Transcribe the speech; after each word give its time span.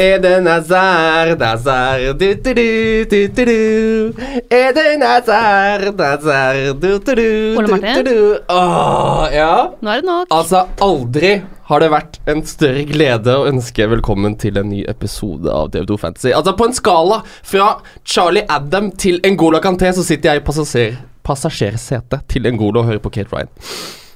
Eden 0.00 0.46
Hazard, 0.46 1.42
Hazard, 1.42 2.16
du, 2.18 2.34
du, 2.34 2.54
du, 2.54 3.04
du, 3.04 3.28
du, 3.28 3.44
du. 3.44 4.14
Eden 4.48 5.02
Hazard, 5.02 5.82
Hazard, 6.00 6.80
du, 6.80 6.98
du, 7.04 7.14
du, 7.14 7.58
Ole 7.58 7.66
du, 7.66 7.72
Martin? 7.74 8.04
du, 8.04 8.08
du. 8.08 8.38
Åh, 8.48 9.26
ja. 9.34 9.50
Nå 9.82 9.92
er 9.92 10.00
det 10.00 10.08
nok. 10.08 10.32
Altså, 10.32 10.62
aldri 10.80 11.34
har 11.68 11.84
det 11.84 11.90
vært 11.92 12.16
en 12.32 12.40
større 12.48 12.86
glede 12.88 13.36
å 13.36 13.44
ønske 13.50 13.90
velkommen 13.92 14.38
til 14.40 14.56
en 14.62 14.72
ny 14.72 14.86
episode 14.88 15.52
av 15.52 15.68
DV2 15.76 16.00
Fantasy. 16.06 16.32
Altså, 16.32 16.56
på 16.56 16.70
en 16.70 16.78
skala 16.80 17.20
fra 17.52 17.68
Charlie 18.00 18.48
Adam 18.48 18.88
til 18.96 19.20
Engola 19.28 19.60
Kanté, 19.60 19.92
så 19.92 20.06
sitter 20.06 20.32
jeg 20.32 20.40
i 20.40 20.46
passasjer, 20.48 20.96
passasjersetet 21.28 22.24
til 22.32 22.48
Engola 22.48 22.86
og 22.86 22.88
hører 22.94 23.04
på 23.04 23.12
Kate 23.20 23.36
Ryan. 23.36 23.52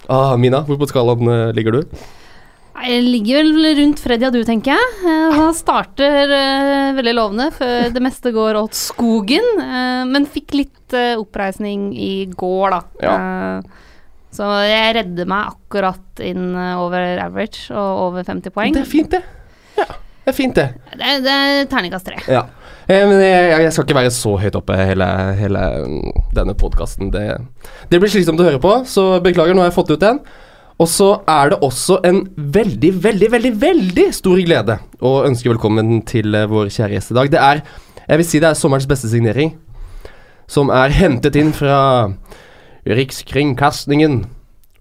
Ah, 0.08 0.32
Mina, 0.40 0.64
hvor 0.64 0.80
på 0.80 0.88
skalaen 0.88 1.28
eh, 1.28 1.50
ligger 1.60 1.76
du? 1.82 1.98
Jeg 2.74 3.04
ligger 3.06 3.38
vel 3.46 3.68
rundt 3.78 4.00
Freddy 4.02 4.26
og 4.28 4.34
du, 4.34 4.40
tenker 4.44 4.74
jeg. 4.74 4.96
Eh, 5.06 5.36
Han 5.38 5.54
starter 5.56 6.32
eh, 6.34 6.90
veldig 6.96 7.14
lovende 7.16 7.46
før 7.54 7.92
det 7.94 8.02
meste 8.02 8.32
går 8.34 8.58
åt 8.60 8.74
skogen. 8.76 9.46
eh, 9.62 10.02
men 10.10 10.26
fikk 10.26 10.56
litt 10.58 10.94
oppreisning 11.18 11.88
i 11.96 12.26
går, 12.30 12.74
da. 12.74 12.80
Eh, 13.08 13.86
så 14.34 14.48
jeg 14.66 14.96
redder 14.98 15.26
meg 15.30 15.52
akkurat 15.54 16.20
inn 16.26 16.52
over 16.58 17.02
average 17.22 17.70
og 17.70 18.02
over 18.08 18.26
50 18.26 18.50
poeng. 18.54 18.74
Det 18.74 18.82
er 18.82 18.90
fint, 18.90 19.10
det. 19.14 19.22
Ja, 19.78 19.86
det 20.26 20.32
er 20.32 20.36
fint, 20.36 20.58
det. 20.58 20.66
Det 20.98 21.08
er, 21.12 21.22
det 21.24 21.34
er 21.34 21.66
terningkast 21.70 22.06
tre. 22.10 22.18
Ja. 22.30 22.42
Eh, 22.84 23.04
men 23.08 23.22
jeg, 23.22 23.52
jeg 23.64 23.72
skal 23.72 23.86
ikke 23.86 23.96
være 24.02 24.12
så 24.14 24.34
høyt 24.42 24.58
oppe 24.58 24.76
hele, 24.76 25.06
hele 25.38 25.62
mm, 25.86 26.24
denne 26.36 26.54
podkasten. 26.58 27.14
Det, 27.14 27.22
det 27.90 28.02
blir 28.02 28.10
slitsomt 28.12 28.42
å 28.42 28.48
høre 28.50 28.60
på, 28.62 28.74
så 28.90 29.14
beklager, 29.24 29.54
nå 29.56 29.62
har 29.64 29.70
jeg 29.70 29.78
fått 29.78 29.94
ut 29.94 30.02
den. 30.02 30.20
Og 30.82 30.88
så 30.90 31.10
er 31.30 31.52
det 31.52 31.58
også 31.62 32.00
en 32.04 32.24
veldig, 32.36 32.90
veldig, 33.04 33.30
veldig 33.32 33.52
veldig 33.60 34.06
stor 34.14 34.40
glede 34.42 34.78
å 34.98 35.12
ønske 35.22 35.52
velkommen 35.52 36.00
til 36.08 36.34
eh, 36.34 36.48
vår 36.50 36.72
kjære 36.74 36.96
gjest 36.96 37.12
i 37.12 37.18
dag. 37.20 37.30
Det 37.30 37.42
er, 37.42 37.60
jeg 38.08 38.20
vil 38.20 38.26
si 38.26 38.40
det 38.42 38.48
er 38.48 38.58
sommerens 38.58 38.88
beste 38.90 39.10
signering, 39.12 39.52
som 40.50 40.72
er 40.74 40.94
hentet 40.96 41.38
inn 41.38 41.54
fra 41.54 41.78
Rikskringkastingen 42.90 44.24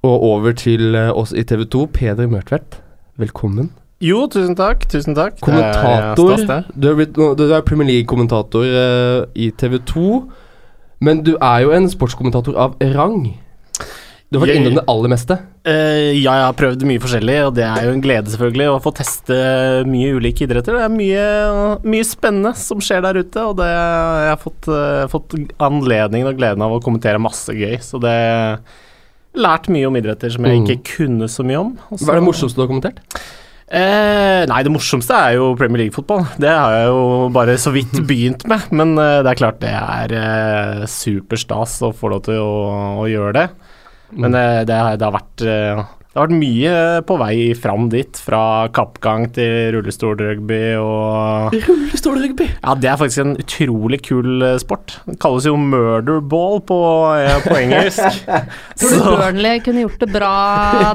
og 0.04 0.26
over 0.32 0.58
til 0.58 0.98
eh, 0.98 1.12
oss 1.14 1.36
i 1.38 1.46
TV 1.46 1.68
2. 1.70 1.86
Peder 1.94 2.32
Mørtvedt, 2.32 2.80
velkommen. 3.22 3.70
Jo, 4.04 4.26
tusen 4.28 4.58
takk. 4.58 4.90
Tusen 4.90 5.14
takk. 5.16 5.38
Kommentator. 5.46 6.66
Du 6.74 6.90
er, 6.90 6.98
blitt, 6.98 7.14
du 7.16 7.46
er 7.46 7.62
Premier 7.64 7.88
League-kommentator 7.88 8.66
uh, 8.66 9.30
i 9.36 9.48
TV 9.56 9.78
2. 9.94 10.10
Men 11.06 11.22
du 11.24 11.38
er 11.38 11.62
jo 11.64 11.72
en 11.72 11.88
sportskommentator 11.88 12.58
av 12.60 12.76
rang. 12.98 13.30
Du 14.34 14.39
har 14.39 14.48
vært 14.48 14.58
innom 14.58 14.78
det 14.80 14.84
aller 14.89 15.12
meste. 15.14 15.36
Uh, 15.64 16.09
ja, 16.17 16.34
jeg 16.39 16.45
har 16.48 16.56
prøvd 16.58 16.86
mye 16.89 17.02
forskjellig, 17.03 17.36
og 17.48 17.52
det 17.59 17.67
er 17.67 17.86
jo 17.86 17.92
en 17.94 18.02
glede 18.03 18.34
selvfølgelig 18.34 18.70
å 18.72 18.80
få 18.84 18.92
teste 18.98 19.36
mye 19.88 20.16
ulike 20.17 20.48
idretter. 20.48 20.80
Det 20.80 20.88
er 20.88 20.95
mye, 20.95 21.28
mye 21.86 22.08
spennende 22.09 22.56
som 22.58 22.81
skjer 22.84 23.06
der 23.06 23.22
ute, 23.22 23.44
og 23.45 23.59
det, 23.62 23.70
jeg 23.70 24.31
har 24.34 24.42
fått, 24.42 24.72
uh, 24.73 25.03
fått 25.14 25.38
anledningen 25.62 26.31
og 26.34 26.42
gleden 26.42 26.66
av 26.66 26.73
å 26.73 26.81
kommentere 26.84 27.22
masse 27.22 27.53
gøy. 27.53 27.78
Så 27.86 28.02
det 28.03 28.17
Lært 29.34 29.66
mye 29.73 29.88
om 29.90 29.95
idretter 29.98 30.30
som 30.30 30.45
jeg 30.45 30.59
Mm. 30.59 30.66
ikke 30.68 30.92
kunne 31.00 31.25
så 31.25 31.42
mye 31.42 31.58
om. 31.58 31.72
Også, 31.90 32.06
Hva 32.06 32.14
er 32.14 32.20
det 32.20 32.28
morsomste 32.28 32.59
du 32.59 32.62
har 32.62 32.68
kommentert? 32.70 33.00
Eh, 33.73 34.45
nei, 34.45 34.59
det 34.62 34.70
morsomste 34.70 35.16
er 35.18 35.40
jo 35.40 35.56
Premier 35.58 35.81
League-fotball. 35.81 36.28
Det 36.38 36.52
har 36.53 36.75
jeg 36.75 36.91
jo 36.91 37.29
bare 37.34 37.56
så 37.58 37.74
vidt 37.74 37.96
begynt 38.12 38.46
med. 38.46 38.68
Men 38.69 38.94
eh, 39.02 39.24
det 39.25 39.31
er 39.31 39.40
klart 39.40 39.58
det 39.63 39.72
er 39.74 40.13
eh, 40.19 40.84
superstas 40.85 41.79
å 41.81 41.90
få 41.97 42.12
lov 42.13 42.22
til 42.28 42.38
å, 42.38 43.02
å 43.02 43.08
gjøre 43.09 43.34
det. 43.40 43.47
Men 44.16 44.31
det, 44.38 44.46
det, 44.69 44.79
har- 44.79 44.97
det 45.01 45.06
har 45.09 45.18
vært 45.19 45.46
eh, 45.47 45.84
det 46.13 46.19
har 46.22 46.28
vært 46.28 46.41
mye 46.44 46.74
på 47.09 47.16
vei 47.18 47.35
fram 47.57 47.88
dit. 47.90 48.19
Fra 48.22 48.68
kappgang 48.69 49.24
til 49.34 49.72
rullestolrugby 49.74 50.75
og 50.78 51.56
Rullestolrugby. 51.56 52.46
Ja, 52.62 52.75
det 52.78 52.91
er 52.91 53.00
faktisk 53.02 53.23
en 53.23 53.31
utrolig 53.41 53.97
kul 54.06 54.46
eh, 54.46 54.59
sport. 54.62 55.00
Det 55.07 55.16
kalles 55.23 55.47
jo 55.50 55.56
murderball 55.57 56.62
på, 56.69 56.78
eh, 57.18 57.40
på 57.47 57.57
engelsk. 57.57 58.19
Tror 58.84 58.94
du 59.07 59.23
Burnley 59.23 59.63
kunne 59.66 59.88
gjort 59.88 60.06
det 60.06 60.12
bra 60.13 60.35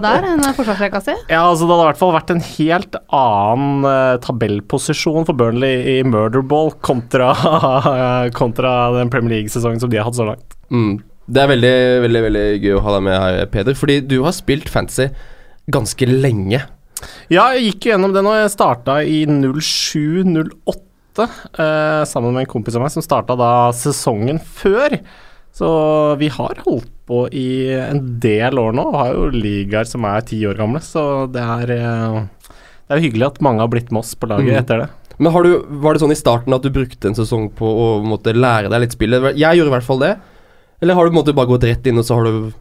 der, 0.07 0.29
enn 0.37 0.47
forsvarsrekka 0.55 1.03
si? 1.09 1.17
Ja, 1.35 1.43
altså 1.49 1.67
Det 1.67 1.75
hadde 1.75 1.89
i 1.89 1.91
hvert 1.91 2.03
fall 2.05 2.15
vært 2.15 2.33
en 2.37 2.45
helt 2.53 3.01
annen 3.19 3.91
uh, 3.91 4.15
tabellposisjon 4.23 5.27
for 5.27 5.35
Burnley 5.43 5.97
i 5.97 6.01
murderball 6.07 6.71
kontra, 6.79 7.33
kontra 8.39 8.79
den 9.01 9.11
Premier 9.11 9.41
League-sesongen 9.41 9.83
som 9.83 9.91
de 9.91 9.99
har 9.99 10.07
hatt 10.07 10.23
så 10.23 10.31
langt. 10.31 10.55
Mm. 10.71 11.01
Det 11.29 11.43
er 11.43 11.51
veldig, 11.51 11.73
veldig 12.07 12.23
veldig 12.25 12.45
gøy 12.65 12.75
å 12.79 12.83
ha 12.87 12.93
deg 12.97 13.03
med 13.05 13.19
her, 13.21 13.39
Peder. 13.53 13.77
Fordi 13.77 13.99
du 14.09 14.17
har 14.25 14.33
spilt 14.33 14.71
fantasy 14.73 15.11
ganske 15.69 16.07
lenge. 16.09 16.63
Ja, 17.31 17.51
jeg 17.55 17.67
gikk 17.75 17.91
gjennom 17.91 18.15
det 18.17 18.23
nå. 18.25 18.33
Jeg 18.41 18.51
starta 18.55 18.99
i 19.05 19.21
07-08 19.29 21.27
eh, 21.59 22.03
sammen 22.09 22.33
med 22.35 22.45
en 22.47 22.51
kompis 22.51 22.77
av 22.79 22.85
meg 22.85 22.95
som 22.95 23.05
starta 23.05 23.37
da 23.39 23.51
sesongen 23.77 24.41
før. 24.41 24.99
Så 25.59 25.69
vi 26.21 26.29
har 26.33 26.61
holdt 26.65 26.91
på 27.09 27.25
i 27.35 27.47
en 27.81 28.03
del 28.23 28.59
år 28.61 28.75
nå, 28.77 28.85
og 28.91 28.99
har 29.01 29.13
jo 29.17 29.29
ligaer 29.33 29.89
som 29.89 30.05
er 30.09 30.25
ti 30.29 30.41
år 30.47 30.59
gamle. 30.61 30.81
Så 30.85 31.03
det 31.35 31.43
er, 31.43 31.73
eh, 31.75 32.19
det 32.89 32.97
er 32.99 33.05
hyggelig 33.05 33.29
at 33.33 33.41
mange 33.45 33.65
har 33.65 33.71
blitt 33.73 33.93
med 33.93 34.01
oss 34.05 34.15
på 34.15 34.29
laget 34.31 34.53
Mm. 34.55 34.59
etter 34.63 34.83
det. 34.85 34.89
Men 35.19 35.33
har 35.35 35.43
du, 35.43 35.65
var 35.83 35.95
det 35.95 36.01
sånn 36.05 36.13
i 36.15 36.19
starten 36.21 36.55
at 36.55 36.63
du 36.63 36.71
brukte 36.71 37.09
en 37.11 37.17
sesong 37.17 37.49
på 37.51 37.67
å 37.67 37.87
måtte 38.07 38.31
lære 38.37 38.71
deg 38.71 38.81
litt 38.85 38.95
spillet? 38.95 39.35
Jeg 39.37 39.59
gjorde 39.59 39.73
i 39.73 39.77
hvert 39.77 39.89
fall 39.89 39.99
det. 40.05 40.13
Eller 40.81 40.95
har 40.95 41.05
du 41.05 41.11
på 41.11 41.17
en 41.17 41.21
måte 41.21 41.37
bare 41.37 41.51
gått 41.51 41.67
rett 41.67 41.87
inn, 41.91 41.99
og 41.99 42.07
så 42.07 42.19
har 42.19 42.29
du 42.29 42.53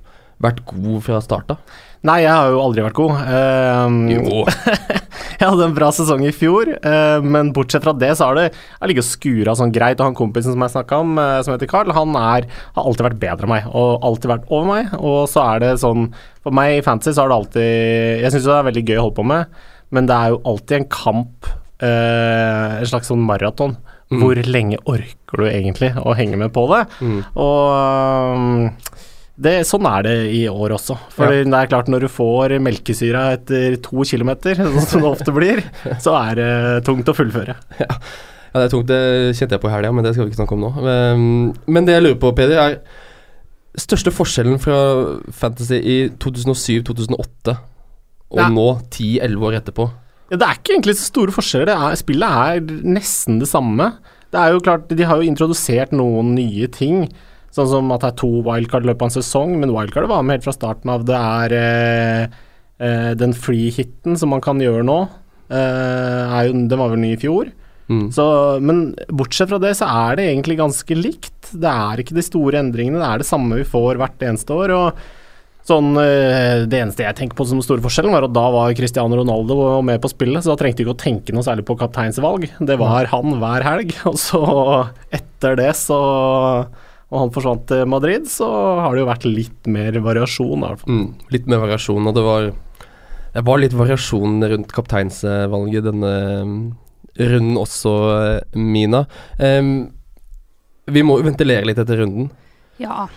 vært 0.42 0.64
god 0.70 1.04
fra 1.06 1.20
start 1.24 1.54
av? 1.54 1.78
Nei, 2.06 2.22
jeg 2.24 2.30
har 2.30 2.52
jo 2.54 2.60
aldri 2.62 2.84
vært 2.86 2.98
god. 2.98 3.22
Eh, 3.26 4.18
jeg 5.40 5.50
hadde 5.50 5.66
en 5.66 5.76
bra 5.76 5.90
sesong 5.94 6.22
i 6.28 6.34
fjor, 6.36 6.70
uh, 6.86 7.18
men 7.26 7.50
bortsett 7.56 7.84
fra 7.84 7.94
det 7.98 8.12
så 8.18 8.30
har 8.30 8.38
det 8.38 8.46
jeg 8.52 8.92
ligget 8.92 9.06
og 9.06 9.10
skura 9.10 9.56
sånn 9.58 9.74
greit. 9.74 9.98
Og 10.00 10.10
han 10.10 10.18
kompisen 10.18 10.54
som 10.54 10.66
jeg 10.66 10.76
snakka 10.76 11.02
om, 11.04 11.18
uh, 11.18 11.40
som 11.46 11.56
heter 11.56 11.70
Carl, 11.72 11.94
han 11.98 12.14
er, 12.20 12.48
har 12.78 12.86
alltid 12.86 13.08
vært 13.10 13.22
bedre 13.24 13.50
enn 13.50 13.54
meg. 13.56 13.68
Og 13.74 14.06
alltid 14.08 14.34
vært 14.34 14.48
over 14.52 14.70
meg. 14.70 14.94
Og 15.02 15.20
så 15.32 15.44
er 15.56 15.66
det 15.66 15.74
sånn 15.84 16.12
For 16.46 16.56
meg 16.56 16.78
i 16.78 16.86
fantasy 16.86 17.16
så 17.16 17.26
har 17.26 17.34
det 17.34 17.40
alltid 17.42 18.24
Jeg 18.24 18.34
syns 18.34 18.48
det 18.48 18.56
er 18.56 18.70
veldig 18.70 18.86
gøy 18.86 18.98
å 19.02 19.08
holde 19.08 19.18
på 19.18 19.28
med, 19.34 19.58
men 19.96 20.08
det 20.10 20.16
er 20.16 20.34
jo 20.34 20.42
alltid 20.52 20.78
en 20.78 20.90
kamp, 20.92 21.50
eh, 21.84 22.78
en 22.78 22.90
slags 22.90 23.10
sånn 23.10 23.24
maraton. 23.26 23.78
Mm. 24.08 24.22
Hvor 24.24 24.40
lenge 24.48 24.78
orker 24.88 25.42
du 25.42 25.46
egentlig 25.50 25.90
å 26.00 26.14
henge 26.16 26.38
med 26.40 26.54
på 26.56 26.62
det? 26.72 26.84
Mm. 27.04 27.18
Og 27.44 28.38
um, 28.38 28.70
det, 29.38 29.56
sånn 29.68 29.86
er 29.90 30.06
det 30.08 30.14
i 30.34 30.46
år 30.50 30.74
også. 30.78 30.96
For 31.14 31.28
Ja. 31.28 31.44
det 31.44 31.54
er 31.60 31.68
klart 31.74 31.90
når 31.92 32.06
du 32.06 32.08
får 32.08 32.56
melkesyra 32.64 33.26
etter 33.36 33.76
to 33.84 34.06
kilometer, 34.08 34.56
sånn 34.56 34.88
som 34.94 35.04
det 35.04 35.12
ofte 35.12 35.34
blir, 35.36 35.60
så 36.02 36.16
er 36.22 36.40
det 36.40 36.52
tungt 36.88 37.12
å 37.12 37.18
fullføre. 37.18 37.58
Ja, 37.84 37.90
det 38.62 38.64
er 38.70 38.72
tungt. 38.72 38.88
Det 38.90 39.36
kjente 39.38 39.58
jeg 39.58 39.62
på 39.62 39.68
i 39.70 39.76
helga, 39.76 39.92
men 39.94 40.08
det 40.08 40.16
skal 40.16 40.24
vi 40.26 40.32
ikke 40.32 40.40
snakke 40.40 40.56
om 40.56 40.64
nå. 40.64 40.72
Um, 40.88 41.54
Men 41.68 41.86
det 41.86 41.98
jeg 42.00 42.06
lurer 42.08 42.20
på, 42.24 42.32
Peder, 42.40 42.58
er 42.64 42.80
største 43.78 44.10
forskjellen 44.16 44.58
fra 44.64 44.78
Fantasy 45.36 45.78
i 45.84 45.98
2007-2008 46.18 47.58
og 48.32 48.40
Ja. 48.40 48.48
nå, 48.50 48.70
10-11 48.90 49.44
år 49.52 49.60
etterpå? 49.60 49.92
Ja, 50.28 50.36
det 50.36 50.48
er 50.48 50.58
ikke 50.60 50.76
egentlig 50.76 50.98
så 51.00 51.08
store 51.08 51.34
forskjeller. 51.36 51.70
Det 51.70 51.76
er, 51.78 52.00
spillet 52.00 52.40
er 52.44 52.88
nesten 52.98 53.40
det 53.42 53.50
samme. 53.50 53.94
Det 54.34 54.40
er 54.42 54.54
jo 54.54 54.64
klart, 54.64 54.90
De 54.92 55.08
har 55.08 55.22
jo 55.22 55.30
introdusert 55.30 55.94
noen 55.96 56.34
nye 56.36 56.68
ting, 56.74 57.06
sånn 57.56 57.70
som 57.72 57.94
at 57.96 58.04
det 58.04 58.12
er 58.12 58.18
to 58.20 58.32
wildcard 58.46 58.84
i 58.84 58.90
løpet 58.90 59.06
av 59.06 59.10
en 59.10 59.16
sesong, 59.16 59.56
men 59.62 59.72
wildcard 59.74 60.10
var 60.12 60.26
med 60.26 60.38
helt 60.38 60.50
fra 60.50 60.56
starten 60.56 60.92
av. 60.92 61.06
Det 61.08 61.22
er 61.22 61.56
eh, 61.58 62.42
eh, 62.84 63.14
den 63.18 63.36
free-hiten 63.38 64.20
som 64.20 64.36
man 64.36 64.44
kan 64.44 64.60
gjøre 64.62 64.84
nå, 64.88 65.00
eh, 65.48 66.36
jo, 66.50 66.60
den 66.68 66.82
var 66.82 66.92
vel 66.92 67.02
ny 67.06 67.14
i 67.16 67.22
fjor. 67.22 67.54
Mm. 67.88 68.10
Så, 68.12 68.26
men 68.60 68.90
bortsett 69.16 69.48
fra 69.48 69.62
det, 69.64 69.78
så 69.80 69.88
er 69.88 70.20
det 70.20 70.28
egentlig 70.28 70.60
ganske 70.60 70.98
likt. 71.00 71.54
Det 71.56 71.72
er 71.72 72.04
ikke 72.04 72.18
de 72.18 72.26
store 72.26 72.60
endringene, 72.60 73.00
det 73.00 73.08
er 73.08 73.24
det 73.24 73.30
samme 73.30 73.62
vi 73.62 73.68
får 73.68 74.02
hvert 74.02 74.28
eneste 74.28 74.60
år. 74.60 74.76
og 74.76 75.06
Sånn, 75.68 75.98
eh, 76.00 76.64
det 76.64 76.80
eneste 76.80 77.04
jeg 77.04 77.18
tenker 77.18 77.36
på 77.36 77.44
som 77.48 77.60
den 77.60 77.66
store 77.66 77.84
forskjellen, 77.84 78.14
var 78.16 78.24
at 78.24 78.36
da 78.36 78.46
var 78.54 78.76
Cristiano 78.78 79.18
Ronaldo 79.20 79.82
med 79.84 80.00
på 80.00 80.12
spillet, 80.14 80.46
så 80.46 80.54
da 80.54 80.62
trengte 80.62 80.80
vi 80.80 80.86
ikke 80.86 80.96
å 80.96 81.02
tenke 81.02 81.36
noe 81.36 81.44
særlig 81.44 81.66
på 81.68 81.76
kapteinsvalg. 81.82 82.48
Det 82.64 82.78
var 82.80 83.10
han 83.12 83.36
hver 83.42 83.66
helg. 83.68 83.92
Og 84.10 84.16
så 84.22 84.44
etter 85.12 85.60
det, 85.60 85.74
så 85.76 86.00
Og 87.08 87.22
han 87.22 87.32
forsvant 87.36 87.68
til 87.68 87.86
Madrid, 87.88 88.26
så 88.32 88.48
har 88.84 88.96
det 88.96 89.04
jo 89.04 89.12
vært 89.12 89.28
litt 89.28 89.68
mer 89.72 89.96
variasjon, 90.04 90.56
i 90.56 90.64
hvert 90.66 90.82
fall. 90.82 90.96
Mm. 90.96 91.30
Litt 91.36 91.52
mer 91.52 91.62
variasjon, 91.64 92.08
og 92.10 92.16
det 92.16 92.24
var 92.26 92.50
Det 93.36 93.44
var 93.48 93.62
litt 93.62 93.76
variasjon 93.78 94.42
rundt 94.52 94.74
kapteinsvalget 94.74 95.86
denne 95.86 96.16
um, 96.42 96.58
runden 97.20 97.60
også, 97.60 97.94
eh, 98.16 98.58
Mina. 98.58 99.06
Um, 99.38 99.92
vi 100.88 101.04
må 101.04 101.20
jo 101.20 101.28
ventilere 101.28 101.68
litt 101.68 101.80
etter 101.80 102.00
runden. 102.02 102.32
Ja. 102.80 103.08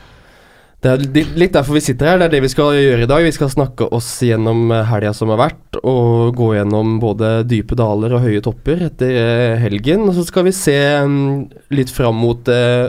Det 0.81 0.89
er 0.89 1.03
litt- 1.37 1.53
derfor 1.53 1.77
vi 1.77 1.81
sitter 1.85 2.07
her. 2.09 2.19
Det 2.19 2.25
er 2.25 2.33
det 2.37 2.43
vi 2.47 2.49
skal 2.49 2.73
gjøre 2.73 3.03
i 3.05 3.07
dag. 3.11 3.23
Vi 3.23 3.33
skal 3.37 3.51
snakke 3.53 3.85
oss 3.93 4.09
gjennom 4.25 4.71
eh, 4.73 4.87
helga 4.89 5.13
som 5.13 5.29
har 5.29 5.37
vært, 5.37 5.77
og 5.85 6.33
gå 6.39 6.55
gjennom 6.57 6.95
både 7.03 7.45
dype 7.45 7.77
daler 7.77 8.15
og 8.17 8.23
høye 8.25 8.41
topper 8.41 8.87
etter 8.89 9.11
eh, 9.13 9.59
helgen. 9.61 10.07
Og 10.09 10.15
så 10.17 10.25
skal 10.25 10.47
vi 10.49 10.55
se 10.57 10.79
mm, 11.05 11.51
litt 11.77 11.93
fram 11.93 12.17
mot 12.17 12.49
eh, 12.49 12.89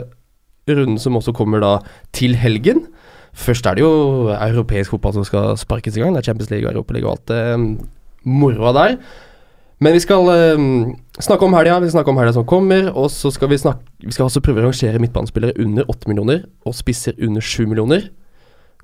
runden 0.72 0.96
som 0.98 1.18
også 1.20 1.34
kommer 1.36 1.60
da 1.60 1.74
til 2.16 2.38
helgen. 2.40 2.86
Først 3.36 3.66
er 3.68 3.76
det 3.76 3.84
jo 3.84 4.32
europeisk 4.32 4.92
fotball 4.94 5.18
som 5.18 5.24
skal 5.28 5.52
sparkes 5.60 5.96
i 5.96 6.00
gang. 6.00 6.16
Det 6.16 6.22
er 6.22 6.30
Champions 6.32 6.50
League 6.52 6.68
og 6.68 6.72
Europaliga 6.74 7.10
og 7.10 7.18
alt 7.18 7.28
det 7.28 7.42
moroa 8.24 8.72
der. 8.76 8.96
Men 9.82 9.96
vi 9.96 10.02
skal 10.04 10.28
eh, 10.30 10.64
snakke 11.24 11.46
om 11.46 11.54
helga, 11.56 11.78
vi 11.82 11.88
skal 11.88 11.96
snakke 11.98 12.12
om 12.12 12.20
helga 12.20 12.34
som 12.36 12.46
kommer, 12.48 12.90
og 12.94 13.08
så 13.10 13.32
skal 13.34 13.50
vi 13.50 13.58
snakke 13.58 13.82
Vi 14.06 14.12
skal 14.14 14.28
også 14.28 14.42
prøve 14.44 14.62
å 14.62 14.66
rangere 14.68 15.00
midtbanespillere 15.02 15.56
under 15.62 15.88
8 15.90 16.10
millioner 16.10 16.44
og 16.66 16.74
spisser 16.78 17.16
under 17.22 17.42
7 17.42 17.66
millioner. 17.70 18.08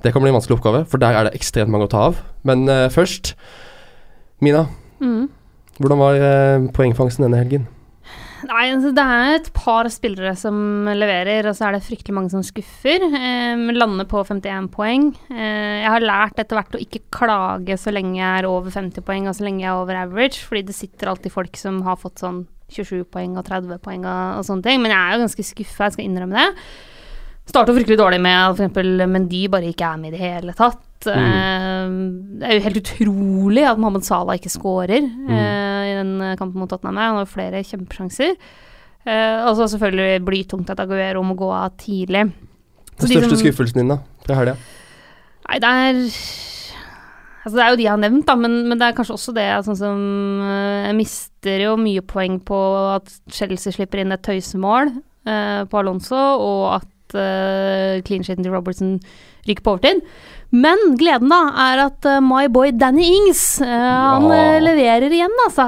Det 0.02 0.12
kan 0.14 0.22
bli 0.22 0.30
en 0.30 0.36
vanskelig 0.38 0.58
oppgave, 0.58 0.84
for 0.86 1.02
der 1.02 1.16
er 1.18 1.26
det 1.26 1.34
ekstremt 1.38 1.70
mange 1.74 1.88
å 1.88 1.90
ta 1.90 2.04
av. 2.10 2.20
Men 2.46 2.66
eh, 2.70 2.88
først 2.94 3.34
Mina, 4.40 4.66
Mm. 5.02 5.28
hvordan 5.78 5.98
var 5.98 6.14
eh, 6.18 6.68
poengfangsten 6.74 7.22
denne 7.26 7.38
helgen? 7.38 7.66
Nei, 8.46 8.68
altså 8.70 8.92
det 8.94 9.02
er 9.02 9.32
et 9.34 9.48
par 9.56 9.88
spillere 9.90 10.34
som 10.38 10.86
leverer, 10.86 11.48
og 11.50 11.56
så 11.58 11.66
er 11.66 11.74
det 11.74 11.86
fryktelig 11.86 12.14
mange 12.14 12.30
som 12.30 12.44
skuffer. 12.46 13.02
Eh, 13.08 13.64
lander 13.74 14.06
på 14.08 14.22
51 14.22 14.68
poeng. 14.74 15.08
Eh, 15.32 15.80
jeg 15.82 15.90
har 15.90 16.06
lært 16.06 16.38
etter 16.38 16.58
hvert 16.58 16.76
å 16.78 16.82
ikke 16.82 17.02
klage 17.14 17.78
så 17.80 17.94
lenge 17.94 18.20
jeg 18.20 18.28
er 18.28 18.48
over 18.50 18.70
50 18.74 19.02
poeng, 19.06 19.26
og 19.26 19.34
så 19.34 19.46
lenge 19.48 19.64
jeg 19.64 19.72
er 19.72 19.80
over 19.80 19.98
average, 20.04 20.44
fordi 20.46 20.68
det 20.68 20.78
sitter 20.78 21.10
alltid 21.10 21.34
folk 21.34 21.58
som 21.58 21.82
har 21.88 21.98
fått 21.98 22.22
sånn 22.22 22.44
27 22.70 23.08
poeng 23.10 23.34
og 23.40 23.46
30 23.48 23.80
poeng 23.82 24.04
og, 24.04 24.38
og 24.38 24.46
sånne 24.46 24.68
ting. 24.68 24.84
Men 24.84 24.94
jeg 24.94 25.00
er 25.00 25.16
jo 25.16 25.24
ganske 25.24 25.48
skuffa, 25.50 25.88
jeg 25.88 25.98
skal 25.98 26.06
innrømme 26.06 26.38
det. 26.38 26.64
Starta 27.48 27.72
fryktelig 27.72 27.98
dårlig 27.98 28.20
med 28.20 28.36
at 28.36 28.60
f.eks. 28.60 29.08
Mendy 29.08 29.46
bare 29.50 29.70
ikke 29.72 29.88
er 29.88 30.00
med 30.00 30.12
i 30.12 30.16
det 30.16 30.22
hele 30.22 30.54
tatt. 30.56 30.84
Mm. 30.98 32.40
det 32.40 32.48
er 32.48 32.56
jo 32.56 32.62
helt 32.64 32.78
utrolig 32.80 33.62
at 33.62 33.78
Mohammed 33.78 34.02
Salah 34.02 34.34
ikke 34.34 34.50
scorer 34.50 35.04
mm. 35.06 35.28
i 35.30 35.92
den 35.94 36.10
kampen 36.40 36.58
mot 36.58 36.68
Tottenham. 36.68 36.98
Han 36.98 37.20
har 37.20 37.30
flere 37.30 37.62
kjempesjanser. 37.62 38.34
Eh, 39.06 39.46
og 39.46 39.54
så 39.56 39.68
selvfølgelig 39.72 40.24
blytungt 40.26 40.70
at 40.74 40.82
Aguero 40.82 41.22
må 41.24 41.36
gå 41.38 41.48
av 41.54 41.76
tidlig. 41.80 42.26
Den 42.98 43.06
de 43.06 43.14
største 43.14 43.30
som- 43.30 43.44
skuffelsen 43.44 43.80
din, 43.80 43.88
da? 43.88 43.98
Fra 44.26 44.34
helga? 44.34 44.56
Nei, 45.48 45.58
det 45.58 45.68
er 45.68 45.94
Altså, 47.46 47.56
det 47.56 47.64
er 47.64 47.70
jo 47.70 47.76
de 47.76 47.82
jeg 47.84 47.90
har 47.92 47.96
nevnt, 48.02 48.26
da, 48.26 48.34
men, 48.34 48.68
men 48.68 48.76
det 48.76 48.82
er 48.84 48.92
kanskje 48.92 49.14
også 49.14 49.32
det 49.32 49.64
sånn 49.64 49.76
som 49.78 50.00
eh, 50.42 50.88
Jeg 50.88 50.96
mister 50.98 51.62
jo 51.62 51.76
mye 51.80 52.02
poeng 52.02 52.40
på 52.44 52.58
at 52.96 53.08
Chelsea 53.30 53.72
slipper 53.72 54.02
inn 54.02 54.12
et 54.12 54.20
tøysemål 54.20 54.90
eh, 55.24 55.64
på 55.64 55.78
Alonso, 55.78 56.18
og 56.18 56.82
at 56.82 56.88
uh, 57.16 58.00
clean 58.06 58.24
sheeten 58.26 58.44
til 58.44 58.52
Robertson 58.52 58.98
ryker 59.48 59.64
på 59.64 59.74
overtid. 59.76 60.02
Men 60.52 60.80
gleden, 61.00 61.28
da, 61.28 61.40
er 61.68 61.82
at 61.86 62.08
uh, 62.08 62.18
my 62.24 62.46
boy 62.52 62.70
Danny 62.72 63.04
Ings 63.04 63.58
Han 63.60 64.28
Ja. 64.28 64.36
eh, 64.36 64.60
leverer 64.64 65.08
igjen, 65.12 65.34
altså. 65.46 65.66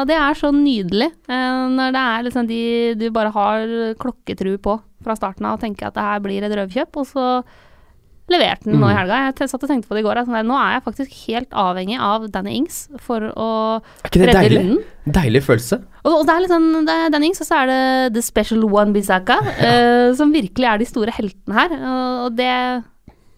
Og 0.00 0.06
det 0.08 0.16
er 0.16 0.34
så 0.36 0.50
nydelig. 0.52 1.10
når 1.28 1.92
det 1.96 2.02
er 2.02 2.26
liksom 2.26 2.48
de 2.48 2.60
du 3.00 3.10
bare 3.10 3.32
har 3.32 3.94
klokketru 4.00 4.56
på 4.58 4.78
fra 5.04 5.14
starten 5.16 5.46
av 5.46 5.56
og 5.56 5.60
tenker 5.62 5.88
at 5.88 5.94
det 5.94 6.02
her 6.02 6.20
blir 6.20 6.42
et 6.44 6.52
røverkjøp, 6.58 6.96
og 6.96 7.06
så 7.06 7.26
leverte 8.30 8.64
den 8.68 8.80
nå 8.80 8.88
i 8.88 8.92
Mm. 8.92 8.98
helga. 8.98 9.18
Jeg 9.38 9.48
satt 9.48 9.62
og 9.64 9.68
tenkte 9.70 9.88
på 9.88 9.94
det 9.96 10.04
i 10.04 10.06
går. 10.08 10.18
at 10.18 10.26
Nå 10.28 10.54
er 10.58 10.74
jeg 10.76 10.84
faktisk 10.84 11.10
helt 11.28 11.50
avhengig 11.50 11.98
av 12.00 12.30
Danny 12.30 12.56
Ings 12.58 12.88
for 13.00 13.20
å 13.20 13.80
redde 14.04 14.32
deilig? 14.32 14.58
runden. 14.60 14.84
Deilig 15.08 15.42
følelse. 15.46 15.80
Og, 16.04 16.12
og 16.20 16.26
det 16.26 16.34
er 16.34 16.40
litt 16.44 16.50
sånn 16.52 16.84
det 16.86 16.94
er 16.94 17.10
Danny 17.10 17.26
Ings, 17.30 17.40
og 17.40 17.46
så 17.48 17.62
er 17.62 17.66
det 17.66 18.14
The 18.14 18.22
Special 18.22 18.64
One 18.68 18.92
Bizaka, 18.92 19.38
ja. 19.60 20.10
uh, 20.10 20.14
som 20.14 20.32
virkelig 20.32 20.66
er 20.68 20.78
de 20.78 20.84
store 20.84 21.10
heltene 21.16 21.54
her. 21.56 21.70
Og, 21.78 22.24
og 22.28 22.36
det 22.36 22.84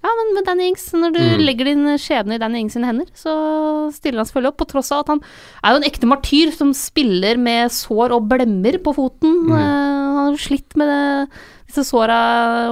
Ja, 0.00 0.08
men 0.16 0.30
med 0.32 0.46
Danny 0.48 0.64
Ings, 0.70 0.86
når 0.96 1.12
du 1.12 1.18
Mm. 1.20 1.40
legger 1.44 1.64
din 1.68 1.84
skjebne 2.00 2.34
i 2.34 2.38
Danny 2.40 2.60
Ings 2.62 2.72
sine 2.72 2.86
hender, 2.88 3.04
så 3.14 3.92
stiller 3.92 4.22
han 4.22 4.24
selvfølgelig 4.30 4.48
opp, 4.54 4.56
på 4.62 4.68
tross 4.72 4.90
av 4.96 5.00
at 5.04 5.08
han 5.12 5.20
er 5.62 5.74
jo 5.74 5.76
en 5.76 5.84
ekte 5.90 6.08
martyr 6.08 6.52
som 6.56 6.72
spiller 6.72 7.36
med 7.36 7.68
sår 7.70 8.14
og 8.16 8.24
blemmer 8.26 8.78
på 8.80 8.94
foten. 8.96 9.44
Mm. 9.44 9.52
Uh, 9.52 10.16
han 10.16 10.30
har 10.32 10.38
slitt 10.40 10.74
med 10.80 10.88
det, 10.88 11.28
disse 11.70 11.86
såra 11.86 12.18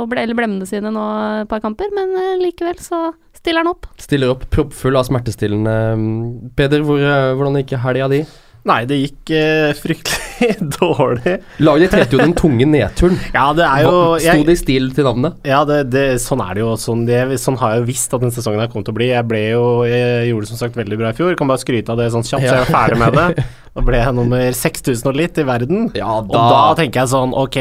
eller 0.02 0.36
blemmene 0.36 0.66
sine 0.68 0.90
nå 0.92 1.06
et 1.44 1.50
par 1.50 1.62
kamper, 1.64 1.88
men 1.94 2.12
eh, 2.18 2.34
likevel 2.42 2.76
så 2.82 3.08
stiller 3.38 3.62
han 3.62 3.72
opp. 3.72 3.86
Stiller 4.02 4.34
opp 4.34 4.44
proppfull 4.52 4.98
av 4.98 5.06
smertestillende. 5.08 5.78
Peder, 6.58 6.84
hvor, 6.86 7.00
eh, 7.00 7.32
hvordan 7.38 7.60
gikk 7.62 7.78
helga 7.84 8.10
di? 8.12 8.22
Nei, 8.68 8.82
det 8.88 8.98
gikk 9.00 9.30
eh, 9.32 9.70
fryktelig 9.78 10.56
dårlig. 10.78 11.38
Laget 11.64 11.94
trente 11.94 12.16
jo 12.16 12.20
den 12.20 12.34
tunge 12.36 12.66
nedturen. 12.68 13.16
Ja, 13.38 13.50
det 13.56 13.64
er 13.64 13.84
jo 13.86 13.92
Sto 14.20 14.44
det 14.46 14.56
i 14.56 14.60
stil 14.60 14.90
til 14.96 15.06
navnet? 15.06 15.38
Ja, 15.46 15.62
det, 15.68 15.78
det, 15.92 16.04
sånn 16.22 16.42
er 16.44 16.58
det 16.58 16.64
jo. 16.64 16.72
Sånn, 16.80 17.06
det, 17.08 17.20
sånn 17.40 17.58
har 17.60 17.76
jeg 17.76 17.82
jo 17.84 17.88
visst 17.88 18.12
at 18.12 18.24
denne 18.24 18.34
sesongen 18.34 18.62
her 18.62 18.70
kom 18.72 18.84
til 18.84 18.94
å 18.94 18.98
bli. 18.98 19.10
Jeg 19.12 19.48
jo 19.54 19.64
Jeg 19.88 20.28
gjorde 20.30 20.48
det 20.48 20.52
som 20.52 20.60
sagt 20.60 20.76
veldig 20.78 21.00
bra 21.00 21.14
i 21.14 21.18
fjor. 21.18 21.36
Kan 21.38 21.50
bare 21.50 21.62
skryte 21.62 21.94
av 21.94 22.00
det 22.00 22.10
sånn 22.14 22.26
kjapt, 22.26 22.44
så 22.44 22.58
jeg 22.58 22.66
er 22.66 22.72
ferdig 22.74 23.00
med 23.04 23.18
det. 23.18 23.46
Da 23.78 23.82
ble 23.86 23.98
jeg 24.00 24.14
nummer 24.16 24.54
6000 24.58 25.06
og 25.06 25.14
litt 25.14 25.36
i 25.38 25.44
verden. 25.46 25.84
Ja, 25.94 26.16
Og 26.18 26.32
da 26.34 26.72
tenker 26.74 27.04
jeg 27.04 27.10
sånn 27.12 27.34
Ok, 27.36 27.58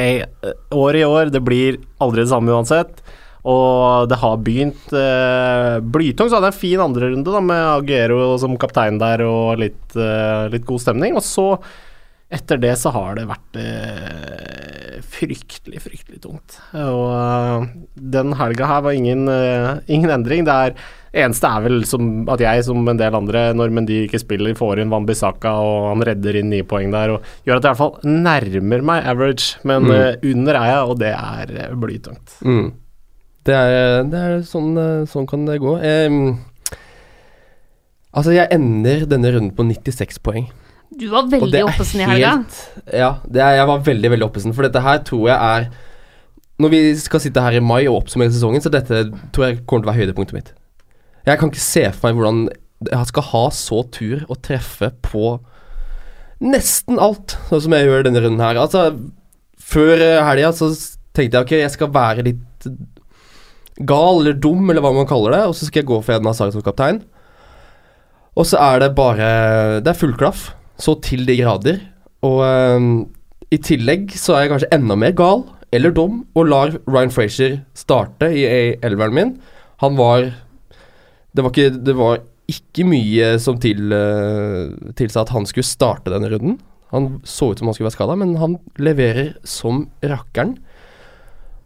år 0.74 0.98
i 0.98 1.04
år, 1.06 1.30
det 1.30 1.44
blir 1.46 1.78
aldri 2.02 2.24
det 2.24 2.32
samme 2.32 2.56
uansett. 2.56 3.04
Og 3.48 4.10
det 4.12 4.18
har 4.20 4.38
begynt 4.44 4.92
eh, 4.92 5.78
blytungt. 5.80 6.30
så 6.32 6.36
hadde 6.40 6.50
jeg 6.52 6.58
en 6.58 6.62
fin 6.66 6.82
andrerunde 6.84 7.32
da, 7.32 7.40
med 7.40 7.64
Aguero 7.78 8.34
som 8.42 8.58
kaptein 8.60 9.00
der 9.00 9.24
og 9.24 9.62
litt, 9.62 9.96
eh, 9.96 10.48
litt 10.52 10.66
god 10.68 10.84
stemning. 10.84 11.16
Og 11.16 11.24
så, 11.24 11.46
etter 12.28 12.60
det, 12.60 12.74
så 12.82 12.92
har 12.92 13.16
det 13.16 13.24
vært 13.30 13.60
eh, 13.62 15.00
fryktelig, 15.08 15.80
fryktelig 15.86 16.20
tungt. 16.26 16.58
Og 16.76 17.08
eh, 17.16 17.68
den 18.18 18.34
helga 18.40 18.68
her 18.68 18.84
var 18.88 18.98
ingen, 18.98 19.28
eh, 19.32 19.78
ingen 19.96 20.12
endring. 20.14 20.44
Det 20.48 20.56
er 20.68 20.76
eneste 21.18 21.48
er 21.50 21.64
vel 21.66 21.80
som 21.88 22.28
at 22.30 22.42
jeg, 22.44 22.66
som 22.68 22.84
en 22.92 23.00
del 23.00 23.16
andre, 23.18 23.48
når 23.58 23.72
Mendy 23.74 24.02
ikke 24.06 24.20
spiller, 24.22 24.58
får 24.60 24.82
inn 24.84 24.92
Van 24.92 25.08
Bissaka, 25.08 25.54
og 25.64 25.88
han 25.94 26.04
redder 26.12 26.42
inn 26.42 26.52
nye 26.52 26.66
poeng 26.68 26.92
der, 26.94 27.16
og 27.16 27.24
gjør 27.48 27.62
at 27.62 27.64
jeg 27.64 27.72
i 27.72 27.72
hvert 27.72 27.80
fall 27.80 28.12
nærmer 28.28 28.84
meg 28.92 29.08
average, 29.14 29.56
men 29.64 29.88
Mm. 29.88 29.96
eh, 29.96 30.34
under 30.34 30.60
er 30.60 30.68
jeg, 30.74 30.84
og 30.92 31.00
det 31.00 31.14
er 31.16 31.74
blytungt. 31.80 32.36
Mm. 32.44 32.68
Det 33.48 33.56
er, 33.56 34.06
det 34.12 34.20
er 34.20 34.40
sånn, 34.48 34.74
eh, 34.82 35.08
sånn 35.08 35.28
kan 35.30 35.46
det 35.48 35.60
gå. 35.64 35.78
Em, 35.80 36.18
altså, 38.12 38.34
jeg 38.36 38.52
ender 38.52 39.06
denne 39.08 39.32
runden 39.36 39.54
på 39.56 39.66
96 39.70 40.20
poeng. 40.26 40.50
Du 40.98 41.08
var 41.12 41.28
veldig 41.32 41.64
oppesen 41.68 42.02
i 42.04 42.08
helga. 42.08 42.34
Ja, 42.96 43.12
det 43.28 43.44
er, 43.44 43.58
jeg 43.62 43.70
var 43.70 43.84
veldig, 43.86 44.12
veldig 44.16 44.28
oppesen, 44.28 44.56
for 44.56 44.68
dette 44.68 44.84
her 44.84 45.04
tror 45.08 45.28
jeg 45.28 45.36
er 45.38 45.68
Når 46.58 46.72
vi 46.74 46.80
skal 46.98 47.22
sitte 47.22 47.42
her 47.44 47.54
i 47.54 47.62
mai 47.62 47.84
og 47.86 48.00
oppsummere 48.00 48.34
sesongen, 48.34 48.64
så 48.64 48.72
dette 48.74 49.04
tror 49.36 49.44
jeg 49.46 49.60
kommer 49.70 49.84
til 49.84 49.88
å 49.88 49.92
være 49.92 50.00
høydepunktet 50.02 50.34
mitt. 50.34 50.48
Jeg 51.28 51.38
kan 51.38 51.52
ikke 51.52 51.62
se 51.62 51.84
for 51.94 52.08
meg 52.08 52.18
hvordan 52.18 52.40
jeg 52.88 53.10
skal 53.12 53.26
ha 53.30 53.44
så 53.54 53.84
tur 53.94 54.24
å 54.26 54.38
treffe 54.42 54.90
på 55.06 55.36
nesten 56.42 56.98
alt, 57.02 57.36
sånn 57.50 57.64
som 57.68 57.76
jeg 57.78 57.86
gjør 57.86 58.08
denne 58.08 58.24
runden 58.24 58.42
her. 58.42 58.58
Altså, 58.62 58.88
før 59.62 60.02
eh, 60.02 60.24
helga 60.26 60.50
så 60.58 60.72
tenkte 61.18 61.38
jeg 61.38 61.46
ok, 61.46 61.54
jeg 61.62 61.74
skal 61.74 61.94
være 61.94 62.26
litt 62.26 62.70
gal 63.86 64.22
eller 64.22 64.38
dum, 64.42 64.70
eller 64.70 64.84
hva 64.84 64.94
man 64.96 65.10
kaller 65.10 65.36
det, 65.36 65.44
og 65.50 65.56
så 65.58 65.68
skal 65.68 65.84
jeg 65.84 65.90
gå 65.92 66.00
for 66.02 66.16
Eden 66.16 66.30
Hazard 66.30 66.56
som 66.56 66.66
kaptein. 66.66 67.02
Og 68.38 68.46
så 68.46 68.60
er 68.62 68.84
det 68.84 68.96
bare 68.98 69.82
Det 69.82 69.92
er 69.92 69.98
full 69.98 70.16
klaff, 70.18 70.52
så 70.78 70.96
til 71.02 71.26
de 71.26 71.38
grader. 71.40 71.80
Og 72.26 72.42
um, 72.46 72.90
i 73.54 73.60
tillegg 73.62 74.12
så 74.18 74.36
er 74.36 74.46
jeg 74.46 74.54
kanskje 74.54 74.74
enda 74.76 74.98
mer 75.00 75.14
gal 75.18 75.46
eller 75.76 75.92
dum 75.92 76.22
og 76.38 76.48
lar 76.48 76.74
Ryan 76.88 77.12
Frazier 77.12 77.60
starte 77.78 78.30
i 78.32 78.46
elveren 78.86 79.16
min. 79.16 79.36
Han 79.84 79.98
var 79.98 80.32
Det 81.36 81.44
var 81.44 81.52
ikke, 81.52 81.70
det 81.86 81.94
var 81.94 82.22
ikke 82.50 82.86
mye 82.88 83.36
som 83.44 83.60
til, 83.62 83.92
uh, 83.92 84.94
tilsa 84.96 85.22
at 85.22 85.34
han 85.36 85.46
skulle 85.46 85.68
starte 85.68 86.10
denne 86.10 86.32
runden. 86.32 86.56
Han 86.90 87.20
så 87.28 87.52
ut 87.52 87.60
som 87.60 87.68
han 87.68 87.76
skulle 87.76 87.90
være 87.90 87.98
skada, 87.98 88.16
men 88.16 88.38
han 88.40 88.56
leverer 88.80 89.36
som 89.44 89.90
rakkeren. 90.02 90.56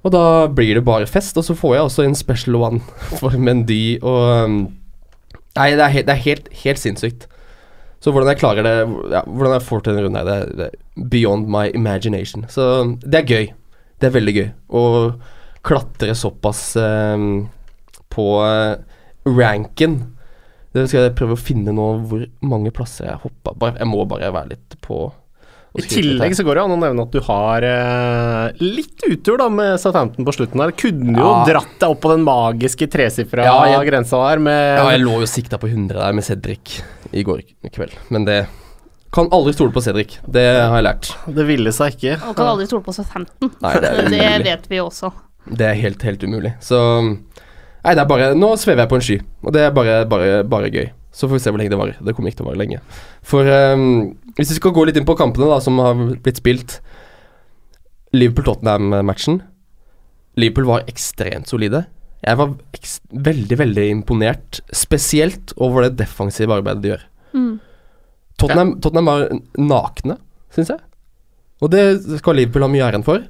Og 0.01 0.13
da 0.13 0.24
blir 0.50 0.77
det 0.77 0.86
bare 0.86 1.10
fest, 1.10 1.38
og 1.38 1.46
så 1.46 1.55
får 1.58 1.75
jeg 1.75 1.88
også 1.88 2.05
en 2.05 2.17
special 2.17 2.58
one 2.58 2.81
for 3.20 3.38
Mendy 3.38 4.00
og 4.01 4.46
um, 4.46 4.62
Nei, 5.51 5.74
det 5.75 5.84
er, 5.84 5.91
helt, 5.91 6.08
det 6.08 6.13
er 6.13 6.24
helt, 6.24 6.46
helt 6.62 6.79
sinnssykt. 6.79 7.25
Så 8.00 8.13
hvordan 8.15 8.31
jeg 8.31 8.39
klarer 8.39 8.63
det 8.63 8.75
ja, 9.12 9.20
Hvordan 9.27 9.58
jeg 9.58 9.65
får 9.67 9.81
til 9.84 9.91
denne 9.91 10.05
runden 10.05 10.20
her, 10.22 10.29
det, 10.29 10.55
det 10.58 10.67
er 10.70 11.10
beyond 11.12 11.50
my 11.51 11.65
imagination. 11.75 12.46
Så 12.48 12.63
det 13.03 13.20
er 13.20 13.27
gøy. 13.27 13.50
Det 14.00 14.08
er 14.08 14.15
veldig 14.15 14.36
gøy 14.38 14.48
å 14.79 14.84
klatre 15.67 16.15
såpass 16.17 16.63
um, 16.79 17.50
på 18.15 18.27
uh, 18.41 18.79
ranken. 19.27 20.00
Det 20.72 20.88
skal 20.88 21.10
jeg 21.10 21.17
prøve 21.20 21.36
å 21.36 21.43
finne 21.43 21.75
nå 21.75 21.88
hvor 22.08 22.24
mange 22.48 22.72
plasser 22.74 23.10
jeg 23.12 23.22
hoppa. 23.25 23.74
Jeg 23.75 23.91
må 23.91 24.08
bare 24.10 24.31
være 24.34 24.55
litt 24.55 24.79
på 24.81 25.03
I 25.80 25.82
tillegg 25.88 26.34
så 26.36 26.44
går 26.44 26.58
det 26.58 26.63
an 26.66 26.74
å 26.75 26.80
nevne 26.82 27.04
at 27.06 27.13
du 27.16 27.22
har 27.24 27.63
eh, 27.63 28.58
litt 28.60 29.06
utur 29.08 29.38
da 29.40 29.46
med 29.50 29.78
Southampton 29.80 30.25
på 30.28 30.34
slutten 30.36 30.60
der. 30.60 30.74
Kunne 30.75 31.16
jo 31.16 31.30
Ja. 31.30 31.46
dratt 31.48 31.78
deg 31.80 31.90
opp 31.94 32.01
på 32.04 32.12
den 32.12 32.25
magiske 32.28 32.90
tresifra 32.92 33.46
Ja, 33.48 33.63
jeg- 33.72 33.88
grensa 33.88 34.20
der 34.30 34.40
med 34.40 34.78
Ja, 34.80 34.90
jeg 34.92 35.01
lå 35.06 35.20
jo 35.22 35.30
sikta 35.32 35.58
på 35.58 35.70
100 35.72 35.96
der 36.01 36.12
med 36.13 36.24
Cedric 36.28 36.82
i 37.13 37.24
går 37.24 37.42
kveld, 37.72 37.96
men 38.10 38.25
det 38.25 38.48
kan 39.13 39.28
aldri 39.32 39.54
stole 39.54 39.72
på 39.72 39.82
Cedric. 39.84 40.20
Det 40.30 40.44
har 40.68 40.75
jeg 40.82 40.84
lært. 40.86 41.16
Det 41.36 41.46
ville 41.48 41.72
seg 41.72 41.96
ikke. 41.98 42.13
Og 42.30 42.36
kan 42.36 42.48
aldri 42.48 42.68
stole 42.68 42.84
på 42.84 42.94
Southampton. 42.96 43.51
Nei, 43.62 43.74
det 43.80 43.90
er 43.92 44.10
Det 44.42 44.44
vet 44.46 44.68
vi 44.70 44.78
også. 44.80 45.12
Det 45.48 45.62
er 45.68 45.74
helt, 45.75 46.01
helt 46.04 46.22
umulig. 46.24 46.54
Så 46.62 46.78
Nei, 47.84 47.96
det 47.96 48.01
er 48.04 48.06
bare 48.06 48.36
Nå 48.36 48.51
svever 48.62 48.84
jeg 48.84 48.90
på 48.92 48.96
en 48.96 49.01
sky, 49.01 49.22
og 49.44 49.54
det 49.54 49.62
er 49.66 49.72
bare, 49.72 50.06
bare, 50.06 50.44
bare 50.44 50.70
gøy. 50.70 50.92
Så 51.12 51.27
får 51.27 51.38
vi 51.38 51.44
se 51.44 51.51
hvor 51.51 51.60
lenge 51.60 51.74
det 51.74 51.80
varer. 51.80 52.00
Det 52.00 52.15
kommer 52.15 52.32
ikke 52.32 52.41
til 52.41 52.48
å 52.48 52.51
vare 52.51 52.62
lenge. 52.62 52.82
For 53.27 53.48
um, 53.48 53.86
hvis 54.38 54.53
vi 54.53 54.60
skal 54.62 54.74
gå 54.75 54.86
litt 54.88 55.00
inn 55.00 55.08
på 55.08 55.18
kampene 55.20 55.50
da 55.51 55.58
som 55.63 55.80
har 55.84 55.98
blitt 56.24 56.39
spilt 56.39 56.80
Liverpool-Tottenham-matchen. 58.15 59.41
Liverpool 60.39 60.68
var 60.68 60.88
ekstremt 60.91 61.51
solide. 61.51 61.86
Jeg 62.22 62.38
var 62.38 62.53
veldig, 63.27 63.58
veldig 63.58 63.88
imponert, 63.89 64.62
spesielt 64.75 65.56
over 65.58 65.88
det 65.88 65.98
defensive 66.03 66.53
arbeidet 66.53 66.84
de 66.84 66.91
gjør. 66.91 67.06
Mm. 67.34 67.53
Tottenham, 68.41 68.74
Tottenham 68.84 69.10
var 69.10 69.25
nakne, 69.60 70.18
syns 70.53 70.74
jeg. 70.74 70.84
Og 71.62 71.72
det 71.74 71.84
skal 72.22 72.38
Liverpool 72.38 72.65
ha 72.65 72.72
mye 72.72 72.88
æren 72.88 73.06
for. 73.06 73.24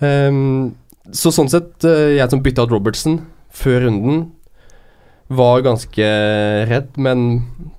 Um, 0.00 0.76
så 1.16 1.32
sånn 1.34 1.50
sett, 1.50 1.72
eh, 1.84 2.16
jeg 2.18 2.30
som 2.32 2.42
bytta 2.44 2.66
ut 2.66 2.74
Robertson 2.74 3.18
før 3.50 3.86
runden, 3.86 4.28
var 5.30 5.62
ganske 5.62 6.06
redd, 6.70 6.96
men 6.98 7.26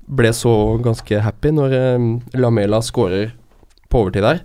ble 0.08 0.32
så 0.36 0.54
ganske 0.84 1.20
happy 1.24 1.52
når 1.56 1.76
eh, 1.76 2.06
Lamela 2.40 2.80
skårer 2.84 3.34
på 3.92 4.06
overtid 4.06 4.24
der. 4.24 4.44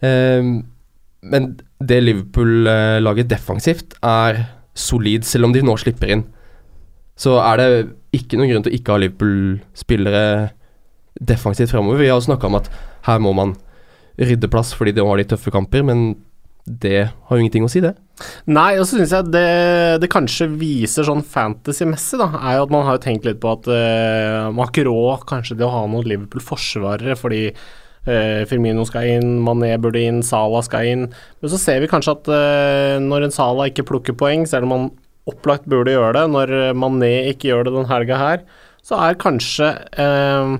Eh, 0.00 0.52
men 1.20 1.50
det 1.80 2.00
Liverpool-laget 2.00 3.28
defensivt 3.28 3.96
er 4.00 4.44
solid, 4.76 5.26
selv 5.28 5.48
om 5.48 5.54
de 5.54 5.64
nå 5.64 5.76
slipper 5.80 6.14
inn. 6.14 6.24
Så 7.20 7.36
er 7.42 7.60
det 7.60 7.68
ikke 8.16 8.38
noen 8.40 8.54
grunn 8.54 8.64
til 8.64 8.72
å 8.72 8.78
ikke 8.78 8.94
ha 8.94 9.02
Liverpool-spillere 9.02 10.24
defensivt 11.20 11.74
framover. 11.74 12.00
Vi 12.00 12.08
har 12.08 12.22
snakka 12.24 12.48
om 12.48 12.56
at 12.56 12.70
her 13.04 13.20
må 13.20 13.34
man 13.36 13.54
rydde 14.20 14.48
plass 14.52 14.72
fordi 14.76 14.94
de 14.96 15.04
har 15.04 15.20
de 15.20 15.28
tøffe 15.28 15.52
kamper, 15.52 15.84
men 15.84 16.14
det 16.64 17.08
har 17.08 17.36
jo 17.36 17.42
ingenting 17.42 17.66
å 17.66 17.70
si, 17.72 17.82
det. 17.84 17.94
Nei, 18.50 18.74
og 18.76 18.84
så 18.84 18.98
syns 18.98 19.14
jeg 19.14 19.32
det, 19.32 19.44
det 20.02 20.10
kanskje 20.12 20.50
viser 20.60 21.06
sånn 21.06 21.22
fantasy-messig, 21.24 22.20
da, 22.20 22.28
er 22.36 22.58
jo 22.58 22.66
at 22.66 22.74
man 22.74 22.86
har 22.86 22.98
jo 22.98 23.04
tenkt 23.06 23.28
litt 23.28 23.40
på 23.42 23.54
at 23.54 23.68
uh, 23.70 24.48
man 24.50 24.64
har 24.64 24.72
ikke 24.72 24.88
råd 24.90 25.26
kanskje 25.30 25.56
til 25.56 25.66
å 25.68 25.72
ha 25.72 25.84
noen 25.88 26.08
Liverpool-forsvarere, 26.10 27.16
fordi 27.18 27.42
uh, 27.50 28.42
Firmino 28.50 28.84
skal 28.88 29.08
inn, 29.16 29.38
Mané 29.44 29.72
burde 29.80 30.04
inn, 30.04 30.22
Salah 30.26 30.64
skal 30.66 30.90
inn. 30.90 31.06
Men 31.40 31.52
så 31.52 31.60
ser 31.60 31.80
vi 31.82 31.90
kanskje 31.90 32.16
at 32.18 32.32
uh, 32.32 32.96
når 33.02 33.28
en 33.28 33.36
Salah 33.36 33.70
ikke 33.70 33.88
plukker 33.88 34.18
poeng, 34.20 34.44
selv 34.48 34.68
om 34.68 34.76
man 34.76 34.90
opplagt 35.30 35.68
burde 35.70 35.94
gjøre 35.94 36.16
det, 36.16 36.26
når 36.32 36.54
Mané 36.76 37.14
ikke 37.30 37.52
gjør 37.52 37.68
det 37.68 37.76
den 37.76 37.88
helga 37.90 38.18
her, 38.20 38.44
så 38.84 38.96
er 39.04 39.20
kanskje 39.20 39.72
uh, 40.00 40.58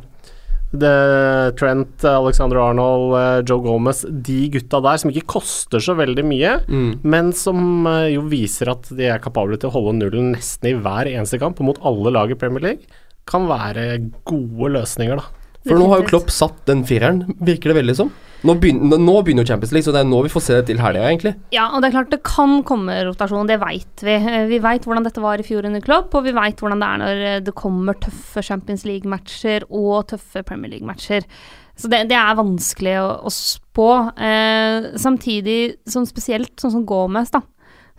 det, 0.72 1.56
Trent, 1.58 2.04
Alexander 2.06 2.60
Arnold, 2.62 3.14
eh, 3.18 3.42
Joe 3.48 3.60
Gomez, 3.64 4.04
de 4.08 4.48
gutta 4.54 4.80
der 4.84 5.00
som 5.02 5.10
ikke 5.10 5.26
koster 5.26 5.82
så 5.82 5.96
veldig 5.98 6.24
mye, 6.24 6.52
Mm. 6.68 7.00
men 7.02 7.32
som 7.32 7.86
eh, 7.86 8.14
jo 8.14 8.22
viser 8.22 8.70
at 8.70 8.88
de 8.94 9.08
er 9.10 9.18
kapable 9.18 9.56
til 9.58 9.70
å 9.70 9.72
holde 9.74 9.98
nullen 9.98 10.32
nesten 10.36 10.70
i 10.70 10.74
hver 10.78 11.06
eneste 11.10 11.40
kamp, 11.40 11.58
mot 11.60 11.78
alle 11.82 12.12
lag 12.14 12.30
i 12.30 12.34
Premier 12.38 12.60
League, 12.62 12.86
kan 13.26 13.46
være 13.50 14.10
gode 14.24 14.70
løsninger, 14.78 15.16
da. 15.16 15.24
For 15.68 15.76
nå 15.76 15.86
har 15.90 16.00
jo 16.02 16.08
Klopp 16.08 16.30
satt 16.32 16.62
den 16.70 16.82
fireren, 16.88 17.24
virker 17.44 17.72
det 17.72 17.80
veldig 17.82 17.96
som. 17.98 18.10
Nå 18.48 18.54
begynner, 18.56 18.96
nå 18.96 19.14
begynner 19.20 19.44
Champions 19.44 19.74
League, 19.76 19.84
så 19.84 19.92
det 19.92 20.00
er 20.00 20.08
nå 20.08 20.22
vi 20.24 20.30
får 20.32 20.42
se 20.46 20.54
det 20.56 20.62
til 20.70 20.78
helga, 20.80 21.02
egentlig. 21.10 21.34
Ja, 21.52 21.66
og 21.76 21.82
det 21.82 21.90
er 21.90 21.96
klart 21.98 22.14
det 22.14 22.22
kan 22.24 22.62
komme 22.64 22.94
rotasjon, 23.04 23.50
det 23.50 23.58
veit 23.60 24.00
vi. 24.06 24.14
Eh, 24.16 24.46
Vi 24.48 24.60
veit 24.64 24.86
hvordan 24.88 25.04
dette 25.04 25.20
var 25.20 25.42
i 25.42 25.44
fjor 25.44 25.68
under 25.68 25.84
Klopp, 25.84 26.16
og 26.16 26.24
vi 26.24 26.32
veit 26.32 26.56
hvordan 26.62 26.80
det 26.80 26.88
er 26.88 27.02
når 27.02 27.20
eh, 27.34 27.40
det 27.44 27.54
kommer 27.58 27.98
tøffe 28.00 28.40
Champions 28.46 28.86
League-matcher 28.88 29.68
og 29.68 30.08
tøffe 30.14 30.40
Premier 30.48 30.72
League-matcher. 30.72 31.28
Så 31.76 31.92
det, 31.92 32.06
det 32.08 32.16
er 32.16 32.40
vanskelig 32.40 32.96
å, 33.02 33.10
å 33.28 33.32
spå. 33.32 33.90
Eh, 34.16 34.88
samtidig 35.00 35.60
som 35.88 36.08
spesielt 36.08 36.56
sånn 36.60 36.72
som 36.78 36.88
Gomez, 36.88 37.28
da, 37.36 37.44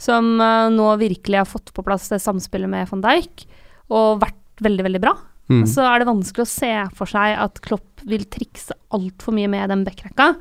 som 0.01 0.33
eh, 0.41 0.67
nå 0.73 0.95
virkelig 1.05 1.43
har 1.43 1.49
fått 1.53 1.69
på 1.77 1.85
plass 1.85 2.09
det 2.09 2.17
samspillet 2.25 2.69
med 2.73 2.89
van 2.89 3.05
Dijk, 3.05 3.45
og 3.93 4.23
vært 4.25 4.41
veldig, 4.65 4.89
veldig 4.89 5.01
bra. 5.05 5.19
Mm. 5.51 5.63
Så 5.67 5.83
er 5.83 5.99
det 5.99 6.07
vanskelig 6.07 6.45
å 6.45 6.51
se 6.51 6.73
for 6.97 7.09
seg 7.11 7.35
at 7.43 7.59
Klopp 7.65 8.05
vil 8.07 8.23
trikse 8.31 8.75
altfor 8.95 9.35
mye 9.35 9.49
med 9.51 9.71
den 9.71 9.83
backrekka. 9.87 10.31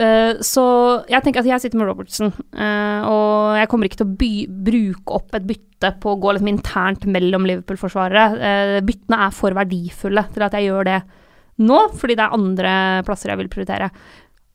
Eh, 0.00 0.38
så 0.46 0.64
jeg 1.10 1.24
tenker 1.24 1.42
at 1.42 1.48
jeg 1.50 1.64
sitter 1.64 1.80
med 1.80 1.90
Robertson, 1.90 2.30
eh, 2.54 3.02
og 3.10 3.58
jeg 3.58 3.68
kommer 3.70 3.88
ikke 3.88 4.00
til 4.00 4.08
å 4.08 4.44
bruke 4.70 5.16
opp 5.18 5.34
et 5.36 5.48
bytte 5.48 5.92
på 6.00 6.14
å 6.14 6.20
gå 6.22 6.34
liksom 6.36 6.50
internt 6.52 7.06
mellom 7.10 7.46
Liverpool-forsvarere. 7.48 8.24
Uh, 8.36 8.78
byttene 8.84 9.16
er 9.24 9.30
for 9.32 9.56
verdifulle 9.56 10.26
til 10.34 10.44
at 10.44 10.56
jeg 10.56 10.66
gjør 10.68 10.88
det 10.90 10.98
nå, 11.64 11.78
fordi 11.96 12.16
det 12.18 12.26
er 12.26 12.36
andre 12.36 12.72
plasser 13.08 13.32
jeg 13.32 13.40
vil 13.40 13.48
prioritere. 13.52 13.88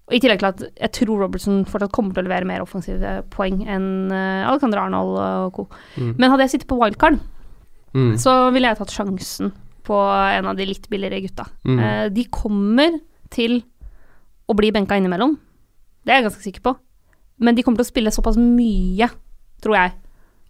Og 0.05 0.13
I 0.13 0.19
tillegg 0.21 0.43
til 0.43 0.51
at 0.51 0.61
jeg 0.69 0.93
tror 0.99 1.23
Robertson 1.23 1.63
fortsatt 1.65 1.93
kommer 1.97 2.13
til 2.13 2.21
å 2.21 2.27
levere 2.27 2.45
mer 2.45 2.61
offensive 2.61 3.15
poeng 3.33 3.63
enn 3.65 4.13
Alexander 4.13 4.83
Arnold 4.83 5.17
og 5.17 5.57
co. 5.57 5.65
Mm. 5.97 6.11
Men 6.13 6.29
hadde 6.29 6.45
jeg 6.45 6.53
sittet 6.53 6.69
på 6.69 6.77
wildcard, 6.77 7.17
Mm. 7.95 8.17
så 8.19 8.51
ville 8.51 8.67
jeg 8.67 8.77
tatt 8.81 8.91
sjansen 8.91 9.53
på 9.85 9.97
en 9.97 10.49
av 10.49 10.57
de 10.57 10.67
litt 10.67 10.87
billigere 10.91 11.21
gutta. 11.25 11.47
Mm. 11.67 11.79
Eh, 11.79 12.05
de 12.13 12.25
kommer 12.33 12.99
til 13.33 13.61
å 14.49 14.55
bli 14.57 14.71
benka 14.73 14.97
innimellom. 14.99 15.35
Det 16.05 16.13
er 16.13 16.21
jeg 16.21 16.27
ganske 16.29 16.45
sikker 16.45 16.65
på. 16.65 16.75
Men 17.41 17.57
de 17.57 17.65
kommer 17.65 17.81
til 17.81 17.87
å 17.87 17.91
spille 17.91 18.13
såpass 18.13 18.37
mye, 18.39 19.09
tror 19.63 19.77
jeg, 19.77 19.95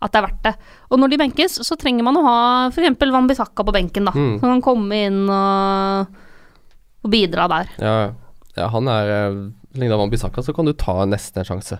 at 0.03 0.13
det 0.13 0.19
er 0.19 0.25
verdt 0.27 0.43
det. 0.45 0.53
Og 0.91 1.01
når 1.01 1.13
de 1.13 1.21
benkes, 1.23 1.57
så 1.65 1.77
trenger 1.79 2.05
man 2.05 2.19
å 2.19 2.25
ha 2.25 2.37
f.eks. 2.69 2.99
Wambisaka 3.01 3.65
på 3.65 3.75
benken, 3.75 4.09
da. 4.09 4.13
Mm. 4.13 4.35
Som 4.41 4.51
kan 4.53 4.63
komme 4.65 5.01
inn 5.07 5.23
og, 5.31 6.19
og 7.05 7.13
bidra 7.13 7.47
der. 7.51 7.71
Ja, 7.81 7.95
ja, 8.55 8.69
han 8.71 8.91
er 8.91 9.09
Ligner 9.75 9.99
Wambisaka, 9.99 10.43
så 10.45 10.53
kan 10.55 10.67
du 10.67 10.75
ta 10.77 11.01
nesten 11.09 11.41
en 11.41 11.49
sjanse 11.49 11.79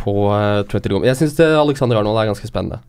på 0.00 0.14
uh, 0.30 0.62
Trent 0.70 0.86
Gomez. 0.88 1.10
Jeg 1.10 1.20
syns 1.20 1.40
Alexander 1.42 2.00
Arnold 2.00 2.20
er 2.20 2.30
ganske 2.30 2.48
spennende 2.48 2.80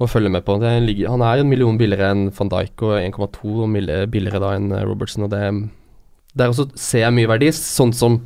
å 0.00 0.06
følge 0.10 0.28
med 0.32 0.44
på. 0.44 0.58
Ligger, 0.60 1.08
han 1.14 1.22
er 1.24 1.40
en 1.40 1.48
million 1.48 1.78
billigere 1.80 2.10
enn 2.12 2.26
van 2.36 2.50
Dijk 2.52 2.82
og 2.84 2.96
1,2 3.00 3.66
mil- 3.72 4.06
billigere 4.12 4.40
da 4.42 4.50
enn 4.58 4.72
eh, 4.72 4.84
Robertson. 4.84 5.24
Og 5.24 5.30
det, 5.32 5.40
der 6.36 6.52
også 6.52 6.68
ser 6.76 7.06
jeg 7.06 7.16
mye 7.16 7.30
verdi, 7.30 7.48
sånn 7.56 7.94
som 7.96 8.20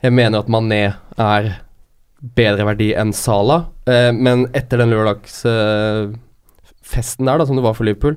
jeg 0.00 0.12
mener 0.16 0.38
at 0.40 0.48
Mané 0.52 0.82
er 1.20 1.50
bedre 2.36 2.64
verdi 2.68 2.92
enn 2.94 3.12
Sala. 3.16 3.64
Eh, 3.90 4.10
men 4.14 4.46
etter 4.56 4.78
den 4.82 4.92
lørdagsfesten 4.94 6.14
der, 7.26 7.38
da, 7.40 7.46
som 7.48 7.56
det 7.58 7.64
var 7.66 7.74
for 7.76 7.84
Liverpool, 7.88 8.16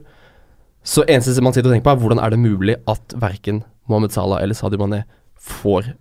så 0.84 1.06
eneste 1.08 1.42
man 1.44 1.54
sitter 1.56 1.70
og 1.72 1.76
tenker 1.78 1.88
på, 1.88 1.94
er 1.96 2.02
hvordan 2.04 2.20
er 2.22 2.30
det 2.34 2.42
mulig 2.44 2.76
at 2.92 3.14
verken 3.16 3.64
Mohammed 3.88 4.12
Salah 4.16 4.42
eller 4.44 4.56
Sadio 4.58 4.80
Mané 4.82 5.04
får 5.40 5.94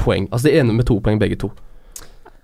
poeng. 0.00 0.26
Altså 0.32 0.48
de 0.48 0.56
ene 0.58 0.72
med 0.76 0.86
to 0.88 0.98
poeng, 1.04 1.18
begge 1.20 1.36
to. 1.40 1.52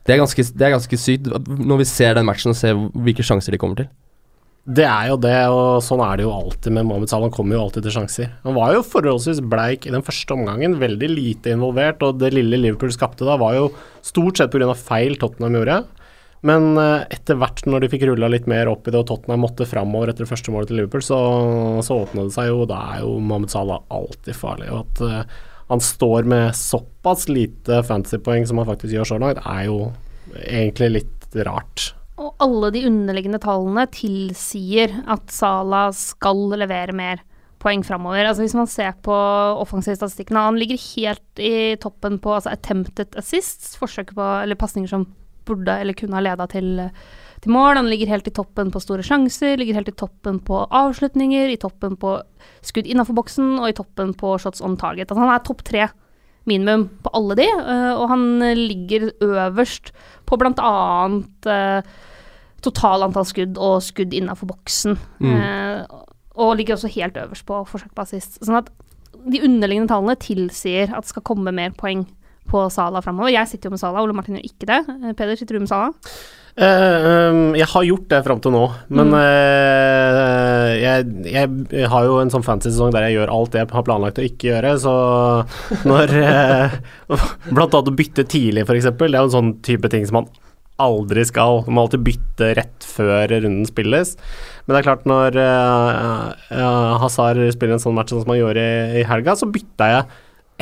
Det 0.08 0.14
er 0.14 0.22
ganske, 0.22 0.44
det 0.56 0.64
er 0.64 0.72
ganske 0.72 0.96
sykt 0.96 1.26
når 1.28 1.82
vi 1.82 1.86
ser 1.88 2.14
den 2.16 2.24
matchen 2.24 2.54
og 2.54 2.56
ser 2.56 2.78
hvilke 2.96 3.26
sjanser 3.26 3.52
de 3.52 3.60
kommer 3.60 3.82
til. 3.82 3.90
Det 4.68 4.84
er 4.84 5.06
jo 5.08 5.16
det, 5.20 5.36
og 5.48 5.82
sånn 5.84 6.00
er 6.04 6.18
det 6.18 6.24
jo 6.26 6.32
alltid 6.32 6.74
med 6.76 6.84
Mohammed 6.88 7.08
Salah. 7.08 7.28
Han 7.30 7.34
kommer 7.36 7.56
jo 7.56 7.60
alltid 7.62 7.86
til 7.86 7.94
sjanser. 7.94 8.32
Han 8.42 8.56
var 8.56 8.74
jo 8.74 8.82
forholdsvis 8.84 9.40
bleik 9.48 9.86
i 9.88 9.92
den 9.94 10.04
første 10.04 10.34
omgangen, 10.36 10.76
veldig 10.80 11.08
lite 11.08 11.54
involvert, 11.56 12.04
og 12.04 12.18
det 12.20 12.34
lille 12.34 12.60
Liverpool 12.60 12.92
skapte 12.92 13.24
da, 13.24 13.38
var 13.40 13.56
jo 13.56 13.70
stort 14.04 14.40
sett 14.40 14.52
pga. 14.52 14.74
feil 14.76 15.16
Tottenham 15.20 15.56
gjorde. 15.56 15.78
Men 16.48 16.76
eh, 16.78 17.06
etter 17.16 17.38
hvert 17.40 17.64
når 17.66 17.84
de 17.84 17.90
fikk 17.94 18.04
rulla 18.10 18.28
litt 18.30 18.48
mer 18.50 18.68
opp 18.70 18.84
i 18.86 18.92
det, 18.92 19.00
og 19.00 19.08
Tottenham 19.08 19.46
måtte 19.46 19.68
framover 19.68 20.12
etter 20.12 20.26
det 20.26 20.32
første 20.32 20.52
målet 20.54 20.70
til 20.70 20.82
Liverpool, 20.82 21.04
så, 21.04 21.18
så 21.84 22.02
åpna 22.04 22.28
det 22.28 22.36
seg 22.36 22.52
jo. 22.52 22.66
Da 22.68 22.82
er 22.92 23.06
jo 23.06 23.16
Mohammed 23.18 23.52
Salah 23.54 23.80
alltid 23.88 24.36
farlig. 24.36 24.68
Og 24.68 24.84
at 24.84 25.04
eh, 25.08 25.38
han 25.68 25.82
står 25.84 26.28
med 26.28 26.56
såpass 26.56 27.28
lite 27.28 27.82
fantasypoeng 27.84 28.46
som 28.48 28.60
han 28.60 28.68
faktisk 28.68 28.94
gjør 28.94 29.10
så 29.12 29.20
langt, 29.20 29.40
er 29.44 29.66
jo 29.68 29.78
egentlig 30.40 30.90
litt 30.96 31.40
rart. 31.46 31.90
Og 32.18 32.34
alle 32.42 32.72
de 32.74 32.86
underliggende 32.88 33.40
tallene 33.42 33.84
tilsier 33.94 34.96
at 35.06 35.28
Sala 35.30 35.88
skal 35.94 36.48
levere 36.58 36.96
mer 36.96 37.22
poeng 37.62 37.84
framover. 37.86 38.24
Altså 38.24 38.44
hvis 38.44 38.56
man 38.58 38.70
ser 38.70 38.96
på 39.04 39.14
offensivstatistikkene, 39.62 40.46
han 40.48 40.58
ligger 40.58 40.80
helt 40.96 41.42
i 41.42 41.76
toppen 41.82 42.18
på 42.22 42.34
altså 42.36 42.54
attempted 42.54 43.16
assists, 43.18 43.76
forsøk 43.78 44.14
på, 44.16 44.26
eller 44.42 44.58
pasninger 44.58 44.90
som 44.90 45.06
burde 45.48 45.78
eller 45.80 45.96
kunne 45.96 46.18
ha 46.18 46.24
leda 46.24 46.46
til, 46.50 46.88
til 47.44 47.54
mål. 47.54 47.78
Han 47.80 47.90
ligger 47.90 48.10
helt 48.12 48.28
i 48.30 48.34
toppen 48.34 48.72
på 48.74 48.82
store 48.82 49.04
sjanser, 49.06 49.58
ligger 49.60 49.78
helt 49.78 49.92
i 49.92 49.96
toppen 49.98 50.40
på 50.44 50.64
avslutninger, 50.66 51.52
i 51.52 51.60
toppen 51.60 51.96
på 52.00 52.16
skudd 52.66 52.88
innafor 52.90 53.16
boksen 53.18 53.56
og 53.60 53.70
i 53.70 53.76
toppen 53.78 54.12
på 54.18 54.34
shots 54.42 54.64
on 54.64 54.76
target. 54.80 55.08
Altså 55.08 55.22
han 55.22 55.34
er 55.34 55.46
topp 55.46 55.64
tre 55.66 55.88
minimum 56.48 56.86
på 57.04 57.12
alle 57.16 57.36
de, 57.42 57.46
øh, 57.46 57.94
og 58.00 58.08
han 58.08 58.26
ligger 58.56 59.10
øverst 59.20 59.92
på 60.26 60.38
blant 60.40 60.60
annet 60.64 61.48
øh, 61.52 61.82
total 62.64 63.04
antall 63.06 63.26
skudd 63.28 63.58
og 63.60 63.82
skudd 63.84 64.14
innafor 64.16 64.50
boksen. 64.50 64.98
Mm. 65.20 65.34
Eh, 65.34 66.04
og 66.38 66.56
ligger 66.56 66.76
også 66.76 66.90
helt 66.94 67.16
øverst 67.16 67.46
på 67.46 67.64
forsøk 67.66 67.94
på 67.94 68.04
assist. 68.04 68.38
Sånn 68.44 68.60
at 68.60 68.70
de 69.28 69.42
underliggende 69.44 69.90
tallene 69.90 70.18
tilsier 70.22 70.92
at 70.92 71.04
det 71.06 71.12
skal 71.12 71.26
komme 71.26 71.54
mer 71.54 71.74
poeng 71.76 72.06
på 72.48 72.64
Sala 72.72 73.02
framover. 73.04 73.32
Jeg 73.34 73.50
sitter 73.50 73.68
jo 73.68 73.74
med 73.74 73.82
Sala, 73.82 74.02
Ole 74.02 74.16
Martin 74.16 74.38
gjør 74.38 74.46
ikke 74.48 74.68
det. 74.70 74.80
Eh, 74.94 75.16
Peder, 75.18 75.38
sitter 75.38 75.58
du 75.58 75.64
med 75.64 75.70
Sala? 75.70 75.92
Eh, 76.58 77.30
um, 77.30 77.52
jeg 77.54 77.68
har 77.70 77.84
gjort 77.86 78.08
det 78.10 78.18
fram 78.26 78.40
til 78.42 78.50
nå, 78.50 78.64
men 78.90 79.12
Mm. 79.12 79.18
eh, 79.20 80.70
jeg, 80.82 81.04
jeg 81.30 81.86
har 81.92 82.08
jo 82.08 82.16
en 82.18 82.32
sånn 82.32 82.42
fancy-sesong 82.42 82.90
der 82.94 83.06
jeg 83.06 83.14
gjør 83.20 83.30
alt 83.30 83.52
det 83.54 83.60
jeg 83.62 83.70
har 83.76 83.84
planlagt 83.86 84.18
å 84.18 84.24
ikke 84.26 84.48
gjøre, 84.50 84.72
så 84.82 84.94
når 85.86 86.14
eh, 86.18 86.74
Blant 87.54 87.76
annet 87.78 87.92
å 87.92 87.96
bytte 88.00 88.26
tidlig, 88.26 88.64
f.eks. 88.66 88.90
Det 88.90 89.06
er 89.06 89.20
jo 89.20 89.28
en 89.28 89.36
sånn 89.36 89.52
type 89.62 89.90
ting 89.92 90.02
som 90.08 90.18
man 90.20 90.28
aldri 90.82 91.24
skal. 91.26 91.62
Man 91.66 91.74
må 91.78 91.84
alltid 91.86 92.02
bytte 92.06 92.50
rett 92.58 92.84
før 92.86 93.24
runden 93.32 93.66
spilles. 93.66 94.12
Men 94.66 94.74
det 94.74 94.80
er 94.82 94.86
klart, 94.86 95.06
når 95.10 95.38
uh, 95.38 96.98
Hazard 97.02 97.40
spiller 97.54 97.74
en 97.78 97.82
sånn 97.82 97.96
match 97.98 98.12
som 98.14 98.26
han 98.30 98.38
gjorde 98.38 98.62
i, 98.62 99.00
i 99.00 99.06
helga, 99.08 99.34
så 99.38 99.48
bytta 99.50 99.88
jeg 99.94 100.06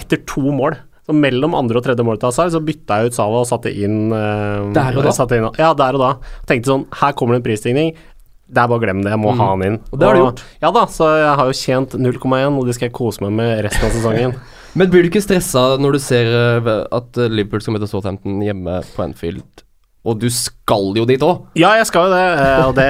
etter 0.05 0.23
to 0.29 0.45
mål. 0.57 0.77
Så 1.07 1.15
mellom 1.15 1.55
andre 1.55 1.79
og 1.79 1.85
tredje 1.87 2.03
målet 2.03 2.19
til 2.25 2.33
Hazard, 2.33 2.51
så 2.51 2.61
bytta 2.67 2.97
jeg 2.99 3.13
ut 3.13 3.15
Sava 3.15 3.41
og 3.45 3.47
satte 3.47 3.71
inn 3.71 4.11
uh, 4.11 4.73
Der 4.75 4.97
og 4.99 5.05
da? 5.07 5.13
Satte 5.15 5.39
inn, 5.39 5.47
ja, 5.55 5.69
der 5.79 5.95
og 5.95 6.03
da. 6.03 6.09
Tenkte 6.51 6.73
sånn, 6.73 6.87
her 6.99 7.13
kommer 7.15 7.37
det 7.37 7.43
en 7.45 7.47
prisstigning. 7.47 7.93
det 8.47 8.61
er 8.63 8.69
bare 8.71 8.79
å 8.79 8.83
glemme 8.83 9.03
det, 9.03 9.11
jeg 9.11 9.19
må 9.19 9.33
Mm. 9.35 9.39
ha 9.43 9.47
han 9.51 9.63
inn. 9.67 9.77
Og 9.91 9.99
det 9.99 10.07
har 10.07 10.15
du 10.15 10.21
gjort. 10.21 10.43
Ja 10.63 10.71
da, 10.71 10.85
så 10.87 11.09
jeg 11.19 11.37
har 11.39 11.47
jo 11.49 11.55
tjent 11.59 11.95
0,1, 11.99 12.59
og 12.59 12.67
det 12.67 12.75
skal 12.77 12.87
jeg 12.89 12.93
kose 12.95 13.23
meg 13.25 13.33
med 13.35 13.65
resten 13.67 13.87
av 13.89 13.91
sesongen. 13.97 14.35
Men 14.79 14.91
blir 14.93 15.03
du 15.03 15.09
ikke 15.11 15.23
stressa 15.25 15.65
når 15.83 15.97
du 15.97 15.99
ser 16.05 16.27
eh, 16.31 16.87
at 16.95 17.17
Liverpool 17.33 17.63
skal 17.65 17.75
møte 17.75 17.89
Southampton 17.91 18.39
hjemme 18.45 18.83
på 18.95 19.03
Anfield, 19.03 19.65
og 20.07 20.21
du 20.23 20.29
skal 20.31 20.93
jo 20.97 21.05
dit 21.09 21.21
òg? 21.27 21.45
Ja, 21.59 21.73
jeg 21.81 21.87
skal 21.91 22.07
jo 22.07 22.15
det. 22.15 22.25
eh, 22.41 22.65
Og 22.69 22.75
det, 22.79 22.87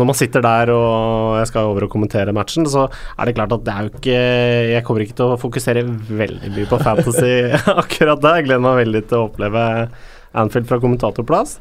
når 0.00 0.08
man 0.10 0.16
sitter 0.18 0.40
der 0.44 0.70
og 0.74 1.38
jeg 1.42 1.50
skal 1.52 1.68
over 1.70 1.84
og 1.86 1.90
kommentere 1.92 2.32
matchen, 2.36 2.64
så 2.66 2.86
er 3.18 3.28
det 3.28 3.34
klart 3.36 3.52
at 3.52 3.64
det 3.66 3.74
er 3.74 3.82
jo 3.86 3.92
ikke 3.94 4.20
Jeg 4.74 4.84
kommer 4.86 5.04
ikke 5.04 5.18
til 5.20 5.34
å 5.34 5.40
fokusere 5.40 5.82
veldig 6.08 6.54
mye 6.56 6.70
på 6.70 6.80
fantasy 6.82 7.34
akkurat 7.84 8.22
der. 8.24 8.40
Jeg 8.40 8.48
gleder 8.48 8.64
meg 8.64 8.80
veldig 8.86 9.04
til 9.10 9.18
å 9.20 9.26
oppleve 9.28 9.66
Anfield 10.38 10.66
fra 10.70 10.80
kommentatorplass. 10.82 11.58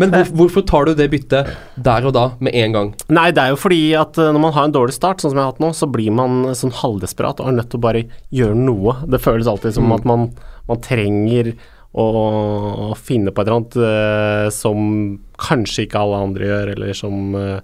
Men 0.00 0.08
hvor, 0.08 0.24
hvorfor 0.40 0.62
tar 0.64 0.86
du 0.88 0.94
det 0.96 1.10
byttet 1.12 1.50
der 1.76 2.06
og 2.08 2.14
da, 2.16 2.22
med 2.40 2.54
en 2.56 2.72
gang? 2.72 2.86
Nei, 3.12 3.26
det 3.36 3.42
er 3.42 3.50
jo 3.52 3.58
fordi 3.60 3.80
at 4.00 4.16
eh, 4.16 4.30
når 4.32 4.40
man 4.46 4.54
har 4.56 4.64
en 4.70 4.72
dårlig 4.72 4.94
start, 4.96 5.20
sånn 5.20 5.34
som 5.34 5.40
jeg 5.40 5.44
har 5.44 5.52
hatt 5.52 5.60
nå, 5.60 5.68
så 5.76 5.88
blir 5.92 6.14
man 6.16 6.46
sånn 6.56 6.72
halvdesperat 6.78 7.42
og 7.44 7.50
er 7.50 7.58
nødt 7.58 7.68
til 7.74 7.80
å 7.82 7.84
bare 7.84 8.06
gjøre 8.32 8.56
noe. 8.56 8.94
Det 9.12 9.20
føles 9.20 9.50
alltid 9.52 9.76
som 9.76 9.90
Mm. 9.90 9.94
at 9.98 10.08
man, 10.08 10.24
man 10.70 10.80
trenger 10.80 11.52
å, 11.92 12.94
finne 12.96 13.32
på 13.32 13.42
et 13.42 13.48
eller 13.48 13.58
annet 13.60 13.76
uh, 13.76 14.48
som 14.54 15.18
kanskje 15.42 15.84
ikke 15.86 16.00
alle 16.00 16.20
andre 16.24 16.46
gjør, 16.48 16.72
eller 16.76 16.92
som 16.96 17.34
uh, 17.36 17.60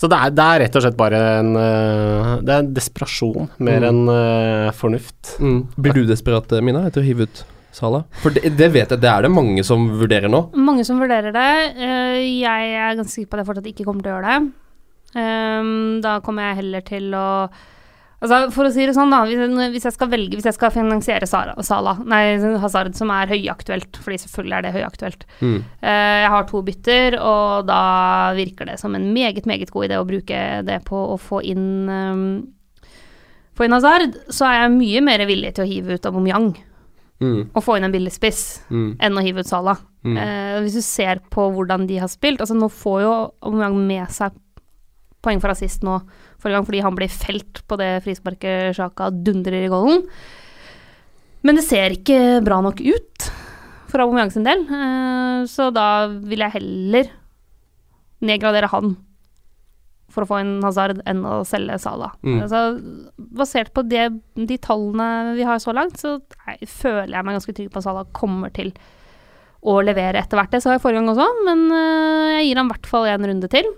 Så 0.00 0.08
det 0.08 0.16
er, 0.16 0.30
det 0.32 0.44
er 0.48 0.60
rett 0.64 0.76
og 0.78 0.84
slett 0.86 0.96
bare 0.96 1.20
en 1.42 1.50
uh, 1.58 2.34
Det 2.40 2.54
er 2.54 2.62
en 2.64 2.74
desperasjon 2.76 3.50
mer 3.58 3.84
Mm. 3.84 3.88
enn 3.90 4.72
fornuft. 4.72 5.34
Mm. 5.40 5.58
Blir 5.76 5.98
du 6.00 6.04
desperat, 6.08 6.52
Mina, 6.64 6.86
etter 6.88 7.02
å 7.02 7.04
hive 7.04 7.26
ut 7.28 7.42
Sala? 7.72 8.00
For 8.22 8.34
det, 8.34 8.50
det 8.58 8.66
vet 8.74 8.90
jeg, 8.90 8.98
det 8.98 9.10
er 9.10 9.22
det 9.22 9.30
mange 9.30 9.62
som 9.66 9.84
vurderer 10.00 10.26
nå. 10.32 10.40
Mange 10.58 10.82
som 10.88 10.98
vurderer 10.98 11.30
det. 11.36 11.50
Eh, 11.78 12.16
jeg 12.40 12.72
er 12.74 12.96
ganske 12.98 13.12
sikker 13.12 13.30
på 13.30 13.36
at 13.36 13.42
jeg 13.44 13.50
fortsatt 13.52 13.68
ikke 13.70 13.86
kommer 13.86 14.02
til 14.02 14.10
å 14.10 14.16
gjøre 14.16 14.32
det. 14.32 14.56
Um, 15.10 16.00
da 16.02 16.16
kommer 16.22 16.48
jeg 16.48 16.58
heller 16.60 16.82
til 16.86 17.14
å 17.18 17.28
Altså, 18.20 18.50
for 18.52 18.68
å 18.68 18.70
si 18.72 18.84
det 18.84 18.92
sånn, 18.92 19.08
da. 19.14 19.22
Hvis 19.24 19.38
jeg, 19.40 19.70
hvis 19.72 19.84
jeg 19.88 19.94
skal 19.96 20.10
velge 20.12 20.36
Hvis 20.36 20.44
jeg 20.50 20.56
skal 20.58 20.72
finansiere 20.74 21.26
Sara, 21.28 21.54
Sala, 21.64 21.94
nei, 22.04 22.36
Hazard, 22.60 22.92
som 22.98 23.08
er 23.14 23.30
høyaktuelt, 23.32 23.96
fordi 24.04 24.18
selvfølgelig 24.20 24.56
er 24.58 24.66
det 24.66 24.72
høyaktuelt. 24.76 25.24
Mm. 25.40 25.58
uh, 25.80 26.18
jeg 26.20 26.32
har 26.34 26.48
to 26.50 26.60
bytter, 26.66 27.16
og 27.16 27.66
da 27.70 27.80
virker 28.36 28.68
det 28.68 28.78
som 28.82 28.94
en 28.94 29.08
meget, 29.14 29.46
meget 29.48 29.72
god 29.72 29.88
idé 29.88 29.96
å 30.00 30.04
bruke 30.08 30.40
det 30.68 30.82
på 30.84 31.00
å 31.14 31.16
få 31.20 31.40
inn 31.48 31.68
um, 31.88 32.24
Få 33.56 33.64
inn 33.66 33.74
Hazard. 33.74 34.14
Så 34.32 34.44
er 34.46 34.62
jeg 34.62 34.76
mye 34.76 35.00
mer 35.04 35.24
villig 35.28 35.54
til 35.56 35.64
å 35.66 35.70
hive 35.70 35.96
ut 35.96 36.10
Aubameyang 36.12 36.52
Mm. 37.20 37.50
og 37.52 37.60
få 37.60 37.74
inn 37.76 37.84
en 37.84 37.92
billig 37.92 38.14
spiss 38.14 38.62
Mm. 38.72 38.94
enn 38.96 39.18
å 39.18 39.20
hive 39.20 39.42
ut 39.42 39.46
Sala. 39.46 39.74
Mm. 40.04 40.14
Uh, 40.16 40.60
hvis 40.64 40.78
du 40.78 40.80
ser 40.80 41.18
på 41.28 41.50
hvordan 41.52 41.86
de 41.86 41.98
har 42.00 42.08
spilt 42.08 42.40
altså 42.40 42.56
Nå 42.56 42.70
får 42.72 43.02
jo 43.02 43.10
Aubameyang 43.44 43.76
med 43.86 44.08
seg 44.08 44.32
poeng 45.20 45.40
for 45.42 45.52
assist 45.52 45.82
nå 45.84 45.98
forrige 46.40 46.58
gang 46.58 46.68
fordi 46.68 46.84
han 46.84 46.96
blir 46.98 47.12
felt 47.12 47.62
på 47.68 47.78
det 47.80 47.90
frisparket 48.06 48.76
Sjaka 48.78 49.10
dundrer 49.12 49.64
i 49.64 49.70
golden. 49.72 50.04
Men 51.46 51.56
det 51.56 51.64
ser 51.64 51.94
ikke 51.94 52.40
bra 52.44 52.60
nok 52.64 52.82
ut 52.84 53.30
for 53.90 54.04
Aubameyang 54.04 54.30
sin 54.32 54.46
del, 54.46 54.66
eh, 54.70 55.46
så 55.50 55.70
da 55.74 56.06
vil 56.08 56.44
jeg 56.44 56.56
heller 56.58 57.08
nedgradere 58.22 58.68
han 58.70 58.94
for 60.10 60.24
å 60.24 60.28
få 60.28 60.40
en 60.42 60.56
Hazard 60.64 61.00
enn 61.08 61.22
å 61.26 61.40
selge 61.46 61.78
Sala. 61.82 62.10
Mm. 62.26 62.40
Altså, 62.44 62.62
basert 63.38 63.70
på 63.76 63.84
det, 63.86 64.08
de 64.34 64.56
tallene 64.62 65.36
vi 65.36 65.46
har 65.46 65.60
så 65.62 65.74
langt, 65.76 66.00
så 66.02 66.18
nei, 66.46 66.56
føler 66.66 67.14
jeg 67.14 67.26
meg 67.26 67.38
ganske 67.38 67.54
trygg 67.56 67.70
på 67.70 67.80
at 67.80 67.86
Sala 67.86 68.06
kommer 68.16 68.52
til 68.54 68.72
å 69.60 69.76
levere 69.84 70.22
etter 70.22 70.40
hvert. 70.40 70.52
Det 70.54 70.62
sa 70.64 70.74
jeg 70.74 70.82
forrige 70.82 71.02
gang 71.02 71.12
også, 71.12 71.28
men 71.46 71.66
øh, 71.68 72.26
jeg 72.38 72.48
gir 72.48 72.60
ham 72.60 72.70
i 72.70 72.74
hvert 72.74 72.90
fall 72.90 73.08
en 73.10 73.28
runde 73.30 73.50
til. 73.52 73.70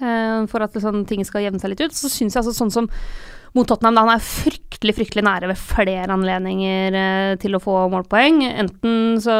Øh, 0.00 0.46
for 0.50 0.64
at 0.64 0.76
sånn, 0.82 1.04
ting 1.08 1.24
skal 1.26 1.44
jevne 1.46 1.60
seg 1.62 1.74
litt 1.74 1.84
ut. 1.84 1.96
Så 1.96 2.10
syns 2.12 2.36
jeg 2.36 2.42
altså 2.42 2.56
sånn 2.56 2.74
som 2.74 2.90
mot 3.56 3.66
Tottenham, 3.66 3.96
da 3.96 4.04
han 4.04 4.12
er 4.14 4.22
fryktelig, 4.22 4.94
fryktelig 4.98 5.24
nære 5.26 5.50
ved 5.50 5.58
flere 5.58 6.14
anledninger 6.14 6.98
eh, 7.00 7.32
til 7.42 7.56
å 7.56 7.62
få 7.62 7.76
målpoeng. 7.90 8.44
Enten 8.46 9.18
så 9.22 9.36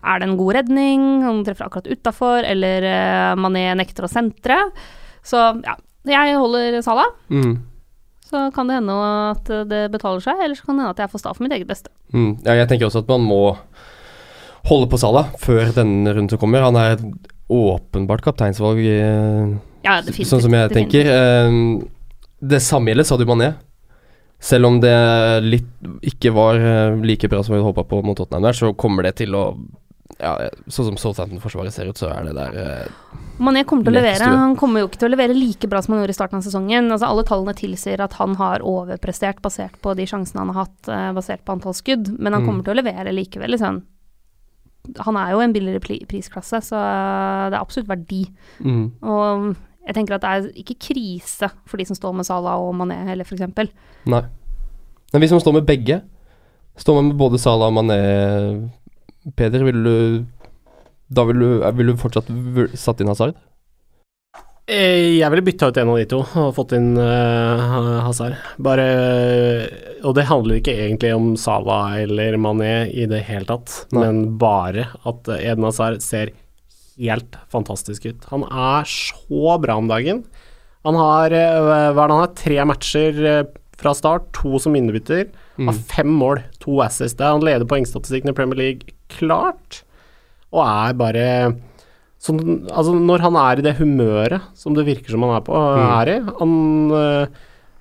er 0.00 0.20
det 0.20 0.26
en 0.26 0.38
god 0.40 0.56
redning, 0.58 1.06
han 1.26 1.44
treffer 1.46 1.68
akkurat 1.68 1.90
utafor, 1.90 2.46
eller 2.46 2.86
eh, 2.90 3.38
Mané 3.38 3.68
nekter 3.78 4.06
å 4.06 4.10
sentre. 4.10 4.58
Så 5.26 5.38
ja, 5.62 5.76
jeg 6.10 6.40
holder 6.40 6.80
Sala. 6.84 7.06
Mm. 7.30 7.58
Så 8.30 8.44
kan 8.54 8.68
det 8.70 8.78
hende 8.78 8.94
at 9.30 9.48
det 9.70 9.86
betaler 9.94 10.22
seg, 10.22 10.38
eller 10.38 10.58
så 10.58 10.66
kan 10.66 10.76
det 10.76 10.84
hende 10.84 10.94
at 10.94 11.02
jeg 11.02 11.12
får 11.14 11.22
sta 11.22 11.34
for 11.34 11.46
mitt 11.46 11.54
eget 11.54 11.70
beste. 11.70 11.90
Mm. 12.14 12.32
Ja, 12.46 12.54
jeg 12.58 12.70
tenker 12.70 12.86
også 12.86 13.02
at 13.02 13.10
man 13.10 13.26
må 13.26 13.42
holde 14.68 14.90
på 14.90 14.98
Sala 15.00 15.28
før 15.40 15.70
denne 15.74 16.12
runden 16.12 16.30
som 16.32 16.40
kommer. 16.40 16.66
Han 16.66 16.78
er 16.78 16.98
åpenbart 17.50 18.22
kapteinsvalg, 18.24 18.78
eh, 18.86 19.56
Ja, 19.84 19.98
sånn 20.02 20.42
som 20.44 20.52
jeg 20.54 20.70
tenker. 20.74 21.06
Eh, 21.10 21.50
det 22.40 22.60
samme 22.62 22.92
gjelder 22.92 23.08
Sadio 23.08 23.26
Mané. 23.26 23.54
Selv 24.40 24.66
om 24.70 24.78
det 24.80 24.94
litt 25.44 25.68
ikke 26.00 26.32
var 26.32 26.56
eh, 26.56 26.96
like 27.04 27.28
bra 27.28 27.42
som 27.44 27.54
vi 27.56 27.60
håpa 27.60 27.84
på 27.84 27.98
mot 28.04 28.16
Tottenham 28.16 28.46
der, 28.48 28.56
så 28.56 28.70
kommer 28.76 29.04
det 29.04 29.16
til 29.20 29.34
å 29.36 29.44
ja, 30.20 30.34
Sånn 30.68 30.90
som 30.90 30.96
Southampton-forsvaret 31.00 31.72
ser 31.72 31.88
ut, 31.88 31.96
så 31.96 32.10
er 32.12 32.24
det 32.28 32.34
der 32.36 32.88
Mané 33.40 33.62
kommer 33.64 33.86
til 33.86 33.94
å 33.94 34.00
levere. 34.02 34.26
Han 34.36 34.56
kommer 34.58 34.82
jo 34.82 34.88
ikke 34.90 34.98
til 35.00 35.08
å 35.08 35.12
levere 35.14 35.36
like 35.36 35.68
bra 35.70 35.80
som 35.80 35.94
han 35.94 36.02
gjorde 36.02 36.12
i 36.12 36.18
starten 36.18 36.40
av 36.40 36.44
sesongen. 36.44 36.90
Altså, 36.92 37.08
alle 37.08 37.24
tallene 37.24 37.54
tilsier 37.56 38.02
at 38.04 38.12
han 38.18 38.34
har 38.36 38.60
overprestert 38.60 39.40
basert 39.40 39.78
på 39.80 39.94
de 39.96 40.04
sjansene 40.10 40.42
han 40.42 40.52
har 40.52 40.66
hatt, 40.66 40.90
basert 41.16 41.40
på 41.46 41.54
antall 41.56 41.72
skudd, 41.78 42.10
men 42.18 42.34
han 42.34 42.42
Mm. 42.42 42.48
kommer 42.50 42.64
til 42.66 42.74
å 42.74 42.82
levere 42.82 43.14
likevel. 43.16 43.48
Liksom. 43.54 43.80
Han 45.04 45.16
er 45.20 45.32
jo 45.34 45.42
en 45.44 45.52
billigere 45.52 46.04
prisklasse, 46.08 46.60
så 46.70 46.78
det 47.50 47.56
er 47.56 47.60
absolutt 47.60 47.90
verdi. 47.90 48.24
mm. 48.60 48.86
Og 49.02 49.50
jeg 49.86 49.96
tenker 49.96 50.14
at 50.14 50.22
det 50.22 50.30
er 50.30 50.60
ikke 50.60 50.76
krise 50.92 51.48
for 51.66 51.80
de 51.80 51.86
som 51.88 51.96
står 51.96 52.12
med 52.14 52.28
Salah 52.28 52.60
og 52.60 52.74
Mané 52.76 53.00
heller, 53.08 53.26
f.eks. 53.26 53.72
Nei. 54.06 54.22
Men 55.12 55.22
hvis 55.22 55.32
man 55.34 55.40
står 55.42 55.56
med 55.56 55.66
begge, 55.66 56.00
står 56.78 56.98
man 57.00 57.08
med 57.10 57.18
både 57.18 57.40
Salah 57.42 57.72
og 57.72 57.78
Mané 57.78 58.00
Peder, 59.36 59.64
vil 59.64 59.84
du 59.84 59.94
Da 61.10 61.24
vil 61.26 61.40
du, 61.42 61.48
vil 61.74 61.90
du 61.90 61.96
fortsatt 61.98 62.28
satt 62.78 63.00
inn 63.02 63.10
Hazard? 63.10 63.34
Eh, 64.70 65.18
Jeg 65.18 65.30
ville 65.32 65.42
bytta 65.42 65.70
ut 65.70 65.78
en 65.82 65.90
av 65.90 65.96
de 65.98 66.04
to 66.10 66.20
og 66.22 66.52
fått 66.54 66.74
inn 66.76 66.92
uh, 66.94 68.00
Hazard. 68.06 68.36
Bare 68.62 68.84
Og 70.06 70.14
det 70.16 70.28
handler 70.28 70.60
ikke 70.60 70.76
egentlig 70.76 71.10
om 71.16 71.32
Salah 71.40 71.96
eller 72.04 72.38
Mané 72.40 72.86
i 72.94 73.08
det 73.10 73.24
hele 73.26 73.48
tatt, 73.48 73.80
Nei. 73.90 74.04
men 74.04 74.20
bare 74.40 74.86
at 75.04 75.28
eh, 75.28 75.42
Eden 75.50 75.66
Hazard 75.66 76.00
ser 76.04 76.30
helt 77.00 77.36
fantastisk 77.52 78.06
ut. 78.06 78.24
Han 78.30 78.46
er 78.48 78.86
så 78.88 79.56
bra 79.60 79.76
om 79.80 79.90
dagen. 79.90 80.22
Han 80.86 80.96
har 80.96 81.34
eh, 81.34 81.90
det 81.92 82.00
han 82.00 82.14
har? 82.16 82.30
Tre 82.38 82.64
matcher 82.70 83.20
eh, 83.34 83.42
fra 83.80 83.92
start, 83.96 84.30
to 84.36 84.58
som 84.62 84.76
innebytter. 84.76 85.26
Mm. 85.58 85.68
Har 85.68 85.82
fem 85.90 86.14
mål, 86.22 86.42
to 86.62 86.78
assists. 86.84 87.20
Han 87.20 87.44
leder 87.44 87.68
poengstatistikken 87.68 88.32
i 88.32 88.36
Premier 88.36 88.60
League 88.60 88.94
klart, 89.12 89.82
og 90.54 90.62
er 90.64 90.96
bare 91.00 91.26
sånn, 92.20 92.40
altså 92.68 92.92
Når 93.00 93.22
han 93.24 93.36
er 93.40 93.58
i 93.60 93.64
det 93.64 93.76
humøret 93.78 94.42
som 94.58 94.74
det 94.76 94.84
virker 94.86 95.14
som 95.14 95.22
han 95.24 95.36
er 95.38 95.44
på, 95.46 95.54
Mm. 95.56 95.86
er 96.00 96.10
i 96.12 96.18
han, 96.40 96.54
øh, 96.92 97.26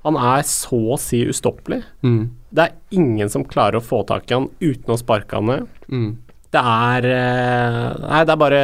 han 0.05 0.15
er 0.15 0.41
så 0.47 0.79
å 0.95 0.99
si 0.99 1.25
ustoppelig. 1.27 1.81
Mm. 2.03 2.29
Det 2.53 2.63
er 2.69 2.75
ingen 2.95 3.29
som 3.29 3.43
klarer 3.43 3.77
å 3.79 3.83
få 3.83 4.05
tak 4.07 4.29
i 4.31 4.33
han 4.37 4.47
uten 4.61 4.95
å 4.95 4.97
sparke 4.97 5.35
han 5.35 5.45
ned. 5.51 5.67
Mm. 5.91 6.17
Det 6.49 6.61
er 6.63 7.09
øh, 7.13 8.09
Nei, 8.09 8.23
det 8.25 8.33
er 8.33 8.39
bare 8.41 8.61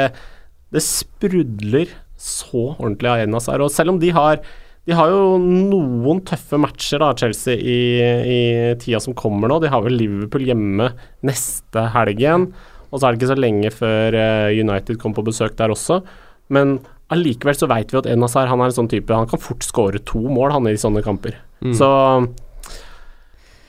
Det 0.73 0.81
sprudler 0.81 1.91
så 2.17 2.71
ordentlig 2.79 3.11
av 3.11 3.19
Enas 3.27 3.47
her. 3.51 3.61
Og 3.61 3.69
selv 3.69 3.93
om 3.93 3.99
de 3.99 4.09
har 4.15 4.39
de 4.85 4.93
har 4.93 5.09
jo 5.09 5.37
noen 5.41 6.19
tøffe 6.21 6.59
matcher, 6.61 6.99
da, 7.01 7.07
Chelsea, 7.17 7.55
i, 7.57 7.77
i 8.29 8.39
tida 8.77 8.99
som 9.01 9.15
kommer 9.17 9.49
nå. 9.49 9.57
De 9.63 9.71
har 9.73 9.81
vel 9.81 9.95
Liverpool 9.97 10.45
hjemme 10.45 10.91
neste 11.25 11.87
helgen. 11.95 12.19
igjen. 12.21 12.45
Og 12.95 13.01
så 13.01 13.07
er 13.09 13.13
det 13.13 13.19
ikke 13.19 13.33
så 13.33 13.39
lenge 13.39 13.71
før 13.75 14.15
eh, 14.15 14.55
United 14.55 14.99
kommer 15.01 15.19
på 15.19 15.27
besøk 15.27 15.57
der 15.59 15.73
også. 15.73 15.99
Men 16.55 16.77
allikevel 17.11 17.57
så 17.57 17.67
veit 17.69 17.91
vi 17.91 17.99
at 17.99 18.07
Enazar 18.09 18.47
han 18.49 18.63
er 18.63 18.71
en 18.71 18.77
sånn 18.79 18.89
type 18.89 19.13
Han 19.13 19.27
kan 19.29 19.41
fort 19.41 19.65
skåre 19.65 19.99
to 20.07 20.23
mål, 20.31 20.53
han 20.55 20.71
i 20.71 20.77
sånne 20.79 21.03
kamper. 21.05 21.37
Mm. 21.59 21.75
Så 21.77 21.89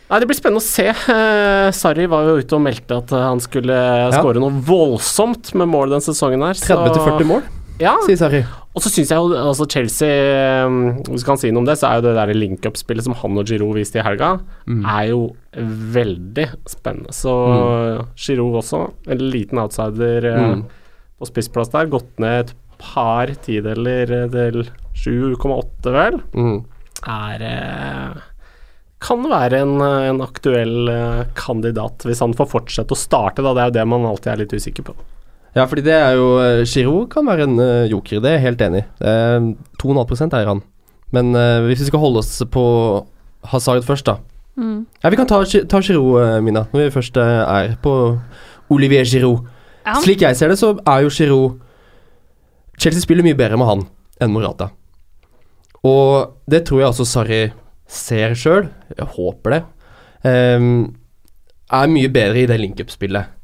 Nei, 0.07 0.21
det 0.23 0.29
blir 0.31 0.39
spennende 0.39 0.63
å 0.63 0.63
se. 0.63 0.87
Eh, 0.87 1.69
Sarri 1.75 2.05
var 2.07 2.29
jo 2.29 2.37
ute 2.39 2.55
og 2.55 2.63
meldte 2.63 3.01
at 3.03 3.11
han 3.11 3.41
skulle 3.43 3.75
skåre 4.15 4.39
noe 4.39 4.55
voldsomt 4.63 5.51
med 5.59 5.67
mål 5.73 5.97
den 5.97 6.05
sesongen 6.05 6.47
her. 6.47 6.55
30-40 6.55 7.27
mål, 7.27 7.43
Ja, 7.83 7.97
sier 8.07 8.21
Sarri. 8.21 8.45
Og 8.77 8.83
så 8.85 8.91
syns 8.93 9.09
jeg 9.09 9.17
jo 9.17 9.31
altså 9.41 9.65
Chelsea 9.73 10.67
um, 10.69 10.75
Hvis 11.09 11.23
vi 11.25 11.29
kan 11.31 11.39
si 11.41 11.49
noe 11.51 11.63
om 11.63 11.69
det, 11.69 11.79
så 11.81 11.89
er 11.89 11.97
jo 12.03 12.05
det 12.11 12.15
der 12.19 12.33
link-up-spillet 12.37 13.07
som 13.07 13.15
han 13.17 13.39
og 13.41 13.49
Giroud 13.49 13.75
viste 13.79 13.97
i 14.03 14.05
helga, 14.05 14.35
Mm. 14.69 14.83
er 14.85 15.09
jo 15.09 15.21
veldig 15.97 16.47
spennende. 16.69 17.15
Så 17.17 17.33
Giroud 18.21 18.59
også, 18.61 18.83
en 19.09 19.19
liten 19.33 19.59
outsider 19.63 20.27
eh, 20.29 20.45
Mm. 20.53 20.65
på 21.19 21.27
spissplass 21.31 21.71
der, 21.73 21.87
gått 21.89 22.19
ned 22.21 22.51
et 22.51 22.55
par 22.79 23.27
tideler 23.47 24.13
eh, 24.13 24.29
til 24.29 24.69
7,8, 24.95 25.93
vel, 25.97 26.21
Mm. 26.37 26.65
er 27.09 27.43
eh, 27.43 28.21
kan 29.01 29.23
være 29.29 29.61
en, 29.63 29.81
en 29.81 30.21
aktuell 30.25 30.89
eh, 30.89 31.25
kandidat, 31.35 32.05
hvis 32.05 32.21
han 32.21 32.35
får 32.35 32.49
fortsette 32.53 32.93
å 32.93 32.97
starte, 32.99 33.43
da. 33.45 33.53
Det 33.55 33.63
er 33.63 33.71
jo 33.71 33.79
det 33.81 33.87
man 33.89 34.05
alltid 34.09 34.33
er 34.33 34.37
litt 34.45 34.53
usikker 34.57 34.85
på. 34.91 34.95
Ja, 35.57 35.65
fordi 35.65 35.87
det 35.87 35.95
er 35.97 36.19
jo 36.19 36.29
Giro 36.37 36.67
Giroud 36.69 37.11
kan 37.13 37.27
være 37.27 37.47
en 37.49 37.59
eh, 37.59 37.91
joker, 37.91 38.21
det 38.21 38.31
er 38.31 38.35
jeg 38.37 38.47
helt 38.47 38.65
enig 38.67 38.83
i. 38.85 38.89
Det 39.01 39.13
er 39.13 39.47
2,5 39.81 40.27
eier 40.37 40.51
han. 40.53 40.65
Men 41.15 41.35
uh, 41.39 41.65
hvis 41.65 41.81
vi 41.81 41.89
skal 41.89 42.03
holde 42.03 42.21
oss 42.21 42.43
på 42.53 42.65
Hazard 43.53 43.85
først, 43.87 44.09
da. 44.09 44.19
Mm. 44.57 44.87
Ja, 45.03 45.11
vi 45.13 45.17
kan 45.17 45.29
ta, 45.29 45.43
ta 45.45 45.81
Giroud, 45.85 46.17
eh, 46.23 46.41
Mina, 46.43 46.65
når 46.73 46.87
vi 46.87 46.95
først 46.95 47.17
eh, 47.21 47.43
er 47.45 47.77
på 47.83 47.93
Olivier 48.73 49.05
Giroud. 49.05 49.45
Ja, 49.87 50.01
Slik 50.03 50.25
jeg 50.25 50.37
ser 50.37 50.49
det, 50.49 50.59
så 50.59 50.73
er 50.81 51.05
jo 51.05 51.13
Giroud 51.13 51.61
Chelsea 52.81 53.01
spiller 53.01 53.25
mye 53.25 53.37
bedre 53.37 53.57
med 53.61 53.69
han 53.69 53.85
enn 54.21 54.33
Morata. 54.33 54.71
Og 55.87 56.41
det 56.51 56.65
tror 56.67 56.83
jeg 56.83 56.91
også 56.91 57.07
Sarri 57.09 57.41
ser 57.89 58.35
sjøl. 58.37 58.67
Jeg 58.97 59.09
håper 59.15 59.55
det. 59.55 59.61
Um, 60.27 60.97
er 61.73 61.93
mye 61.93 62.11
bedre 62.13 62.43
i 62.43 62.49
det 62.49 62.59
link-up-spillet. 62.61 63.36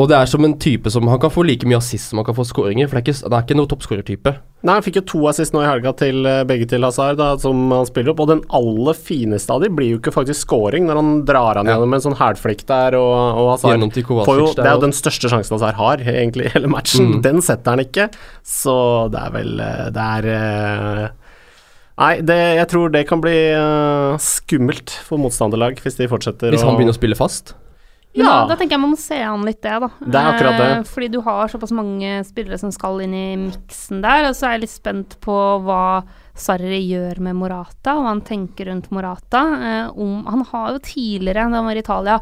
Og 0.00 0.08
det 0.08 0.16
er 0.16 0.28
som 0.30 0.44
en 0.46 0.54
type 0.60 0.90
som 0.92 1.08
Han 1.10 1.20
kan 1.20 1.32
få 1.32 1.44
like 1.44 1.68
mye 1.68 1.80
assist 1.80 2.10
som 2.10 2.20
han 2.20 2.26
kan 2.28 2.36
få 2.36 2.46
skåringer, 2.48 2.88
for 2.88 2.96
det 2.96 3.02
er 3.02 3.06
ikke, 3.10 3.28
det 3.28 3.36
er 3.36 3.44
ikke 3.44 3.56
noen 3.58 3.70
toppskårertype. 3.70 4.32
Nei, 4.60 4.74
han 4.76 4.84
fikk 4.84 4.98
jo 5.00 5.02
to 5.08 5.20
assist 5.30 5.54
nå 5.56 5.62
i 5.64 5.68
helga 5.68 5.92
til 5.96 6.26
eh, 6.28 6.42
begge 6.48 6.66
til 6.68 6.84
Hazard, 6.84 7.16
da, 7.20 7.30
som 7.40 7.70
han 7.72 7.88
spiller 7.88 8.12
opp. 8.12 8.22
Og 8.24 8.28
den 8.32 8.42
aller 8.56 8.98
fineste 8.98 9.54
av 9.54 9.64
de 9.64 9.70
blir 9.72 9.94
jo 9.94 10.00
ikke 10.00 10.12
faktisk 10.14 10.44
scoring, 10.44 10.88
når 10.88 11.00
han 11.00 11.12
drar 11.28 11.60
han 11.60 11.70
Ja. 11.70 11.76
gjennom 11.76 11.96
en 11.96 12.04
sånn 12.04 12.18
hælflikk 12.18 12.66
der, 12.68 12.96
og, 12.98 13.14
og 13.40 13.48
Hazard 13.54 13.80
får 13.80 14.42
jo, 14.42 14.50
Det 14.56 14.66
er 14.66 14.76
jo 14.76 14.84
den 14.84 14.96
største 14.96 15.32
sjansen 15.32 15.56
Hazard 15.56 15.80
har, 15.80 16.04
egentlig, 16.04 16.50
i 16.50 16.54
hele 16.56 16.70
matchen. 16.72 17.16
Mm. 17.16 17.22
Den 17.24 17.40
setter 17.44 17.76
han 17.76 17.84
ikke, 17.84 18.10
så 18.44 18.76
det 19.12 19.24
er 19.24 19.34
vel 19.38 19.64
eh, 19.64 19.88
Det 19.96 20.10
er 20.18 20.30
eh, 20.36 21.08
Nei, 22.00 22.14
det, 22.24 22.36
jeg 22.56 22.68
tror 22.70 22.92
det 22.94 23.02
kan 23.10 23.20
bli 23.20 23.34
uh, 23.52 24.16
skummelt 24.24 24.92
for 25.04 25.20
motstanderlag 25.20 25.82
hvis 25.84 25.98
de 25.98 26.06
fortsetter 26.08 26.54
Hvis 26.54 26.64
han 26.64 26.78
begynner 26.78 26.94
å 26.94 26.96
spille 26.96 27.18
fast. 27.18 27.52
Men 28.12 28.26
Ja. 28.26 28.30
da, 28.42 28.46
da 28.50 28.56
tenker 28.58 28.74
jeg 28.74 28.80
man 28.82 28.90
må 28.90 28.98
se 28.98 29.18
an 29.22 29.44
litt 29.46 29.60
det, 29.62 29.76
da. 29.84 29.88
Det 30.02 30.18
er 30.18 30.28
akkurat 30.32 30.56
det. 30.58 30.68
Eh, 30.80 30.82
fordi 30.90 31.08
du 31.12 31.20
har 31.22 31.48
såpass 31.52 31.70
mange 31.70 32.24
spillere 32.26 32.58
som 32.58 32.72
skal 32.74 32.98
inn 33.04 33.14
i 33.14 33.36
miksen 33.38 34.00
der, 34.02 34.26
og 34.28 34.34
så 34.34 34.48
er 34.48 34.56
jeg 34.56 34.64
litt 34.64 34.74
spent 34.74 35.14
på 35.22 35.36
hva 35.62 36.02
Sarri 36.34 36.80
gjør 36.88 37.20
med 37.22 37.36
Morata, 37.38 37.94
og 37.94 38.02
hva 38.02 38.14
han 38.14 38.22
tenker 38.26 38.66
rundt 38.66 38.90
Morata. 38.90 39.44
Eh, 39.60 39.90
om, 39.94 40.24
han 40.26 40.42
har 40.50 40.72
jo 40.74 40.82
tidligere, 40.90 41.46
da 41.52 41.60
han 41.60 41.68
var 41.70 41.78
i 41.78 41.84
Italia, 41.84 42.18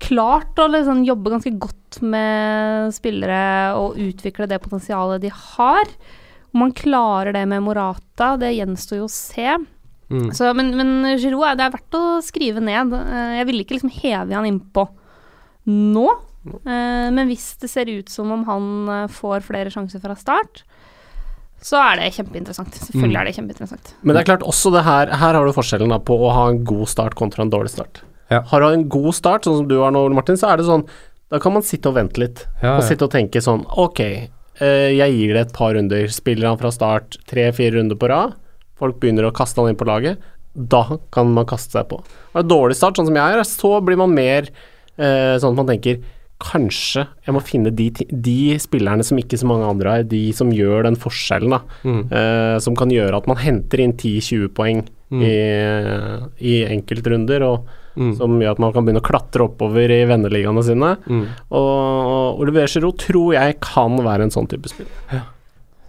klart 0.00 0.56
å 0.60 0.68
liksom 0.72 1.04
jobbe 1.04 1.30
ganske 1.32 1.52
godt 1.60 2.00
med 2.04 2.92
spillere 2.96 3.74
og 3.76 3.96
utvikle 4.00 4.48
det 4.48 4.60
potensialet 4.64 5.20
de 5.24 5.30
har. 5.32 5.84
Om 6.54 6.64
han 6.64 6.72
klarer 6.76 7.32
det 7.36 7.44
med 7.48 7.62
Morata, 7.64 8.36
det 8.40 8.54
gjenstår 8.56 9.02
jo 9.02 9.08
å 9.08 9.12
se. 9.12 9.56
Mm. 10.08 10.30
Så, 10.32 10.48
men, 10.56 10.72
men 10.78 11.18
Giroud 11.20 11.58
det 11.58 11.64
er 11.66 11.72
verdt 11.76 11.96
å 11.98 12.04
skrive 12.24 12.60
ned. 12.64 12.92
Eh, 12.96 13.36
Jeg 13.42 13.48
ville 13.50 13.64
ikke 13.66 13.76
liksom 13.76 13.92
heve 14.00 14.32
han 14.32 14.48
innpå 14.48 14.86
nå. 15.66 16.06
Eh, 16.46 17.10
Men 17.10 17.26
hvis 17.28 17.56
det 17.60 17.68
ser 17.72 17.86
ut 17.90 18.08
som 18.12 18.30
om 18.32 18.44
han 18.46 18.66
eh, 18.88 19.06
får 19.10 19.42
flere 19.42 19.70
sjanser 19.72 20.00
fra 20.00 20.14
start, 20.18 20.62
så 21.66 21.78
er 21.80 21.96
det 22.00 22.12
kjempeinteressant. 22.14 22.74
Selvfølgelig 22.76 23.16
Mm. 23.16 23.20
er 23.20 23.24
det 23.24 23.34
kjempeinteressant. 23.36 23.94
Men 24.02 24.14
det 24.14 24.20
er 24.22 24.36
klart 24.36 24.44
også 24.46 24.70
det 24.72 24.84
her 24.84 25.06
Her 25.08 25.32
har 25.34 25.44
du 25.46 25.52
forskjellen 25.56 25.88
da 25.88 25.98
på 25.98 26.14
å 26.20 26.30
ha 26.32 26.48
en 26.50 26.62
god 26.64 26.86
start 26.88 27.14
kontra 27.16 27.42
en 27.42 27.50
dårlig 27.50 27.70
start. 27.70 28.02
Ja. 28.30 28.42
Har 28.42 28.60
du 28.60 28.66
en 28.68 28.88
god 28.88 29.14
start, 29.14 29.42
sånn 29.44 29.56
som 29.58 29.68
du 29.68 29.78
har 29.80 29.90
nå, 29.90 30.04
Ole 30.04 30.14
Martin, 30.14 30.36
så 30.36 30.52
er 30.52 30.56
det 30.58 30.66
sånn 30.66 30.86
Da 31.30 31.38
kan 31.40 31.52
man 31.52 31.62
sitte 31.62 31.88
og 31.88 31.94
vente 31.96 32.18
litt. 32.18 32.44
Ja, 32.62 32.76
Og 32.76 32.84
sitte 32.84 33.02
og 33.02 33.10
tenke 33.10 33.40
sånn 33.42 33.64
Ok, 33.76 33.98
eh, 34.00 34.28
jeg 34.94 35.10
gir 35.12 35.32
det 35.34 35.46
et 35.48 35.52
par 35.52 35.74
runder. 35.74 36.06
Spiller 36.08 36.46
han 36.48 36.58
fra 36.58 36.70
start 36.70 37.16
tre-fire 37.26 37.72
runder 37.80 37.96
på 37.96 38.08
rad, 38.08 38.34
folk 38.78 39.00
begynner 39.00 39.24
å 39.26 39.32
kaste 39.34 39.56
han 39.60 39.70
inn 39.70 39.76
på 39.76 39.86
laget, 39.88 40.18
da 40.54 40.98
kan 41.10 41.32
man 41.34 41.44
kaste 41.46 41.72
seg 41.72 41.88
på. 41.88 41.98
Har 42.34 42.42
du 42.42 42.48
dårlig 42.48 42.76
start, 42.76 42.94
sånn 42.96 43.06
som 43.06 43.14
jeg 43.16 43.34
er, 43.34 43.42
så 43.42 43.80
blir 43.84 43.96
man 43.96 44.14
mer 44.14 44.42
eh, 44.46 44.52
sånn 44.96 45.52
at 45.56 45.60
man 45.62 45.70
tenker 45.74 46.02
Kanskje 46.36 47.06
jeg 47.24 47.32
må 47.32 47.40
finne 47.40 47.70
de, 47.72 47.86
de 48.12 48.58
spillerne 48.60 49.00
som 49.08 49.16
ikke 49.16 49.38
så 49.40 49.46
mange 49.48 49.64
andre 49.64 49.88
har, 49.94 50.02
de 50.04 50.18
som 50.36 50.50
gjør 50.52 50.82
den 50.84 50.98
forskjellen, 51.00 51.54
da. 51.54 51.62
Mm. 51.80 52.02
Eh, 52.12 52.56
som 52.60 52.76
kan 52.76 52.92
gjøre 52.92 53.16
at 53.16 53.28
man 53.30 53.38
henter 53.40 53.80
inn 53.80 53.94
10-20 53.96 54.50
poeng 54.52 54.82
Mm. 55.06 55.20
i, 55.22 55.34
i 56.42 56.54
enkeltrunder, 56.66 57.42
og 57.46 57.68
Mm. 57.96 58.10
som 58.18 58.34
gjør 58.42 58.50
at 58.50 58.58
man 58.58 58.72
kan 58.74 58.84
begynne 58.84 59.00
å 59.00 59.06
klatre 59.06 59.46
oppover 59.46 59.88
i 59.88 60.02
venneligaene 60.04 60.62
sine. 60.66 60.90
Mm. 61.08 61.22
Og, 61.56 62.40
Oliver 62.42 62.66
Olivier 62.66 62.66
Giroud 62.68 62.98
tror 63.00 63.32
jeg 63.32 63.56
kan 63.64 63.96
være 64.04 64.26
en 64.26 64.34
sånn 64.34 64.48
type 64.50 64.68
spiller. 64.68 65.22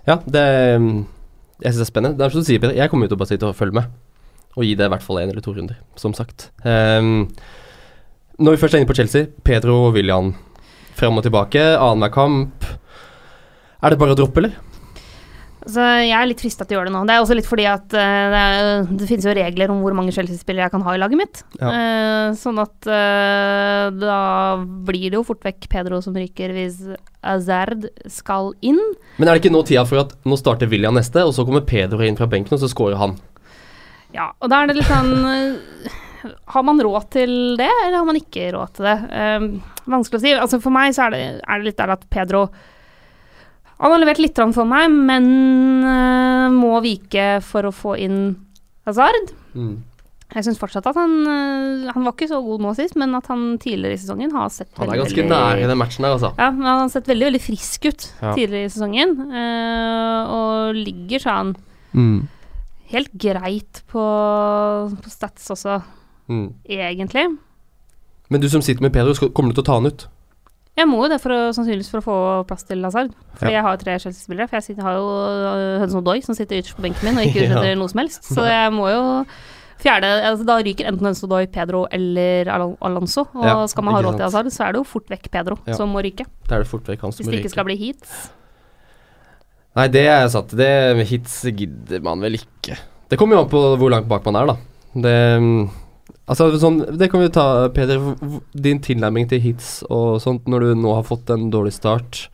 Ja, 0.07 0.15
det 0.23 0.79
mm, 0.79 1.05
Jeg 1.59 1.73
syns 1.73 1.81
det 1.81 1.87
er 1.87 1.91
spennende. 1.91 2.17
Det 2.17 2.25
er 2.27 2.29
som 2.29 2.41
du 2.41 2.47
sier, 2.47 2.59
Peter. 2.61 2.75
Jeg 2.77 2.89
kommer 2.89 3.07
jo 3.07 3.09
til 3.11 3.17
å 3.17 3.19
bare 3.25 3.31
sitte 3.33 3.49
og 3.49 3.57
følge 3.57 3.73
med. 3.81 3.91
Og 4.55 4.63
gi 4.63 4.75
det 4.77 4.85
i 4.85 4.93
hvert 4.93 5.03
fall 5.03 5.17
én 5.17 5.31
eller 5.33 5.41
to 5.41 5.51
runder, 5.57 5.75
som 5.97 6.13
sagt. 6.13 6.51
Ehm, 6.63 7.27
når 8.37 8.55
vi 8.55 8.61
først 8.61 8.75
er 8.75 8.83
inne 8.83 8.89
på 8.89 8.97
Chelsea, 8.97 9.31
Pedro 9.45 9.87
og 9.87 9.97
William 9.97 10.33
fram 10.97 11.17
og 11.19 11.25
tilbake, 11.25 11.61
annenhver 11.77 12.13
kamp. 12.13 12.65
Er 13.81 13.93
det 13.93 13.99
bare 14.01 14.15
å 14.15 14.17
droppe, 14.17 14.41
eller? 14.41 14.55
Så 15.67 15.83
jeg 15.83 16.15
er 16.15 16.27
litt 16.29 16.39
frista 16.39 16.63
til 16.63 16.77
å 16.77 16.79
gjøre 16.79 16.87
det 16.87 16.93
nå. 16.95 17.01
Det 17.09 17.15
er 17.17 17.21
også 17.21 17.35
litt 17.35 17.47
fordi 17.49 17.65
at 17.67 17.91
uh, 17.91 18.27
det, 18.31 18.41
er, 18.41 18.85
det 18.87 19.07
finnes 19.09 19.25
jo 19.27 19.33
regler 19.35 19.73
om 19.73 19.81
hvor 19.83 19.95
mange 19.97 20.13
Chelsea-spillere 20.15 20.67
jeg 20.67 20.73
kan 20.77 20.85
ha 20.85 20.93
i 20.95 21.01
laget 21.01 21.19
mitt. 21.19 21.41
Ja. 21.59 21.71
Uh, 21.73 22.37
sånn 22.39 22.61
at 22.63 22.87
uh, 22.87 23.89
da 23.91 24.21
blir 24.87 25.09
det 25.09 25.19
jo 25.19 25.25
fort 25.27 25.43
vekk 25.43 25.67
Pedro 25.73 25.99
som 26.05 26.15
ryker 26.15 26.55
hvis 26.55 26.79
Azard 27.19 27.89
skal 28.11 28.53
inn. 28.63 28.79
Men 29.17 29.27
er 29.27 29.35
det 29.35 29.43
ikke 29.43 29.55
nå 29.57 29.65
tida 29.67 29.83
for 29.89 30.05
at 30.05 30.15
nå 30.23 30.39
starter 30.39 30.71
William 30.71 30.95
neste, 30.95 31.25
og 31.27 31.35
så 31.35 31.43
kommer 31.47 31.67
Pedro 31.67 31.99
inn 32.05 32.19
fra 32.19 32.29
benken, 32.31 32.55
og 32.55 32.63
så 32.63 32.71
scorer 32.71 33.01
han? 33.01 33.17
Ja, 34.15 34.31
og 34.39 34.47
da 34.53 34.63
er 34.63 34.71
det 34.71 34.79
litt 34.79 34.87
sånn 34.87 35.11
Har 36.53 36.63
man 36.63 36.79
råd 36.81 37.09
til 37.13 37.31
det, 37.59 37.69
eller 37.85 37.97
har 37.99 38.05
man 38.07 38.17
ikke 38.19 38.51
råd 38.55 38.73
til 38.77 38.85
det? 38.89 38.97
Eh, 39.11 39.39
vanskelig 39.87 40.19
å 40.19 40.23
si. 40.25 40.33
Altså 40.33 40.59
For 40.63 40.73
meg 40.73 40.93
så 40.97 41.07
er 41.07 41.11
det, 41.15 41.21
er 41.43 41.57
det 41.61 41.65
litt 41.69 41.77
der 41.77 41.93
at 41.93 42.07
Pedro 42.09 42.47
Han 43.79 43.91
har 43.93 43.99
levert 44.01 44.17
litt 44.23 44.39
for 44.55 44.65
meg, 44.65 44.89
men 44.89 45.27
eh, 45.85 46.47
må 46.55 46.79
vike 46.81 47.37
for 47.45 47.69
å 47.69 47.73
få 47.75 47.97
inn 48.01 48.35
Hazard. 48.87 49.29
Mm. 49.53 49.75
Jeg 50.33 50.43
syns 50.43 50.57
fortsatt 50.59 50.87
at 50.89 50.97
han 50.99 51.11
eh, 51.23 51.91
Han 51.93 52.03
var 52.03 52.11
ikke 52.15 52.27
så 52.27 52.41
god 52.43 52.59
nå 52.65 52.73
sist, 52.75 52.97
men 52.99 53.13
at 53.15 53.27
han 53.31 53.57
tidligere 53.63 53.95
i 53.95 54.01
sesongen 54.01 54.33
har 54.35 54.49
sett 54.51 54.71
veldig 54.75 54.89
Han 54.89 54.95
er 54.97 55.01
ganske 55.03 55.21
veldig- 55.21 55.31
nær 55.31 55.61
i 55.61 55.67
den 55.69 55.79
matchen 55.79 56.03
der, 56.03 56.15
altså. 56.17 56.33
Ja, 56.39 56.49
men 56.51 56.65
han 56.67 56.81
har 56.81 56.89
sett 56.91 57.07
veldig, 57.07 57.27
veldig 57.29 57.43
frisk 57.45 57.85
ut 57.87 58.07
Ja. 58.21 58.33
tidligere 58.35 58.65
i 58.65 58.73
sesongen. 58.73 59.13
eh, 59.31 60.33
og 60.33 60.75
ligger 60.75 61.19
sånn 61.23 61.55
helt 62.91 63.11
greit 63.19 63.81
på, 63.91 64.03
på 65.03 65.09
stats 65.11 65.47
også, 65.51 65.77
Mm. 66.29 66.53
egentlig. 66.67 67.25
Men 68.29 68.41
du 68.41 68.49
som 68.49 68.61
sitter 68.61 68.81
med 68.83 68.91
Pedro, 68.93 69.13
skal, 69.15 69.29
kommer 69.31 69.53
du 69.53 69.61
til 69.61 69.63
å 69.63 69.69
ta 69.69 69.77
han 69.79 69.85
ut? 69.87 70.07
Jeg 70.77 70.85
må 70.91 70.99
jo 71.01 71.09
det 71.09 71.17
for 71.23 71.31
å, 71.33 71.37
sannsynligvis 71.55 71.89
for 71.89 72.01
å 72.01 72.05
få 72.05 72.15
plass 72.47 72.63
til 72.67 72.77
Lazard. 72.83 73.13
For 73.39 73.47
Ja. 73.49 73.55
jeg 73.57 73.63
har 73.65 73.77
tre 73.81 73.93
Chelsea-spillere. 73.97 74.47
For 74.49 74.57
jeg 74.59 74.63
sitter, 74.67 74.83
har 74.83 74.93
jo 74.99 75.05
øh, 75.09 75.79
Hudson 75.81 76.01
Odoi 76.03 76.19
som 76.21 76.35
sitter 76.37 76.59
ytterst 76.59 76.75
på 76.77 76.83
benken 76.85 77.07
min 77.07 77.17
og 77.17 77.25
ikke 77.25 77.47
Ja. 77.49 77.75
noe 77.79 77.89
som 77.89 77.97
helst. 78.03 78.27
Så 78.29 78.43
jeg 78.45 78.73
må 78.75 78.85
jo 78.91 79.01
fjerde 79.81 80.09
altså 80.25 80.45
Da 80.45 80.57
ryker 80.61 80.85
enten 80.91 81.05
Hudson 81.07 81.29
Doy, 81.29 81.47
Pedro 81.47 81.87
eller 81.89 82.49
Al- 82.53 82.77
Alonso. 82.81 83.25
Og 83.33 83.45
Ja, 83.47 83.55
skal 83.71 83.83
man 83.87 83.93
ha 83.95 84.01
råd 84.05 84.17
til 84.19 84.25
Lazard, 84.27 84.45
Hazard, 84.45 84.53
så 84.53 84.67
er 84.67 84.71
det 84.73 84.83
jo 84.83 84.83
fort 84.91 85.09
vekk 85.09 85.31
Pedro 85.33 85.57
som 85.73 85.89
må 85.89 86.03
ryke. 86.05 86.25
Det 86.45 86.51
er 86.51 86.59
det 86.65 86.67
fort 86.69 86.83
vekk 86.91 87.01
han 87.07 87.11
som 87.15 87.23
Hvis 87.23 87.31
det 87.31 87.39
ikke 87.39 87.47
ryker. 87.47 87.55
skal 87.55 87.65
bli 87.71 87.77
heats. 87.81 88.29
Nei, 89.77 89.87
det 89.93 90.05
er 90.09 90.27
satt. 90.33 90.53
Det 90.57 91.07
hits 91.09 91.41
gidder 91.57 92.01
man 92.05 92.21
vel 92.21 92.37
ikke. 92.37 92.77
Det 93.09 93.17
kommer 93.17 93.37
jo 93.37 93.43
an 93.45 93.49
på 93.51 93.59
hvor 93.77 93.89
langt 93.93 94.07
bak 94.09 94.25
man 94.25 94.35
er, 94.41 94.45
da. 94.49 94.55
Det 94.97 95.17
mm, 95.41 95.69
Altså, 96.27 96.49
sånn 96.59 96.81
Det 96.99 97.07
kan 97.11 97.23
vi 97.23 97.33
ta, 97.33 97.45
Peder. 97.73 98.01
Din 98.51 98.81
tilnærming 98.83 99.29
til 99.31 99.43
hits 99.43 99.79
og 99.87 100.19
sånt 100.23 100.49
når 100.49 100.65
du 100.65 100.81
nå 100.83 100.97
har 100.97 101.07
fått 101.07 101.31
en 101.33 101.47
dårlig 101.53 101.77
start. 101.77 102.27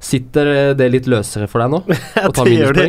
Sitter 0.00 0.72
det 0.78 0.86
litt 0.94 1.08
løsere 1.12 1.44
for 1.50 1.60
deg 1.60 1.74
nå? 1.74 1.80
Å 2.26 2.30
ta 2.32 2.44
det 2.48 2.54
gjør 2.56 2.78
det 2.78 2.86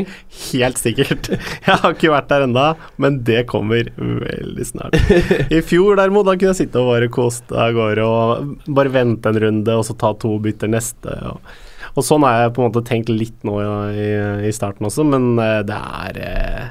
helt 0.54 0.80
sikkert. 0.80 1.28
Jeg 1.68 1.82
har 1.84 1.92
ikke 1.92 2.14
vært 2.14 2.30
der 2.32 2.46
ennå, 2.48 2.68
men 3.04 3.20
det 3.28 3.42
kommer 3.52 3.90
veldig 3.98 4.68
snart. 4.70 4.96
I 5.58 5.60
fjor 5.60 6.00
derimot, 6.00 6.30
da 6.30 6.38
kunne 6.38 6.54
jeg 6.54 6.64
sitte 6.64 6.80
og 6.80 6.94
bare 6.94 7.12
koste 7.12 7.58
av 7.60 7.76
gårde 7.76 8.08
og 8.08 8.72
bare 8.72 8.94
vente 8.96 9.28
en 9.28 9.42
runde, 9.44 9.76
og 9.76 9.84
så 9.86 9.98
ta 10.00 10.14
to 10.24 10.38
bytter 10.42 10.72
neste. 10.72 11.18
Og, 11.34 11.52
og 11.92 12.08
sånn 12.08 12.24
har 12.24 12.46
jeg 12.46 12.56
på 12.56 12.64
en 12.64 12.72
måte 12.72 12.88
tenkt 12.88 13.12
litt 13.12 13.44
nå 13.48 13.60
i, 13.92 14.08
i 14.48 14.56
starten 14.56 14.88
også, 14.88 15.04
men 15.12 15.34
eh, 15.44 15.60
det 15.68 15.82
er 16.08 16.22
eh, 16.24 16.70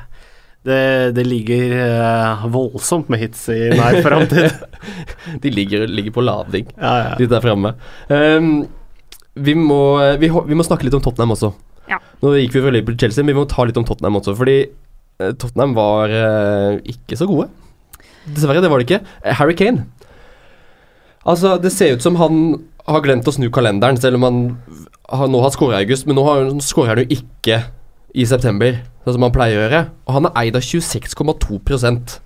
det, 0.66 1.12
det 1.16 1.24
ligger 1.24 1.72
uh, 1.80 2.42
voldsomt 2.52 3.08
med 3.12 3.22
hits 3.22 3.46
i 3.52 3.70
nær 3.72 4.00
framtid. 4.04 4.50
De 5.42 5.52
ligger, 5.52 5.86
ligger 5.88 6.12
på 6.12 6.24
lading, 6.24 6.68
Ja, 6.76 6.92
ja. 6.98 7.14
de 7.16 7.28
der 7.30 7.40
framme. 7.44 7.72
Um, 8.08 8.66
vi, 9.40 9.54
må, 9.56 9.80
vi, 10.20 10.28
vi 10.28 10.58
må 10.58 10.66
snakke 10.66 10.84
litt 10.84 10.96
om 10.98 11.04
Tottenham 11.04 11.32
også. 11.36 11.52
Ja. 11.90 12.00
Nå 12.20 12.34
gikk 12.36 12.58
vi 12.58 12.64
veldig 12.66 12.84
til 12.90 12.98
Chelsea, 13.06 13.24
men 13.24 13.34
vi 13.34 13.40
må 13.40 13.48
ta 13.48 13.64
litt 13.64 13.80
om 13.80 13.88
Tottenham 13.88 14.20
også. 14.20 14.36
Fordi 14.36 14.58
uh, 14.68 15.32
Tottenham 15.32 15.72
var 15.78 16.12
uh, 16.12 16.76
ikke 16.92 17.16
så 17.16 17.28
gode. 17.30 17.48
Dessverre, 18.28 18.60
det 18.60 18.68
var 18.72 18.82
det 18.82 18.88
ikke. 18.90 19.02
Harry 19.40 19.56
Kane. 19.56 19.88
Altså, 21.24 21.56
det 21.60 21.72
ser 21.72 21.96
ut 21.96 22.04
som 22.04 22.20
han 22.20 22.60
har 22.88 23.04
glemt 23.04 23.28
å 23.28 23.32
snu 23.32 23.48
kalenderen, 23.52 23.98
selv 24.00 24.20
om 24.20 24.28
han 24.28 24.40
har, 25.08 25.28
nå 25.30 25.40
har 25.40 25.52
skåra 25.54 25.78
i 25.80 25.86
august. 25.86 26.08
Men 26.08 26.20
nå 26.20 26.24
skårer 26.64 26.94
han 26.94 27.04
jo 27.04 27.20
ikke 27.20 27.62
i 28.14 28.26
september, 28.26 28.80
sånn 29.04 29.16
som 29.16 29.26
han 29.26 29.34
pleier 29.34 29.58
å 29.58 29.62
gjøre. 29.64 29.82
Og 30.06 30.16
han 30.16 30.28
er 30.30 30.40
eid 30.42 30.58
av 30.58 30.66
26,2% 30.66 32.18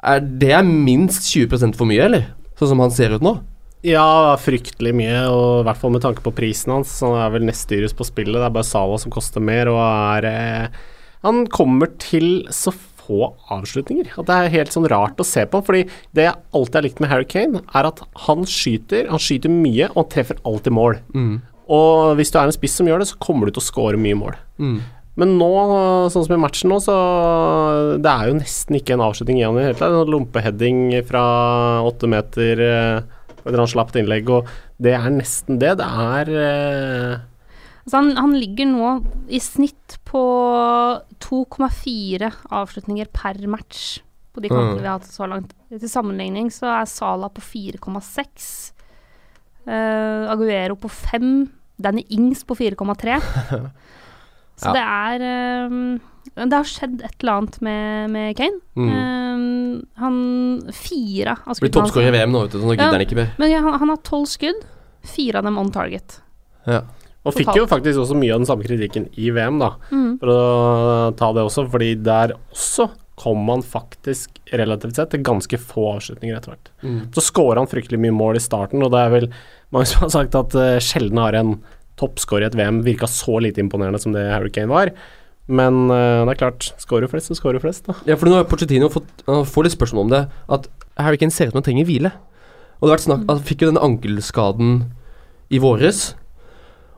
Er 0.00 0.20
Det 0.20 0.52
er 0.56 0.64
minst 0.64 1.28
20% 1.28 1.76
for 1.76 1.88
mye, 1.88 2.04
eller? 2.06 2.28
Sånn 2.58 2.72
som 2.72 2.82
han 2.82 2.92
ser 2.94 3.16
ut 3.16 3.24
nå. 3.24 3.38
Ja, 3.84 4.36
fryktelig 4.36 4.92
mye, 4.96 5.22
og 5.32 5.62
i 5.62 5.66
hvert 5.68 5.80
fall 5.80 5.92
med 5.94 6.04
tanke 6.04 6.24
på 6.24 6.34
prisen 6.36 6.72
hans. 6.74 6.92
Han 7.04 7.16
er 7.16 7.32
vel 7.32 7.46
nest 7.48 7.68
dyrest 7.68 7.96
på 7.96 8.04
spillet, 8.04 8.36
det 8.36 8.48
er 8.48 8.52
bare 8.52 8.68
Sala 8.68 8.98
som 9.00 9.12
koster 9.12 9.40
mer, 9.44 9.70
og 9.72 9.80
er 9.80 10.28
eh, 10.28 10.80
Han 11.24 11.46
kommer 11.52 11.88
til 12.00 12.46
så 12.52 12.72
få 13.10 13.32
avslutninger 13.52 14.12
at 14.20 14.28
det 14.28 14.36
er 14.36 14.52
helt 14.54 14.74
sånn 14.74 14.88
rart 14.88 15.20
å 15.20 15.26
se 15.26 15.44
på. 15.48 15.60
Fordi 15.66 15.82
det 16.16 16.28
jeg 16.28 16.36
alltid 16.56 16.78
har 16.78 16.86
likt 16.86 17.00
med 17.02 17.10
Harry 17.12 17.26
Kane, 17.28 17.62
er 17.74 17.88
at 17.88 18.02
han 18.26 18.44
skyter, 18.48 19.08
han 19.10 19.22
skyter 19.22 19.52
mye, 19.52 19.88
og 19.92 20.04
han 20.04 20.10
treffer 20.14 20.40
alltid 20.48 20.76
mål. 20.76 21.00
Og 21.70 22.16
hvis 22.18 22.32
du 22.34 22.38
er 22.40 22.48
en 22.48 22.56
spiss 22.56 22.74
som 22.80 22.88
gjør 22.90 23.04
det, 23.04 23.10
så 23.12 23.18
kommer 23.22 23.46
du 23.46 23.54
til 23.54 23.62
å 23.62 23.68
score 23.68 24.00
mye 24.00 24.18
mål. 24.18 24.34
Men 25.20 25.32
nå, 25.38 25.48
sånn 26.10 26.24
som 26.26 26.34
i 26.34 26.40
matchen 26.40 26.70
nå, 26.72 26.78
så 26.82 26.94
Det 28.00 28.10
er 28.10 28.28
jo 28.30 28.36
nesten 28.38 28.78
ikke 28.78 28.94
en 28.96 29.04
avslutning 29.04 29.40
igjen 29.40 29.56
i 29.58 29.60
det 29.60 29.66
hele 29.68 29.78
tatt. 29.78 29.96
En 30.02 30.12
lompeheading 30.14 30.82
fra 31.08 31.22
åtte 31.86 32.08
meter 32.10 32.62
et 32.64 33.46
eller 33.46 33.62
annet 33.62 33.72
slapp 33.72 33.94
innlegg, 33.96 34.28
og 34.30 34.48
det 34.82 34.94
er 34.98 35.10
nesten 35.14 35.58
det. 35.60 35.76
Det 35.80 35.86
er 35.86 36.32
eh, 36.36 37.26
Altså 37.80 37.96
han, 37.96 38.10
han 38.18 38.34
ligger 38.36 38.68
nå 38.68 38.88
i 39.32 39.38
snitt 39.40 39.96
på 40.06 40.20
2,4 41.24 42.28
avslutninger 42.52 43.08
per 43.12 43.40
match 43.50 44.00
på 44.34 44.42
de 44.44 44.50
kampene 44.52 44.76
Mm. 44.76 44.82
vi 44.82 44.86
har 44.86 44.98
hatt 44.98 45.08
så 45.10 45.26
langt. 45.26 45.54
Til 45.70 45.88
sammenligning 45.90 46.50
så 46.54 46.68
er 46.80 46.84
Sala 46.86 47.28
på 47.32 47.40
4,6. 47.42 48.72
Uh, 49.66 50.30
Aguero 50.32 50.76
på 50.80 50.88
5. 50.88 51.48
Danny 51.80 52.04
Ings 52.16 52.44
på 52.44 52.56
4,3. 52.58 53.18
Så 54.60 54.68
Ja. 54.68 54.72
det 54.76 54.82
er 54.84 55.66
um, 55.72 56.00
Det 56.36 56.52
har 56.52 56.66
skjedd 56.68 56.98
et 57.00 57.14
eller 57.22 57.32
annet 57.38 57.60
med, 57.64 58.10
med 58.12 58.36
Kane. 58.36 58.58
Mm. 58.76 58.90
Um, 58.92 59.82
han 59.96 60.18
Fire 60.76 61.38
av 61.46 61.56
skuddene 61.56 61.64
Blir 61.70 61.76
toppskårer 61.78 62.10
i 62.10 62.16
VM 62.18 62.34
nå, 62.34 62.42
vet 62.44 62.52
du, 62.52 62.58
så 62.60 62.66
nå 62.68 62.74
Ja. 62.76 62.82
gidder 62.84 62.98
han 62.98 63.06
ikke 63.06 63.16
mer. 63.22 63.30
Men 63.40 63.50
ja, 63.54 63.60
han, 63.64 63.78
han 63.80 63.88
har 63.94 64.00
tolv 64.04 64.28
skudd. 64.28 64.60
Fire 65.02 65.40
av 65.40 65.46
dem 65.48 65.56
on 65.58 65.70
target. 65.72 66.18
Ja. 66.68 66.82
Og 67.24 67.34
fikk 67.36 67.54
jo 67.56 67.66
faktisk 67.68 68.00
også 68.02 68.16
mye 68.16 68.32
av 68.34 68.40
den 68.42 68.48
samme 68.48 68.64
kritikken 68.64 69.06
i 69.20 69.30
VM, 69.32 69.58
da, 69.60 69.74
Mm. 69.90 70.18
for 70.20 70.28
å 70.32 71.16
ta 71.16 71.32
det 71.36 71.42
også, 71.44 71.66
fordi 71.72 71.94
der 72.02 72.32
også 72.52 72.90
kom 73.20 73.48
han 73.52 73.60
faktisk 73.64 74.38
relativt 74.56 74.96
sett 74.96 75.10
til 75.12 75.20
ganske 75.24 75.58
få 75.60 75.90
avslutninger 75.98 76.36
etter 76.38 76.54
hvert. 76.54 76.70
Mm. 76.82 77.00
Så 77.12 77.20
scorer 77.26 77.60
han 77.60 77.68
fryktelig 77.68 78.00
mye 78.00 78.12
mål 78.16 78.36
i 78.36 78.44
starten, 78.44 78.80
og 78.84 78.92
det 78.92 79.00
er 79.04 79.10
vel 79.12 79.26
mange 79.74 79.88
som 79.90 80.04
har 80.04 80.12
sagt 80.14 80.36
at 80.38 80.56
uh, 80.58 80.78
sjelden 80.82 81.20
har 81.22 81.36
en 81.38 81.56
toppscorer 82.00 82.46
i 82.46 82.50
et 82.50 82.58
VM 82.58 82.82
virka 82.86 83.08
så 83.10 83.40
lite 83.44 83.62
imponerende 83.62 84.00
som 84.02 84.14
det 84.14 84.24
Harry 84.32 84.50
Kane 84.52 84.72
var. 84.72 84.92
Men 85.50 85.90
eh, 85.90 86.22
det 86.24 86.34
er 86.34 86.38
klart, 86.38 86.68
scorer 86.78 87.10
flest, 87.10 87.30
så 87.30 87.36
scorer 87.38 87.62
flest, 87.62 87.82
da. 87.88 87.96
Ja, 88.06 88.16
for 88.18 88.30
nå 88.30 88.38
har 88.38 88.46
Pochettino 88.48 88.90
fått 88.92 89.24
får 89.26 89.66
litt 89.66 89.74
spørsmål 89.74 90.06
om 90.06 90.12
det. 90.12 90.20
At 90.52 90.68
Harry 91.00 91.18
Kane 91.20 91.34
ser 91.34 91.50
ut 91.50 91.54
som 91.54 91.60
han 91.60 91.66
trenger 91.66 91.88
hvile. 91.88 92.12
Og 92.78 92.86
det 92.86 92.92
har 92.92 92.96
vært 92.96 93.06
snakk 93.08 93.26
Han 93.28 93.42
fikk 93.44 93.64
jo 93.64 93.70
den 93.72 93.82
ankelskaden 93.82 94.70
i 95.50 95.60
våres. 95.60 96.14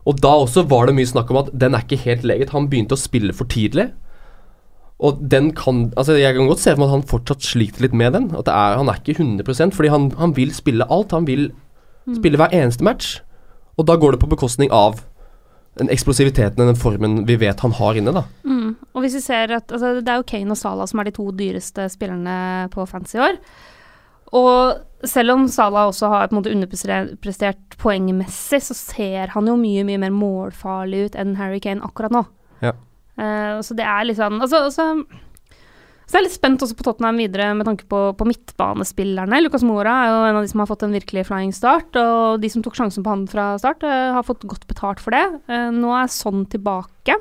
Og 0.06 0.20
da 0.20 0.35
også 0.44 0.66
var 0.68 0.87
det 0.88 0.96
mye 0.98 1.08
snakk 1.08 1.32
om 1.32 1.40
at 1.42 1.50
den 1.64 1.74
er 1.74 1.87
ikke 1.87 2.02
helt 2.04 2.26
leget. 2.28 2.52
Han 2.54 2.68
begynte 2.70 2.98
å 2.98 3.00
spille 3.00 3.35
for 3.35 3.48
tidlig. 3.50 3.88
Og 5.02 5.18
den 5.32 5.50
kan 5.56 5.88
Altså, 5.98 6.14
jeg 6.20 6.37
kan 6.37 6.46
godt 6.50 6.62
se 6.62 6.74
for 6.74 6.82
meg 6.82 6.90
at 6.90 6.96
han 6.98 7.08
fortsatt 7.11 7.46
sliter 7.46 7.87
litt 7.87 7.96
med 7.96 8.14
den. 8.14 8.30
At 8.37 8.50
er, 8.52 8.78
han 8.78 8.90
er 8.90 9.00
ikke 9.00 9.16
100% 9.18 9.74
fordi 9.78 9.90
han, 9.90 10.11
han 10.20 10.37
vil 10.37 10.52
spille 10.54 10.87
alt. 10.92 11.16
Han 11.16 11.26
vil 11.30 11.48
spille 12.17 12.41
hver 12.41 12.55
eneste 12.57 12.85
match. 12.85 13.21
Og 13.79 13.87
da 13.88 13.97
går 13.97 14.15
det 14.15 14.23
på 14.23 14.31
bekostning 14.31 14.73
av 14.75 15.01
den 15.81 15.88
eksplosiviteten 15.93 16.61
og 16.61 16.73
den 16.73 16.79
formen 16.79 17.23
vi 17.29 17.38
vet 17.41 17.62
han 17.65 17.73
har 17.79 17.97
inne, 17.97 18.12
da. 18.12 18.27
Mm. 18.45 18.75
Og 18.93 19.05
hvis 19.05 19.17
vi 19.17 19.23
ser 19.25 19.55
at 19.57 19.73
altså, 19.73 19.95
Det 20.01 20.09
er 20.09 20.21
jo 20.21 20.29
Kane 20.29 20.53
og 20.53 20.61
Salah 20.61 20.88
som 20.88 21.01
er 21.01 21.09
de 21.09 21.15
to 21.17 21.31
dyreste 21.33 21.88
spillerne 21.93 22.69
på 22.73 22.85
fancy 22.87 23.17
i 23.17 23.23
år. 23.25 23.38
Og 24.33 25.09
selv 25.09 25.35
om 25.35 25.49
Salah 25.49 25.88
også 25.88 26.09
har 26.12 26.29
på 26.29 26.37
en 26.37 26.41
måte 26.41 26.53
underprestert 26.53 27.77
poengmessig, 27.81 28.62
så 28.62 28.77
ser 28.77 29.33
han 29.35 29.49
jo 29.49 29.59
mye 29.61 29.85
mye 29.85 30.01
mer 30.01 30.15
målfarlig 30.15 31.07
ut 31.07 31.19
enn 31.21 31.37
Harry 31.41 31.61
Kane 31.61 31.85
akkurat 31.85 32.15
nå. 32.15 32.25
Ja. 32.62 32.77
Uh, 33.19 33.61
så 33.65 33.77
det 33.77 33.85
er 33.85 34.07
litt 34.09 34.21
sånn 34.21 34.41
altså, 34.41 34.62
altså, 34.69 34.87
Så 36.07 36.19
jeg 36.19 36.21
er 36.21 36.27
litt 36.27 36.35
spent 36.35 36.62
også 36.65 36.77
på 36.77 36.85
Tottenham 36.85 37.17
videre 37.23 37.51
med 37.57 37.65
tanke 37.69 37.87
på, 37.88 38.01
på 38.19 38.27
midtbanespillerne. 38.29 39.38
Lucas 39.45 39.62
Mora 39.65 39.95
er 40.05 40.11
jo 40.11 40.23
en 40.29 40.38
av 40.41 40.45
de 40.45 40.51
som 40.51 40.61
har 40.61 40.69
fått 40.69 40.83
en 40.85 40.93
virkelig 40.97 41.25
flying 41.29 41.53
start, 41.57 41.97
og 41.97 42.41
de 42.43 42.51
som 42.53 42.65
tok 42.65 42.77
sjansen 42.77 43.05
på 43.07 43.12
han 43.15 43.23
fra 43.31 43.53
start, 43.62 43.87
eh, 43.87 44.11
har 44.17 44.27
fått 44.27 44.45
godt 44.51 44.67
betalt 44.69 45.01
for 45.01 45.15
det. 45.15 45.23
Eh, 45.49 45.71
nå 45.73 45.93
er 45.97 46.11
Sånn 46.12 46.45
tilbake. 46.53 47.17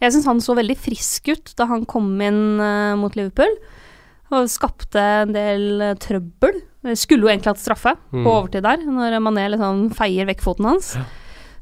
Jeg 0.00 0.12
syns 0.14 0.26
han 0.28 0.40
så 0.44 0.54
veldig 0.56 0.76
frisk 0.80 1.28
ut 1.32 1.54
da 1.60 1.66
han 1.70 1.86
kom 1.88 2.10
inn 2.24 2.60
eh, 2.60 2.94
mot 3.00 3.16
Liverpool. 3.16 3.56
Og 4.30 4.46
skapte 4.52 5.00
en 5.24 5.32
del 5.34 5.80
trøbbel. 5.98 6.60
Skulle 6.96 7.26
jo 7.26 7.30
egentlig 7.32 7.50
hatt 7.50 7.60
straffe 7.64 7.96
Mm. 8.12 8.22
på 8.24 8.30
overtid 8.30 8.62
der, 8.62 8.78
når 8.86 9.16
Mané 9.22 9.48
liksom 9.50 9.88
feier 9.94 10.26
vekk 10.28 10.40
foten 10.44 10.68
hans. 10.68 10.92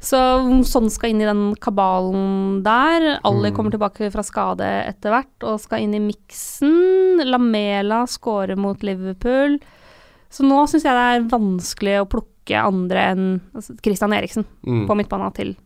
Så 0.01 0.19
sånn 0.63 0.91
skal 0.95 1.11
inn 1.11 1.21
i 1.25 1.27
den 1.27 1.55
kabalen 1.59 2.63
der. 2.63 3.19
Ali 3.27 3.51
Mm. 3.51 3.57
kommer 3.57 3.71
tilbake 3.75 4.13
fra 4.13 4.23
skade 4.23 4.63
etter 4.87 5.11
hvert 5.11 5.43
og 5.43 5.59
skal 5.61 5.81
inn 5.83 5.95
i 5.95 5.99
miksen. 5.99 7.25
Lamela 7.27 8.05
scorer 8.07 8.57
mot 8.57 8.81
Liverpool. 8.83 9.59
Så 10.31 10.45
nå 10.45 10.63
syns 10.69 10.85
jeg 10.85 10.95
det 10.95 11.07
er 11.17 11.29
vanskelig 11.39 11.97
å 12.03 12.09
plukke 12.09 12.63
andre 12.63 12.99
enn 13.13 13.41
altså, 13.55 13.75
Christian 13.83 14.13
Eriksen 14.13 14.45
Mm. 14.65 14.87
på 14.87 14.95
midtbanen 14.97 15.35
til 15.35 15.57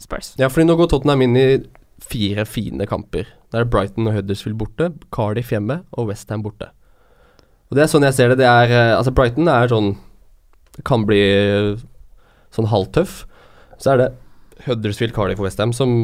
Spurs. 0.00 0.34
Ja, 0.36 0.48
fordi 0.48 0.66
nå 0.66 0.76
går 0.76 0.88
Tottenham 0.88 1.22
inn 1.22 1.36
i 1.36 1.62
fire 2.00 2.44
fine 2.44 2.86
kamper. 2.86 3.26
Der 3.52 3.60
er 3.60 3.64
Brighton 3.64 4.06
og 4.08 4.14
Huddersfield 4.14 4.58
borte, 4.58 4.92
Cardiff 5.12 5.50
hjemme 5.50 5.84
og 5.96 6.08
Westham 6.08 6.42
borte. 6.42 6.70
Og 7.70 7.76
det 7.76 7.84
er 7.84 7.86
sånn 7.86 8.02
jeg 8.02 8.14
ser 8.14 8.28
det. 8.30 8.38
det 8.38 8.46
er, 8.46 8.66
eh, 8.70 8.96
altså 8.98 9.14
Brighton 9.14 9.48
er 9.48 9.68
sånn 9.68 9.96
kan 10.84 11.06
bli 11.06 11.20
eh, 11.20 11.76
sånn 12.52 12.66
halvtøff. 12.68 13.24
Så 13.82 13.92
er 13.92 14.00
det 14.00 14.10
Huddersfield, 14.66 15.14
Cardiff 15.16 15.40
og 15.40 15.46
Westham 15.48 15.72
som 15.76 15.96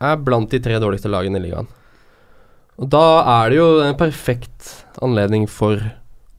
er 0.00 0.20
blant 0.24 0.52
de 0.52 0.60
tre 0.62 0.78
dårligste 0.80 1.10
lagene 1.12 1.40
i 1.40 1.46
ligaen. 1.46 1.68
Og 2.80 2.88
da 2.92 3.04
er 3.42 3.52
det 3.52 3.58
jo 3.58 3.68
en 3.84 3.96
perfekt 3.98 4.70
anledning 5.04 5.46
for 5.50 5.80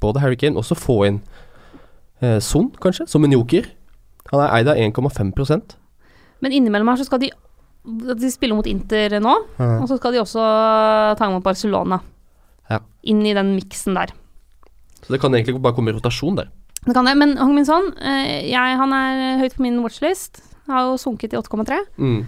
både 0.01 0.21
Harry 0.23 0.37
Kane 0.41 0.57
også 0.57 0.77
få 0.77 0.97
inn 1.05 1.19
eh, 2.21 2.39
Son, 2.41 2.71
kanskje, 2.81 3.05
som 3.09 3.25
en 3.25 3.35
joker. 3.35 3.67
Han 4.31 4.41
er 4.41 4.55
eid 4.57 4.69
av 4.71 4.79
1,5% 4.79 5.75
Men 6.41 6.55
innimellom 6.55 6.89
her 6.89 7.01
så 7.01 7.07
skal 7.07 7.19
de 7.23 7.31
De 7.83 8.29
spiller 8.31 8.55
mot 8.55 8.67
Inter 8.69 9.17
nå, 9.21 9.35
og 9.57 9.85
så 9.89 9.97
skal 9.97 10.13
de 10.13 10.21
også 10.21 10.41
ta 11.17 11.29
imot 11.29 11.45
Barcelona. 11.45 11.97
Ja. 12.69 12.77
Inn 13.09 13.23
i 13.25 13.33
den 13.33 13.55
miksen 13.57 13.97
der. 13.97 14.13
Så 15.01 15.13
det 15.13 15.21
kan 15.21 15.33
egentlig 15.33 15.57
bare 15.61 15.73
komme 15.73 15.89
i 15.89 15.95
rotasjon 15.97 16.37
der. 16.37 16.51
Det 16.85 16.93
kan 16.93 17.05
det, 17.05 17.15
men 17.17 17.33
Hong 17.37 17.55
Min 17.57 17.65
Son, 17.65 17.89
eh, 17.97 18.49
jeg, 18.49 18.77
han 18.77 18.93
er 18.93 19.41
høyt 19.41 19.57
på 19.57 19.65
min 19.65 19.81
watchlist. 19.81 20.43
Har 20.71 20.87
jo 20.89 20.99
sunket 21.01 21.33
til 21.33 21.41
8,3. 21.41 21.81
Mm. 22.01 22.21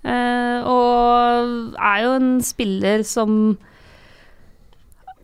Uh, 0.00 0.58
og 0.64 1.76
er 1.76 2.04
jo 2.06 2.12
en 2.16 2.30
spiller 2.44 3.02
som 3.04 3.58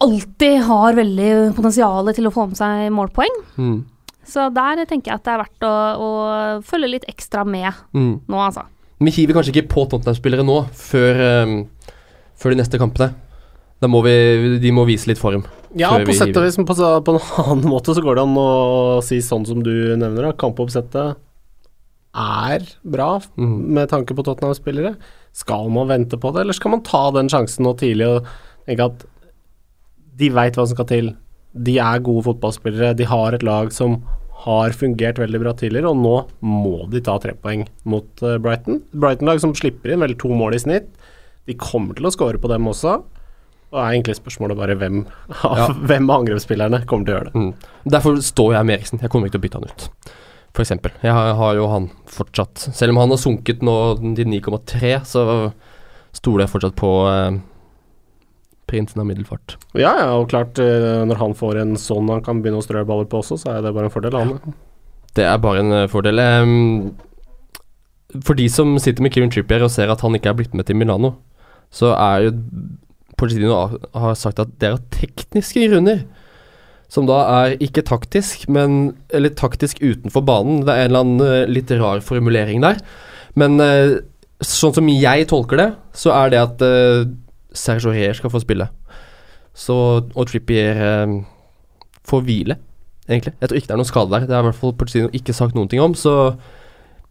alltid 0.04 0.58
har 0.66 0.96
veldig 0.98 1.28
potensial 1.56 2.10
til 2.12 2.28
å 2.28 2.32
få 2.34 2.48
med 2.50 2.58
seg 2.58 2.90
målpoeng. 2.92 3.38
Mm. 3.56 3.78
Så 4.26 4.48
der 4.52 4.82
tenker 4.90 5.12
jeg 5.12 5.20
at 5.20 5.26
det 5.26 5.32
er 5.32 5.42
verdt 5.44 5.66
å, 5.68 5.74
å 5.96 6.08
følge 6.66 6.96
litt 6.96 7.06
ekstra 7.08 7.46
med 7.46 7.70
Mm. 7.94 8.20
nå, 8.26 8.40
altså. 8.42 8.66
Vi 8.98 9.12
hiver 9.12 9.36
kanskje 9.36 9.52
ikke 9.52 9.68
på 9.74 9.84
Tottenham-spillere 9.92 10.44
nå, 10.44 10.56
før, 10.72 11.20
um, 11.44 11.56
før 12.36 12.54
de 12.54 12.60
neste 12.62 12.80
kampene. 12.80 13.12
Da 13.80 13.88
må 13.92 14.00
vi, 14.06 14.56
de 14.60 14.72
må 14.72 14.86
vise 14.88 15.08
litt 15.10 15.20
form. 15.20 15.44
Ja, 15.76 15.90
på 15.92 16.08
vi 16.08 16.16
sett 16.16 16.36
og 16.36 16.46
vis, 16.46 16.56
på, 16.56 16.74
på 16.74 17.12
en 17.12 17.20
annen 17.44 17.68
måte 17.74 17.92
så 17.92 18.04
går 18.04 18.16
det 18.16 18.24
an 18.24 18.38
å 18.40 18.48
si 19.04 19.20
sånn 19.24 19.44
som 19.48 19.60
du 19.64 19.72
nevner, 20.00 20.30
da. 20.30 20.32
Kampoppsettet 20.40 21.20
er 22.16 22.64
bra 22.84 23.20
Mm. 23.36 23.56
med 23.76 23.88
tanke 23.92 24.14
på 24.16 24.24
Tottenham-spillere. 24.24 24.96
Skal 25.36 25.68
man 25.70 25.88
vente 25.88 26.16
på 26.18 26.32
det, 26.32 26.40
eller 26.46 26.56
skal 26.56 26.70
man 26.72 26.82
ta 26.82 27.10
den 27.12 27.28
sjansen 27.28 27.64
nå 27.66 27.74
tidlig 27.76 28.06
og 28.08 28.26
tenke 28.66 28.86
at 28.90 29.04
de 30.16 30.30
veit 30.32 30.56
hva 30.56 30.66
som 30.66 30.74
skal 30.76 30.88
til? 30.88 31.10
De 31.56 31.78
er 31.78 32.00
gode 32.04 32.24
fotballspillere, 32.24 32.94
de 32.96 33.04
har 33.08 33.32
et 33.36 33.42
lag 33.44 33.70
som 33.72 34.02
har 34.46 34.70
fungert 34.76 35.16
veldig 35.18 35.40
bra 35.40 35.52
tidligere, 35.56 35.88
og 35.90 35.96
nå 35.96 36.16
må 36.44 36.88
de 36.92 37.00
ta 37.00 37.18
tre 37.18 37.32
poeng 37.34 37.66
mot 37.88 38.06
eh, 38.22 38.36
Brighton. 38.38 38.82
Brighton-lag 38.94 39.40
som 39.40 39.54
slipper 39.56 39.92
inn 39.94 40.00
vel 40.04 40.14
to 40.20 40.28
mål 40.28 40.54
i 40.54 40.58
snitt. 40.62 40.88
De 41.48 41.54
kommer 41.54 41.94
til 41.96 42.06
å 42.06 42.12
score 42.12 42.38
på 42.38 42.48
dem 42.52 42.66
også. 42.68 42.98
Og 43.72 43.80
er 43.82 43.96
egentlig 43.96 44.16
spørsmålet 44.20 44.56
bare 44.60 44.76
hvem 44.78 45.00
av, 45.42 45.56
Ja. 45.58 45.66
hvem 45.88 46.10
av 46.10 46.20
angrepsspillerne 46.22 46.84
kommer 46.86 47.04
til 47.08 47.14
å 47.14 47.18
gjøre 47.18 47.32
det. 47.32 47.34
Mm. 47.34 47.90
Derfor 47.96 48.20
står 48.22 48.52
jeg 48.54 48.66
med 48.68 48.78
Eriksen. 48.78 49.00
Jeg 49.02 49.10
kommer 49.10 49.26
ikke 49.28 49.38
til 49.38 49.42
å 49.42 49.46
bytte 49.48 49.60
han 49.60 49.70
ut. 49.72 49.88
Eksempel. 50.64 50.94
Jeg 51.04 51.12
har, 51.12 51.34
har 51.36 51.58
jo 51.58 51.66
han 51.70 51.90
fortsatt. 52.10 52.68
Selv 52.74 52.94
om 52.94 53.02
han 53.02 53.12
har 53.12 53.20
sunket 53.20 53.64
nå 53.66 53.76
til 54.00 54.30
9,3, 54.32 54.92
så 55.08 55.24
stoler 56.16 56.46
jeg 56.46 56.52
fortsatt 56.54 56.76
på 56.78 56.92
eh, 57.10 57.38
prinsen 58.70 59.02
av 59.02 59.08
middelfart. 59.08 59.56
Ja, 59.76 59.92
ja, 60.00 60.06
og 60.16 60.30
klart, 60.32 60.58
eh, 60.62 61.02
når 61.06 61.20
han 61.20 61.36
får 61.38 61.60
en 61.62 61.76
sånn 61.80 62.08
han 62.12 62.24
kan 62.24 62.40
begynne 62.42 62.62
å 62.62 62.66
strø 62.66 62.86
baller 62.88 63.08
på 63.10 63.20
også, 63.20 63.38
så 63.42 63.52
er 63.56 63.66
det 63.66 63.74
bare 63.76 63.90
en 63.90 63.94
fordel. 63.94 64.16
Han. 64.16 64.56
Det 65.16 65.28
er 65.28 65.42
bare 65.42 65.62
en 65.64 65.76
eh, 65.82 65.90
fordel. 65.92 66.24
For 68.24 68.38
de 68.38 68.48
som 68.52 68.76
sitter 68.80 69.04
med 69.04 69.12
Kieran 69.12 69.32
Trippier 69.34 69.64
og 69.66 69.72
ser 69.74 69.92
at 69.92 70.02
han 70.04 70.16
ikke 70.16 70.32
er 70.32 70.40
blitt 70.40 70.56
med 70.56 70.68
til 70.68 70.78
Milano, 70.78 71.16
så 71.74 71.92
er 71.98 72.28
jo 72.28 72.36
Pochettino 73.16 73.54
har 73.96 74.16
sagt 74.18 74.40
at 74.42 74.50
det 74.60 74.68
er 74.68 74.74
av 74.76 74.82
tekniske 74.92 75.62
grunner. 75.70 76.02
Som 76.92 77.08
da 77.08 77.18
er 77.42 77.56
ikke 77.62 77.84
taktisk, 77.86 78.46
men 78.52 78.94
Eller 79.10 79.34
taktisk 79.34 79.80
utenfor 79.82 80.22
banen. 80.26 80.62
Det 80.66 80.72
er 80.74 80.84
en 80.84 80.90
eller 80.90 81.04
annen 81.04 81.24
eh, 81.26 81.48
litt 81.50 81.72
rar 81.74 82.02
formulering 82.04 82.62
der. 82.62 82.78
Men 83.36 83.60
eh, 83.60 83.98
sånn 84.44 84.74
som 84.76 84.88
jeg 84.90 85.28
tolker 85.30 85.60
det, 85.60 85.70
så 85.96 86.12
er 86.16 86.32
det 86.32 86.42
at 86.42 86.62
uh, 86.64 87.08
Serge 87.56 87.88
Aurier 87.88 88.16
skal 88.16 88.32
få 88.32 88.42
spille. 88.42 88.68
Så, 89.56 89.76
og 90.04 90.28
Trippier 90.28 90.76
uh, 90.76 91.14
får 92.06 92.24
hvile, 92.26 92.58
egentlig. 93.08 93.32
Jeg 93.40 93.48
tror 93.48 93.60
ikke 93.60 93.70
det 93.70 93.76
er 93.76 93.80
noen 93.80 93.88
skade 93.88 94.12
der. 94.12 94.26
Det 94.28 94.36
er 94.36 94.44
i 94.44 94.48
hvert 94.50 94.60
fall 94.60 94.76
Porcino 94.76 95.08
ikke 95.16 95.36
sagt 95.36 95.56
noen 95.56 95.70
ting 95.72 95.80
om, 95.80 95.96
så 95.96 96.36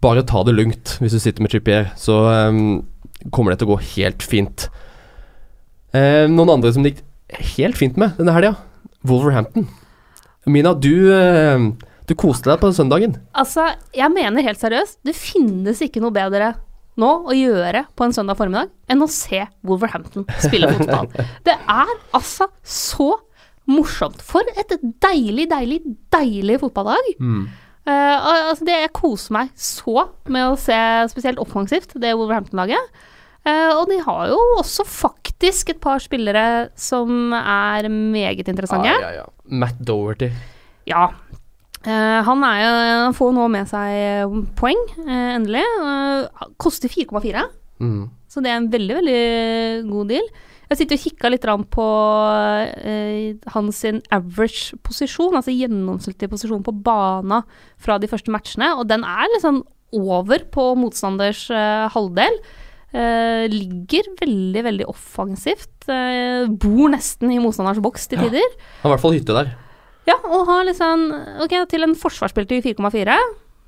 bare 0.06 0.26
ta 0.28 0.44
det 0.46 0.54
lugnt 0.54 0.98
hvis 1.02 1.16
du 1.16 1.22
sitter 1.22 1.42
med 1.42 1.54
Trippier. 1.54 1.90
Så 1.98 2.20
um, 2.30 2.84
kommer 3.34 3.54
det 3.54 3.62
til 3.62 3.72
å 3.72 3.74
gå 3.74 3.82
helt 3.96 4.26
fint. 4.26 4.68
Uh, 5.96 6.30
noen 6.30 6.58
andre 6.58 6.74
som 6.76 6.86
det 6.86 6.94
gikk 6.94 7.06
helt 7.56 7.80
fint 7.80 7.98
med 7.98 8.20
denne 8.20 8.36
helga, 8.36 8.54
Wolverhampton. 9.08 9.68
Mina, 10.46 10.76
du, 10.78 11.10
eh, 11.14 11.66
du 12.06 12.14
koste 12.20 12.52
deg 12.52 12.62
på 12.62 12.72
søndagen. 12.76 13.18
Altså, 13.38 13.72
jeg 13.96 14.14
mener 14.14 14.46
helt 14.46 14.62
seriøst, 14.62 15.00
det 15.08 15.16
finnes 15.18 15.82
ikke 15.82 16.04
noe 16.04 16.14
bedre 16.16 16.54
nå 17.02 17.12
å 17.28 17.36
gjøre 17.36 17.86
på 17.98 18.06
en 18.06 18.14
søndag 18.16 18.38
formiddag 18.40 18.72
enn 18.92 19.04
å 19.04 19.10
se 19.12 19.42
Wolverhampton 19.68 20.28
spille 20.40 20.70
fotball. 20.78 21.10
Det 21.48 21.56
er 21.56 21.92
altså 22.16 22.48
så 22.64 23.10
morsomt. 23.70 24.22
For 24.24 24.46
et 24.56 24.78
deilig, 25.04 25.50
deilig, 25.52 25.82
deilig 26.14 26.60
fotballag. 26.62 27.12
Mm. 27.20 27.46
Uh, 27.86 28.50
altså 28.50 28.66
det, 28.66 28.78
jeg 28.82 28.94
koser 28.98 29.34
meg 29.36 29.50
så 29.62 30.08
med 30.34 30.48
å 30.48 30.58
se 30.58 30.78
spesielt 31.12 31.42
offensivt 31.42 31.94
det 32.02 32.16
Wolverhampton-laget. 32.18 33.04
Eh, 33.46 33.72
og 33.78 33.86
de 33.92 34.00
har 34.02 34.30
jo 34.32 34.38
også 34.58 34.86
faktisk 34.90 35.70
et 35.76 35.80
par 35.84 36.00
spillere 36.02 36.70
som 36.76 37.34
er 37.38 37.86
meget 37.92 38.48
interessante. 38.50 38.90
Ah, 38.90 39.04
ja, 39.06 39.12
ja. 39.22 39.26
Matt 39.54 39.78
Doherty. 39.86 40.32
Ja. 40.90 41.12
Eh, 41.86 42.22
han 42.26 42.42
er 42.48 42.64
jo 42.64 42.72
Han 43.06 43.14
får 43.14 43.36
nå 43.38 43.46
med 43.54 43.70
seg 43.70 44.34
poeng, 44.58 44.82
eh, 45.06 45.36
endelig. 45.38 45.62
Eh, 45.62 46.50
koster 46.58 46.90
4,4, 46.90 47.46
Mm. 47.80 48.10
så 48.32 48.42
det 48.42 48.50
er 48.52 48.56
en 48.58 48.70
veldig, 48.72 48.96
veldig 48.96 49.92
god 49.92 50.08
deal. 50.08 50.28
Jeg 50.70 50.78
sitter 50.80 50.96
og 50.96 51.02
kikka 51.04 51.30
litt 51.30 51.46
på 51.70 51.86
eh, 52.82 53.36
hans 53.54 53.84
average 54.12 54.74
posisjon, 54.82 55.36
altså 55.36 55.54
gjennomsnittlig 55.54 56.30
posisjon 56.32 56.64
på 56.66 56.74
bana 56.82 57.44
fra 57.78 58.00
de 58.00 58.08
første 58.08 58.32
matchene, 58.34 58.72
og 58.80 58.88
den 58.88 59.04
er 59.04 59.28
liksom 59.36 59.62
over 59.94 60.40
på 60.52 60.76
motstanders 60.76 61.50
eh, 61.52 61.88
halvdel. 61.94 62.40
Eh, 62.94 63.46
ligger 63.52 64.12
veldig, 64.22 64.62
veldig 64.64 64.90
offensivt. 64.92 65.74
Uh, 65.90 66.46
bor 66.48 66.92
nesten 66.94 67.34
i 67.34 67.40
motstanders 67.44 67.82
boks 67.84 68.08
til 68.12 68.22
tider. 68.24 68.46
Ja, 68.46 68.84
har 68.84 68.92
i 68.92 68.94
hvert 68.94 69.04
fall 69.04 69.18
hytte 69.18 69.36
der. 69.36 69.56
Ja, 70.06 70.20
og 70.22 70.46
har 70.46 70.68
liksom 70.68 71.10
Ok, 71.42 71.56
til 71.70 71.84
en 71.84 71.98
forsvarsspill 71.98 72.48
til 72.50 72.62
4,4 72.62 73.18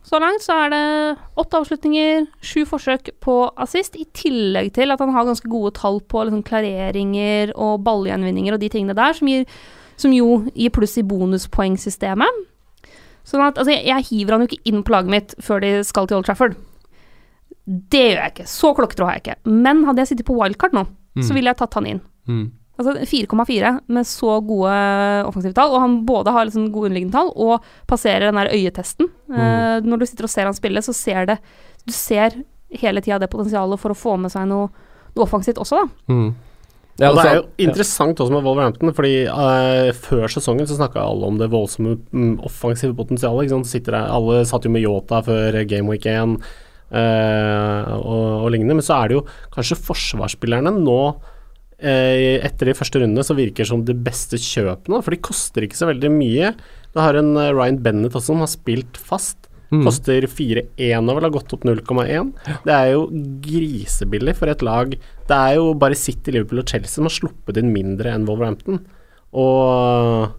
så 0.08 0.20
langt 0.24 0.44
så 0.44 0.56
er 0.64 0.70
det 0.72 0.84
åtte 1.36 1.60
avslutninger, 1.60 2.28
sju 2.40 2.62
forsøk 2.70 3.10
på 3.24 3.34
assist, 3.60 3.98
i 4.00 4.06
tillegg 4.16 4.70
til 4.78 4.94
at 4.94 5.02
han 5.04 5.12
har 5.12 5.26
ganske 5.28 5.50
gode 5.52 5.74
tall 5.76 6.00
på 6.00 6.22
liksom 6.24 6.46
klareringer 6.48 7.52
og 7.60 7.82
ballgjenvinninger 7.84 8.56
og 8.56 8.62
de 8.62 8.70
tingene 8.72 8.96
der, 8.96 9.18
som, 9.18 9.28
gir, 9.28 9.44
som 10.00 10.14
jo 10.16 10.46
gir 10.54 10.72
pluss 10.72 10.96
i 11.02 11.04
bonuspoengsystemet. 11.04 12.40
Sånn 13.28 13.44
at, 13.44 13.60
altså, 13.60 13.74
jeg, 13.74 13.84
jeg 13.90 14.08
hiver 14.08 14.38
han 14.38 14.46
jo 14.46 14.48
ikke 14.48 14.72
inn 14.72 14.86
på 14.88 14.96
laget 14.96 15.12
mitt 15.12 15.36
før 15.44 15.60
de 15.66 15.74
skal 15.84 16.08
til 16.08 16.22
Old 16.22 16.30
Trafford. 16.30 16.56
Det 17.68 18.04
gjør 18.06 18.22
jeg 18.22 18.34
ikke. 18.34 18.48
Så 18.48 18.72
klokkertro 18.78 19.08
har 19.10 19.18
jeg 19.18 19.26
ikke. 19.26 19.40
Men 19.52 19.84
hadde 19.88 20.04
jeg 20.04 20.14
sittet 20.14 20.28
på 20.30 20.38
wildcard 20.38 20.76
nå, 20.78 20.86
så 21.20 21.36
ville 21.36 21.52
jeg 21.52 21.60
tatt 21.60 21.76
han 21.76 21.90
inn. 21.90 22.02
Mm. 22.30 22.48
Altså 22.78 22.94
4,4 23.10 23.72
med 23.90 24.06
så 24.06 24.36
gode 24.46 24.74
offensive 25.26 25.56
tall, 25.58 25.74
og 25.74 25.82
han 25.82 25.96
både 26.06 26.34
har 26.34 26.46
liksom 26.46 26.68
gode 26.70 26.92
underliggende 26.92 27.18
tall 27.18 27.32
og 27.34 27.66
passerer 27.90 28.28
den 28.28 28.38
der 28.38 28.52
øyetesten. 28.54 29.10
Eh, 29.34 29.80
når 29.82 30.04
du 30.04 30.06
sitter 30.06 30.28
og 30.28 30.32
ser 30.32 30.46
han 30.46 30.58
spille, 30.58 30.84
så 30.86 30.94
ser 30.94 31.26
det 31.26 31.40
Du 31.88 31.94
ser 31.96 32.36
hele 32.70 33.02
tida 33.02 33.18
det 33.18 33.32
potensialet 33.32 33.80
for 33.80 33.94
å 33.94 33.98
få 33.98 34.18
med 34.20 34.32
seg 34.32 34.46
noe, 34.50 34.68
noe 35.16 35.24
offensivt 35.24 35.58
også, 35.64 35.80
da. 35.80 36.14
Mm. 36.14 36.30
Ja, 36.98 37.12
og 37.12 37.20
det 37.20 37.26
er 37.30 37.36
jo 37.38 37.44
interessant 37.62 38.20
også 38.20 38.34
med 38.34 38.46
Wolverhampton, 38.46 38.92
fordi 38.98 39.28
uh, 39.30 39.94
før 39.94 40.26
sesongen 40.34 40.68
så 40.68 40.80
snakka 40.80 41.04
alle 41.06 41.30
om 41.30 41.38
det 41.38 41.52
voldsomme 41.54 41.94
um, 42.12 42.32
offensive 42.46 42.96
potensialet. 42.98 43.46
Ikke 43.46 43.54
sant? 43.54 43.70
Så 43.70 43.78
Sitter 43.78 43.96
der, 44.00 44.10
alle 44.18 44.42
satt 44.50 44.66
jo 44.66 44.74
med 44.74 44.82
Yota 44.82 45.22
før 45.26 45.60
Game 45.70 45.94
Week 45.94 46.06
1 46.10 46.16
eh, 46.18 46.56
og, 46.88 48.46
og 48.46 48.52
lignende, 48.54 48.78
men 48.80 48.86
så 48.86 49.02
er 49.02 49.10
det 49.10 49.18
jo 49.18 49.26
kanskje 49.54 49.80
forsvarsspillerne 49.90 50.72
nå 50.78 51.02
eh, 51.80 52.38
etter 52.46 52.72
de 52.72 52.78
første 52.78 53.02
rundene 53.02 53.26
så 53.26 53.36
virker 53.38 53.68
som 53.68 53.84
de 53.86 53.96
beste 53.96 54.40
kjøpene, 54.42 55.02
for 55.04 55.14
de 55.14 55.22
koster 55.24 55.68
ikke 55.68 55.80
så 55.80 55.90
veldig 55.92 56.12
mye. 56.14 56.54
Du 56.94 57.02
har 57.04 57.18
en 57.20 57.36
eh, 57.38 57.54
Ryan 57.54 57.82
Bennett 57.84 58.16
også 58.16 58.34
som 58.34 58.44
har 58.46 58.52
spilt 58.52 59.00
fast. 59.00 59.50
Mm. 59.68 59.82
Koster 59.84 60.24
4-1 60.32 61.10
og 61.12 61.18
vel 61.18 61.26
har 61.28 61.34
gått 61.36 61.54
opp 61.58 61.66
0,1. 61.68 62.32
Det 62.64 62.74
er 62.74 62.94
jo 62.94 63.08
grisebillig 63.44 64.38
for 64.40 64.52
et 64.52 64.64
lag. 64.64 64.96
Det 65.28 65.38
er 65.38 65.58
jo 65.60 65.74
bare 65.80 65.98
City, 66.00 66.32
Liverpool 66.32 66.64
og 66.64 66.72
Chelsea 66.72 66.94
som 66.94 67.10
har 67.10 67.16
sluppet 67.18 67.60
inn 67.60 67.74
mindre 67.76 68.14
enn 68.16 68.28
Wolverhampton. 68.30 68.80
Og 69.36 70.32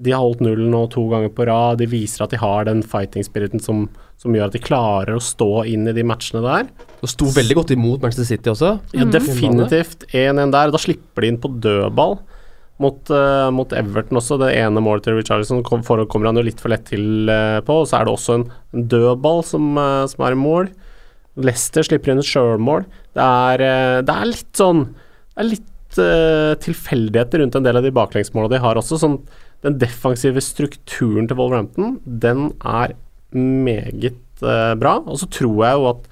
de 0.00 0.14
har 0.14 0.24
holdt 0.24 0.40
nullen 0.40 0.72
nå 0.72 0.86
to 0.88 1.04
ganger 1.12 1.32
på 1.36 1.44
rad. 1.50 1.82
De 1.82 1.90
viser 1.90 2.24
at 2.24 2.32
de 2.32 2.40
har 2.40 2.64
den 2.64 2.80
fighting-spiriten 2.80 3.60
som, 3.60 3.90
som 4.20 4.34
gjør 4.36 4.50
at 4.50 4.56
de 4.56 4.60
klarer 4.60 5.16
å 5.16 5.22
stå 5.24 5.62
inn 5.70 5.88
i 5.88 5.94
de 5.96 6.04
matchene 6.04 6.42
der. 6.44 6.66
Og 7.00 7.08
sto 7.08 7.30
veldig 7.32 7.56
godt 7.56 7.72
imot 7.72 8.02
Manchester 8.04 8.28
City 8.28 8.52
også. 8.52 8.74
Ja, 8.92 9.06
definitivt 9.08 10.04
1-1 10.12 10.52
der. 10.52 10.74
Da 10.74 10.80
slipper 10.82 11.24
de 11.24 11.32
inn 11.32 11.40
på 11.40 11.48
dødball 11.64 12.18
mot, 12.84 13.00
uh, 13.12 13.48
mot 13.54 13.72
Everton 13.76 14.20
også. 14.20 14.36
Det 14.42 14.52
ene 14.58 14.84
målet 14.84 15.08
til 15.08 15.16
Richarlison 15.16 15.64
kom, 15.64 15.84
kommer 15.84 16.28
han 16.28 16.40
jo 16.40 16.44
litt 16.44 16.60
for 16.60 16.72
lett 16.72 16.84
til 16.92 17.32
uh, 17.32 17.64
på. 17.64 17.80
Og 17.80 17.88
så 17.88 18.00
er 18.00 18.06
det 18.06 18.14
også 18.14 18.36
en, 18.36 18.46
en 18.76 18.86
dødball 18.92 19.44
som, 19.48 19.72
uh, 19.80 20.04
som 20.10 20.28
er 20.28 20.36
i 20.36 20.40
mål. 20.42 20.70
Leicester 21.40 21.86
slipper 21.86 22.12
inn 22.12 22.20
et 22.20 22.28
sjølmål. 22.28 22.84
Det, 23.16 23.26
det 24.04 24.14
er 24.14 24.28
litt 24.28 24.50
sånn 24.58 24.84
Det 24.92 25.40
er 25.42 25.52
litt 25.54 25.66
tilfeldigheter 25.90 27.40
rundt 27.42 27.56
en 27.58 27.64
del 27.64 27.78
av 27.80 27.82
de 27.82 27.90
baklengsmåla 27.94 28.50
de 28.52 28.60
har 28.62 28.78
også. 28.78 29.00
Sånn, 29.00 29.16
den 29.64 29.78
defensive 29.80 30.42
strukturen 30.44 31.26
til 31.26 31.38
Wolverhampton, 31.40 31.96
den 32.04 32.52
er 32.60 32.94
meget 33.36 34.44
eh, 34.44 34.74
bra. 34.80 34.98
Og 35.06 35.20
så 35.22 35.28
tror 35.30 35.64
jeg 35.66 35.78
jo 35.78 35.88
at 35.92 36.08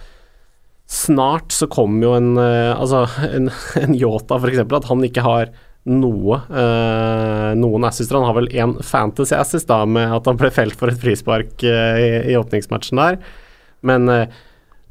snart 0.89 1.53
så 1.53 1.69
kommer 1.69 2.07
jo 2.07 2.13
en 2.17 2.31
eh, 2.41 2.73
Altså 2.73 3.05
en, 3.37 3.51
en 3.83 3.97
Yota, 3.97 4.41
eksempel, 4.41 4.81
at 4.81 4.89
han 4.91 5.05
ikke 5.05 5.25
har 5.27 5.53
noe 5.89 6.41
eh, 6.53 7.51
noen 7.57 7.87
assister. 7.89 8.19
Han 8.19 8.29
har 8.29 8.37
vel 8.37 8.51
én 8.53 8.77
fantasy 8.85 9.37
assist, 9.37 9.69
da, 9.71 9.85
med 9.89 10.11
at 10.19 10.29
han 10.29 10.39
ble 10.41 10.51
felt 10.53 10.77
for 10.79 10.93
et 10.93 11.01
frispark 11.01 11.65
eh, 11.65 12.03
i, 12.03 12.11
i 12.33 12.37
åpningsmatchen 12.39 13.01
der. 13.01 13.19
Men 13.89 14.09
eh, 14.13 14.39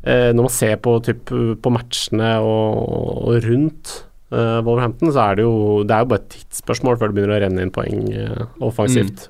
eh, 0.08 0.30
når 0.34 0.48
man 0.48 0.54
ser 0.54 0.78
på, 0.82 0.98
typ, 1.06 1.30
på 1.62 1.74
matchene 1.74 2.38
og, 2.42 2.84
og 3.30 3.46
rundt 3.46 3.94
uh, 4.34 4.60
Wolverhampton, 4.66 5.12
så 5.14 5.30
er 5.30 5.40
det 5.40 5.48
jo 5.48 5.84
Det 5.88 5.96
er 5.96 6.04
jo 6.04 6.12
bare 6.12 6.24
et 6.24 6.30
tidsspørsmål 6.36 7.00
før 7.00 7.12
det 7.12 7.18
begynner 7.18 7.38
å 7.38 7.42
renne 7.46 7.66
inn 7.66 7.74
poeng 7.74 8.08
uh, 8.14 8.46
offensivt. 8.64 9.28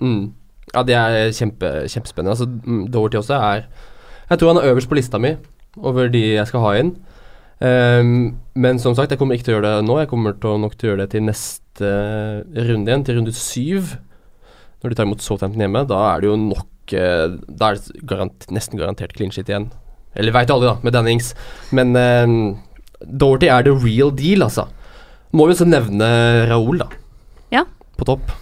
Mm. 0.00 0.30
Ja, 0.74 0.82
det 0.86 0.94
er 0.94 1.32
kjempe, 1.34 1.70
kjempespennende. 1.90 2.36
Altså, 2.36 2.46
mm, 2.46 2.86
også 2.94 3.34
er 3.34 3.64
Jeg 4.30 4.38
tror 4.38 4.52
han 4.52 4.60
er 4.62 4.70
øverst 4.70 4.88
på 4.88 4.94
lista 4.94 5.18
mi 5.18 5.34
over 5.76 6.08
de 6.10 6.20
jeg 6.34 6.46
skal 6.46 6.60
ha 6.60 6.74
inn. 6.78 6.94
Um, 7.60 8.38
men 8.54 8.78
som 8.78 8.94
sagt, 8.94 9.10
jeg 9.12 9.18
kommer 9.20 9.36
ikke 9.36 9.44
til 9.50 9.54
å 9.54 9.58
gjøre 9.58 9.74
det 9.76 9.86
nå. 9.88 9.98
Jeg 10.00 10.08
kommer 10.08 10.32
til 10.32 10.54
å 10.54 10.60
nok 10.62 10.76
til 10.78 10.88
å 10.88 10.92
gjøre 10.92 11.04
det 11.04 11.10
til 11.14 11.26
neste 11.26 11.90
runde 12.56 12.90
igjen, 12.90 13.04
til 13.04 13.18
runde 13.18 13.34
syv. 13.36 13.96
Når 14.80 14.90
de 14.90 14.96
tar 14.96 15.08
imot 15.08 15.24
Southampton 15.24 15.60
hjemme. 15.60 15.84
Da 15.90 16.00
er 16.14 16.22
det 16.22 16.30
jo 16.30 16.38
nok 16.40 16.94
eh, 16.96 17.36
Da 17.46 17.68
er 17.68 17.76
det 17.76 18.04
garant, 18.08 18.46
nesten 18.48 18.80
garantert 18.80 19.12
clean 19.16 19.34
shit 19.34 19.50
igjen. 19.50 19.68
Eller 20.16 20.34
veit 20.34 20.50
alle, 20.50 20.72
da, 20.72 20.78
med 20.82 20.96
Dannings. 20.96 21.34
Men 21.76 21.92
um, 21.94 22.38
Doherty 23.04 23.50
er 23.52 23.66
the 23.66 23.74
real 23.76 24.10
deal, 24.14 24.46
altså. 24.48 24.66
Må 25.36 25.46
vi 25.46 25.54
også 25.54 25.68
nevne 25.68 26.08
Raoul, 26.50 26.80
da. 26.80 26.88
Ja. 27.52 27.66
På 27.98 28.08
topp. 28.08 28.32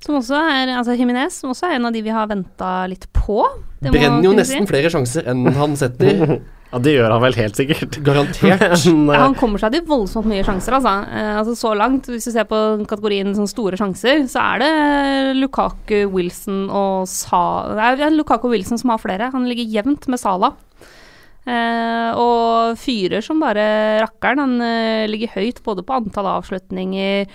Som 0.00 0.16
også 0.16 0.38
er 0.38 0.70
altså 0.78 0.94
Jimenez, 0.96 1.42
som 1.42 1.52
også 1.52 1.68
er 1.68 1.76
en 1.76 1.90
av 1.90 1.92
de 1.92 2.00
vi 2.04 2.12
har 2.14 2.30
venta 2.30 2.86
litt 2.88 3.04
på. 3.12 3.42
Det 3.80 3.92
må 3.92 3.98
Brenner 3.98 4.24
jo 4.24 4.32
nesten 4.36 4.64
si. 4.64 4.70
flere 4.70 4.92
sjanser 4.92 5.28
enn 5.30 5.44
han 5.56 5.76
setter. 5.80 6.40
Ja, 6.70 6.78
det 6.78 6.92
gjør 6.94 7.10
han 7.10 7.22
vel 7.24 7.34
helt 7.34 7.58
sikkert. 7.58 7.96
Garantert. 8.06 8.84
Men, 8.86 9.08
Ja, 9.08 9.16
eh, 9.16 9.22
han 9.24 9.32
kommer 9.34 9.58
seg 9.58 9.74
til 9.74 9.88
voldsomt 9.88 10.28
mye 10.30 10.44
sjanser, 10.46 10.76
altså. 10.76 10.92
Eh, 11.10 11.30
altså. 11.40 11.56
Så 11.58 11.72
langt, 11.74 12.06
hvis 12.06 12.28
du 12.28 12.30
ser 12.30 12.46
på 12.46 12.60
kategorien 12.86 13.34
sånn 13.34 13.50
store 13.50 13.74
sjanser, 13.80 14.22
så 14.30 14.44
er 14.52 14.62
det 14.62 14.70
Lukaku, 15.40 16.04
Wilson 16.14 16.68
og 16.70 17.08
Sa... 17.10 17.42
Det 17.74 18.06
er 18.06 18.14
Lukaku 18.14 18.46
og 18.46 18.54
Wilson 18.54 18.78
som 18.78 18.94
har 18.94 19.02
flere. 19.02 19.32
Han 19.34 19.48
ligger 19.50 19.66
jevnt 19.80 20.06
med 20.06 20.22
Sala. 20.22 20.52
Eh, 21.50 22.10
og 22.22 22.78
fyrer 22.78 23.24
som 23.24 23.42
bare 23.42 23.66
rakkeren. 24.04 24.44
Han 24.44 24.62
eh, 24.62 25.08
ligger 25.10 25.34
høyt 25.40 25.58
både 25.66 25.82
på 25.82 25.98
antall 25.98 26.30
avslutninger 26.36 27.26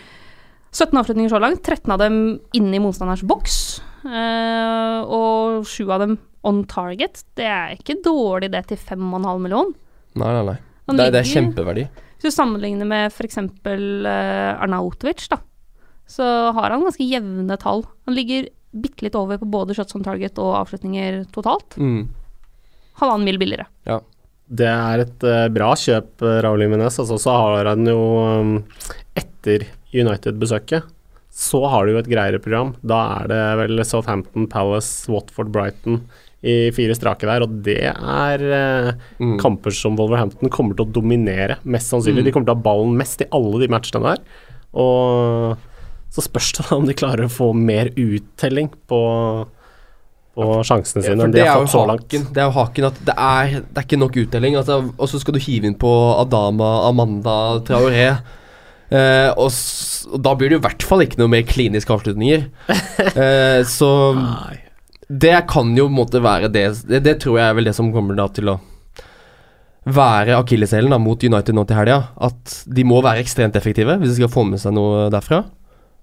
17 0.76 1.00
avslutninger 1.00 1.32
så 1.32 1.40
langt, 1.40 1.64
13 1.64 1.94
av 1.96 2.02
dem 2.04 2.16
inne 2.58 2.76
i 2.76 2.84
motstanderens 2.84 3.24
boks. 3.28 3.60
eh, 4.06 5.00
og 5.08 5.64
7 5.66 5.88
av 5.90 6.02
dem 6.04 6.18
on 6.46 6.64
target. 6.70 7.24
Det 7.38 7.48
er 7.48 7.76
ikke 7.78 8.02
dårlig 8.06 8.52
det 8.54 8.66
til 8.70 8.78
5,5 8.78 9.40
million. 9.42 9.72
Nei, 10.20 10.32
nei, 10.36 10.44
nei. 10.52 10.58
Det, 10.86 11.08
det 11.16 11.22
er 11.24 11.30
kjempeverdi. 11.32 11.86
Hvis 12.16 12.28
du 12.28 12.36
sammenligner 12.36 12.88
med 12.88 13.10
f.eks. 13.10 13.40
Uh, 13.40 14.62
Arnautovic, 14.62 15.26
da, 15.32 15.40
så 16.10 16.28
har 16.56 16.76
han 16.76 16.86
ganske 16.86 17.08
jevne 17.08 17.58
tall. 17.62 17.84
Han 18.06 18.18
ligger 18.18 18.52
bitte 18.76 19.08
litt 19.08 19.18
over 19.18 19.40
på 19.42 19.48
både 19.50 19.76
shots 19.78 19.96
on 19.98 20.06
target 20.06 20.38
og 20.44 20.54
avslutninger 20.60 21.24
totalt. 21.34 21.78
Mm. 21.80 22.06
Halvannen 23.02 23.28
mil 23.28 23.40
billigere. 23.42 23.68
Det 24.46 24.68
er 24.70 25.02
et 25.08 25.26
uh, 25.26 25.48
bra 25.50 25.72
kjøp, 25.80 26.22
Raul 26.22 26.44
Raúl 26.46 26.68
Jiménez. 26.68 27.00
Altså, 27.02 27.18
så 27.18 27.34
har 27.34 27.72
han 27.72 27.90
jo 27.90 28.02
um, 28.22 28.54
Etter 29.18 29.66
United-besøket 29.96 30.92
så 31.36 31.60
har 31.68 31.84
du 31.84 31.92
jo 31.92 32.00
et 32.00 32.08
greiere 32.08 32.40
program. 32.40 32.70
Da 32.88 33.00
er 33.22 33.28
det 33.28 33.40
vel 33.60 33.82
Southampton, 33.84 34.46
Palace, 34.48 35.10
Watford, 35.12 35.50
Brighton 35.52 35.98
i 36.46 36.70
fire 36.72 36.94
strake 36.96 37.26
der, 37.28 37.42
og 37.44 37.58
det 37.66 37.80
er 37.90 38.44
eh, 38.46 38.92
Mm. 39.20 39.34
kamper 39.42 39.74
som 39.76 39.98
Wolverhampton 39.98 40.48
kommer 40.54 40.76
til 40.78 40.86
å 40.86 40.94
dominere, 40.96 41.58
mest 41.66 41.90
sannsynlig. 41.92 42.22
Mm. 42.22 42.28
De 42.30 42.32
kommer 42.36 42.46
til 42.48 42.54
å 42.54 42.58
ha 42.60 42.66
ballen 42.68 42.96
mest 43.00 43.24
i 43.26 43.28
alle 43.34 43.60
de 43.64 43.68
matchene 43.74 44.04
der. 44.14 44.22
Og 44.76 45.58
så 46.16 46.24
spørs 46.24 46.54
det 46.56 46.66
da 46.70 46.78
om 46.78 46.86
de 46.88 46.96
klarer 46.96 47.26
å 47.28 47.34
få 47.34 47.50
mer 47.58 47.90
uttelling 48.00 48.70
på, 48.88 49.02
på 50.36 50.48
sjansene 50.68 51.04
sine 51.04 51.18
ja, 51.20 51.26
enn 51.28 51.36
de 51.36 51.44
har 51.44 51.60
fått 51.66 51.74
så 51.74 51.84
langt. 51.90 52.06
haken. 52.08 52.30
Det 52.36 52.44
er 52.44 52.48
jo 52.50 52.56
haken 52.62 52.88
at 52.92 53.02
det 53.10 53.16
er, 53.26 53.60
det 53.66 53.82
er 53.82 53.88
ikke 53.90 54.00
nok 54.06 54.18
uttelling. 54.24 54.56
Altså, 54.62 54.80
og 54.96 55.12
så 55.12 55.20
skal 55.20 55.36
du 55.38 55.42
hive 55.44 55.68
inn 55.68 55.78
på 55.80 55.92
Adama, 56.22 56.72
Amanda, 56.90 57.38
Traoré. 57.68 58.08
Eh, 58.90 59.32
og, 59.34 59.50
og 60.12 60.22
da 60.22 60.36
blir 60.38 60.52
det 60.52 60.60
i 60.60 60.66
hvert 60.66 60.86
fall 60.86 61.04
ikke 61.06 61.20
noe 61.22 61.32
mer 61.32 61.46
kliniske 61.48 61.92
avslutninger. 61.96 62.48
Uh, 63.16 63.62
så 63.78 63.90
det 65.08 65.36
kan 65.50 65.74
jo 65.78 65.88
på 65.88 65.94
en 65.94 66.00
måte 66.00 66.22
være 66.24 66.50
det, 66.50 66.68
det 66.90 67.04
Det 67.06 67.20
tror 67.22 67.40
jeg 67.40 67.50
er 67.50 67.58
vel 67.58 67.70
det 67.70 67.76
som 67.78 67.92
kommer 67.94 68.18
da 68.18 68.26
til 68.34 68.50
å 68.56 68.60
være 69.86 70.40
akilleshælen 70.40 70.96
mot 71.02 71.22
United 71.22 71.54
nå 71.54 71.66
til 71.70 71.78
helga. 71.78 72.00
At 72.18 72.62
de 72.66 72.86
må 72.88 73.02
være 73.06 73.22
ekstremt 73.22 73.58
effektive 73.58 73.98
hvis 74.02 74.16
de 74.16 74.22
skal 74.22 74.34
få 74.34 74.46
med 74.50 74.62
seg 74.62 74.74
noe 74.78 75.10
derfra. 75.14 75.44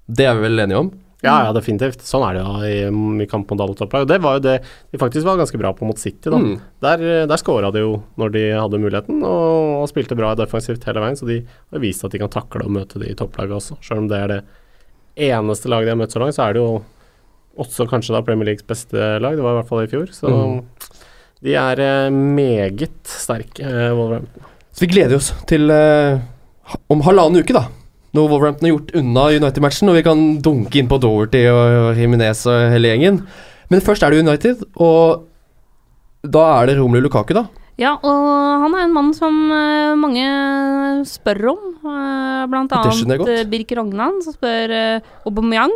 Det 0.07 0.27
er 0.29 0.37
vi 0.39 0.47
vel 0.47 0.63
enige 0.67 0.85
om? 0.85 0.93
Ja, 1.23 1.37
ja, 1.47 1.51
definitivt. 1.55 2.01
Sånn 2.03 2.25
er 2.27 2.35
det 2.35 2.41
jo 2.43 2.53
i, 2.67 3.23
i 3.23 3.27
kamp 3.31 3.51
mot 3.53 3.61
alle 3.63 3.77
topplag. 3.79 4.03
Og 4.05 4.09
det 4.11 4.17
var 4.25 4.39
jo 4.39 4.43
det 4.43 4.57
de 4.91 4.99
faktisk 4.99 5.27
var 5.29 5.37
ganske 5.39 5.59
bra 5.61 5.71
på 5.79 5.87
mot 5.87 5.99
City, 6.03 6.27
da. 6.33 6.39
Mm. 6.43 6.57
Der, 6.83 7.05
der 7.31 7.39
skåra 7.39 7.71
de 7.75 7.85
jo 7.85 7.93
når 8.19 8.33
de 8.35 8.43
hadde 8.59 8.81
muligheten, 8.83 9.21
og, 9.23 9.83
og 9.85 9.87
spilte 9.93 10.19
bra 10.19 10.33
defensivt 10.39 10.83
hele 10.89 11.05
veien. 11.05 11.19
Så 11.21 11.29
de 11.29 11.37
har 11.47 11.83
vist 11.85 12.03
at 12.05 12.11
de 12.17 12.19
kan 12.25 12.33
takle 12.33 12.67
og 12.67 12.75
møte 12.75 12.99
de 12.99 13.15
topplagene 13.19 13.61
også. 13.61 13.79
Selv 13.87 14.03
om 14.03 14.09
det 14.11 14.19
er 14.19 14.33
det 14.35 14.41
eneste 15.31 15.71
laget 15.71 15.87
de 15.91 15.95
har 15.95 16.01
møtt 16.03 16.15
så 16.17 16.23
langt, 16.25 16.35
så 16.35 16.49
er 16.49 16.57
det 16.59 16.63
jo 16.65 16.83
også 17.63 17.85
kanskje 17.91 18.15
da 18.17 18.23
Premier 18.27 18.49
Leagues 18.49 18.65
beste 18.67 18.97
lag. 19.23 19.37
Det 19.37 19.45
var 19.45 19.55
i 19.55 19.61
hvert 19.61 19.69
fall 19.71 19.85
i 19.85 19.91
fjor. 19.93 20.09
Så 20.17 20.27
Mm. 20.33 20.63
de 21.45 21.55
er 21.59 21.81
eh, 21.85 22.11
meget 22.11 22.91
sterke, 23.07 23.63
eh, 23.63 23.93
Wolverhampton. 23.95 24.51
Så 24.73 24.81
vi 24.87 24.91
gleder 24.95 25.17
oss 25.21 25.31
til 25.47 25.71
eh, 25.71 26.19
om 26.91 27.03
halvannen 27.05 27.43
uke, 27.45 27.53
da. 27.55 27.67
Når 28.13 28.29
Wolverhampton 28.29 28.69
har 28.69 28.75
gjort 28.75 28.95
unna 29.01 29.25
United-matchen, 29.33 29.89
og 29.89 29.97
vi 29.97 30.05
kan 30.05 30.23
dunke 30.45 30.81
inn 30.81 30.89
på 30.91 30.99
Doverty 31.01 31.47
og 31.49 31.97
Jiminez 31.97 32.45
og 32.51 32.75
hele 32.75 32.91
gjengen. 32.91 33.23
Men 33.73 33.81
først 33.85 34.05
er 34.05 34.13
det 34.13 34.21
United, 34.21 34.67
og 34.77 35.25
da 36.23 36.43
er 36.59 36.69
det 36.69 36.77
Romelu 36.77 37.07
Lukaku, 37.07 37.33
da. 37.39 37.47
Ja, 37.81 37.95
og 37.97 38.61
han 38.67 38.77
er 38.77 38.85
en 38.85 38.93
mann 38.93 39.11
som 39.17 39.39
eh, 39.49 39.95
mange 39.97 40.27
spør 41.09 41.55
om. 41.55 41.65
Uh, 41.83 42.45
blant 42.53 42.75
annet 42.77 43.25
uh, 43.25 43.41
Birk 43.49 43.73
Rognan, 43.79 44.21
som 44.23 44.37
spør 44.37 44.77
Aubameyang. 45.25 45.73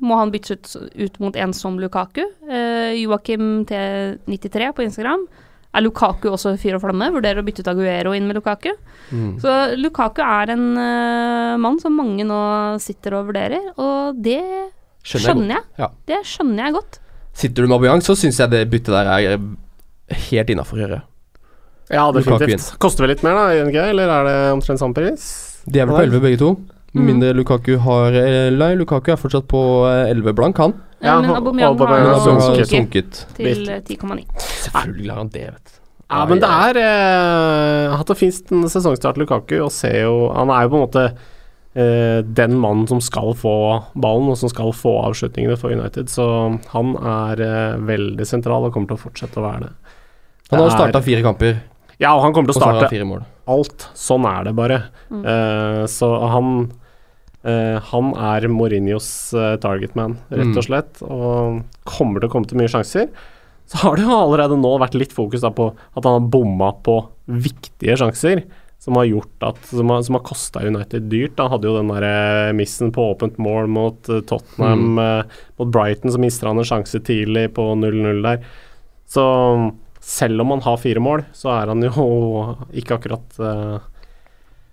Må 0.00 0.16
han 0.16 0.30
byttes 0.32 0.78
ut, 0.78 0.94
ut 0.94 1.18
mot 1.20 1.34
en 1.36 1.52
som 1.52 1.74
Lukaku? 1.76 2.22
Joakim 2.96 3.66
T93 3.68 4.70
på 4.78 4.86
Instagram. 4.86 5.26
Er 5.70 5.84
Lukaku 5.84 6.26
også 6.32 6.56
fyr 6.58 6.76
og 6.78 6.82
flamme? 6.82 7.12
Vurderer 7.14 7.38
å 7.42 7.46
bytte 7.46 7.62
ut 7.62 7.70
Aguero 7.70 8.14
inn 8.16 8.26
med 8.26 8.38
Lukaku. 8.40 8.72
Så 9.42 9.54
Lukaku 9.78 10.18
er 10.24 10.50
en 10.56 10.64
uh, 10.74 11.54
mann 11.62 11.78
som 11.82 11.94
mange 11.94 12.26
nå 12.26 12.40
sitter 12.82 13.14
og 13.18 13.30
vurderer, 13.30 13.70
og 13.78 14.18
det 14.18 14.42
Skjønner 15.00 15.22
jeg 15.22 15.30
skjønner 15.30 15.54
jeg. 15.54 15.64
Ja. 15.80 15.88
Det 16.10 16.18
skjønner 16.28 16.66
jeg 16.66 16.76
godt. 16.76 16.98
Sitter 17.40 17.62
du 17.62 17.70
med 17.70 17.78
Aubameyang, 17.78 18.02
så 18.04 18.16
syns 18.18 18.40
jeg 18.42 18.52
det 18.52 18.64
byttet 18.72 18.92
der 18.92 19.08
er 19.08 19.36
eh, 19.36 20.18
helt 20.28 20.52
innafor 20.52 20.76
å 20.76 20.82
gjøre. 20.82 20.98
Ja, 21.90 22.04
definitivt. 22.14 22.74
Koster 22.82 23.06
vel 23.06 23.14
litt 23.14 23.24
mer, 23.26 23.38
da, 23.38 23.46
ING, 23.56 23.72
eller 23.74 24.12
er 24.14 24.28
det 24.28 24.36
omtrent 24.54 24.82
samme 24.82 24.94
pris? 24.94 25.24
De 25.66 25.80
er 25.80 25.88
vel 25.88 25.96
på 25.96 26.04
11 26.10 26.26
begge 26.26 26.42
to. 26.42 26.52
Mm. 26.90 27.04
mindre 27.06 27.28
Lukaku 27.38 27.76
har 27.84 28.16
eh, 28.18 28.48
Nei, 28.50 28.72
Lukaku 28.74 29.12
er 29.14 29.18
fortsatt 29.20 29.46
på 29.50 29.60
eh, 29.86 30.10
11 30.10 30.34
blank, 30.38 30.58
han. 30.58 30.74
Ja, 31.00 31.14
Ja, 31.14 31.20
men 31.20 31.30
Aubameyang, 31.32 31.72
Aubameyang 31.72 32.06
har 32.06 32.26
nå 32.26 32.40
sunket 32.44 32.68
sunket. 32.68 33.20
til 33.36 33.68
eh, 33.68 33.80
10,9. 33.80 34.24
Selvfølgelig 34.66 35.10
har 35.14 35.20
han 35.22 35.30
det, 35.32 35.44
vet 35.54 35.64
du. 35.70 35.76
Ja, 36.10 36.24
men 36.26 36.40
det 36.42 36.48
er 36.50 36.78
eh, 36.82 37.92
hatt 37.96 38.10
og 38.10 38.18
fint 38.18 38.50
en 38.52 38.64
sesongstart 38.68 39.16
Lukaku, 39.20 39.60
og 39.62 39.70
ser 39.72 40.00
jo 40.02 40.16
Han 40.34 40.50
er 40.50 40.64
jo 40.66 40.72
på 40.72 40.80
en 40.80 40.82
måte 40.82 41.04
eh, 41.78 42.20
den 42.26 42.56
mannen 42.58 42.88
som 42.90 43.00
skal 43.00 43.30
få 43.38 43.54
ballen, 43.94 44.28
og 44.32 44.36
som 44.40 44.50
skal 44.50 44.72
få 44.76 44.96
avslutningene 45.06 45.56
for 45.60 45.70
United. 45.72 46.10
Så 46.10 46.26
han 46.74 46.96
er 46.98 47.40
eh, 47.46 47.78
veldig 47.86 48.26
sentral 48.26 48.66
og 48.66 48.74
kommer 48.74 48.90
til 48.92 48.98
å 48.98 49.04
fortsette 49.06 49.38
å 49.40 49.46
være 49.46 49.68
det. 49.68 49.72
Han 50.50 50.58
har 50.58 50.66
Det 50.66 50.72
er- 50.74 50.78
starta 50.80 51.02
fire 51.06 51.22
kamper, 51.22 51.60
Ja, 52.00 52.14
og 52.16 52.22
han 52.24 52.32
kommer 52.32 52.50
til 52.50 52.58
å 52.58 52.64
starte 52.64 53.30
alt. 53.46 53.88
Sånn 53.94 54.24
er 54.26 54.44
det 54.44 54.54
bare. 54.56 54.82
Mm. 55.10 55.22
Uh, 55.24 55.84
så 55.86 56.08
han 56.32 56.72
eh, 57.44 57.76
han 57.90 58.14
er 58.14 58.48
Mourinhos 58.52 59.10
uh, 59.36 59.56
targetman, 59.62 60.18
rett 60.30 60.50
Mm. 60.50 60.56
og 60.56 60.66
slett, 60.66 61.02
og 61.02 61.60
kommer 61.88 62.20
til 62.20 62.28
å 62.28 62.32
komme 62.32 62.50
til 62.50 62.60
mye 62.60 62.72
sjanser. 62.72 63.10
Så 63.70 63.84
har 63.84 63.96
det 63.96 64.02
jo 64.02 64.16
allerede 64.16 64.58
nå 64.58 64.72
vært 64.82 64.96
litt 64.98 65.12
fokus 65.14 65.44
da 65.44 65.52
på 65.54 65.68
at 65.70 66.02
han 66.02 66.16
har 66.16 66.30
bomma 66.32 66.72
på 66.82 66.96
viktige 67.30 67.94
sjanser, 68.00 68.42
som 68.80 68.96
har 68.96 69.04
gjort 69.04 69.44
at 69.44 69.58
Som 69.68 69.90
har, 69.92 70.02
som 70.02 70.16
har 70.16 70.24
kosta 70.24 70.62
United 70.64 71.10
dyrt. 71.12 71.38
Han 71.38 71.50
hadde 71.52 71.68
jo 71.68 71.76
den 71.76 71.92
der 71.92 72.06
eh, 72.08 72.52
missen 72.56 72.90
på 72.90 73.10
åpent 73.12 73.36
mål 73.38 73.68
mot 73.68 74.08
eh, 74.08 74.22
Tottenham, 74.24 74.96
mm. 74.96 75.36
mot 75.60 75.68
Brighton, 75.70 76.10
så 76.10 76.18
mister 76.18 76.48
han 76.48 76.58
en 76.58 76.66
sjanse 76.66 76.98
tidlig 77.04 77.52
på 77.54 77.68
0-0 77.76 78.24
der. 78.24 78.42
Så 79.06 79.24
selv 80.00 80.40
om 80.40 80.54
han 80.54 80.64
har 80.64 80.80
fire 80.80 81.02
mål, 81.04 81.26
så 81.36 81.52
er 81.54 81.70
han 81.70 81.84
jo 81.84 82.08
ikke 82.72 82.96
akkurat 82.96 83.38
eh, 83.38 83.78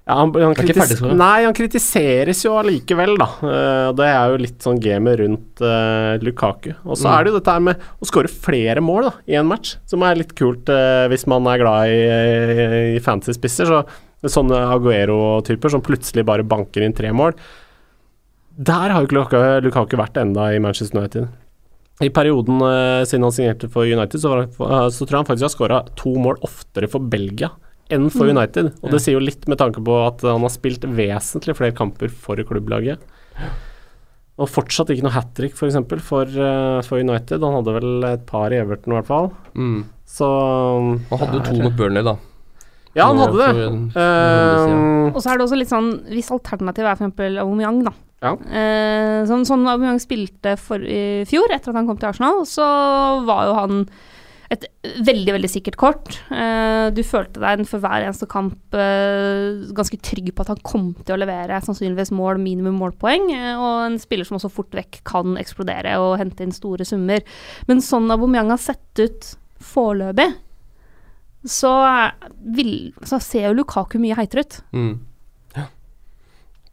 ja, 0.08 0.16
han, 0.22 0.32
han, 0.40 0.54
kritis. 0.56 1.02
Nei, 1.04 1.44
han 1.44 1.54
kritiseres 1.58 2.40
jo 2.46 2.54
allikevel, 2.56 3.18
da. 3.20 3.26
Uh, 3.44 3.90
det 3.98 4.06
er 4.08 4.32
jo 4.32 4.38
litt 4.40 4.64
sånn 4.64 4.80
gamet 4.80 5.18
rundt 5.20 5.62
uh, 5.66 6.16
Lukaku. 6.24 6.72
Og 6.88 6.96
så 6.96 7.10
Mm. 7.10 7.14
er 7.18 7.24
det 7.28 7.32
jo 7.34 7.38
dette 7.42 7.56
her 7.58 7.64
med 7.66 7.84
å 8.00 8.08
skåre 8.08 8.32
flere 8.32 8.80
mål 8.82 9.10
da, 9.10 9.14
i 9.28 9.36
en 9.36 9.50
match, 9.52 9.76
som 9.86 10.06
er 10.08 10.16
litt 10.22 10.32
kult 10.40 10.72
uh, 10.72 11.06
hvis 11.12 11.28
man 11.28 11.46
er 11.52 11.60
glad 11.60 11.92
i, 11.92 12.00
i, 12.08 12.96
i 12.96 13.02
fancy 13.04 13.36
spisser. 13.36 13.68
Så 13.68 14.32
sånne 14.34 14.58
Aguero-typer 14.74 15.70
som 15.76 15.84
plutselig 15.86 16.24
bare 16.26 16.48
banker 16.48 16.82
inn 16.88 16.96
tre 16.98 17.12
mål. 17.14 17.36
Der 18.58 18.90
har 18.90 19.04
jo 19.04 19.08
ikke 19.12 19.20
Lukaku, 19.20 19.44
Lukaku 19.68 20.00
vært 20.00 20.18
enda 20.24 20.48
i 20.56 20.62
Manchester 20.64 20.98
United. 20.98 21.28
I 22.02 22.10
perioden 22.14 22.60
siden 23.10 23.26
han 23.28 23.34
signerte 23.34 23.70
for 23.74 23.86
United, 23.90 24.22
så, 24.22 24.30
var, 24.32 24.42
han- 24.72 24.92
så 24.94 25.06
tror 25.06 25.18
jeg 25.18 25.22
han 25.24 25.30
faktisk 25.30 25.46
har 25.48 25.54
skåra 25.54 25.80
to 25.98 26.16
mål 26.22 26.40
oftere 26.46 26.90
for 26.90 27.02
Belgia 27.02 27.52
enn 27.94 28.10
for 28.12 28.26
Mm. 28.28 28.36
United. 28.38 28.74
Og 28.84 28.92
det 28.92 29.02
sier 29.02 29.16
jo 29.18 29.24
litt 29.24 29.48
med 29.48 29.58
tanke 29.58 29.84
på 29.84 29.96
at 30.08 30.22
han 30.28 30.42
har 30.42 30.50
spilt 30.54 30.82
vesentlig 30.82 31.56
flere 31.56 31.76
kamper 31.76 32.10
for 32.12 32.36
klubblaget. 32.36 33.00
Og 34.38 34.50
fortsatt 34.54 34.92
ikke 34.94 35.02
noe 35.08 35.16
hat 35.16 35.32
trick, 35.34 35.54
f.eks., 35.56 35.60
for, 35.60 35.68
eksempel, 35.72 36.00
for, 36.04 36.26
eh, 36.30 36.82
for 36.86 37.00
United. 37.02 37.42
Han 37.42 37.56
hadde 37.58 37.74
vel 37.80 38.04
et 38.06 38.26
par 38.30 38.54
i 38.54 38.60
Everton, 38.62 38.94
i 38.94 38.98
hvert 39.00 39.08
fall. 39.10 39.32
Mm. 39.58 39.86
Så 40.06 40.28
Han 41.10 41.20
hadde 41.20 41.40
jo 41.40 41.46
to 41.48 41.64
mot 41.64 41.76
Burnley, 41.80 42.04
da. 42.06 42.18
Ja, 42.98 43.08
han 43.08 43.18
hadde 43.18 43.38
det. 43.38 43.48
Eh, 43.98 45.12
Og 45.14 45.22
så 45.22 45.32
er 45.32 45.38
det 45.38 45.46
også 45.46 45.58
litt 45.60 45.70
sånn 45.70 45.90
Hvis 46.10 46.32
alternativet 46.34 46.88
er 46.90 46.96
f.eks. 46.98 47.42
Aubameyang, 47.42 47.84
da. 47.86 47.94
Ja. 48.24 48.32
Uh, 48.34 49.26
sånn, 49.30 49.44
sånn 49.46 49.66
Aubameyang 49.70 50.00
spilte 50.02 50.56
for, 50.58 50.82
i 50.82 51.22
fjor, 51.30 51.52
etter 51.54 51.70
at 51.70 51.76
han 51.78 51.86
kom 51.86 52.00
til 52.02 52.10
Arsenal, 52.10 52.40
så 52.50 52.66
var 53.28 53.44
jo 53.46 53.54
han 53.60 53.84
et 54.54 54.64
veldig, 55.04 55.34
veldig 55.36 55.50
sikkert 55.52 55.78
kort. 55.80 56.14
Eh, 56.32 56.88
du 56.96 57.02
følte 57.04 57.42
deg 57.44 57.66
for 57.68 57.84
hver 57.84 58.06
eneste 58.06 58.30
kamp 58.32 58.78
eh, 58.80 59.68
ganske 59.76 60.00
trygg 60.08 60.32
på 60.36 60.46
at 60.46 60.54
han 60.54 60.64
kom 60.68 60.88
til 61.02 61.18
å 61.18 61.20
levere 61.20 61.60
sannsynligvis 61.66 62.14
mål, 62.16 62.40
minimum 62.40 62.78
målpoeng, 62.80 63.28
eh, 63.36 63.60
og 63.60 63.84
en 63.90 64.00
spiller 64.00 64.28
som 64.28 64.40
også 64.40 64.52
fort 64.54 64.78
vekk 64.78 65.02
kan 65.08 65.36
eksplodere 65.42 65.98
og 66.04 66.16
hente 66.22 66.48
inn 66.48 66.56
store 66.56 66.88
summer. 66.88 67.26
Men 67.68 67.84
sånn 67.84 68.08
Aubameyang 68.14 68.54
har 68.56 68.64
sett 68.64 69.04
ut 69.04 69.34
foreløpig, 69.64 70.30
så, 71.48 71.74
vil, 72.56 72.74
så 73.08 73.20
ser 73.24 73.50
jo 73.50 73.60
Lukaku 73.60 74.00
mye 74.02 74.16
heitere 74.18 74.48
ut. 74.48 74.60
Mm. 74.76 74.94
Ja. 75.60 75.70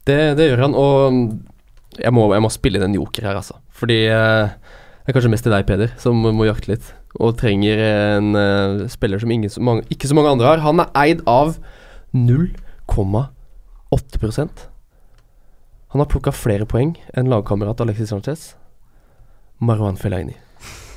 Det, 0.07 0.19
det 0.39 0.49
gjør 0.49 0.67
han, 0.67 0.79
og 0.79 1.99
jeg 1.99 2.11
må, 2.15 2.29
jeg 2.31 2.43
må 2.43 2.51
spille 2.51 2.79
inn 2.79 2.89
en 2.89 2.99
joker 3.01 3.27
her, 3.27 3.39
altså. 3.43 3.59
Fordi 3.75 4.05
det 4.07 5.11
er 5.11 5.15
kanskje 5.15 5.31
mest 5.31 5.43
til 5.47 5.51
deg, 5.51 5.67
Peder, 5.67 5.91
som 5.99 6.23
må 6.23 6.47
jakte 6.47 6.71
litt. 6.71 6.95
Og 7.23 7.37
trenger 7.39 7.79
en 7.79 8.35
uh, 8.35 8.83
spiller 8.91 9.15
som 9.21 9.31
ingen, 9.31 9.49
så 9.51 9.61
mange, 9.63 9.85
ikke 9.93 10.07
så 10.09 10.15
mange 10.17 10.31
andre 10.35 10.49
har. 10.49 10.57
Han 10.65 10.79
er 10.83 10.89
eid 10.99 11.19
av 11.29 11.55
0,8% 12.15 14.49
Han 15.93 15.99
har 16.01 16.09
plukka 16.11 16.31
flere 16.35 16.65
poeng 16.67 16.91
enn 17.15 17.31
lagkamerat 17.31 17.81
Alexis 17.83 18.09
Sanchez. 18.11 18.41
Marwan 19.63 19.97
Fellaini. 19.99 20.35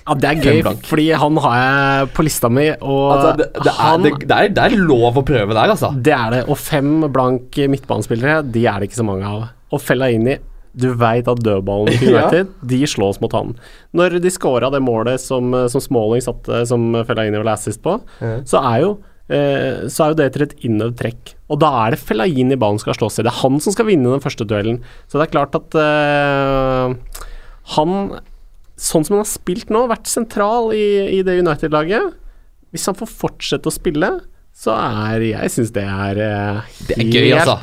ja, 0.09 0.13
det 0.19 0.29
er 0.29 0.37
gøy, 0.43 0.59
fordi 0.89 1.07
han 1.21 1.35
har 1.45 1.55
jeg 1.61 2.09
på 2.17 2.23
lista 2.27 2.49
mi, 2.51 2.67
og 2.81 3.13
Altså, 3.13 3.31
det, 3.39 3.47
det, 3.55 3.71
er, 3.71 3.75
han 3.79 4.03
det, 4.03 4.13
det, 4.25 4.35
er, 4.35 4.49
det 4.57 4.63
er 4.65 4.71
lov 4.81 5.13
å 5.21 5.23
prøve 5.23 5.55
der, 5.55 5.69
altså. 5.77 5.89
Det 5.95 6.15
er 6.17 6.29
det. 6.35 6.43
Og 6.51 6.57
fem 6.59 6.91
blank 7.13 7.55
midtbanespillere, 7.71 8.43
de 8.43 8.67
er 8.67 8.77
det 8.81 8.87
ikke 8.89 9.03
så 9.03 9.07
mange 9.07 9.27
av. 9.29 9.41
Og 9.69 9.81
Fellaini 9.85 10.39
Du 10.77 10.89
veit 10.99 11.29
at 11.31 11.41
dødballen 11.45 11.93
til 12.01 12.13
Ja. 12.13 12.25
United, 12.27 12.53
de 12.69 12.81
slås 12.91 13.21
mot 13.23 13.33
han. 13.37 13.55
Når 13.97 14.19
de 14.23 14.31
scora 14.35 14.71
det 14.75 14.81
målet 14.85 15.21
som, 15.23 15.53
som 15.71 15.81
Smalling 15.85 16.25
satte, 16.25 16.65
som 16.69 16.91
Fellaini 17.09 17.39
vel 17.41 17.49
assist 17.53 17.81
på, 17.85 17.97
så 18.49 18.61
er 18.75 18.83
jo 18.85 18.91
eh, 19.33 19.87
så 19.89 20.05
er 20.05 20.13
jo 20.13 20.19
det 20.21 20.27
etter 20.31 20.47
et 20.47 20.55
innøvd 20.69 20.97
trekk. 21.01 21.35
Og 21.53 21.61
da 21.63 21.71
er 21.87 21.95
det 21.97 22.01
Fellaini 22.05 22.57
ballen 22.61 22.81
skal 22.81 22.97
slås 22.97 23.19
i. 23.21 23.25
Det 23.27 23.33
er 23.33 23.41
han 23.43 23.59
som 23.65 23.73
skal 23.75 23.89
vinne 23.89 24.13
den 24.13 24.25
første 24.25 24.45
duellen. 24.49 24.83
Så 25.09 25.19
det 25.21 25.27
er 25.29 25.35
klart 25.35 25.57
at 25.59 25.77
eh, 25.81 26.95
han, 27.75 27.95
sånn 28.79 29.05
som 29.05 29.17
han 29.19 29.25
har 29.25 29.31
spilt 29.31 29.73
nå, 29.75 29.85
vært 29.91 30.09
sentral 30.09 30.73
i, 30.77 30.87
i 31.19 31.23
det 31.27 31.39
United-laget 31.43 32.15
Hvis 32.73 32.87
han 32.89 32.97
får 32.97 33.11
fortsette 33.25 33.69
å 33.69 33.75
spille, 33.75 34.09
så 34.57 34.75
er 34.77 35.25
Jeg 35.29 35.53
syns 35.55 35.75
det 35.77 35.85
er 35.85 36.23
eh, 36.25 36.63
Det 36.89 36.97
er 36.99 37.13
gøy, 37.13 37.29
altså. 37.37 37.59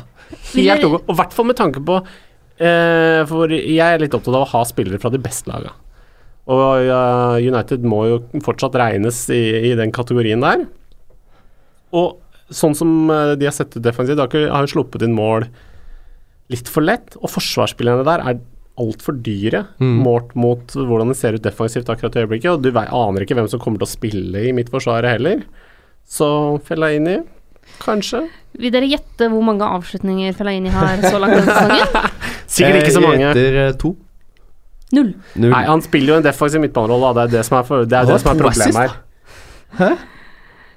Helt 0.54 0.86
ok. 0.86 0.96
Og 1.06 1.12
i 1.14 1.18
hvert 1.20 1.34
fall 1.36 1.46
med 1.50 1.58
tanke 1.58 1.82
på 1.86 1.98
eh, 2.02 2.06
For 2.58 3.52
jeg 3.52 3.78
er 3.84 3.98
litt 4.02 4.14
opptatt 4.16 4.34
av 4.34 4.44
å 4.46 4.50
ha 4.54 4.62
spillere 4.68 5.00
fra 5.02 5.10
de 5.12 5.18
beste 5.22 5.50
laga. 5.50 5.74
Og 6.46 6.86
eh, 6.86 7.46
United 7.50 7.82
må 7.82 8.04
jo 8.06 8.18
fortsatt 8.46 8.76
regnes 8.78 9.24
i, 9.34 9.42
i 9.72 9.74
den 9.78 9.90
kategorien 9.92 10.40
der. 10.44 10.62
Og 11.96 12.20
sånn 12.54 12.76
som 12.78 13.10
eh, 13.10 13.32
de 13.40 13.48
har 13.48 13.54
sett 13.56 13.74
ut 13.76 13.82
defensivt, 13.82 14.20
har 14.22 14.62
jo 14.66 14.70
sluppet 14.76 15.02
inn 15.02 15.16
mål 15.16 15.48
litt 16.54 16.68
for 16.70 16.86
lett. 16.86 17.16
Og 17.18 17.32
forsvarsspillerne 17.34 18.06
der 18.06 18.22
er 18.30 18.38
altfor 18.78 19.16
dyre 19.24 19.64
Mm. 19.80 20.02
målt 20.04 20.34
mot 20.36 20.74
hvordan 20.76 21.08
det 21.08 21.16
ser 21.18 21.34
ut 21.34 21.42
defensivt 21.42 21.88
akkurat 21.90 22.14
i 22.14 22.22
øyeblikket. 22.26 22.50
Og 22.52 22.62
du 22.62 22.70
vei- 22.76 22.86
aner 22.92 23.24
ikke 23.24 23.34
hvem 23.38 23.48
som 23.50 23.58
kommer 23.62 23.80
til 23.82 23.88
å 23.88 23.94
spille 23.96 24.46
i 24.46 24.52
mitt 24.54 24.68
forsvar 24.70 25.02
heller. 25.08 25.42
Så 26.06 26.28
Fellaini, 26.62 27.18
kanskje. 27.82 28.26
Vil 28.60 28.70
dere 28.70 28.86
gjette 28.86 29.26
hvor 29.32 29.42
mange 29.42 29.66
avslutninger 29.66 30.36
Fellaini 30.38 30.70
har 30.70 31.02
så 31.02 31.18
langt 31.18 31.40
denne 31.40 31.56
sesongen? 31.56 32.12
Sikkert 32.56 32.82
ikke 32.82 32.96
så 32.96 33.04
mange. 33.04 33.30
Etter 33.30 33.78
to. 33.80 33.94
Null. 34.96 35.14
Null. 35.34 35.50
Nei, 35.50 35.62
han 35.66 35.82
spiller 35.82 36.14
jo 36.14 36.18
en 36.20 36.26
defensiv 36.26 36.62
midtbanerolle, 36.62 37.14
det 37.16 37.24
er 37.24 37.32
det 37.38 37.46
som 37.48 37.56
er, 37.58 37.64
for, 37.66 37.88
det, 37.88 37.96
er 37.98 38.06
det 38.06 38.20
som 38.22 38.30
er 38.32 38.42
problemet 38.44 39.00
her. 39.80 40.04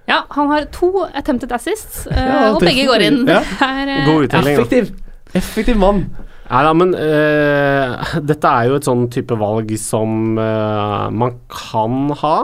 Ja, 0.10 0.24
han 0.34 0.50
har 0.50 0.66
to 0.74 1.04
attempted 1.14 1.52
assists, 1.54 2.08
uh, 2.10 2.18
Ja, 2.18 2.40
og 2.56 2.64
begge 2.66 2.88
går 2.90 3.06
inn. 3.06 3.20
ja. 3.30 3.44
Er, 3.68 3.92
eh, 3.94 4.08
God 4.08 4.26
uttelling. 4.26 4.58
Effektiv. 4.58 4.90
Effektiv 5.38 5.78
mann. 5.78 6.08
Nei 6.50 6.62
da, 6.66 6.72
men 6.74 6.96
uh, 6.98 8.16
dette 8.32 8.50
er 8.50 8.72
jo 8.72 8.80
et 8.80 8.88
sånn 8.90 9.06
type 9.14 9.38
valg 9.38 9.70
som 9.78 10.40
eh, 10.42 11.06
man 11.14 11.38
kan 11.54 12.10
ha. 12.24 12.38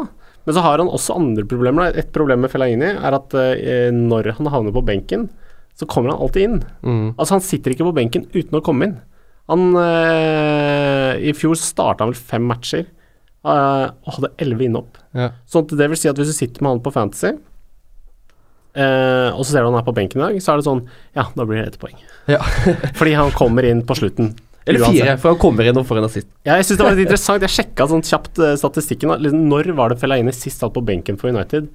Men 0.45 0.53
så 0.53 0.61
har 0.61 0.77
han 0.77 0.91
også 0.93 1.17
andre 1.17 1.45
problemer. 1.49 1.87
da. 1.87 2.03
Et 2.03 2.11
problem 2.13 2.45
med 2.45 2.53
Fellaini 2.53 2.91
er 2.93 3.17
at 3.17 3.33
eh, 3.33 3.89
når 3.89 4.35
han 4.37 4.51
havner 4.53 4.75
på 4.75 4.85
benken, 4.85 5.25
så 5.73 5.87
kommer 5.89 6.13
han 6.13 6.21
alltid 6.21 6.45
inn. 6.45 6.59
Mm. 6.85 7.07
Altså 7.17 7.39
Han 7.39 7.43
sitter 7.43 7.73
ikke 7.73 7.87
på 7.89 7.95
benken 7.97 8.27
uten 8.35 8.59
å 8.59 8.61
komme 8.63 8.91
inn. 8.91 8.95
Han 9.51 9.75
eh, 9.77 11.11
I 11.29 11.33
fjor 11.37 11.57
starta 11.59 12.05
han 12.05 12.13
vel 12.13 12.21
fem 12.31 12.45
matcher 12.49 12.85
eh, 12.85 13.85
og 13.91 14.15
hadde 14.17 14.31
elleve 14.41 14.65
innhopp. 14.67 14.97
Ja. 15.17 15.31
Sånn 15.49 15.67
det 15.69 15.89
vil 15.91 15.99
si 16.01 16.09
at 16.09 16.17
hvis 16.19 16.33
du 16.33 16.37
sitter 16.37 16.65
med 16.65 16.75
han 16.75 16.81
på 16.85 16.93
Fantasy, 16.95 17.35
eh, 18.75 19.29
og 19.29 19.43
så 19.43 19.51
ser 19.51 19.61
du 19.61 19.69
han 19.69 19.79
er 19.79 19.85
på 19.85 19.95
benken 19.95 20.21
i 20.21 20.25
dag, 20.25 20.41
så 20.41 20.55
er 20.55 20.61
det 20.61 20.67
sånn 20.67 20.83
Ja, 21.15 21.27
da 21.35 21.45
blir 21.45 21.61
det 21.61 21.75
ett 21.75 21.79
poeng. 21.81 21.95
Ja. 22.31 22.41
Fordi 22.99 23.15
han 23.17 23.31
kommer 23.37 23.67
inn 23.69 23.85
på 23.85 23.97
slutten. 24.01 24.33
Eller 24.65 24.81
Uansett. 24.81 24.97
fire, 25.03 25.17
for 25.21 25.35
han 25.35 25.41
kommer 25.41 25.67
inn 25.69 25.77
og 25.77 25.85
får 25.85 25.99
en 26.01 26.07
assist. 26.07 26.27
Ja, 26.41 26.55
jeg 26.57 26.65
synes 26.65 26.79
det 26.79 26.85
var 26.87 26.95
litt 26.97 27.05
interessant. 27.05 27.43
Jeg 27.45 27.53
sjekka 27.53 27.85
sånn 27.91 28.01
kjapt 28.05 28.39
eh, 28.41 28.55
statistikken. 28.57 29.13
Liksom, 29.21 29.43
når 29.51 29.69
var 29.77 29.93
det 29.93 29.99
Fellaini 30.01 30.33
sist 30.33 30.63
satt 30.63 30.73
på 30.73 30.81
benken 30.85 31.19
for 31.21 31.29
United 31.29 31.69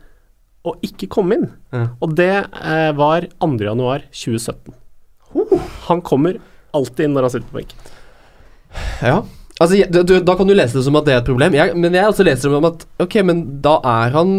og 0.66 0.82
ikke 0.84 1.06
kom 1.14 1.30
inn? 1.32 1.46
Ja. 1.72 1.84
Og 2.02 2.16
det 2.18 2.32
eh, 2.34 2.90
var 2.98 3.28
2. 3.38 3.52
januar 3.62 4.02
2017. 4.10 4.74
Han 5.86 6.02
kommer 6.02 6.40
alltid 6.76 7.06
inn 7.06 7.14
når 7.16 7.26
han 7.26 7.34
sitter 7.34 7.50
på 7.50 7.60
benken. 7.60 7.92
Ja. 9.02 9.18
Altså, 9.60 9.76
du, 9.92 10.14
da 10.24 10.34
kan 10.38 10.48
du 10.48 10.54
lese 10.56 10.78
det 10.78 10.86
som 10.86 10.96
at 10.96 11.06
det 11.08 11.14
er 11.14 11.20
et 11.20 11.28
problem, 11.28 11.56
jeg, 11.56 11.74
men 11.76 11.92
jeg 11.92 12.08
også 12.08 12.24
leser 12.24 12.48
det 12.48 12.54
som 12.54 12.68
at 12.70 12.86
Ok, 13.02 13.18
men 13.28 13.42
da 13.64 13.74
er 13.84 14.14
han, 14.14 14.30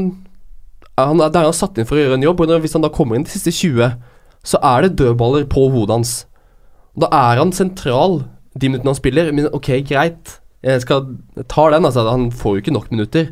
er 0.97 1.11
han 1.11 1.21
Da 1.21 1.43
er 1.43 1.49
han 1.51 1.57
satt 1.57 1.77
inn 1.77 1.85
for 1.89 1.99
å 1.99 2.01
gjøre 2.01 2.17
en 2.17 2.25
jobb, 2.25 2.41
og 2.41 2.63
hvis 2.63 2.73
han 2.77 2.85
da 2.85 2.89
kommer 2.93 3.19
inn 3.19 3.27
de 3.27 3.33
siste 3.33 3.53
20, 3.53 3.93
så 4.41 4.61
er 4.65 4.87
det 4.87 4.95
dødballer 5.01 5.45
på 5.51 5.67
hodet 5.69 5.99
hans. 5.99 6.13
Da 6.97 7.11
er 7.13 7.41
han 7.43 7.53
sentral 7.53 8.23
de 8.57 8.71
minuttene 8.71 8.91
han 8.91 8.97
spiller, 8.99 9.29
men 9.35 9.51
ok, 9.53 9.69
greit. 9.87 10.39
Jeg 10.65 10.81
skal 10.83 11.05
ta 11.49 11.69
den, 11.73 11.85
altså. 11.87 12.03
Han 12.09 12.31
får 12.35 12.57
jo 12.57 12.63
ikke 12.63 12.73
nok 12.75 12.89
minutter. 12.93 13.29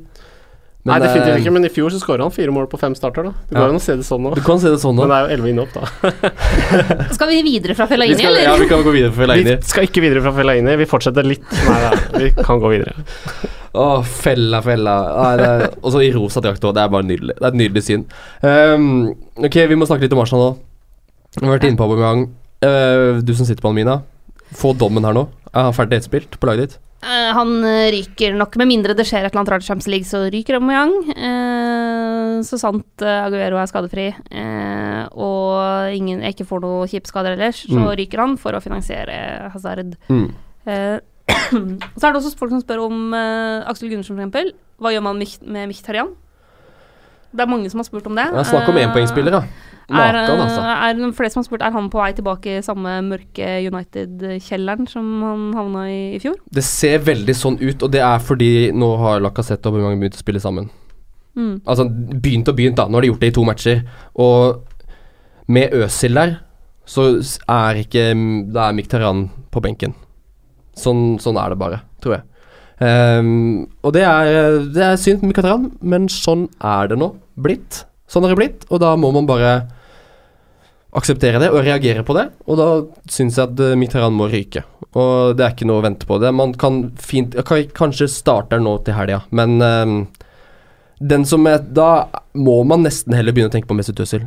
Men, 0.90 0.96
Nei, 0.96 1.00
definitivt 1.06 1.36
eh, 1.36 1.42
ikke, 1.44 1.52
men 1.54 1.68
i 1.68 1.72
fjor 1.74 1.94
så 1.94 2.00
skåra 2.02 2.26
han 2.26 2.34
fire 2.34 2.54
mål 2.56 2.66
på 2.72 2.80
fem 2.82 2.96
starter, 2.98 3.28
da. 3.30 3.34
Det 3.50 3.56
Ja. 3.56 3.62
går 3.62 3.74
an 3.74 3.78
å 3.78 3.84
se 3.84 3.96
det 4.00 4.06
sånn 4.08 4.24
nå. 4.26 4.34
Du 4.36 4.42
kan 4.46 4.60
se 4.62 4.72
det 4.74 4.80
sånn 4.82 4.98
Men 4.98 5.12
det 5.12 5.18
er 5.20 5.28
jo 5.28 5.36
elleve 5.36 5.52
innhopp, 5.54 5.74
da. 5.76 5.84
Skal 7.18 7.30
vi 7.30 7.44
videre 7.46 7.76
fra 7.78 7.88
Fellaini, 7.92 8.18
vi 8.18 8.26
eller? 8.26 8.44
ja, 8.48 8.56
vi 8.58 8.68
kan 8.72 8.84
gå 8.84 8.94
videre 8.96 9.14
fra 9.14 9.24
Fellaini. 9.28 9.56
Vi 9.60 9.70
skal 9.70 9.88
ikke 9.90 10.04
videre 10.04 10.24
fra 10.26 10.34
Fellaini. 10.40 10.76
Vi 10.82 10.90
fortsetter 10.90 11.30
litt. 11.30 11.46
Nei, 11.68 11.80
nei, 11.86 12.24
vi 12.26 12.32
kan 12.42 12.64
gå 12.64 12.74
videre. 12.74 12.96
Å, 13.78 13.88
fella, 14.04 14.64
fella. 14.66 14.96
Er, 15.30 15.46
og 15.78 15.94
så 15.94 16.02
i 16.02 16.10
rosa 16.16 16.42
drakt 16.42 16.66
òg. 16.66 16.74
Det 16.74 16.82
er 16.84 16.94
bare 16.96 17.06
nydelig. 17.06 17.38
Det 17.38 17.46
er 17.46 17.54
et 17.54 17.60
nydelig 17.62 17.86
syn. 17.86 18.06
Um, 18.42 18.88
ok, 19.38 19.60
vi 19.70 19.78
må 19.78 19.86
snakke 19.90 20.08
litt 20.08 20.16
om 20.18 20.24
Arsenal 20.24 20.46
nå. 20.48 20.52
Vi 21.38 21.46
har 21.46 21.54
vært 21.54 21.68
inne 21.70 21.78
på 21.78 21.86
Aubameyang. 21.86 22.26
Uh, 22.66 23.22
du 23.22 23.36
som 23.38 23.46
sitter 23.46 23.62
på 23.62 23.70
Almina, 23.70 24.00
Mina. 24.02 24.56
Få 24.58 24.74
dommen 24.74 25.06
her 25.06 25.14
nå. 25.14 25.28
Er 25.54 25.70
han 25.70 25.76
ferdig 25.78 26.02
spilt 26.06 26.40
på 26.42 26.50
laget 26.50 26.66
ditt? 26.66 26.80
Eh, 27.00 27.30
han 27.36 27.52
eh, 27.64 27.90
ryker 27.96 28.34
nok, 28.36 28.58
med 28.60 28.68
mindre 28.68 28.96
det 28.98 29.06
skjer 29.08 29.24
et 29.24 29.30
eller 29.32 29.40
annet 29.42 29.52
rart 29.54 29.64
i 29.64 29.68
Champions 29.70 29.88
League, 29.92 30.08
så 30.10 30.26
ryker 30.34 30.58
Aubameyang. 30.58 30.96
Uh, 31.16 32.42
så 32.44 32.60
sant 32.60 33.04
uh, 33.06 33.26
Aguero 33.26 33.60
er 33.60 33.70
skadefri 33.72 34.08
eh, 34.12 35.04
og 35.16 35.96
ingen, 35.96 36.22
ikke 36.28 36.48
får 36.48 36.64
noen 36.64 36.90
kjipe 36.92 37.08
skader 37.10 37.36
ellers, 37.38 37.64
så 37.68 37.80
Mm. 37.80 37.94
ryker 38.00 38.20
han 38.24 38.36
for 38.40 38.56
å 38.56 38.62
finansiere 38.64 39.50
Hazard. 39.54 39.96
Mm. 40.12 40.28
Eh, 40.68 40.98
så 42.00 42.04
er 42.04 42.12
det 42.12 42.20
også 42.20 42.36
folk 42.40 42.52
som 42.56 42.64
spør 42.64 42.84
om 42.88 43.14
Aksel 43.16 43.92
Gundersen, 43.92 44.18
eksempel. 44.20 44.52
Hva 44.80 44.92
gjør 44.96 45.04
man 45.06 45.20
med 45.22 45.70
Michtarian? 45.72 46.16
Det 47.32 47.44
er 47.44 47.50
mange 47.50 47.70
som 47.70 47.82
har 47.82 47.88
spurt 47.88 48.08
om 48.10 48.16
det. 48.18 48.26
Ja, 48.34 48.44
Snakk 48.48 48.70
om 48.72 48.80
énpoengspiller, 48.82 49.36
da. 49.36 49.44
Er, 49.90 50.14
Makan, 50.14 50.42
altså. 50.44 50.62
er 50.62 50.98
det 51.00 51.08
flere 51.18 51.32
som 51.34 51.40
har 51.40 51.46
spurt 51.48 51.64
Er 51.66 51.74
han 51.74 51.88
på 51.90 51.98
vei 51.98 52.12
tilbake 52.14 52.60
i 52.60 52.62
samme 52.62 52.92
mørke 53.08 53.48
United-kjelleren 53.66 54.86
som 54.86 55.08
han 55.26 55.48
havna 55.58 55.88
i 55.90 56.02
i 56.14 56.20
fjor? 56.22 56.36
Det 56.54 56.62
ser 56.66 57.02
veldig 57.08 57.36
sånn 57.38 57.58
ut, 57.58 57.82
og 57.82 57.90
det 57.96 58.04
er 58.06 58.22
fordi 58.22 58.70
nå 58.70 58.90
har 59.02 59.24
Lacassette 59.26 59.66
og 59.66 59.80
Bumang 59.80 59.98
begynt 59.98 60.20
å 60.20 60.22
spille 60.22 60.42
sammen. 60.44 60.70
Mm. 61.34 61.56
Altså 61.66 61.88
begynt 61.90 62.52
og 62.52 62.60
begynt, 62.60 62.78
da. 62.78 62.86
Nå 62.86 63.00
har 63.00 63.08
de 63.08 63.12
gjort 63.12 63.26
det 63.26 63.32
i 63.32 63.36
to 63.40 63.48
matcher. 63.48 63.82
Og 64.14 64.62
med 65.50 65.74
Øzil 65.74 66.22
der, 66.22 66.38
så 66.90 67.10
er 67.50 67.82
ikke 67.82 68.06
Da 68.54 68.68
er 68.68 68.78
Mkhitaryan 68.78 69.28
på 69.50 69.62
benken. 69.62 69.96
Sånn, 70.78 71.18
sånn 71.22 71.38
er 71.42 71.54
det 71.54 71.60
bare, 71.62 71.82
tror 72.02 72.20
jeg. 72.20 72.29
Ehm, 72.80 73.68
og 73.84 73.94
det 73.96 74.06
er, 74.08 74.62
det 74.72 74.86
er 74.86 75.00
synd 75.00 75.26
Mkhitaryan, 75.26 75.70
men 75.82 76.08
sånn 76.12 76.48
er 76.64 76.92
det 76.92 77.00
nå 77.00 77.12
blitt. 77.40 77.84
Sånn 78.10 78.26
har 78.26 78.34
det 78.34 78.40
blitt, 78.40 78.66
og 78.72 78.82
da 78.84 78.96
må 79.00 79.12
man 79.16 79.28
bare 79.30 79.54
akseptere 80.98 81.42
det 81.42 81.52
og 81.54 81.62
reagere 81.66 82.04
på 82.06 82.16
det. 82.18 82.30
Og 82.50 82.60
da 82.60 82.70
syns 83.12 83.38
jeg 83.38 83.52
at 83.52 83.62
uh, 83.62 83.76
Mkhitaryan 83.78 84.16
må 84.16 84.30
ryke. 84.32 84.64
Og 84.98 85.36
det 85.38 85.46
er 85.46 85.54
ikke 85.54 85.68
noe 85.70 85.84
å 85.84 85.86
vente 85.86 86.08
på. 86.10 86.18
Det 86.22 86.32
Man 86.34 86.56
kan 86.58 86.88
fint 86.98 87.36
kan, 87.46 87.68
Kanskje 87.78 88.10
starter 88.10 88.64
nå 88.64 88.80
til 88.86 88.98
helga, 88.98 89.22
men 89.30 89.60
um, 89.62 90.00
den 91.00 91.24
som 91.30 91.46
er, 91.48 91.62
Da 91.62 92.10
må 92.34 92.64
man 92.68 92.84
nesten 92.84 93.14
heller 93.16 93.36
begynne 93.36 93.52
å 93.52 93.54
tenke 93.54 93.70
på 93.70 93.78
Mesut 93.78 94.02
Özil. 94.02 94.26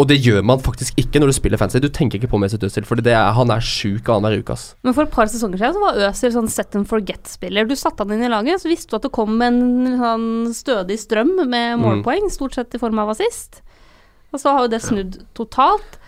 Og 0.00 0.08
det 0.08 0.16
gjør 0.24 0.40
man 0.48 0.58
faktisk 0.58 0.96
ikke 0.96 1.20
når 1.20 1.28
du 1.28 1.36
spiller 1.36 1.60
fancy. 1.60 1.78
Du 1.78 1.90
tenker 1.92 2.16
ikke 2.18 2.30
på 2.32 2.38
Mesut 2.40 2.62
Özil, 2.64 2.86
for 2.88 2.96
han 2.96 3.50
er 3.52 3.60
sjuk 3.60 4.08
annenhver 4.08 4.40
uke, 4.40 4.54
ass. 4.56 4.74
Men 4.82 4.94
for 4.96 5.04
et 5.04 5.10
par 5.12 5.26
sesonger 5.28 5.60
siden 5.60 5.74
så 5.76 5.82
var 5.84 6.00
Özil 6.08 6.32
sånn 6.32 6.48
set 6.48 6.74
and 6.76 6.88
forget-spiller. 6.88 7.68
Du 7.68 7.74
satte 7.76 8.00
han 8.06 8.12
inn 8.16 8.24
i 8.24 8.30
laget, 8.32 8.62
så 8.62 8.70
visste 8.72 8.88
du 8.90 8.96
at 8.96 9.02
det 9.02 9.12
kom 9.12 9.36
en 9.44 9.60
sånn 10.00 10.28
stødig 10.56 10.96
strøm 10.98 11.34
med 11.46 11.76
Mm. 11.76 11.82
målpoeng, 11.84 12.30
stort 12.32 12.54
sett 12.54 12.74
i 12.74 12.78
form 12.78 12.98
av 12.98 13.10
assist. 13.10 13.60
Og 14.32 14.40
så 14.40 14.50
har 14.56 14.62
jo 14.64 14.68
det 14.68 14.80
snudd 14.80 15.18
totalt. 15.34 15.98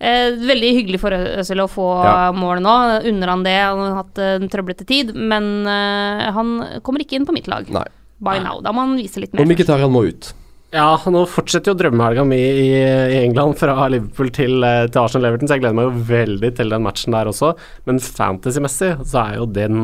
Eh, 0.00 0.30
veldig 0.38 0.70
hyggelig 0.76 1.00
for 1.00 1.10
Øzil 1.10 1.58
å 1.58 1.68
få 1.70 2.04
Ja. 2.04 2.30
mål 2.32 2.60
nå. 2.62 3.02
Unner 3.04 3.26
han 3.28 3.42
det, 3.42 3.58
han 3.58 3.78
har 3.78 4.04
hatt 4.04 4.18
en 4.18 4.48
trøblete 4.48 4.86
tid. 4.86 5.14
Men 5.14 5.66
eh, 5.66 6.30
han 6.30 6.80
kommer 6.82 7.00
ikke 7.00 7.14
inn 7.18 7.26
på 7.26 7.32
mitt 7.32 7.48
lag. 7.48 7.68
Nei. 7.68 7.84
By 8.20 8.38
now. 8.38 8.60
Da 8.60 8.70
må 8.70 8.86
han 8.86 8.96
vise 8.96 9.18
litt 9.20 9.34
Og 9.34 9.40
mer. 9.46 9.54
Mkhitaryan 9.56 9.90
må 9.90 10.06
ut. 10.06 10.32
Ja, 10.74 10.88
nå 11.06 11.20
fortsetter 11.30 11.70
jo 11.70 11.76
drømmehelga 11.78 12.24
mi 12.26 12.34
i, 12.40 12.64
i 12.74 13.18
England 13.20 13.54
fra 13.60 13.76
Liverpool 13.92 14.32
til, 14.34 14.56
eh, 14.66 14.88
til 14.90 15.00
Arsenal 15.04 15.28
Everton, 15.28 15.46
så 15.46 15.54
jeg 15.54 15.62
gleder 15.62 15.76
meg 15.78 15.86
jo 15.86 16.00
veldig 16.08 16.48
til 16.58 16.72
den 16.74 16.82
matchen 16.82 17.14
der 17.14 17.28
også. 17.30 17.52
Men 17.86 18.00
fantasy-messig 18.02 18.88
så 19.06 19.20
er 19.22 19.36
jo 19.38 19.46
den 19.54 19.76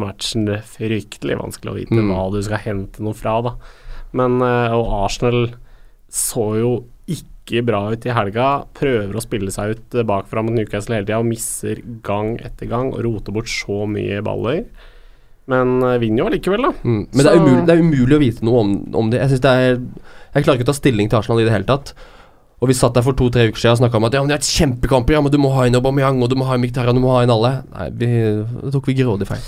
matchen 0.00 0.46
fryktelig 0.70 1.36
vanskelig 1.36 1.72
å 1.74 1.76
vite 1.82 1.98
Mm. 1.98 2.08
hva 2.14 2.30
du 2.32 2.38
skal 2.46 2.62
hente 2.64 3.04
noe 3.04 3.12
fra, 3.18 3.34
da. 3.44 3.52
Men 4.16 4.40
eh, 4.40 4.72
Og 4.72 4.88
Arsenal 5.04 5.50
så 6.08 6.46
jo 6.62 6.72
ikke 7.12 7.60
bra 7.66 7.82
ut 7.92 8.06
i 8.08 8.14
helga. 8.16 8.64
Prøver 8.72 9.12
å 9.12 9.20
spille 9.24 9.52
seg 9.52 9.76
ut 9.76 9.94
eh, 10.00 10.06
bakfra 10.08 10.42
mot 10.46 10.56
Newcastle 10.56 10.96
hele 10.96 11.04
tida 11.10 11.20
og 11.20 11.28
misser 11.28 11.82
gang 12.02 12.38
etter 12.40 12.70
gang 12.72 12.94
og 12.94 13.04
roter 13.04 13.36
bort 13.36 13.52
så 13.52 13.84
mye 13.84 14.22
baller. 14.24 14.64
Men 15.50 15.80
vinner 16.00 16.22
jo 16.22 16.26
allikevel, 16.30 16.62
da. 16.62 16.72
Mm. 16.86 17.00
Men 17.12 17.20
det, 17.20 17.28
er 17.28 17.40
umulig, 17.42 17.62
det 17.66 17.74
er 17.74 17.80
umulig 17.82 18.16
å 18.16 18.22
vite 18.22 18.44
noe 18.46 18.60
om, 18.62 18.74
om 18.94 19.08
det. 19.10 19.18
Jeg 19.24 19.32
synes 19.34 19.42
det 19.44 19.54
er 19.60 19.80
Jeg 20.32 20.44
klarer 20.46 20.60
ikke 20.60 20.68
å 20.68 20.72
ta 20.72 20.78
stilling 20.78 21.10
til 21.12 21.20
Arsenal 21.20 21.42
i 21.42 21.46
det 21.46 21.54
hele 21.54 21.68
tatt. 21.68 21.92
Og 22.62 22.70
vi 22.70 22.76
satt 22.78 22.94
der 22.94 23.02
for 23.02 23.16
to-tre 23.18 23.48
uker 23.50 23.58
siden 23.58 23.74
og 23.74 23.80
snakka 23.82 23.98
om 23.98 24.06
at 24.06 24.14
ja, 24.14 24.22
men 24.22 24.30
det 24.30 24.36
er 24.36 24.44
et 24.44 24.54
kjempekamper, 24.54 25.16
ja, 25.16 25.20
men 25.24 25.32
du 25.34 25.38
må 25.42 25.50
ha 25.56 25.66
inn 25.66 25.74
Aubameyang, 25.74 26.22
og 26.22 26.30
du 26.30 26.36
må 26.38 26.46
ha 26.46 26.54
inn 26.54 26.62
Mkhitaryan, 26.62 26.94
du 26.94 27.02
må 27.02 27.10
ha 27.16 27.24
inn 27.26 27.32
alle. 27.34 27.56
Nei, 27.72 27.88
vi, 27.98 28.10
det 28.62 28.72
tok 28.76 28.86
vi 28.86 28.94
grådig 29.00 29.26
feil. 29.28 29.42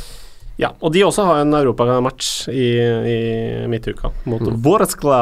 Ja, 0.58 0.70
og 0.82 0.92
de 0.94 1.02
også 1.02 1.24
har 1.26 1.42
en 1.42 1.54
europamatch 1.54 2.48
i, 2.50 2.68
i 3.10 3.18
midtuka 3.70 4.10
mot 4.30 4.42
Mm. 4.42 4.58
Vorskla. 4.62 5.20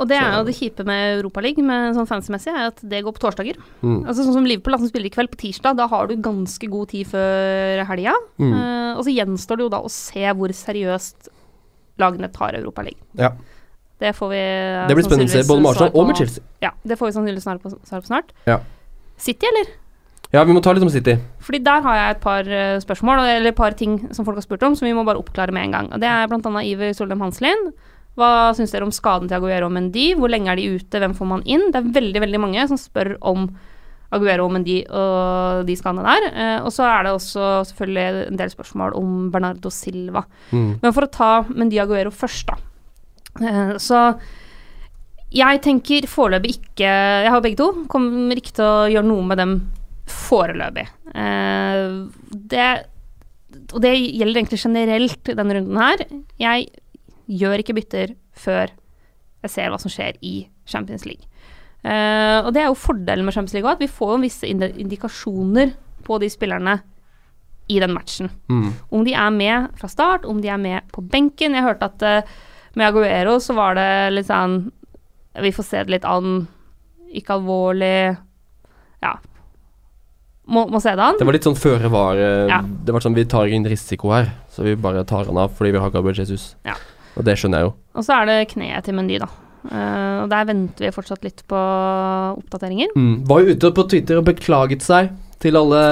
Og 0.00 0.08
det 0.10 0.16
er 0.18 0.32
jo 0.34 0.46
det 0.48 0.54
kjipe 0.56 0.84
med 0.88 1.18
Europaligaen, 1.20 1.66
med 1.68 1.96
sånn 1.96 2.08
fancy-messig, 2.08 2.50
er 2.50 2.70
at 2.72 2.80
det 2.90 3.02
går 3.04 3.14
på 3.14 3.22
torsdager. 3.22 3.58
Mm. 3.84 4.00
Altså 4.00 4.24
Sånn 4.24 4.34
som 4.34 4.48
Liverpool, 4.48 4.74
som 4.80 4.90
spiller 4.90 5.10
i 5.10 5.14
kveld 5.14 5.30
på 5.30 5.38
tirsdag, 5.44 5.76
da 5.78 5.86
har 5.92 6.08
du 6.10 6.16
ganske 6.20 6.68
god 6.72 6.90
tid 6.90 7.06
før 7.12 7.84
helga. 7.86 8.16
Mm. 8.42 8.52
Uh, 8.56 8.92
og 8.96 9.04
så 9.06 9.14
gjenstår 9.14 9.60
det 9.60 9.66
jo 9.68 9.72
da 9.76 9.82
å 9.84 9.92
se 9.92 10.24
hvor 10.36 10.56
seriøst 10.56 11.30
lagene 12.02 12.32
tar 12.34 12.56
Europaligaen. 12.58 13.04
Ja. 13.20 13.30
Det 14.02 14.10
får 14.18 14.32
vi 14.32 14.40
eh, 14.42 14.80
Det 14.90 14.96
blir 14.98 15.06
spennende 15.06 15.30
å 15.30 15.36
se, 15.36 15.44
både 15.46 15.62
med 15.62 15.70
Arsenal 15.70 15.94
og 15.94 16.08
med 16.08 16.18
Chelsea. 16.18 16.44
Ja, 16.64 16.72
det 16.82 16.98
får 16.98 17.10
vi 17.10 17.14
sannsynligvis 17.18 17.46
svar 17.46 17.62
på, 17.62 17.70
på 17.78 18.02
snart. 18.08 18.34
Ja. 18.48 18.58
City, 19.22 19.46
eller? 19.46 19.70
Ja, 20.32 20.42
vi 20.48 20.54
må 20.56 20.62
ta 20.64 20.72
litt 20.72 20.84
om 20.84 20.90
City. 20.90 21.18
Fordi 21.44 21.60
der 21.62 21.82
har 21.84 21.98
jeg 21.98 22.16
et 22.16 22.22
par 22.22 22.46
eh, 22.48 22.78
spørsmål, 22.82 23.20
eller 23.20 23.52
et 23.52 23.58
par 23.58 23.76
ting 23.78 23.98
som 24.16 24.26
folk 24.26 24.40
har 24.40 24.46
spurt 24.46 24.62
om, 24.64 24.76
som 24.78 24.88
vi 24.88 24.94
må 24.96 25.04
bare 25.04 25.20
oppklare 25.20 25.52
med 25.54 25.68
en 25.68 25.76
gang. 25.76 25.90
Og 25.92 26.00
Det 26.00 26.08
er 26.08 26.24
annet 26.24 26.70
Iver 26.70 26.94
Solheim 26.96 27.20
Hanslin. 27.20 27.68
Hva 28.16 28.52
syns 28.56 28.72
dere 28.72 28.84
om 28.84 28.92
skaden 28.92 29.28
til 29.28 29.38
Aguero 29.38 29.68
og 29.68 29.74
Mendy? 29.76 30.12
Hvor 30.16 30.32
lenge 30.32 30.50
er 30.52 30.60
de 30.60 30.70
ute? 30.74 31.00
Hvem 31.00 31.14
får 31.16 31.28
man 31.28 31.44
inn? 31.48 31.68
Det 31.72 31.80
er 31.80 31.92
veldig, 31.94 32.24
veldig 32.24 32.40
mange 32.42 32.64
som 32.68 32.80
spør 32.80 33.14
om 33.20 33.46
Aguero 34.12 34.48
og 34.48 34.52
Mendy 34.56 34.82
og 34.88 35.62
de 35.68 35.76
skadene 35.76 36.04
der. 36.04 36.26
Eh, 36.32 36.58
og 36.64 36.72
så 36.72 36.88
er 36.88 37.06
det 37.06 37.14
også 37.14 37.52
selvfølgelig 37.70 38.26
en 38.32 38.40
del 38.40 38.52
spørsmål 38.52 38.96
om 38.98 39.14
Bernardo 39.32 39.72
Silva. 39.72 40.24
Mm. 40.50 40.78
Men 40.82 40.92
for 40.96 41.06
å 41.06 41.12
ta 41.12 41.32
Mendy 41.52 41.80
Aguero 41.80 42.12
først, 42.12 42.48
da. 42.48 42.58
Eh, 43.40 43.74
så 43.80 44.02
jeg 45.32 45.62
tenker 45.64 46.04
foreløpig 46.10 46.58
ikke 46.58 46.88
Jeg 46.88 47.30
har 47.32 47.40
begge 47.44 47.60
to. 47.60 47.86
Kommer 47.88 48.36
ikke 48.36 48.56
til 48.58 48.66
å 48.66 48.90
gjøre 48.92 49.08
noe 49.08 49.24
med 49.30 49.40
dem 49.40 49.56
foreløpig. 50.12 50.86
Eh, 51.14 51.82
det 52.52 52.68
Og 53.72 53.80
det 53.84 53.94
gjelder 53.96 54.42
egentlig 54.42 54.60
generelt 54.60 55.24
denne 55.24 55.56
runden 55.56 55.80
her. 55.80 56.06
Jeg 56.40 56.68
gjør 57.28 57.62
ikke 57.62 57.76
bytter 57.78 58.14
før 58.32 58.72
jeg 59.42 59.50
ser 59.50 59.70
hva 59.72 59.78
som 59.80 59.90
skjer 59.90 60.18
i 60.22 60.46
Champions 60.68 61.04
League. 61.08 61.26
Uh, 61.82 62.46
og 62.46 62.52
det 62.54 62.62
er 62.62 62.68
jo 62.70 62.78
fordelen 62.78 63.26
med 63.26 63.34
Champions 63.34 63.56
League 63.56 63.66
òg, 63.66 63.74
at 63.74 63.82
vi 63.82 63.90
får 63.90 64.12
jo 64.12 64.22
visse 64.22 64.46
indikasjoner 64.46 65.72
på 66.06 66.18
de 66.22 66.28
spillerne 66.30 66.76
i 67.72 67.80
den 67.82 67.94
matchen. 67.94 68.30
Mm. 68.50 68.70
Om 68.94 69.04
de 69.06 69.16
er 69.18 69.34
med 69.34 69.74
fra 69.78 69.90
start, 69.90 70.26
om 70.28 70.40
de 70.42 70.50
er 70.50 70.60
med 70.62 70.86
på 70.94 71.02
benken. 71.02 71.56
Jeg 71.56 71.66
hørte 71.66 71.88
at 71.88 72.04
eh, 72.06 72.32
med 72.78 72.88
Aguero 72.88 73.38
så 73.42 73.56
var 73.56 73.76
det 73.78 73.88
litt 74.14 74.28
sånn 74.28 74.70
Vi 75.42 75.52
får 75.52 75.66
se 75.66 75.82
det 75.84 75.96
litt 75.96 76.08
an. 76.08 76.46
Ikke 77.12 77.36
alvorlig 77.38 78.16
Ja. 79.02 79.16
Må, 80.52 80.64
må 80.68 80.80
se 80.82 80.94
det 80.96 81.04
an. 81.04 81.18
Det 81.20 81.26
var 81.26 81.36
litt 81.36 81.46
sånn 81.46 81.58
føre 81.58 81.90
var 81.92 82.18
eh, 82.18 82.48
Ja. 82.50 82.62
Det 82.62 82.94
var 82.94 83.04
sånn 83.04 83.16
vi 83.16 83.26
tar 83.30 83.50
ingen 83.50 83.68
risiko 83.70 84.10
her, 84.14 84.32
så 84.50 84.66
vi 84.66 84.74
bare 84.74 85.04
tar 85.08 85.28
han 85.28 85.38
av 85.38 85.54
fordi 85.56 85.76
vi 85.76 85.82
har 85.82 85.92
Gabriel 85.94 86.18
Jesus. 86.24 86.52
Ja. 86.66 86.74
Og 87.16 87.26
det 87.28 87.36
skjønner 87.38 87.62
jeg 87.62 87.68
jo. 87.68 87.72
Og 87.98 88.06
så 88.06 88.16
er 88.18 88.28
det 88.30 88.38
kneet 88.54 88.88
til 88.88 88.96
Mendy, 88.96 89.20
da. 89.22 89.28
Uh, 89.62 90.24
og 90.24 90.30
der 90.32 90.46
venter 90.48 90.88
vi 90.88 90.94
fortsatt 90.94 91.22
litt 91.22 91.44
på 91.46 91.58
oppdateringer. 92.40 92.96
Mm. 92.98 93.22
Var 93.28 93.42
jo 93.42 93.54
ute 93.54 93.70
på 93.76 93.84
Twitter 93.92 94.18
og 94.18 94.26
beklaget 94.26 94.82
seg 94.82 95.12
til 95.42 95.58
alle 95.58 95.82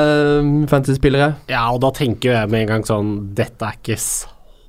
mm, 0.46 0.66
fantasy-spillere. 0.70 1.32
Ja, 1.50 1.68
og 1.70 1.80
da 1.84 1.92
tenker 1.94 2.34
jeg 2.34 2.50
med 2.50 2.64
en 2.64 2.70
gang 2.74 2.86
sånn 2.86 3.12
Dette 3.38 3.66
er 3.66 3.78
ikke 3.78 3.98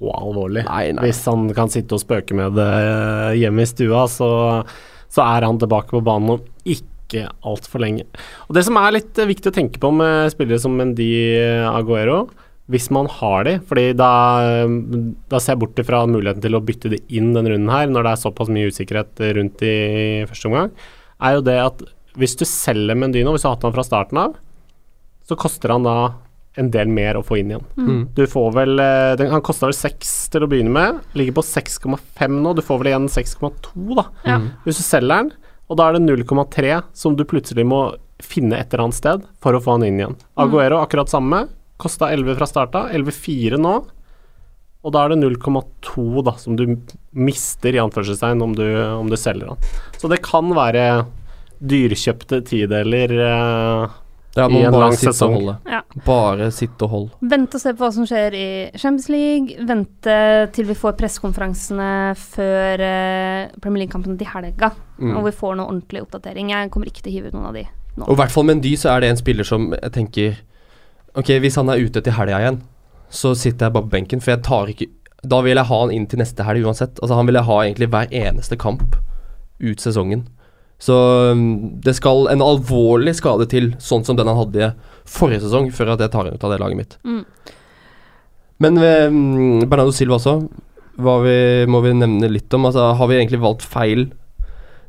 så 0.02 0.14
alvorlig. 0.18 0.66
Nei, 0.68 0.86
nei. 0.98 1.08
Hvis 1.08 1.22
han 1.30 1.50
kan 1.58 1.72
sitte 1.72 1.98
og 1.98 2.04
spøke 2.04 2.38
med 2.38 2.58
det 2.58 2.68
eh, 2.68 3.42
hjemme 3.44 3.66
i 3.66 3.70
stua, 3.70 4.08
så, 4.10 4.30
så 5.12 5.26
er 5.28 5.48
han 5.48 5.62
tilbake 5.62 5.94
på 5.94 6.04
banen 6.06 6.38
om 6.38 6.46
ikke 6.66 7.28
altfor 7.48 7.84
lenge. 7.84 8.08
Og 8.48 8.56
Det 8.58 8.66
som 8.68 8.80
er 8.82 8.98
litt 8.98 9.22
eh, 9.22 9.30
viktig 9.30 9.52
å 9.52 9.58
tenke 9.62 9.82
på 9.82 9.92
med 9.94 10.32
spillere 10.34 10.62
som 10.64 10.74
Mendy 10.78 11.12
Aguero, 11.70 12.24
hvis 12.72 12.88
man 12.94 13.10
har 13.12 13.44
de, 13.44 13.58
fordi 13.68 13.92
da, 14.00 14.12
da 15.28 15.40
ser 15.42 15.58
jeg 15.58 15.62
bort 15.66 15.82
fra 15.84 16.06
muligheten 16.08 16.44
til 16.46 16.56
å 16.56 16.62
bytte 16.64 16.94
det 16.94 17.02
inn 17.12 17.34
denne 17.36 17.52
runden 17.52 17.72
her, 17.74 17.90
når 17.92 18.06
det 18.06 18.14
er 18.14 18.22
såpass 18.22 18.52
mye 18.54 18.70
usikkerhet 18.72 19.24
rundt 19.36 19.64
i 19.68 19.74
første 20.30 20.48
omgang, 20.48 20.70
er 21.22 21.36
jo 21.36 21.44
det 21.50 21.58
at 21.60 21.84
hvis 22.20 22.38
du 22.40 22.46
selger 22.48 22.96
Mendy 22.96 23.26
nå, 23.26 23.34
hvis 23.36 23.44
du 23.44 23.50
har 23.50 23.58
hatt 23.58 23.66
han 23.68 23.76
fra 23.76 23.86
starten 23.88 24.22
av, 24.22 24.38
så 25.28 25.38
koster 25.40 25.74
han 25.74 25.84
da 25.88 25.98
en 26.60 26.72
del 26.74 26.90
mer 26.92 27.16
å 27.16 27.24
få 27.24 27.38
inn 27.40 27.54
igjen. 27.54 27.66
Mm. 27.78 28.02
Du 28.16 28.26
får 28.28 28.50
vel 28.58 28.82
eh, 28.84 29.14
den, 29.20 29.30
Han 29.32 29.44
kosta 29.46 29.70
vel 29.70 29.78
6 29.78 30.10
til 30.34 30.44
å 30.44 30.50
begynne 30.52 30.74
med. 30.76 31.00
Ligger 31.16 31.38
på 31.40 31.46
6,5 31.48 32.36
nå. 32.42 32.56
Du 32.58 32.64
får 32.66 32.82
vel 32.82 32.92
igjen 32.92 33.08
6,2 33.12 33.96
da 33.96 34.06
Ja. 34.28 34.38
Mm. 34.42 34.50
hvis 34.66 34.82
du 34.82 34.84
selger 34.84 35.16
den. 35.16 35.32
Og 35.72 35.80
da 35.80 35.88
er 35.88 35.96
det 35.96 36.04
0,3 36.04 36.82
som 36.94 37.16
du 37.16 37.24
plutselig 37.24 37.64
må 37.64 37.96
finne 38.22 38.60
et 38.60 38.74
eller 38.74 38.84
annet 38.90 39.00
sted 39.00 39.24
for 39.42 39.56
å 39.56 39.62
få 39.64 39.78
han 39.78 39.88
inn 39.88 40.02
igjen. 40.02 40.18
Aguero 40.36 40.82
akkurat 40.84 41.10
samme. 41.10 41.46
Kosta 41.82 42.12
11 42.12 42.36
fra 42.38 42.50
starta. 42.50 42.84
11,4 42.92 43.58
nå. 43.62 43.78
Og 44.82 44.94
da 44.94 45.06
er 45.06 45.14
det 45.14 45.22
0,2 45.22 46.24
da 46.26 46.34
som 46.42 46.58
du 46.58 46.66
mister, 47.14 47.72
i 47.74 47.80
anførselstegn, 47.82 48.42
om 48.42 48.54
du, 48.58 48.66
om 48.98 49.10
du 49.10 49.16
selger 49.18 49.54
han. 49.54 49.66
Så 50.02 50.10
det 50.12 50.20
kan 50.26 50.52
være 50.58 51.06
dyrkjøpte 51.62 52.42
tideler 52.50 53.14
eh, 53.22 53.98
Ja, 54.36 54.46
I 54.48 54.62
en 54.64 54.76
lang 54.80 54.96
sesong. 54.96 55.36
Ja. 55.68 55.82
Bare 56.06 56.48
sitte 56.56 56.88
og 56.88 56.94
holde. 56.94 57.18
Vente 57.34 57.60
og 57.60 57.64
se 57.64 57.74
på 57.76 57.84
hva 57.84 57.90
som 57.92 58.08
skjer 58.08 58.38
i 58.38 58.48
Champions 58.80 59.10
League. 59.12 59.66
Vente 59.68 60.16
til 60.56 60.70
vi 60.70 60.78
får 60.78 60.96
pressekonferansene 61.02 61.90
før 62.16 62.86
eh, 62.86 63.52
Premier 63.60 63.84
League-kampen 63.84 64.16
til 64.20 64.32
helga. 64.32 64.72
Mm. 65.02 65.18
Og 65.18 65.28
vi 65.28 65.36
får 65.36 65.60
noe 65.60 65.68
ordentlig 65.68 66.06
oppdatering. 66.06 66.54
Jeg 66.56 66.72
kommer 66.72 66.92
ikke 66.92 67.04
til 67.04 67.12
å 67.12 67.16
hive 67.18 67.32
ut 67.32 67.36
noen 67.36 67.50
av 67.52 67.60
de 67.60 67.66
nå. 67.68 68.08
Og 68.08 68.16
i 68.16 68.20
hvert 68.22 68.32
fall 68.32 68.48
med 68.48 68.60
en 68.60 68.64
dy 68.64 68.74
så 68.80 68.94
er 68.94 69.04
det 69.04 69.12
en 69.12 69.20
spiller 69.20 69.48
som 69.48 69.72
jeg 69.76 69.94
tenker 69.98 70.40
Ok, 71.12 71.28
hvis 71.44 71.58
han 71.60 71.68
er 71.68 71.82
ute 71.84 72.00
til 72.00 72.14
helga 72.16 72.38
igjen, 72.40 72.62
så 73.12 73.34
sitter 73.36 73.68
jeg 73.68 73.76
bare 73.76 73.84
på 73.84 73.92
benken, 73.98 74.22
for 74.24 74.32
jeg 74.32 74.44
tar 74.48 74.70
ikke 74.72 74.88
Da 75.28 75.42
vil 75.44 75.60
jeg 75.60 75.68
ha 75.68 75.80
han 75.82 75.92
inn 75.92 76.06
til 76.08 76.22
neste 76.22 76.46
helg 76.48 76.64
uansett. 76.64 77.02
Altså 77.04 77.18
Han 77.20 77.28
vil 77.28 77.36
jeg 77.36 77.50
ha 77.50 77.58
egentlig 77.66 77.90
hver 77.92 78.14
eneste 78.16 78.56
kamp 78.56 78.96
ut 79.62 79.84
sesongen. 79.84 80.24
Så 80.82 80.96
um, 81.32 81.44
det 81.86 81.94
skal 81.98 82.26
en 82.32 82.42
alvorlig 82.42 83.14
skade 83.20 83.46
til, 83.52 83.72
sånn 83.78 84.06
som 84.08 84.18
den 84.18 84.30
han 84.32 84.40
hadde 84.40 84.72
forrige 85.06 85.44
sesong, 85.44 85.70
før 85.76 85.94
at 85.94 86.02
jeg 86.02 86.14
tar 86.14 86.30
ut 86.32 86.44
av 86.48 86.54
det 86.56 86.60
laget 86.62 86.80
mitt. 86.80 86.96
Mm. 87.06 87.22
Men 88.62 88.78
um, 88.82 89.62
Bernardo 89.70 89.94
Silva 89.94 90.18
også, 90.18 90.36
hva 91.02 91.16
vi, 91.24 91.36
må 91.70 91.84
vi 91.86 91.94
nevne 91.98 92.30
litt 92.30 92.54
om. 92.58 92.66
Altså, 92.70 92.92
har 92.98 93.10
vi 93.10 93.20
egentlig 93.20 93.42
valgt 93.42 93.64
feil 93.66 94.08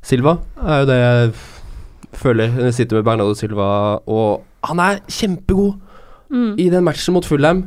Silva? 0.02 0.38
Det 0.56 0.66
Er 0.72 0.80
jo 0.82 0.88
det 0.90 0.98
jeg 1.02 1.32
føler 2.22 2.50
når 2.56 2.66
jeg 2.70 2.78
sitter 2.80 2.98
med 2.98 3.06
Bernardo 3.06 3.36
Silva, 3.38 3.68
og 4.10 4.42
han 4.68 4.80
er 4.84 5.02
kjempegod 5.08 5.78
Mm. 6.32 6.54
i 6.56 6.70
den 6.72 6.84
matchen 6.86 7.12
mot 7.12 7.26
Fulham. 7.28 7.58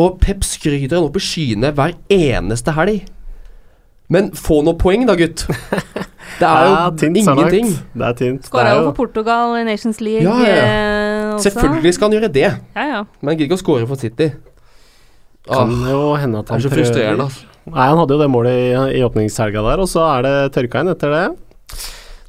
Og 0.00 0.14
Pep 0.22 0.40
skryter 0.48 0.96
han 0.96 1.04
opp 1.10 1.18
i 1.18 1.20
skyene 1.20 1.74
hver 1.76 1.92
eneste 2.08 2.72
helg. 2.72 3.02
Men 4.08 4.30
få 4.32 4.62
noen 4.64 4.78
poeng, 4.80 5.04
da, 5.04 5.12
gutt. 5.20 5.44
Det 6.40 6.48
er 6.48 6.64
jo 6.64 6.70
Ja, 6.72 6.84
tynt 7.02 7.18
ingenting. 7.20 7.72
Det 7.94 8.06
er 8.08 8.14
tynt. 8.16 8.46
Skåra 8.48 8.70
jo 8.78 8.84
for 8.88 8.96
Portugal 9.02 9.56
i 9.58 9.64
Nations 9.68 10.00
League 10.00 10.24
Ja, 10.24 10.36
ja, 10.40 10.54
eh, 10.64 11.34
også. 11.34 11.50
Selvfølgelig 11.50 11.92
skal 11.94 12.08
han 12.08 12.16
gjøre 12.18 12.32
det, 12.32 12.46
Ja, 12.76 12.86
ja. 12.94 13.02
men 13.20 13.28
han 13.32 13.36
gidder 13.38 13.50
ikke 13.50 13.58
å 13.60 13.64
score 13.64 13.86
for 13.90 14.00
City. 14.00 14.30
Kan 15.50 15.70
Åh, 15.72 15.86
jo 15.90 16.00
hende 16.20 16.38
at 16.40 16.46
det 16.48 16.54
han 16.54 16.60
er 16.60 16.64
så 16.68 16.72
frustrerende, 16.72 17.26
altså. 17.28 17.46
Nei, 17.70 17.86
han 17.86 17.98
hadde 18.00 18.16
jo 18.16 18.20
det 18.22 18.30
målet 18.32 18.56
i, 18.56 18.98
i 18.98 19.02
åpningshelga 19.04 19.62
der, 19.68 19.80
og 19.84 19.88
så 19.88 20.02
er 20.18 20.22
det 20.26 20.34
tørka 20.56 20.80
inn 20.82 20.88
etter 20.94 21.12
det. 21.14 21.22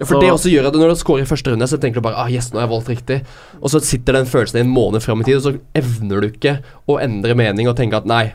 Ja, 0.02 0.06
for 0.06 0.16
Så- 0.16 0.22
det 0.22 0.32
også 0.34 0.50
gjør 0.52 0.68
at 0.68 0.74
når 0.74 0.90
du 0.90 0.96
scorer 1.00 1.22
i 1.24 1.30
første 1.30 1.52
runde, 1.54 1.68
så 1.70 1.78
tenker 1.80 2.02
du 2.02 2.06
bare 2.08 2.18
ah, 2.18 2.28
yes, 2.32 2.52
nå 2.52 2.60
har 2.60 2.68
jeg 2.68 2.74
valgt 2.74 2.90
riktig. 2.92 3.18
Og 3.62 3.70
så 3.70 3.80
sitter 3.82 4.14
den 4.14 4.26
følelsen 4.26 4.58
i 4.58 4.64
en 4.66 4.74
måned 4.74 5.02
fram 5.04 5.22
i 5.22 5.24
tid, 5.24 5.38
og 5.38 5.44
så 5.46 5.60
evner 5.76 6.22
du 6.22 6.28
ikke 6.32 6.60
å 6.90 7.00
endre 7.00 7.36
mening 7.36 7.68
og 7.70 7.78
tenke 7.78 7.96
at 7.96 8.06
nei, 8.10 8.34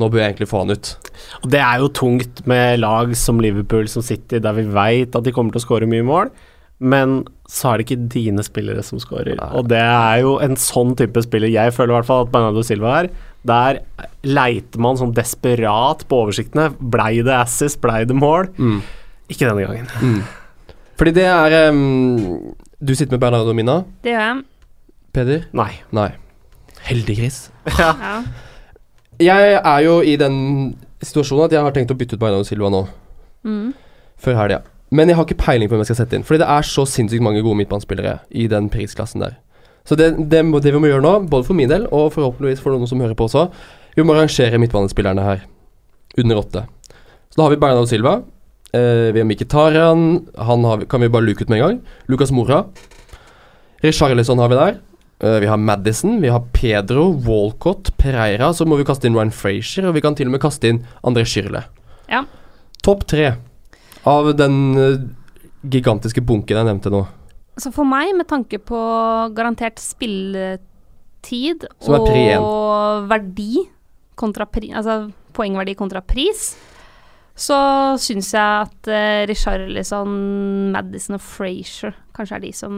nå 0.00 0.08
bør 0.08 0.22
jeg 0.22 0.32
egentlig 0.32 0.48
få 0.50 0.62
han 0.62 0.72
ut. 0.72 0.94
Og 1.42 1.50
det 1.52 1.60
er 1.60 1.82
jo 1.82 1.90
tungt 1.92 2.42
med 2.48 2.80
lag 2.80 3.12
som 3.18 3.42
Liverpool 3.42 3.90
som 3.92 4.04
City, 4.04 4.40
der 4.40 4.56
vi 4.56 4.64
veit 4.72 5.16
at 5.18 5.26
de 5.26 5.34
kommer 5.34 5.52
til 5.52 5.62
å 5.62 5.66
skåre 5.66 5.88
mye 5.90 6.06
mål, 6.06 6.32
men 6.82 7.20
så 7.46 7.70
er 7.70 7.78
det 7.78 7.84
ikke 7.86 8.08
dine 8.10 8.42
spillere 8.42 8.82
som 8.82 8.98
skårer. 8.98 9.38
Og 9.54 9.68
det 9.70 9.82
er 9.82 10.22
jo 10.24 10.38
en 10.42 10.56
sånn 10.58 10.96
type 10.98 11.22
spiller 11.22 11.52
jeg 11.52 11.74
føler 11.76 11.92
i 11.92 11.96
hvert 12.00 12.08
fall 12.08 12.24
at 12.24 12.32
Bernardo 12.32 12.64
Silva 12.66 12.94
er. 13.02 13.10
Der 13.46 13.82
leiter 14.26 14.82
man 14.82 14.98
sånn 14.98 15.14
desperat 15.14 16.02
på 16.10 16.22
oversiktene. 16.24 16.70
Blei 16.80 17.20
det 17.22 17.36
assis, 17.36 17.76
blei 17.78 18.02
det 18.08 18.16
mål? 18.18 18.48
Ikke 19.30 19.46
denne 19.46 19.66
gangen. 19.68 19.90
Mm. 20.02 20.22
Fordi 20.98 21.14
det 21.16 21.26
er 21.28 21.70
um, 21.72 22.54
Du 22.82 22.94
sitter 22.94 23.14
med 23.14 23.22
Bernardo 23.22 23.54
Mina, 23.56 23.82
Det 24.02 24.12
gjør 24.14 24.26
jeg. 24.26 24.42
Peder? 25.12 25.44
Nei. 25.52 25.70
Nei. 25.92 26.08
Heldig 26.88 27.18
gris. 27.20 27.44
Ja. 27.78 27.92
Jeg 29.24 29.54
er 29.62 29.80
jo 29.86 30.00
i 30.02 30.16
den 30.16 30.36
situasjonen 31.02 31.44
at 31.46 31.52
jeg 31.56 31.62
har 31.62 31.72
tenkt 31.76 31.90
å 31.94 31.96
bytte 31.98 32.14
ut 32.16 32.20
Bernardo 32.22 32.44
Silva 32.48 32.70
nå, 32.70 32.84
Mm. 33.44 33.72
før 34.22 34.36
helga. 34.38 34.60
Men 34.92 35.08
jeg 35.08 35.16
har 35.16 35.24
ikke 35.24 35.38
peiling 35.40 35.68
på 35.68 35.74
hvem 35.74 35.80
jeg 35.82 35.90
skal 35.94 36.04
sette 36.04 36.14
inn, 36.18 36.22
fordi 36.22 36.38
det 36.44 36.48
er 36.48 36.62
så 36.68 36.84
sinnssykt 36.86 37.22
mange 37.24 37.42
gode 37.42 37.56
midtbanespillere 37.56 38.20
i 38.30 38.46
den 38.46 38.68
prisklassen 38.70 39.20
der. 39.24 39.38
Så 39.84 39.96
det, 39.96 40.12
det, 40.30 40.42
det 40.62 40.72
vi 40.72 40.78
må 40.78 40.86
gjøre 40.90 41.02
nå, 41.02 41.28
både 41.28 41.44
for 41.48 41.54
min 41.54 41.68
del 41.68 41.86
og 41.90 42.12
forhåpentligvis 42.14 42.60
for 42.62 42.70
noen 42.76 42.86
som 42.86 43.00
hører 43.00 43.16
på 43.18 43.24
også, 43.26 43.48
vi 43.96 44.02
må 44.06 44.14
rangere 44.14 44.60
midtbanespillerne 44.62 45.24
her 45.26 45.40
under 46.18 46.36
åtte. 46.36 46.66
Så 47.32 47.36
da 47.36 47.42
har 47.42 47.50
vi 47.50 47.56
Bernardo 47.62 47.86
Silva, 47.86 48.22
Eh, 48.74 49.12
vi 49.12 49.20
har 49.20 49.26
Mkhitaryan. 49.28 50.26
Han 50.38 50.62
har, 50.64 50.78
vi- 50.78 50.86
kan 50.86 50.98
vi 51.02 51.08
bare 51.08 51.20
luke 51.26 51.42
ut 51.42 51.48
med 51.50 51.60
en 51.60 51.68
gang. 51.68 51.80
Lucas 52.08 52.30
Mora. 52.32 52.64
Richarlison 53.82 54.38
har 54.38 54.48
vi 54.48 54.54
der. 54.56 54.78
Eh, 55.22 55.38
vi 55.38 55.46
har 55.46 55.56
Madison, 55.56 56.20
vi 56.20 56.28
har 56.28 56.42
Pedro, 56.52 57.12
Walcott, 57.12 57.96
Pereira. 57.96 58.52
Så 58.54 58.66
må 58.66 58.76
vi 58.76 58.86
kaste 58.86 59.06
inn 59.06 59.14
Ryan 59.14 59.30
Frazier, 59.30 59.86
og 59.86 59.94
vi 59.94 60.02
kan 60.02 60.16
til 60.18 60.26
og 60.26 60.34
med 60.34 60.42
kaste 60.42 60.72
inn 60.72 60.82
André 61.06 61.22
Schirle. 61.28 61.62
Ja. 62.10 62.24
Topp 62.82 63.06
tre 63.06 63.36
av 64.08 64.32
den 64.34 64.56
eh, 64.74 65.04
gigantiske 65.70 66.24
bunken 66.26 66.58
jeg 66.58 66.66
nevnte 66.66 66.90
nå. 66.90 67.04
Så 67.60 67.70
for 67.70 67.86
meg, 67.86 68.10
med 68.18 68.26
tanke 68.26 68.58
på 68.58 68.80
garantert 69.36 69.78
spilletid 69.78 71.68
og 71.86 73.06
verdi 73.10 73.62
kontra 74.18 74.48
pri, 74.50 74.72
altså 74.74 75.12
poengverdi 75.36 75.76
kontra 75.78 76.02
pris, 76.02 76.56
så 77.42 77.58
syns 78.00 78.30
jeg 78.36 78.66
at 78.68 78.90
uh, 78.90 79.24
Richarlison, 79.30 80.14
Madison 80.74 81.18
og 81.18 81.24
Frazier 81.24 81.96
kanskje 82.12 82.36
er 82.36 82.42
de 82.44 82.50
som 82.54 82.74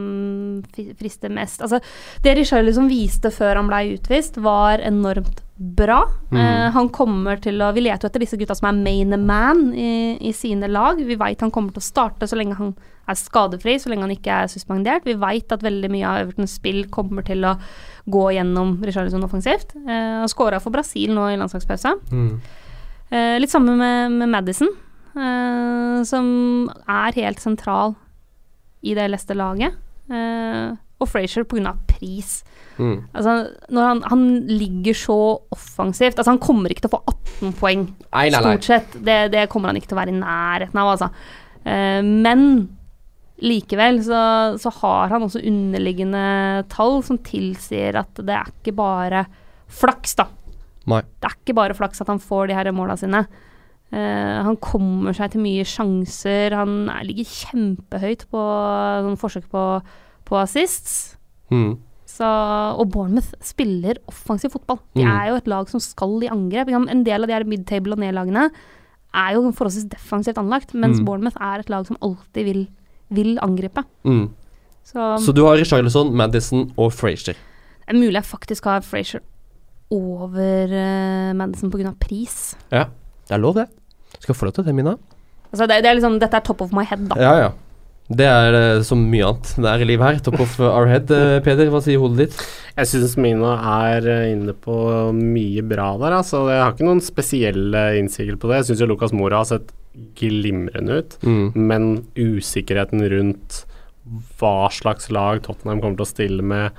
frister 0.99 1.33
mest. 1.35 1.62
Altså, 1.65 1.81
det 2.25 2.37
Richarlison 2.39 2.89
viste 2.91 3.33
før 3.35 3.59
han 3.61 3.69
blei 3.71 3.97
utvist, 3.97 4.39
var 4.43 4.83
enormt 4.85 5.43
bra. 5.55 6.01
Mm. 6.31 6.39
Uh, 6.39 6.69
han 6.75 6.89
kommer 6.95 7.39
til 7.43 7.61
å 7.62 7.71
Vi 7.75 7.85
leter 7.85 8.07
jo 8.07 8.11
etter 8.11 8.25
disse 8.25 8.39
gutta 8.41 8.57
som 8.59 8.71
er 8.71 8.81
main 8.81 9.15
man 9.27 9.69
i, 9.75 10.17
i 10.23 10.33
sine 10.35 10.71
lag. 10.71 10.99
Vi 10.99 11.19
veit 11.21 11.45
han 11.45 11.53
kommer 11.55 11.75
til 11.75 11.83
å 11.85 11.91
starte 11.91 12.31
så 12.31 12.39
lenge 12.39 12.59
han 12.59 12.75
er 13.11 13.21
skadefri, 13.21 13.77
så 13.79 13.91
lenge 13.93 14.07
han 14.07 14.17
ikke 14.17 14.41
er 14.45 14.51
suspendert. 14.51 15.05
Vi 15.05 15.19
veit 15.21 15.53
at 15.53 15.65
veldig 15.65 15.93
mye 15.93 16.09
av 16.09 16.25
Evertons 16.25 16.57
spill 16.57 16.87
kommer 16.95 17.27
til 17.27 17.45
å 17.45 17.59
gå 18.11 18.27
gjennom 18.37 18.79
Richarlison 18.85 19.27
offensivt. 19.27 19.77
Uh, 19.85 20.25
han 20.25 20.33
skåra 20.33 20.62
for 20.62 20.75
Brasil 20.75 21.12
nå 21.15 21.29
i 21.33 21.41
landslagspausa. 21.41 21.99
Mm. 22.15 22.37
Eh, 23.15 23.37
litt 23.39 23.53
samme 23.53 23.77
med, 23.79 24.17
med 24.19 24.33
Madison, 24.33 24.71
eh, 25.15 25.99
som 26.09 26.27
er 26.91 27.21
helt 27.21 27.43
sentral 27.43 27.95
i 28.85 28.97
det 28.97 29.07
Leicester-laget. 29.12 29.77
Eh, 30.11 30.75
og 31.01 31.11
Frazier 31.11 31.47
pga. 31.49 31.75
pris. 31.89 32.43
Mm. 32.79 33.05
Altså, 33.15 33.35
når 33.71 33.87
han, 33.87 34.03
han 34.11 34.23
ligger 34.51 34.97
så 34.99 35.17
offensivt 35.55 36.19
Altså, 36.19 36.33
han 36.33 36.41
kommer 36.43 36.73
ikke 36.73 36.83
til 36.83 36.91
å 36.91 36.97
få 36.97 37.12
18 37.12 37.53
poeng, 37.61 37.85
Nei, 38.09 38.25
nei, 38.25 38.31
nei. 38.35 38.41
stort 38.41 38.67
sett. 38.67 38.97
Det, 38.99 39.19
det 39.31 39.45
kommer 39.53 39.71
han 39.71 39.79
ikke 39.79 39.93
til 39.93 39.99
å 39.99 40.01
være 40.01 40.15
i 40.15 40.19
nærheten 40.19 40.81
av, 40.83 40.91
altså. 40.97 41.11
Eh, 41.62 42.01
men 42.03 42.49
likevel 43.45 44.01
så, 44.07 44.23
så 44.62 44.73
har 44.81 45.15
han 45.15 45.27
også 45.27 45.43
underliggende 45.45 46.25
tall 46.73 47.01
som 47.07 47.19
tilsier 47.23 47.99
at 48.01 48.23
det 48.23 48.35
er 48.41 48.51
ikke 48.51 48.75
bare 48.79 49.25
flaks, 49.75 50.17
da. 50.19 50.29
Nei. 50.87 51.01
Det 51.20 51.30
er 51.30 51.37
ikke 51.39 51.55
bare 51.57 51.74
flaks 51.78 52.01
at 52.05 52.09
han 52.12 52.18
får 52.20 52.49
de 52.49 52.55
her 52.59 52.70
måla 52.76 52.97
sine. 53.01 53.24
Uh, 53.95 54.43
han 54.43 54.57
kommer 54.59 55.14
seg 55.14 55.30
til 55.32 55.41
mye 55.45 55.64
sjanser. 55.64 56.55
Han 56.59 56.89
er, 56.91 57.05
ligger 57.07 57.24
kjempehøyt 57.30 58.24
på 58.32 58.45
sånn 59.07 59.18
forsøk 59.20 59.49
på, 59.53 59.64
på 60.26 60.39
assists. 60.41 61.16
Mm. 61.53 61.76
Så, 62.14 62.26
og 62.78 62.91
Bournemouth 62.95 63.32
spiller 63.43 63.99
offensiv 64.11 64.53
fotball. 64.55 64.78
De 64.95 65.03
Mm. 65.05 65.11
er 65.11 65.28
jo 65.30 65.37
et 65.37 65.47
lag 65.51 65.68
som 65.70 65.80
skal 65.80 66.22
i 66.22 66.28
angrep. 66.30 66.68
En 66.68 67.05
del 67.05 67.22
av 67.24 67.28
de 67.28 67.35
her 67.35 67.45
midtable 67.45 67.93
og 67.93 67.99
nedlagene 67.99 68.51
er 69.14 69.35
jo 69.35 69.51
forholdsvis 69.53 69.89
defensivt 69.91 70.39
anlagt, 70.39 70.74
mens 70.74 70.99
Mm. 71.01 71.05
Bournemouth 71.07 71.37
er 71.41 71.61
et 71.61 71.70
lag 71.70 71.87
som 71.87 71.97
alltid 72.03 72.45
vil, 72.45 72.68
vil 73.11 73.39
angripe. 73.43 73.85
Mm. 74.05 74.28
Så, 74.85 75.18
Så 75.18 75.32
du 75.35 75.45
har 75.47 75.57
Richarlison, 75.57 76.14
Madison 76.14 76.72
og 76.76 76.93
Frazier. 76.93 77.35
det 77.87 77.95
er 77.95 77.99
mulig 77.99 78.14
jeg 78.14 78.24
faktisk 78.24 78.64
har 78.64 78.80
Frazier 78.82 79.20
over 79.93 80.70
uh, 80.72 81.32
Madison 81.37 81.70
pga. 81.72 81.93
pris. 82.01 82.55
Ja, 82.72 82.87
det 83.28 83.37
er 83.37 83.43
lov, 83.43 83.55
det. 83.61 83.68
Skal 84.22 84.35
få 84.39 84.49
lov 84.49 84.55
til 84.57 84.64
det, 84.64 84.74
Mina. 84.74 84.97
Altså 85.53 85.66
det, 85.70 85.82
det 85.85 85.91
er 85.91 85.99
liksom, 86.01 86.16
dette 86.22 86.35
er 86.41 86.45
top 86.47 86.62
of 86.64 86.72
my 86.74 86.85
head, 86.89 87.05
da. 87.11 87.18
Ja, 87.20 87.35
ja. 87.45 87.53
Det 88.14 88.26
er 88.28 88.53
uh, 88.78 88.82
som 88.85 89.01
mye 89.09 89.24
annet 89.30 89.55
det 89.64 89.70
er 89.70 89.80
i 89.85 89.87
livet 89.89 90.05
her. 90.05 90.18
Top 90.26 90.41
of 90.43 90.59
our 90.61 90.89
head. 90.91 91.09
Uh, 91.12 91.39
Peder, 91.45 91.70
hva 91.72 91.80
sier 91.85 92.01
hodet 92.03 92.26
ditt? 92.26 92.41
Jeg 92.74 92.91
syns 92.91 93.14
Mina 93.22 93.53
er 93.87 94.09
eh, 94.11 94.24
inne 94.35 94.53
på 94.59 94.74
mye 95.14 95.62
bra 95.64 95.93
der, 96.03 96.16
altså. 96.18 96.43
Jeg 96.51 96.59
har 96.61 96.74
ikke 96.74 96.89
noen 96.89 97.01
spesielle 97.05 97.85
innsigelser 98.01 98.41
på 98.43 98.51
det. 98.51 98.59
Jeg 98.61 98.68
syns 98.72 98.82
jo 98.82 98.89
Lukas 98.91 99.14
Mora 99.14 99.41
har 99.45 99.49
sett 99.53 99.70
glimrende 100.18 100.97
ut, 101.01 101.14
Mm. 101.22 101.53
men 101.55 101.85
usikkerheten 102.18 103.05
rundt 103.12 103.61
hva 104.41 104.66
slags 104.74 105.07
lag 105.14 105.39
Tottenham 105.47 105.80
kommer 105.80 105.97
til 106.01 106.05
å 106.05 106.11
stille 106.11 106.43
med 106.45 106.74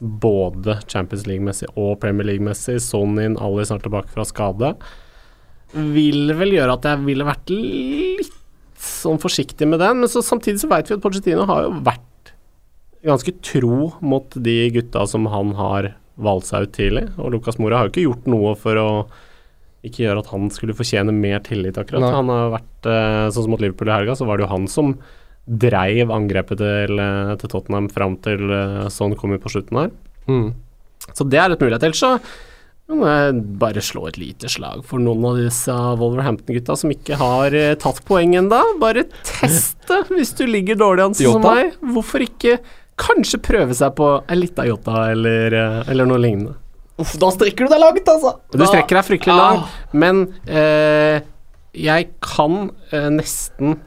både 0.00 0.78
Champions 0.88 1.26
League-messig 1.28 1.68
og 1.76 1.98
Premier 2.02 2.26
League-messig, 2.32 2.78
Sonin 2.82 3.32
inn, 3.32 3.38
alle 3.40 3.66
snart 3.68 3.84
tilbake 3.84 4.12
fra 4.14 4.24
skade, 4.28 4.74
vil 5.70 6.32
vel 6.34 6.56
gjøre 6.56 6.76
at 6.78 6.88
jeg 6.88 7.04
ville 7.06 7.26
vært 7.28 7.52
litt 7.52 8.36
sånn 8.80 9.20
forsiktig 9.20 9.68
med 9.68 9.82
den. 9.82 10.00
Men 10.02 10.10
så, 10.10 10.22
samtidig 10.24 10.62
så 10.62 10.70
veit 10.72 10.88
vi 10.88 10.96
at 10.96 11.04
Pochettino 11.04 11.44
har 11.48 11.66
jo 11.66 11.74
vært 11.84 12.32
ganske 13.06 13.34
tro 13.44 13.90
mot 14.04 14.34
de 14.36 14.56
gutta 14.74 15.06
som 15.08 15.28
han 15.32 15.54
har 15.56 15.92
valgt 16.20 16.50
seg 16.50 16.66
ut 16.66 16.74
tidlig. 16.76 17.06
Og 17.20 17.34
Lucas 17.36 17.60
Mora 17.60 17.80
har 17.80 17.88
jo 17.88 17.94
ikke 17.94 18.08
gjort 18.08 18.28
noe 18.28 18.54
for 18.58 18.80
å 18.80 18.88
ikke 19.86 20.04
gjøre 20.04 20.20
at 20.20 20.32
han 20.34 20.50
skulle 20.52 20.76
fortjene 20.76 21.12
mer 21.16 21.40
tillit, 21.44 21.78
akkurat. 21.80 22.04
Nei. 22.04 22.12
Han 22.12 22.28
har 22.32 22.50
vært 22.58 22.88
eh, 22.90 23.28
Sånn 23.32 23.46
som 23.46 23.54
mot 23.54 23.62
Liverpool 23.62 23.88
i 23.88 23.94
helga, 23.94 24.16
så 24.18 24.26
var 24.28 24.36
det 24.36 24.44
jo 24.44 24.52
han 24.52 24.66
som 24.68 24.92
dreiv 25.50 26.12
angrepet 26.14 26.60
til, 26.62 26.98
eh, 27.02 27.32
til 27.40 27.48
Tottenham 27.50 27.88
fram 27.90 28.16
til 28.22 28.38
sånn 28.92 29.16
kom 29.18 29.32
vi 29.34 29.38
på 29.42 29.50
slutten 29.50 29.80
her. 29.82 29.90
Mm. 30.30 30.52
Så 31.16 31.26
det 31.28 31.40
er 31.42 31.50
et 31.56 31.60
mulighet. 31.64 31.82
Ellers 31.88 32.00
så 32.04 32.20
må 32.90 33.06
jeg 33.06 33.34
bare 33.60 33.82
slå 33.86 34.08
et 34.08 34.16
lite 34.18 34.48
slag 34.50 34.80
for 34.84 34.98
noen 35.02 35.22
av 35.28 35.36
disse 35.38 35.70
Wolverhampton-gutta 36.00 36.74
som 36.78 36.90
ikke 36.90 37.18
har 37.20 37.54
eh, 37.54 37.74
tatt 37.78 38.00
poeng 38.08 38.34
ennå. 38.38 38.58
Bare 38.82 39.04
teste 39.26 40.00
hvis 40.14 40.32
du 40.38 40.44
ligger 40.50 40.78
dårlig 40.80 41.04
an 41.08 41.14
sånn 41.18 41.36
som 41.38 41.44
meg. 41.46 41.76
Hvorfor 41.94 42.24
ikke 42.26 42.58
kanskje 43.00 43.38
prøve 43.40 43.74
seg 43.78 43.94
på 43.96 44.08
en 44.26 44.40
lita 44.42 44.66
Jota 44.68 45.06
eller, 45.12 45.54
eller 45.88 46.08
noe 46.10 46.18
lignende? 46.20 46.56
Uff, 47.00 47.14
da 47.16 47.30
strekker 47.32 47.64
du 47.64 47.72
deg 47.72 47.80
langt, 47.80 48.08
altså. 48.12 48.34
Du 48.52 48.60
strekker 48.66 48.98
deg 48.98 49.06
fryktelig 49.06 49.32
Ah. 49.32 49.38
langt, 49.40 49.94
men 49.96 50.18
eh, 50.50 51.22
jeg 51.72 52.10
kan 52.20 52.66
eh, 52.92 53.06
nesten 53.14 53.78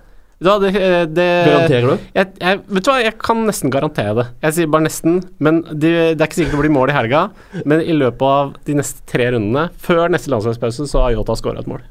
da, 0.44 0.54
det, 0.62 0.72
eh, 0.78 1.04
det, 1.10 1.28
Garanterer 1.48 1.88
du? 1.90 2.06
jeg, 2.18 2.30
jeg, 2.42 2.62
vet 2.68 2.86
du 2.86 2.92
hva, 2.92 2.98
jeg 3.04 3.16
kan 3.22 3.44
nesten 3.48 3.74
garantere 3.74 4.16
det. 4.20 4.26
Jeg 4.46 4.58
sier 4.58 4.72
bare 4.74 4.86
nesten, 4.88 5.20
men 5.44 5.62
det, 5.72 5.94
det 6.18 6.22
er 6.22 6.30
ikke 6.30 6.40
sikkert 6.42 6.58
det 6.58 6.62
blir 6.64 6.76
mål 6.76 6.94
i 6.94 6.98
helga. 6.98 7.24
Men 7.66 7.84
i 7.84 7.96
løpet 7.98 8.28
av 8.30 8.54
de 8.68 8.78
neste 8.80 9.04
tre 9.10 9.32
rundene, 9.36 9.68
før 9.82 10.12
neste 10.14 10.32
landslagspause, 10.34 10.88
så 10.92 11.06
har 11.06 11.16
Yota 11.18 11.36
skåra 11.40 11.64
et 11.64 11.70
mål. 11.72 11.84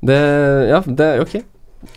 Det 0.00 0.20
Ja, 0.70 0.80
det 0.86 1.06
er 1.06 1.24
Ok. 1.26 1.40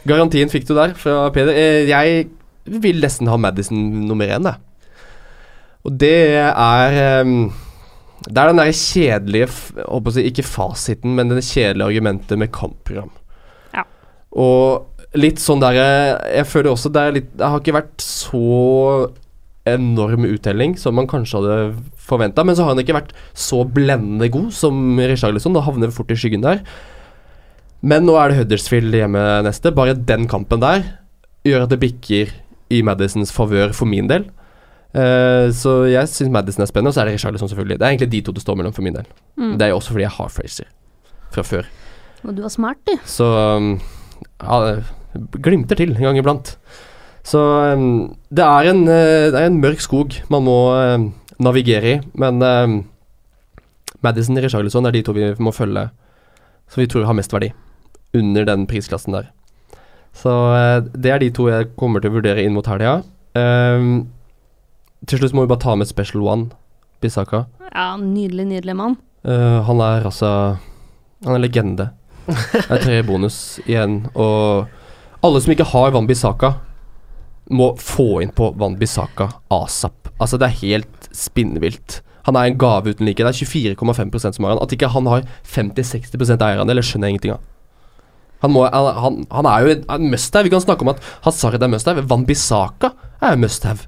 Garantien 0.07 0.51
fikk 0.51 0.67
du 0.67 0.75
der 0.77 0.93
fra 0.95 1.27
Peder. 1.35 1.55
Eh, 1.55 1.87
Jeg 1.89 2.27
vil 2.65 3.01
nesten 3.03 3.27
ha 3.27 3.37
Madison 3.37 4.07
nummer 4.07 4.29
én, 4.31 4.47
jeg. 4.47 4.59
Og 5.83 5.97
det 5.99 6.15
er 6.39 6.97
ehm, 7.21 7.51
Det 8.23 8.37
er 8.39 8.47
den 8.53 8.61
derre 8.61 8.71
kjedelige 8.71 9.49
jeg 10.15 10.31
Ikke 10.31 10.45
fasiten, 10.47 11.15
men 11.15 11.27
det 11.29 11.43
kjedelige 11.43 11.89
argumentet 11.89 12.39
med 12.39 12.53
kampprogram. 12.55 13.11
Ja. 13.73 13.83
Og 14.31 14.87
litt 15.17 15.41
sånn 15.41 15.61
der 15.61 15.77
Jeg 15.77 16.47
føler 16.49 16.71
også 16.71 16.89
det 16.93 17.01
er 17.01 17.15
litt 17.17 17.27
Det 17.37 17.45
har 17.45 17.61
ikke 17.61 17.75
vært 17.75 18.01
så 18.03 19.11
enorm 19.69 20.25
uttelling 20.27 20.73
som 20.79 20.97
man 20.97 21.07
kanskje 21.07 21.39
hadde 21.39 21.57
forventa, 22.03 22.43
men 22.43 22.57
så 22.57 22.65
har 22.65 22.73
han 22.73 22.81
ikke 22.81 22.97
vært 22.97 23.13
så 23.31 23.61
blendende 23.63 24.27
god 24.27 24.49
som 24.51 24.99
Richarlison. 24.99 25.55
Da 25.55 25.63
havner 25.63 25.87
vi 25.87 25.95
fort 25.95 26.11
i 26.11 26.17
skyggen 26.19 26.43
der. 26.43 26.59
Men 27.79 28.03
nå 28.07 28.17
er 28.19 28.31
det 28.31 28.41
Huddersfield 28.41 28.95
hjemme 28.95 29.21
neste. 29.47 29.71
Bare 29.75 29.95
den 29.95 30.27
kampen 30.31 30.59
der 30.59 30.83
gjør 31.47 31.63
at 31.63 31.71
det 31.71 31.79
bikker 31.79 32.33
i 32.75 32.81
Madisons 32.83 33.31
favør 33.31 33.71
for 33.75 33.87
min 33.87 34.09
del. 34.11 34.27
Uh, 34.93 35.49
så 35.55 35.85
jeg 35.89 36.11
syns 36.11 36.31
Madison 36.33 36.63
er 36.63 36.69
spennende, 36.69 36.91
og 36.91 36.95
så 36.95 37.01
er 37.01 37.09
det 37.09 37.15
Richarlison, 37.17 37.49
selvfølgelig. 37.49 37.79
Det 37.79 37.85
er 37.85 37.95
egentlig 37.95 38.11
de 38.11 38.21
to 38.21 38.35
det 38.35 38.43
står 38.43 38.59
mellom 38.59 38.75
for 38.75 38.85
min 38.85 38.95
del. 38.95 39.07
Mm. 39.39 39.55
Det 39.57 39.65
er 39.65 39.71
jo 39.73 39.79
også 39.79 39.95
fordi 39.95 40.05
jeg 40.05 40.15
har 40.17 40.33
Fraser 40.35 40.69
fra 41.33 41.45
før. 41.47 41.71
Og 42.23 42.35
du 42.37 42.43
var 42.43 42.53
smart, 42.53 42.83
du. 42.87 42.93
Så 43.09 43.25
um, 43.25 43.79
ja, 44.43 44.75
glimter 45.43 45.79
til 45.79 45.95
en 45.95 46.07
gang 46.07 46.19
iblant. 46.19 46.55
Så 47.23 47.39
um, 47.39 48.15
det, 48.29 48.43
er 48.43 48.69
en, 48.71 48.81
eh, 48.91 49.29
det 49.31 49.39
er 49.39 49.47
en 49.47 49.61
mørk 49.63 49.79
skog 49.83 50.17
man 50.33 50.43
må 50.43 50.57
um, 50.75 51.05
navigere 51.39 51.93
i, 51.93 51.99
men 52.19 52.43
um, 52.43 52.81
Madison 54.03 54.37
og 54.37 54.43
Richarlison 54.43 54.89
er 54.89 54.95
de 54.95 55.03
to 55.05 55.15
vi 55.15 55.29
må 55.39 55.53
følge, 55.55 55.87
som 56.67 56.83
vi 56.83 56.89
tror 56.91 57.07
har 57.07 57.15
mest 57.15 57.31
verdi 57.33 57.53
under 58.13 58.45
den 58.45 58.67
prisklassen 58.67 59.15
der. 59.15 59.31
Så 60.13 60.29
eh, 60.53 60.83
det 60.93 61.09
er 61.09 61.23
de 61.23 61.31
to 61.33 61.47
jeg 61.49 61.71
kommer 61.79 62.03
til 62.03 62.11
å 62.11 62.17
vurdere 62.19 62.43
inn 62.43 62.53
mot 62.53 62.67
helga. 62.69 62.99
Um, 63.33 64.11
til 65.09 65.19
slutt 65.19 65.33
må 65.33 65.45
vi 65.45 65.51
bare 65.51 65.63
ta 65.63 65.73
med 65.79 65.89
Special 65.89 66.21
One, 66.27 66.51
Bisaka. 67.01 67.45
Ja, 67.71 67.93
nydelig, 67.97 68.45
nydelig 68.51 68.77
mann. 68.77 68.99
Uh, 69.25 69.63
han 69.65 69.79
er 69.81 70.05
altså 70.05 70.29
Han 71.23 71.37
er 71.37 71.41
legende. 71.41 71.89
Det 72.27 72.67
er 72.67 72.83
tre 72.83 73.01
bonus 73.07 73.59
igjen, 73.65 74.03
og 74.13 74.67
alle 75.23 75.41
som 75.41 75.53
ikke 75.53 75.69
har 75.71 75.93
Van 75.95 76.07
Bissaka, 76.09 76.53
må 77.53 77.73
få 77.79 78.21
inn 78.23 78.31
på 78.35 78.51
Van 78.59 78.75
Bissaka 78.79 79.29
asap. 79.51 80.09
Altså, 80.21 80.37
det 80.39 80.47
er 80.47 80.59
helt 80.61 81.09
spinnvilt. 81.15 82.01
Han 82.27 82.37
er 82.39 82.47
en 82.47 82.57
gave 82.59 82.93
uten 82.93 83.05
like. 83.07 83.19
Det 83.19 83.33
er 83.33 83.75
24,5 83.75 84.13
som 84.31 84.45
har 84.45 84.53
han. 84.53 84.61
At 84.63 84.71
ikke 84.75 84.87
han 84.93 85.09
har 85.11 85.25
50-60 85.43 86.37
eierandel, 86.37 86.79
det 86.79 86.85
skjønner 86.87 87.09
jeg 87.09 87.17
ingenting 87.17 87.33
av. 87.35 87.41
Han, 88.43 88.51
må, 88.55 88.63
han, 88.71 88.87
han, 88.99 89.17
han 89.31 89.47
er 89.47 89.63
jo 89.65 89.73
en- 89.75 90.09
must-have. 90.11 90.47
Vi 90.47 90.51
kan 90.53 90.63
snakke 90.63 90.83
om 90.83 90.91
at 90.93 91.03
Hazard 91.23 91.59
er 91.61 91.71
must-have. 91.71 92.03
Van 92.09 92.23
Bissaka 92.27 92.93
er 93.23 93.35
must-have. 93.39 93.87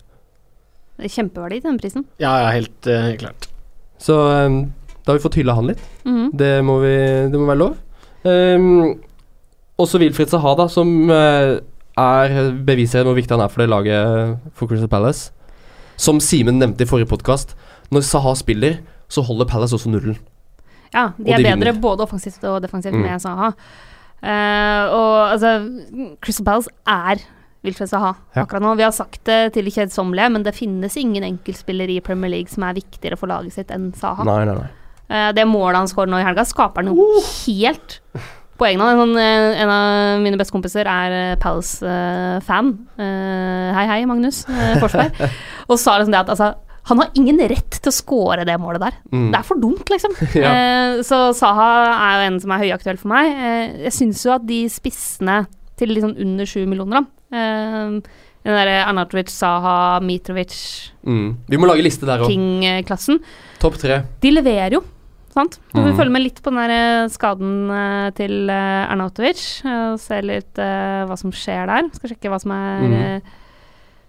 Det 0.96 1.10
er 1.10 1.16
Kjempeverdi 1.16 1.58
til 1.62 1.70
den 1.72 1.80
prisen. 1.80 2.06
Ja, 2.24 2.38
ja, 2.44 2.52
helt, 2.56 2.88
uh, 2.88 3.10
klart. 3.20 3.50
Så 4.00 4.16
um, 4.16 4.62
da 5.04 5.12
har 5.12 5.20
vi 5.20 5.24
fått 5.26 5.36
hylla 5.40 5.56
han 5.58 5.68
litt. 5.72 5.82
Mhm. 6.08 6.30
Det 6.40 6.54
må, 6.64 6.78
vi, 6.84 6.94
det 7.32 7.40
må 7.40 7.48
være 7.50 7.62
lov. 7.64 7.76
Um, 8.24 8.96
også 9.82 10.00
Wilfried 10.00 10.30
Saha, 10.32 10.56
da, 10.60 10.68
som 10.72 11.10
eh, 11.12 11.60
er 12.00 12.52
beviser 12.68 13.04
hvor 13.08 13.16
viktig 13.18 13.36
han 13.36 13.44
er 13.46 13.52
for 13.52 13.64
det 13.64 13.70
laget 13.72 14.38
for 14.56 14.68
Crystal 14.72 14.92
Palace. 14.92 15.32
Som 15.98 16.20
Simen 16.24 16.60
nevnte 16.60 16.84
i 16.84 16.90
forrige 16.90 17.08
podkast, 17.12 17.56
når 17.92 18.04
Saha 18.08 18.34
spiller, 18.40 18.80
så 19.12 19.24
holder 19.24 19.48
Palace 19.48 19.76
også 19.78 19.92
nullen. 19.92 20.18
Ja, 20.96 21.10
de 21.18 21.32
er 21.32 21.38
de 21.40 21.44
bedre 21.44 21.58
vinner. 21.74 21.82
både 21.84 22.04
offensivt 22.06 22.44
og 22.48 22.62
defensivt 22.64 22.96
Mm. 22.96 23.02
med 23.04 23.20
Saha. 23.22 23.52
Uh, 24.26 24.84
og 24.96 25.32
altså, 25.36 25.52
Crystal 26.24 26.46
Palace 26.46 26.70
er 26.88 27.20
Wilfred 27.66 27.90
Saha 27.90 28.14
Ja. 28.36 28.44
akkurat 28.44 28.62
nå. 28.62 28.76
Vi 28.78 28.84
har 28.84 28.92
sagt 28.92 29.24
det 29.26 29.54
til 29.54 29.66
det 29.66 29.74
kjedsommelige, 29.74 30.32
men 30.32 30.44
det 30.44 30.56
finnes 30.56 30.96
ingen 30.98 31.24
enkeltspiller 31.24 31.90
i 31.90 32.00
Premier 32.00 32.30
League 32.32 32.48
som 32.50 32.64
er 32.64 32.74
viktigere 32.78 33.18
for 33.18 33.28
laget 33.28 33.54
sitt 33.54 33.72
enn 33.72 33.92
Saha. 33.94 34.24
Nei, 34.24 34.46
nei, 34.46 34.56
nei. 34.56 34.70
Uh, 35.10 35.32
det 35.34 35.46
målet 35.48 35.76
han 35.84 35.88
skårer 35.88 36.10
nå 36.10 36.20
i 36.22 36.24
helga, 36.26 36.46
skaper 36.48 36.84
han 36.84 36.96
jo 36.96 37.22
helt 37.46 38.00
på 38.60 38.68
egen 38.70 38.80
hånd. 38.84 39.02
En, 39.02 39.16
eh, 39.20 39.62
en 39.64 39.72
av 39.74 40.22
mine 40.24 40.40
beste 40.40 40.56
kompiser 40.56 40.88
er 40.88 41.36
Palace-fan. 41.42 42.76
hei, 42.98 43.88
hei, 43.92 44.06
Magnus 44.10 44.44
Forsberg. 44.82 45.18
og 45.70 45.80
sa 45.82 45.98
liksom 46.00 46.16
det 46.16 46.24
at 46.24 46.32
altså, 46.36 46.54
han 46.86 47.02
har 47.02 47.10
ingen 47.18 47.40
rett 47.50 47.80
til 47.82 47.90
å 47.90 47.96
score 47.96 48.44
det 48.46 48.56
målet 48.62 48.84
der. 48.84 48.98
Mm. 49.10 49.30
Det 49.34 49.40
er 49.40 49.48
for 49.48 49.62
dumt, 49.62 49.90
liksom. 49.90 50.14
Ja. 50.38 50.52
Eh, 50.52 51.00
så 51.06 51.32
Saha 51.34 51.70
er 51.96 52.20
jo 52.20 52.28
en 52.30 52.40
som 52.44 52.54
er 52.54 52.62
høyaktuell 52.62 53.00
for 53.02 53.10
meg. 53.16 53.32
Eh, 53.34 53.64
jeg 53.88 53.96
syns 53.98 54.22
jo 54.28 54.36
at 54.36 54.46
de 54.46 54.60
spissene 54.70 55.40
til 55.80 55.92
liksom 55.96 56.14
under 56.22 56.48
sju 56.48 56.62
millioner, 56.70 57.02
da 57.02 57.36
eh, 57.36 58.22
Den 58.46 58.54
derre 58.60 58.76
Arnatovic, 58.86 59.32
Saha, 59.34 60.00
Mitrovic, 60.06 60.54
Mm. 61.06 61.36
Vi 61.50 61.58
må 61.62 61.68
lage 61.70 61.84
liste 61.86 62.06
der 62.08 62.24
òg. 62.26 62.30
King-klassen, 62.32 63.20
Topp 63.62 63.76
tre. 63.78 64.00
de 64.22 64.30
leverer 64.34 64.74
jo. 64.74 64.80
Sant? 65.36 65.58
Du 65.74 65.82
vi 65.84 65.92
Mm. 65.92 65.98
følger 65.98 66.12
med 66.16 66.24
litt 66.24 66.38
på 66.42 66.50
den 66.54 66.62
der 66.64 66.72
eh, 67.04 67.08
skaden 67.12 67.70
eh, 67.70 68.10
til 68.16 68.50
Arnautovic. 68.50 69.42
eh, 69.66 69.92
og 69.94 70.00
ser 70.00 70.22
litt 70.24 70.58
uh, 70.58 71.04
hva 71.10 71.18
som 71.20 71.32
skjer 71.36 71.68
der. 71.68 71.90
Skal 71.94 72.10
sjekke 72.14 72.32
hva 72.32 72.40
som 72.40 72.52
er 72.56 72.86
Mm. 72.86 73.22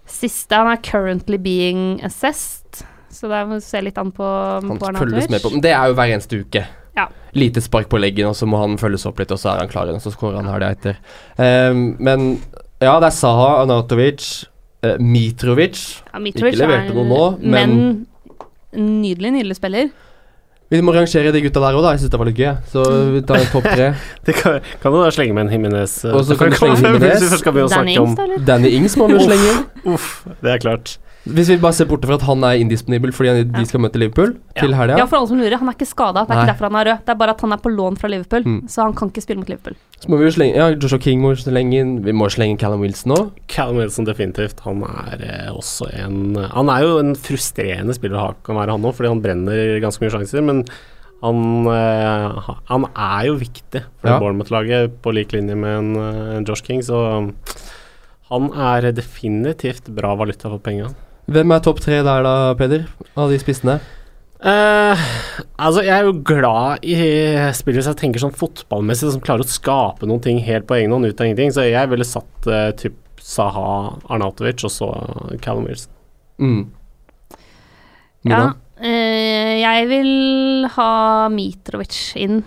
siste. 0.07 0.55
Han 0.55 0.67
er 0.71 0.77
currently 0.81 1.37
being 1.37 1.99
assessed. 2.03 2.85
Så 3.11 3.27
der 3.27 3.45
må 3.45 3.57
vi 3.57 3.65
se 3.65 3.81
litt 3.81 3.97
an 3.97 4.11
på, 4.11 4.23
Han 4.23 4.77
på 4.79 4.87
Arnautovic. 4.87 5.29
med 5.29 5.41
på. 5.41 5.51
Men 5.51 5.61
det 5.61 5.71
er 5.73 5.87
jo 5.89 5.95
hver 5.95 6.13
eneste 6.15 6.39
uke. 6.45 6.65
Ja. 6.95 7.07
Lite 7.33 7.61
spark 7.61 7.89
på 7.89 7.99
leggen, 7.99 8.27
og 8.27 8.35
så 8.35 8.47
må 8.47 8.57
han 8.61 8.77
følges 8.77 9.05
opp 9.05 9.19
litt, 9.19 9.31
og 9.31 9.37
så 9.37 9.53
er 9.53 9.59
han 9.59 9.69
klar 9.69 9.85
igjen, 9.85 9.99
og 9.99 10.01
så 10.01 10.13
skårer 10.15 10.37
han 10.41 10.47
her 10.47 10.59
det 10.59 10.69
etter. 10.77 10.97
Um, 11.37 11.95
men 11.99 12.39
ja, 12.81 12.99
det 12.99 13.07
er 13.11 13.15
Saha, 13.19 13.61
Arnautovic, 13.65 14.45
uh, 14.83 14.95
Mitrovic. 14.97 16.01
Ja, 16.13 16.19
Mitrovic 16.19 16.55
Ikke 16.55 16.63
leverte 16.65 16.89
er- 16.89 16.93
noe 16.95 17.05
nå, 17.05 17.39
men- 17.41 17.73
men 17.75 18.07
Nydelig, 18.77 19.31
nydelig 19.33 19.55
spiller. 19.55 19.89
Vi 20.67 20.81
må 20.83 20.91
rangere 20.91 21.31
de 21.31 21.39
gutta 21.45 21.61
der 21.63 21.77
òg, 21.77 21.83
da. 21.85 21.93
Jeg 21.95 22.01
syns 22.03 22.11
det 22.11 22.19
var 22.19 22.27
litt 22.27 22.39
gøy. 22.41 22.49
Så 22.73 22.83
vi 23.13 23.21
tar 23.27 23.39
en 23.39 23.51
topp 23.53 23.67
tre. 23.71 23.87
Det 24.27 24.35
kan, 24.35 24.57
kan 24.83 24.91
du 24.91 24.99
da 24.99 25.11
slenge 25.15 25.35
med 25.37 25.47
en 25.47 25.53
Jimenez 25.55 25.93
eh, 26.03 26.11
Og 26.11 26.25
så 26.27 26.35
kan 26.35 26.51
du 26.51 26.57
slenge 26.59 26.75
å 27.63 27.69
Danny 27.71 27.95
Ings, 27.95 28.15
da, 28.17 28.25
eller? 28.27 28.41
Danny 28.49 28.73
Ings 28.75 28.97
må 28.99 29.07
vi 29.07 29.15
jo 29.15 29.23
slenge 29.23 29.53
inn. 29.53 29.61
Uff, 29.93 30.09
det 30.43 30.57
er 30.57 30.63
klart. 30.65 30.97
Hvis 31.33 31.49
vi 31.51 31.57
bare 31.61 31.73
ser 31.77 31.85
bort 31.89 32.05
fra 32.07 32.15
at 32.17 32.23
han 32.27 32.43
er 32.47 32.59
indisponibel 32.61 33.11
fordi 33.15 33.29
han, 33.33 33.51
de 33.53 33.63
skal 33.69 33.81
møte 33.83 33.99
Liverpool 34.01 34.33
til 34.57 34.73
helga. 34.73 34.97
Ja, 35.01 35.05
for 35.09 35.17
alle 35.19 35.27
som 35.31 35.37
lurer, 35.41 35.57
han 35.61 35.69
er 35.71 35.75
ikke 35.77 35.87
skada. 35.89 36.23
Det 36.25 36.31
er 36.31 36.35
Nei. 36.35 36.43
ikke 36.45 36.51
derfor 36.53 36.67
han 36.69 36.77
er 36.79 36.89
rød. 36.91 37.03
Det 37.05 37.13
er 37.13 37.19
bare 37.21 37.35
at 37.35 37.41
han 37.45 37.51
er 37.57 37.61
på 37.63 37.71
lån 37.73 37.97
fra 38.01 38.07
Liverpool, 38.11 38.43
Mm. 38.47 38.59
så 38.69 38.81
han 38.87 38.93
kan 38.93 39.09
ikke 39.11 39.21
spille 39.25 39.39
mot 39.43 39.49
Liverpool. 39.49 39.75
Så 39.99 40.09
må 40.09 40.17
vi 40.19 40.25
jo 40.25 40.31
slenge 40.35 40.55
Ja, 40.55 40.67
Joshua 40.75 40.99
King 40.99 41.21
må 41.21 41.35
slenge 41.35 41.73
inn. 41.81 41.93
Vi 42.05 42.11
må 42.13 42.29
slenge 42.29 42.57
Callum 42.59 42.81
Wilson 42.81 43.11
òg. 43.15 43.31
Callum 43.47 43.77
Wilson 43.81 44.05
definitivt. 44.05 44.59
Han 44.65 44.83
er 44.83 45.23
eh, 45.23 45.49
også 45.51 45.89
en 45.93 46.35
Han 46.35 46.69
er 46.69 46.81
jo 46.85 46.97
en 46.99 47.15
frustrerende 47.15 47.93
spiller 47.97 48.17
å 48.17 48.25
ha, 48.27 48.33
kan 48.43 48.55
være 48.55 48.71
han 48.77 48.83
òg, 48.85 48.93
fordi 48.95 49.09
han 49.09 49.21
brenner 49.21 49.79
ganske 49.81 50.01
mye 50.05 50.13
sjanser. 50.13 50.43
Men 50.43 50.63
han, 51.23 51.65
eh, 51.65 52.51
han 52.69 52.85
er 52.95 53.25
jo 53.25 53.35
viktig 53.41 53.81
for 54.01 54.07
Ja. 54.09 54.19
Bournemouth-laget, 54.19 55.01
på 55.01 55.13
lik 55.13 55.31
linje 55.33 55.55
med 55.57 55.77
en, 55.79 55.95
en 56.37 56.45
Josh 56.45 56.61
King. 56.63 56.81
Så 56.85 57.33
han 58.29 58.49
er 58.53 58.91
definitivt 58.91 59.87
bra 59.95 60.13
valuta 60.15 60.49
for 60.51 60.59
penga. 60.59 60.89
Hvem 61.27 61.51
er 61.51 61.63
topp 61.63 61.81
tre 61.83 61.99
der, 61.99 62.23
da, 62.23 62.35
Peder? 62.59 62.85
Av 63.19 63.31
de 63.31 63.39
spissene? 63.41 63.79
Uh, 64.37 65.01
altså, 65.57 65.81
jeg 65.81 65.91
er 65.95 66.05
jo 66.07 66.19
glad 66.27 66.85
i 66.85 66.95
spillere 67.57 67.83
som 67.83 67.95
jeg 67.95 68.01
tenker 68.03 68.23
sånn 68.23 68.35
fotballmessig, 68.37 69.09
som 69.11 69.23
klarer 69.23 69.43
å 69.43 69.49
skape 69.49 70.07
noen 70.07 70.23
ting 70.23 70.39
helt 70.45 70.69
på 70.69 70.77
egen 70.77 70.93
hånd 70.95 71.09
ut 71.09 71.19
av 71.19 71.27
ingenting. 71.27 71.51
Så 71.51 71.67
jeg 71.67 71.91
ville 71.91 72.07
satt 72.07 72.47
uh, 72.47 72.69
typ 72.79 72.95
Saha 73.27 73.97
Arnautovic 74.07 74.63
og 74.63 74.71
så 74.71 74.87
Callum 75.43 75.67
Wilson. 75.67 75.91
Mm. 76.39 76.63
Ja, 78.27 78.41
eh, 78.79 79.57
jeg 79.61 79.87
vil 79.89 80.67
ha 80.75 80.91
Mitrovic 81.33 81.97
inn 82.19 82.41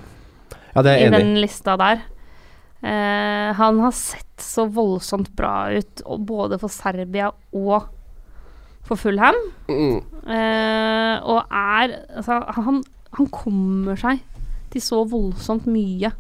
Ja, 0.74 0.83
det 0.85 0.93
er 0.93 0.97
i 0.99 1.07
enig 1.09 1.20
den 1.20 1.33
lista 1.43 1.76
der. 1.81 2.03
Eh, 2.81 3.49
han 3.57 3.81
har 3.83 3.95
sett 3.97 4.41
så 4.41 4.66
voldsomt 4.72 5.33
bra 5.37 5.70
ut, 5.74 6.05
både 6.26 6.59
for 6.61 6.72
Serbia 6.72 7.31
og 7.53 7.91
for 8.91 9.01
Fulham. 9.01 9.38
Mm. 9.70 10.01
Eh, 10.26 11.16
og 11.30 11.45
er 11.47 11.95
Altså, 12.18 12.41
han, 12.59 12.82
han 13.16 13.30
kommer 13.34 13.99
seg 14.01 14.24
til 14.70 14.84
så 14.84 15.05
voldsomt 15.09 15.68
mye 15.70 16.12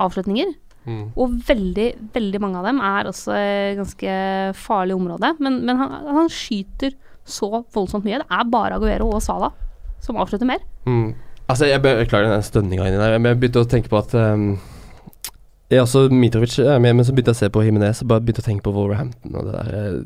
avslutninger. 0.00 0.52
Mm. 0.82 1.12
Og 1.14 1.34
veldig, 1.46 1.88
veldig 2.14 2.40
mange 2.42 2.58
av 2.58 2.66
dem 2.66 2.80
er 2.82 3.08
også 3.10 3.36
ganske 3.78 4.14
farlig 4.58 4.96
område. 4.96 5.34
Men, 5.42 5.60
men 5.66 5.80
han, 5.80 5.98
han 6.22 6.32
skyter 6.32 6.96
så 7.28 7.62
voldsomt 7.74 8.06
mye. 8.06 8.22
Det 8.22 8.38
er 8.38 8.48
bare 8.50 8.78
Aguero 8.78 9.12
og 9.12 9.22
Sala 9.22 9.52
som 10.02 10.18
avslutter 10.18 10.48
mer. 10.48 10.64
Mm. 10.88 11.12
Altså, 11.48 11.68
jeg 11.68 11.82
beklager 11.82 12.30
den 12.32 12.42
stønninga 12.46 12.86
inni 12.88 12.98
der, 12.98 13.18
men 13.18 13.32
jeg 13.32 13.40
begynte 13.42 13.62
å 13.62 13.68
tenke 13.68 13.90
på 13.92 13.98
at 14.00 14.14
um, 14.18 14.56
jeg 15.70 15.82
også 15.82 16.06
Mitrovic 16.14 16.58
er 16.62 16.80
med, 16.82 16.96
men 16.96 17.06
så 17.06 17.14
begynte 17.14 17.34
jeg 17.34 17.38
å 17.38 17.42
se 17.42 17.52
på 17.52 17.62
Jimenez 17.66 18.02
og 18.02 18.10
bare 18.10 18.24
begynte 18.24 18.42
å 18.44 18.48
tenke 18.48 18.66
på 18.66 18.74
Wolverhampton 18.74 19.38
og 19.38 19.48
det 19.48 19.54
der 19.58 20.02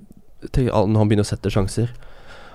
eh, 0.55 0.69
al- 0.73 0.89
Når 0.89 0.99
han 1.03 1.09
begynner 1.11 1.27
å 1.27 1.31
sette 1.33 1.51
sjanser. 1.53 1.91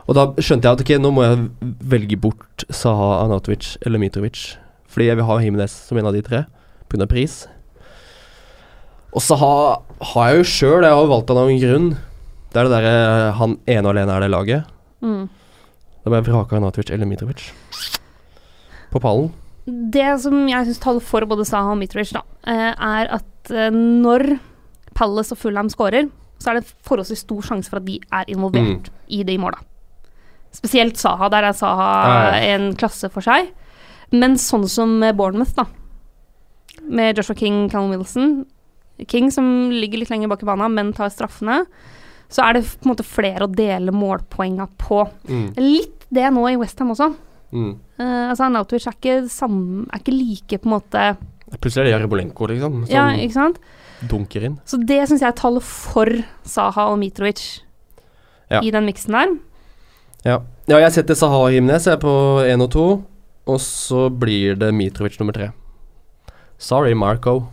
Og 0.07 0.15
da 0.17 0.25
skjønte 0.41 0.65
jeg 0.67 0.73
at 0.77 0.81
ok, 0.83 0.91
nå 0.99 1.11
må 1.13 1.23
jeg 1.23 1.49
velge 1.93 2.17
bort 2.19 2.65
Saha 2.73 3.21
Anatovic 3.25 3.75
eller 3.85 4.01
Mitrovic. 4.01 4.55
Fordi 4.91 5.07
jeg 5.07 5.19
vil 5.19 5.27
ha 5.29 5.37
Jimenez 5.39 5.71
som 5.87 5.97
en 6.01 6.09
av 6.09 6.13
de 6.13 6.21
tre, 6.25 6.45
pga. 6.91 7.05
pris. 7.07 7.45
Og 9.13 9.21
Saha 9.23 9.53
har 10.13 10.31
jeg 10.31 10.41
jo 10.41 10.47
sjøl, 10.47 10.83
jeg 10.87 10.95
har 10.95 11.09
valgt 11.11 11.29
han 11.31 11.39
av 11.41 11.49
en 11.51 11.61
grunn. 11.61 11.89
Det 12.51 12.59
er 12.59 12.67
det 12.67 12.73
derre 12.73 13.31
han 13.37 13.57
ene 13.67 13.85
og 13.87 13.93
alene 13.93 14.15
er 14.17 14.25
det 14.25 14.31
laget. 14.31 14.71
Mm. 15.03 15.25
Da 16.01 16.09
må 16.11 16.17
jeg 16.19 16.27
vrake 16.29 16.57
Anatovic 16.57 16.91
eller 16.91 17.07
Mitrovic. 17.07 17.45
På 18.91 18.99
pallen. 19.03 19.29
Det 19.67 20.07
som 20.23 20.47
jeg 20.49 20.67
syns 20.67 20.81
taler 20.83 21.03
for 21.05 21.23
både 21.29 21.45
Saha 21.47 21.71
og 21.75 21.79
Mitrovic, 21.79 22.11
da, 22.15 22.23
eh, 22.49 22.71
er 22.73 23.11
at 23.19 23.51
eh, 23.53 23.69
når 23.71 24.39
Palace 24.97 25.31
og 25.35 25.39
Fulham 25.39 25.69
scorer, 25.71 26.09
så 26.41 26.51
er 26.51 26.59
det 26.59 26.71
forholdsvis 26.87 27.23
stor 27.25 27.45
sjanse 27.45 27.71
for 27.71 27.81
at 27.81 27.87
de 27.87 27.99
er 28.01 28.31
involvert 28.33 28.89
i 29.13 29.21
de 29.27 29.37
måla. 29.41 29.59
Spesielt 30.51 30.99
Saha. 30.99 31.29
Der 31.31 31.47
er 31.47 31.55
Saha 31.55 31.91
ja. 32.35 32.55
en 32.55 32.71
klasse 32.79 33.09
for 33.13 33.23
seg. 33.23 33.53
Men 34.11 34.35
sånn 34.41 34.67
som 34.67 34.97
Bournemouth, 35.15 35.53
da. 35.55 35.67
Med 36.91 37.19
Joshua 37.19 37.37
King, 37.37 37.63
Callum 37.71 37.93
Wilson. 37.95 38.41
King 39.07 39.31
som 39.33 39.71
ligger 39.71 40.01
litt 40.01 40.11
lenger 40.11 40.31
bak 40.31 40.43
i 40.43 40.49
banen, 40.49 40.75
men 40.75 40.91
tar 40.97 41.13
straffene. 41.13 41.61
Så 42.31 42.43
er 42.45 42.57
det 42.57 42.65
på 42.67 42.87
en 42.87 42.93
måte 42.93 43.07
flere 43.07 43.47
å 43.47 43.51
dele 43.51 43.93
målpoenga 43.95 44.67
på. 44.79 45.03
Mm. 45.29 45.47
Litt 45.59 46.07
det 46.11 46.27
nå 46.35 46.45
i 46.49 46.57
Westham 46.59 46.93
også. 46.93 47.11
Mm. 47.51 47.71
Uh, 47.99 48.29
altså 48.31 48.47
Nautovic 48.51 48.87
er 48.87 48.95
ikke, 48.95 49.15
sam, 49.31 49.55
er 49.91 49.99
ikke 49.99 50.15
like 50.15 50.59
på 50.61 50.69
en 50.69 50.71
måte 50.77 51.01
Plutselig 51.51 51.81
er 51.81 51.89
det 51.89 51.91
Jarebolenko, 51.97 52.47
liksom, 52.47 52.77
som 52.85 52.93
Ja, 52.93 53.09
ikke 53.19 53.35
sant? 53.35 53.57
Dunker 54.09 54.43
inn. 54.47 54.59
Så 54.65 54.79
det 54.87 54.99
syns 55.09 55.21
jeg 55.21 55.35
taler 55.37 55.61
for 55.65 56.09
Saha 56.47 56.87
og 56.91 56.99
Mitrovic 57.01 57.61
Ja. 58.51 58.59
i 58.61 58.71
den 58.71 58.85
miksen 58.85 59.13
der. 59.15 59.37
Ja. 60.25 60.39
ja, 60.67 60.77
jeg 60.83 60.91
setter 60.91 61.15
Saha 61.15 61.37
og 61.47 61.51
Himnes 61.55 61.85
jeg 61.87 61.93
er 61.95 62.01
på 62.01 62.11
én 62.45 62.61
og 62.61 62.71
to, 62.73 62.85
og 63.47 63.59
så 63.63 64.09
blir 64.09 64.55
det 64.59 64.73
Mitrovic 64.73 65.17
nummer 65.19 65.33
tre. 65.33 65.51
Sorry, 66.57 66.93
Marco. 66.93 67.47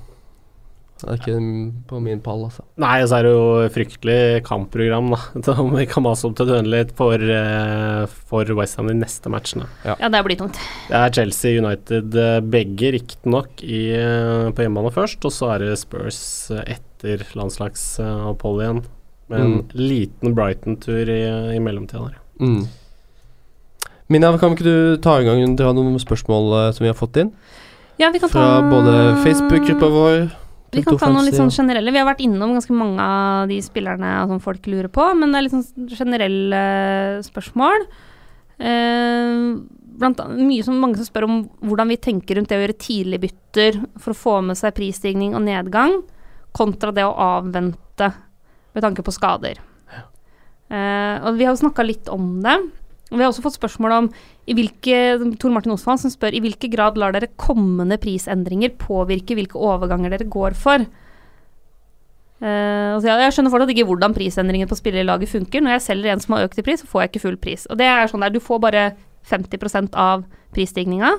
Det 0.99 1.07
er 1.13 1.19
ikke 1.21 1.39
på 1.87 2.01
min 2.03 2.19
pall, 2.25 2.41
altså. 2.49 2.65
Nei, 2.83 2.97
og 3.05 3.09
så 3.11 3.21
er 3.21 3.27
det 3.29 3.31
jo 3.37 3.69
fryktelig 3.71 4.17
kampprogram, 4.49 5.13
da. 5.15 5.55
Om 5.63 5.71
vi 5.77 5.85
kan 5.87 6.03
mase 6.03 6.27
om 6.27 6.35
til 6.35 6.49
dødelig 6.51 6.81
for, 6.99 7.15
uh, 7.23 8.03
for 8.31 8.51
Westham 8.59 8.91
de 8.91 8.97
neste 8.99 9.31
matchene. 9.31 9.69
Ja, 9.87 9.95
det 10.11 10.25
blir 10.27 10.41
tungt. 10.41 10.59
Det 10.89 10.99
er 10.99 11.15
Chelsea 11.15 11.61
United 11.63 12.19
uh, 12.19 12.41
begge, 12.43 12.91
riktignok, 12.97 13.63
uh, 13.63 14.51
på 14.51 14.67
hjemmebane 14.67 14.91
først. 14.97 15.23
Og 15.29 15.35
så 15.37 15.53
er 15.55 15.69
det 15.69 15.79
Spurs 15.85 16.21
etter 16.65 17.23
landslagsopphold 17.39 18.65
igjen. 18.67 18.83
Med 19.29 19.41
en 19.45 19.55
Mm. 19.59 19.65
liten 19.77 20.35
Brighton-tur 20.35 21.05
i, 21.13 21.21
i 21.55 21.59
mellomtida 21.61 22.09
der. 22.09 22.19
Mm. 22.41 22.63
Mina, 24.09 24.31
kan 24.41 24.55
ikke 24.57 24.65
du 24.65 24.97
ta 25.05 25.19
i 25.21 25.27
gang 25.27 25.55
dra 25.59 25.75
noen 25.77 25.99
spørsmål 26.01 26.47
eh, 26.57 26.69
som 26.73 26.85
vi 26.87 26.89
har 26.89 26.97
fått 26.97 27.19
inn? 27.21 27.29
Ja, 28.01 28.09
vi 28.15 28.23
kan 28.23 28.31
Fra 28.33 28.41
ta 28.41 28.71
både 28.71 28.95
Facebook-gruppa 29.25 29.91
vår, 29.93 30.31
Vi 30.75 30.83
kan 30.85 30.99
ta 31.01 31.09
noen 31.09 31.25
litt 31.25 31.39
sånn 31.39 31.53
generelle. 31.55 31.93
Vi 31.95 32.01
har 32.01 32.09
vært 32.09 32.21
innom 32.25 32.53
ganske 32.53 32.75
mange 32.77 33.01
av 33.01 33.49
de 33.49 33.57
spillerne 33.65 34.11
som 34.29 34.41
folk 34.45 34.67
lurer 34.69 34.91
på, 34.93 35.07
men 35.17 35.33
det 35.33 35.39
er 35.39 35.47
litt 35.47 35.57
sånn 35.57 35.89
generelle 35.89 36.63
spørsmål. 37.25 37.87
Eh, 38.59 39.37
blant 39.99 40.21
annet 40.23 40.45
mye 40.47 40.67
som 40.67 40.79
mange 40.83 40.99
som 40.99 41.09
spør 41.09 41.27
om 41.29 41.39
hvordan 41.65 41.93
vi 41.93 42.01
tenker 42.03 42.39
rundt 42.39 42.53
det 42.53 42.59
å 42.59 42.63
gjøre 42.65 42.79
tidlige 42.85 43.25
bytter 43.25 43.81
for 43.97 44.13
å 44.13 44.19
få 44.19 44.37
med 44.51 44.59
seg 44.61 44.77
prisstigning 44.77 45.35
og 45.39 45.47
nedgang, 45.47 46.03
kontra 46.57 46.93
det 46.95 47.07
å 47.07 47.17
avvente 47.17 48.13
med 48.75 48.85
tanke 48.85 49.05
på 49.07 49.15
skader. 49.15 49.59
Eh, 50.69 51.17
og 51.25 51.39
vi 51.39 51.47
har 51.47 51.55
jo 51.55 51.63
snakka 51.63 51.87
litt 51.87 52.11
om 52.13 52.43
det. 52.45 52.59
Vi 53.09 53.23
har 53.23 53.31
også 53.31 53.45
fått 53.45 53.57
spørsmål 53.57 53.95
om 53.97 54.09
i 54.49 54.55
hvilke, 54.57 54.97
Tor 55.41 55.53
Martin 55.55 55.73
Osvald 55.73 56.03
som 56.03 56.13
spør 56.13 56.37
i 56.37 56.43
hvilke 56.45 56.69
grad 56.73 56.99
lar 57.01 57.15
dere 57.17 57.31
kommende 57.41 57.97
prisendringer 58.01 58.75
påvirke 58.81 59.37
hvilke 59.39 59.57
overganger 59.57 60.13
dere 60.13 60.29
går 60.29 60.57
for. 60.59 60.85
Uh, 62.39 62.95
altså 62.95 63.11
jeg 63.11 63.35
skjønner 63.35 63.51
fortsatt 63.51 63.73
ikke 63.73 63.87
hvordan 63.89 64.15
prisendringen 64.15 64.69
på 64.71 64.79
spillerlaget 64.79 65.33
funker. 65.33 65.65
Når 65.65 65.79
jeg 65.79 65.87
selger 65.89 66.13
en 66.13 66.23
som 66.23 66.37
har 66.37 66.47
økt 66.47 66.61
i 66.61 66.67
pris, 66.67 66.85
så 66.85 66.91
får 66.91 67.03
jeg 67.03 67.13
ikke 67.13 67.25
full 67.25 67.41
pris. 67.41 67.65
Og 67.73 67.81
det 67.81 67.89
er 67.89 68.11
sånn 68.11 68.23
der, 68.23 68.35
Du 68.35 68.45
får 68.45 68.61
bare 68.63 68.85
50% 69.29 69.97
av 69.99 70.23
prisstigninga, 70.55 71.17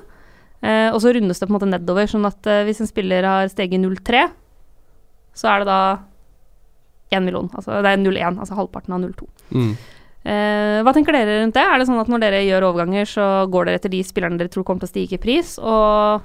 uh, 0.64 0.90
og 0.94 1.02
så 1.02 1.14
rundes 1.14 1.42
det 1.42 1.48
på 1.48 1.52
en 1.52 1.58
måte 1.58 1.74
nedover. 1.74 2.08
Sånn 2.10 2.30
at 2.30 2.48
uh, 2.48 2.62
hvis 2.70 2.80
en 2.86 2.90
spiller 2.90 3.28
har 3.28 3.50
steget 3.52 3.82
0,3, 3.82 4.30
så 5.36 5.52
er 5.52 5.64
det 5.64 5.72
da 5.74 5.82
1 7.18 7.26
million. 7.26 7.50
Altså 7.58 7.82
det 7.82 7.92
er 7.92 8.04
0,1, 8.04 8.40
altså 8.40 8.58
halvparten 8.58 8.96
av 8.96 9.04
0,2. 9.04 9.28
Mm. 9.58 9.74
Uh, 10.30 10.80
hva 10.86 10.94
tenker 10.94 11.16
dere 11.16 11.40
rundt 11.42 11.58
det? 11.58 11.64
Er 11.66 11.82
det 11.82 11.88
sånn 11.90 12.02
at 12.02 12.10
når 12.12 12.22
dere 12.22 12.44
gjør 12.46 12.68
overganger, 12.70 13.08
så 13.10 13.30
går 13.50 13.70
dere 13.70 13.82
etter 13.82 13.94
de 13.94 14.04
spillerne 14.06 14.38
dere 14.38 14.52
tror 14.54 14.68
kommer 14.68 14.84
til 14.84 14.92
å 14.92 14.94
stige 14.94 15.18
i 15.18 15.24
pris? 15.24 15.56
Og 15.58 16.22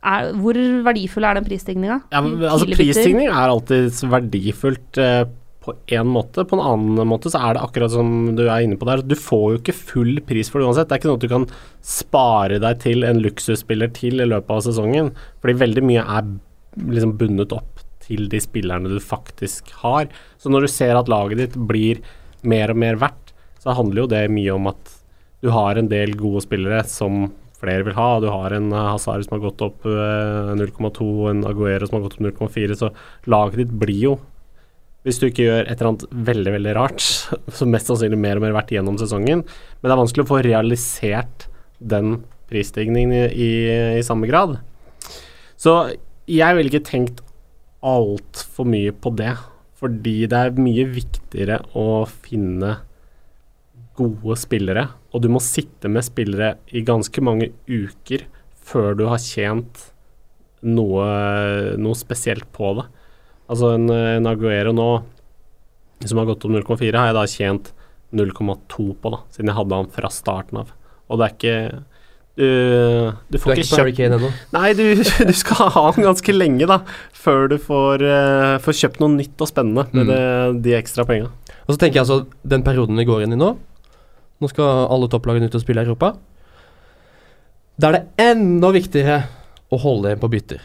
er, 0.00 0.30
hvor 0.40 0.56
verdifull 0.86 1.26
er 1.28 1.36
den 1.36 1.46
prisstigninga? 1.46 2.00
Ja, 2.12 2.22
altså, 2.22 2.68
prisstigning 2.72 3.28
er 3.28 3.52
alltid 3.52 3.96
verdifullt 4.12 5.00
eh, 5.00 5.24
på 5.60 5.74
én 5.92 6.08
måte. 6.08 6.44
På 6.48 6.56
en 6.56 6.64
annen 6.64 7.08
måte 7.08 7.32
så 7.32 7.42
er 7.44 7.56
det 7.56 7.64
akkurat 7.66 7.92
som 7.92 8.30
du 8.36 8.46
er 8.46 8.64
inne 8.64 8.78
på 8.80 8.88
der. 8.88 9.04
Du 9.04 9.16
får 9.18 9.44
jo 9.46 9.60
ikke 9.60 9.76
full 9.76 10.22
pris 10.28 10.48
for 10.52 10.60
det 10.60 10.70
uansett. 10.70 10.88
Det 10.88 10.96
er 10.96 11.02
ikke 11.02 11.10
sånn 11.10 11.20
at 11.20 11.26
du 11.26 11.34
kan 11.34 11.48
spare 11.84 12.60
deg 12.62 12.80
til 12.84 13.04
en 13.08 13.20
luksusspiller 13.24 13.92
til 13.96 14.24
i 14.24 14.28
løpet 14.28 14.56
av 14.56 14.64
sesongen. 14.68 15.12
Fordi 15.44 15.58
veldig 15.66 15.84
mye 15.84 16.06
er 16.16 16.32
liksom 16.80 17.16
bundet 17.20 17.52
opp 17.56 17.84
til 18.06 18.24
de 18.32 18.40
spillerne 18.42 18.90
du 18.90 18.98
faktisk 19.04 19.68
har. 19.82 20.08
Så 20.40 20.52
når 20.52 20.64
du 20.64 20.72
ser 20.72 20.96
at 20.96 21.12
laget 21.12 21.44
ditt 21.44 21.60
blir 21.68 22.00
mer 22.40 22.72
og 22.72 22.80
mer 22.80 22.96
verdt, 23.00 23.19
så 23.60 23.76
handler 23.76 24.04
jo 24.04 24.10
det 24.10 24.24
mye 24.32 24.56
om 24.56 24.70
at 24.72 24.96
du 25.40 25.50
har 25.54 25.78
en 25.78 25.88
del 25.88 26.14
gode 26.20 26.42
spillere 26.44 26.82
som 26.88 27.30
flere 27.60 27.84
vil 27.84 27.96
ha. 27.96 28.10
Du 28.20 28.28
har 28.32 28.56
en 28.56 28.72
eh, 28.72 28.88
Hazard 28.94 29.26
som 29.26 29.36
har 29.36 29.44
gått 29.46 29.64
opp 29.64 29.84
0,2, 29.84 30.60
eh, 30.60 31.30
en 31.30 31.46
Aguero 31.48 31.88
som 31.88 31.98
har 31.98 32.06
gått 32.06 32.18
opp 32.18 32.50
0,4, 32.50 32.76
så 32.76 32.92
laget 33.30 33.64
ditt 33.64 33.80
blir 33.84 34.04
jo 34.10 34.18
hvis 35.06 35.16
du 35.16 35.30
ikke 35.30 35.46
gjør 35.46 35.62
et 35.62 35.78
eller 35.78 35.88
annet 35.94 36.10
veldig 36.28 36.52
veldig 36.58 36.72
rart, 36.76 37.00
så 37.56 37.68
mest 37.68 37.88
sannsynlig 37.88 38.18
mer 38.20 38.36
og 38.36 38.44
mer 38.44 38.52
verdt 38.58 38.74
gjennom 38.74 38.98
sesongen. 39.00 39.46
Men 39.46 39.88
det 39.88 39.94
er 39.94 40.02
vanskelig 40.02 40.26
å 40.26 40.28
få 40.28 40.42
realisert 40.44 41.46
den 41.80 42.18
prisstigningen 42.50 43.14
i, 43.16 43.22
i, 43.32 43.50
i 43.96 44.04
samme 44.04 44.28
grad. 44.28 44.58
Så 45.60 45.94
jeg 46.28 46.56
ville 46.56 46.68
ikke 46.68 46.84
tenkt 46.84 47.22
altfor 47.80 48.68
mye 48.68 48.92
på 48.92 49.14
det, 49.16 49.32
fordi 49.80 50.28
det 50.28 50.36
er 50.36 50.60
mye 50.60 50.84
viktigere 50.92 51.62
å 51.72 52.04
finne 52.04 52.76
gode 54.00 54.36
spillere, 54.40 54.86
og 55.12 55.24
du 55.24 55.28
må 55.32 55.42
sitte 55.44 55.90
med 55.92 56.06
spillere 56.06 56.54
i 56.72 56.84
ganske 56.86 57.24
mange 57.24 57.52
uker 57.68 58.26
før 58.70 58.96
du 58.98 59.06
har 59.10 59.20
tjent 59.22 59.90
noe, 60.66 61.04
noe 61.80 61.98
spesielt 61.98 62.48
på 62.54 62.74
det. 62.78 62.86
Altså 63.50 63.74
en, 63.76 63.88
en, 63.90 64.28
Aguero 64.30 64.72
nå, 64.76 64.88
som 66.04 66.20
har 66.20 66.28
gått 66.28 66.46
om 66.46 66.54
0,4, 66.54 66.90
har 66.94 67.10
jeg 67.10 67.18
da 67.18 67.24
tjent 67.30 67.72
0,2 68.16 68.90
på, 69.00 69.14
da, 69.14 69.22
siden 69.34 69.50
jeg 69.50 69.58
hadde 69.58 69.80
han 69.80 69.94
fra 69.94 70.10
starten 70.12 70.62
av. 70.62 70.74
Og 71.10 71.18
det 71.18 71.26
er 71.26 71.36
ikke 71.36 71.56
du, 72.40 72.46
du 73.28 73.36
får 73.42 73.58
du 73.58 73.60
ikke, 73.60 73.86
ikke 73.90 74.06
kjøpt 74.06 74.54
Nei, 74.54 74.68
du, 74.78 74.84
du, 75.28 75.32
skal 75.36 75.72
ha 75.74 75.82
den 75.96 76.06
ganske 76.06 76.34
lenge, 76.34 76.68
da, 76.70 76.78
før 77.12 77.50
du 77.50 77.56
får, 77.60 78.04
uh, 78.06 78.54
får 78.62 78.78
kjøpt 78.84 79.02
noe 79.02 79.16
nytt 79.16 79.42
og 79.42 79.50
spennende 79.50 79.88
med 79.90 80.06
mm. 80.06 80.12
det, 80.12 80.22
de 80.64 80.76
ekstra 80.78 81.04
penga. 81.08 81.32
Og 81.66 81.74
så 81.74 81.82
tenker 81.82 82.00
jeg 82.00 82.06
altså, 82.06 82.22
den 82.54 82.64
perioden 82.66 82.98
vi 82.98 83.08
går 83.08 83.26
inn 83.26 83.36
i 83.36 83.40
nå, 83.40 83.52
nå 84.40 84.50
skal 84.50 84.86
alle 84.90 85.08
topplagene 85.12 85.48
ut 85.50 85.56
og 85.56 85.62
spille 85.62 85.82
i 85.84 85.88
Europa. 85.88 86.14
Da 87.80 87.90
er 87.90 87.98
det 87.98 88.30
enda 88.30 88.70
viktigere 88.74 89.22
å 89.70 89.78
holde 89.80 90.10
igjen 90.10 90.22
på 90.22 90.30
bytter. 90.32 90.62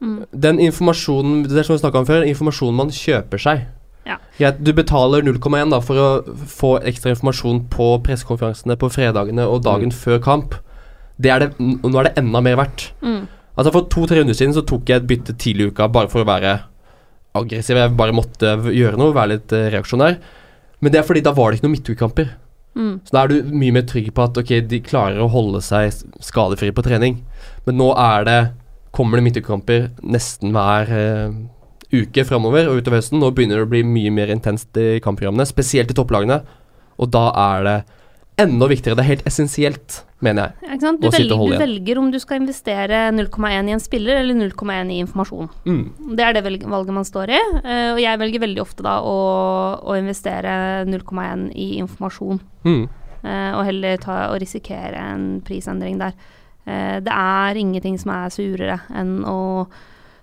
Mm. 0.00 0.16
Den 0.32 0.60
informasjonen 0.64 1.42
Det 1.44 1.58
er 1.60 1.66
som 1.66 1.76
vi 1.76 1.98
om 1.98 2.08
før, 2.08 2.24
informasjonen 2.24 2.76
man 2.76 2.92
kjøper 2.94 3.40
seg. 3.40 3.66
Ja. 4.08 4.16
Ja, 4.40 4.50
du 4.50 4.72
betaler 4.72 5.22
0,1 5.22 5.76
for 5.84 6.00
å 6.00 6.08
få 6.48 6.70
ekstra 6.88 7.12
informasjon 7.12 7.66
på 7.72 7.92
pressekonferansene 8.06 8.78
på 8.80 8.88
fredagene 8.92 9.44
og 9.44 9.62
dagen 9.66 9.92
mm. 9.92 9.98
før 10.00 10.22
kamp. 10.24 10.56
Det 11.20 11.30
er 11.30 11.44
det, 11.44 11.50
nå 11.60 11.92
er 12.00 12.08
det 12.08 12.16
enda 12.22 12.40
mer 12.44 12.56
verdt. 12.62 12.88
Mm. 13.04 13.26
Altså 13.60 13.72
For 13.74 13.88
to-tre 13.92 14.22
runder 14.22 14.36
siden 14.36 14.56
så 14.56 14.64
tok 14.64 14.88
jeg 14.88 15.02
et 15.02 15.08
bytte 15.08 15.36
tidlig 15.36 15.68
i 15.68 15.72
uka 15.74 15.90
bare 15.92 16.08
for 16.08 16.24
å 16.24 16.28
være 16.28 16.56
aggressiv. 17.36 17.76
Jeg 17.76 17.96
bare 17.98 18.16
måtte 18.16 18.54
gjøre 18.72 18.96
noe, 18.98 19.14
være 19.14 19.34
litt 19.34 19.52
uh, 19.52 19.66
reaksjonær. 19.74 20.16
Men 20.80 20.94
det 20.94 21.02
er 21.02 21.06
fordi 21.06 21.22
da 21.24 21.34
var 21.36 21.50
det 21.50 21.60
ikke 21.60 21.68
noen 21.68 21.76
midtukekamper. 21.76 22.30
Mm. 22.78 23.00
Så 23.04 23.14
da 23.14 23.24
er 23.24 23.32
du 23.32 23.52
mye 23.52 23.74
mer 23.74 23.86
trygg 23.88 24.12
på 24.14 24.24
at 24.24 24.38
ok, 24.40 24.52
de 24.70 24.82
klarer 24.84 25.20
å 25.22 25.30
holde 25.32 25.62
seg 25.64 25.94
skadefrie 26.22 26.74
på 26.74 26.84
trening. 26.86 27.20
Men 27.66 27.80
nå 27.80 27.90
er 27.98 28.26
det 28.28 28.40
kommer 28.94 29.18
det 29.18 29.26
midtukekamper 29.28 29.88
nesten 30.02 30.54
hver 30.54 30.90
uh, 30.90 31.34
uke 31.94 32.24
framover 32.26 32.70
og 32.70 32.80
utover 32.80 33.00
høsten. 33.00 33.20
Nå 33.22 33.32
begynner 33.34 33.60
det 33.60 33.68
å 33.68 33.70
bli 33.70 33.82
mye 33.86 34.12
mer 34.14 34.32
intenst 34.34 34.76
i 34.80 34.98
kampprogrammene, 35.02 35.46
spesielt 35.48 35.92
i 35.92 35.96
topplagene. 35.98 36.40
Og 37.00 37.10
da 37.14 37.28
er 37.54 37.66
det 37.66 37.78
enda 38.42 38.68
viktigere. 38.70 38.96
Det 38.98 39.04
er 39.04 39.10
helt 39.10 39.26
essensielt, 39.28 39.96
mener 40.24 40.48
jeg. 40.48 40.70
Ja? 40.82 40.92
Du, 40.96 41.06
velger, 41.12 41.34
du 41.36 41.54
velger, 41.60 42.00
om 42.00 42.10
du 42.12 42.18
skal 42.22 42.40
investere 42.40 43.02
0,1 43.14 43.70
i 43.70 43.74
en 43.74 43.82
spiller 43.82 44.20
eller 44.20 44.38
0,1 44.38 44.92
i 44.94 45.00
informasjon. 45.04 45.50
Mm. 45.66 45.84
Det 46.18 46.26
er 46.26 46.36
det 46.36 46.44
valget 46.46 46.96
man 46.96 47.08
står 47.08 47.34
i. 47.36 47.40
Uh, 47.60 47.90
og 47.94 48.02
jeg 48.02 48.22
velger 48.24 48.44
veldig 48.46 48.64
ofte 48.64 48.86
da 48.86 48.98
å, 49.06 49.20
å 49.80 49.98
investere 49.98 50.56
0,1 50.88 51.46
i 51.54 51.70
informasjon. 51.82 52.42
Mm. 52.66 52.82
Uh, 53.20 53.52
og 53.58 53.64
heller 53.68 54.00
ta 54.00 54.20
og 54.30 54.40
risikere 54.42 55.06
en 55.12 55.30
prisendring 55.46 56.00
der. 56.00 56.16
Uh, 56.66 56.98
det 57.04 57.14
er 57.14 57.60
ingenting 57.60 57.96
som 58.00 58.14
er 58.16 58.34
surere 58.34 58.82
enn 58.96 59.20
å 59.28 59.38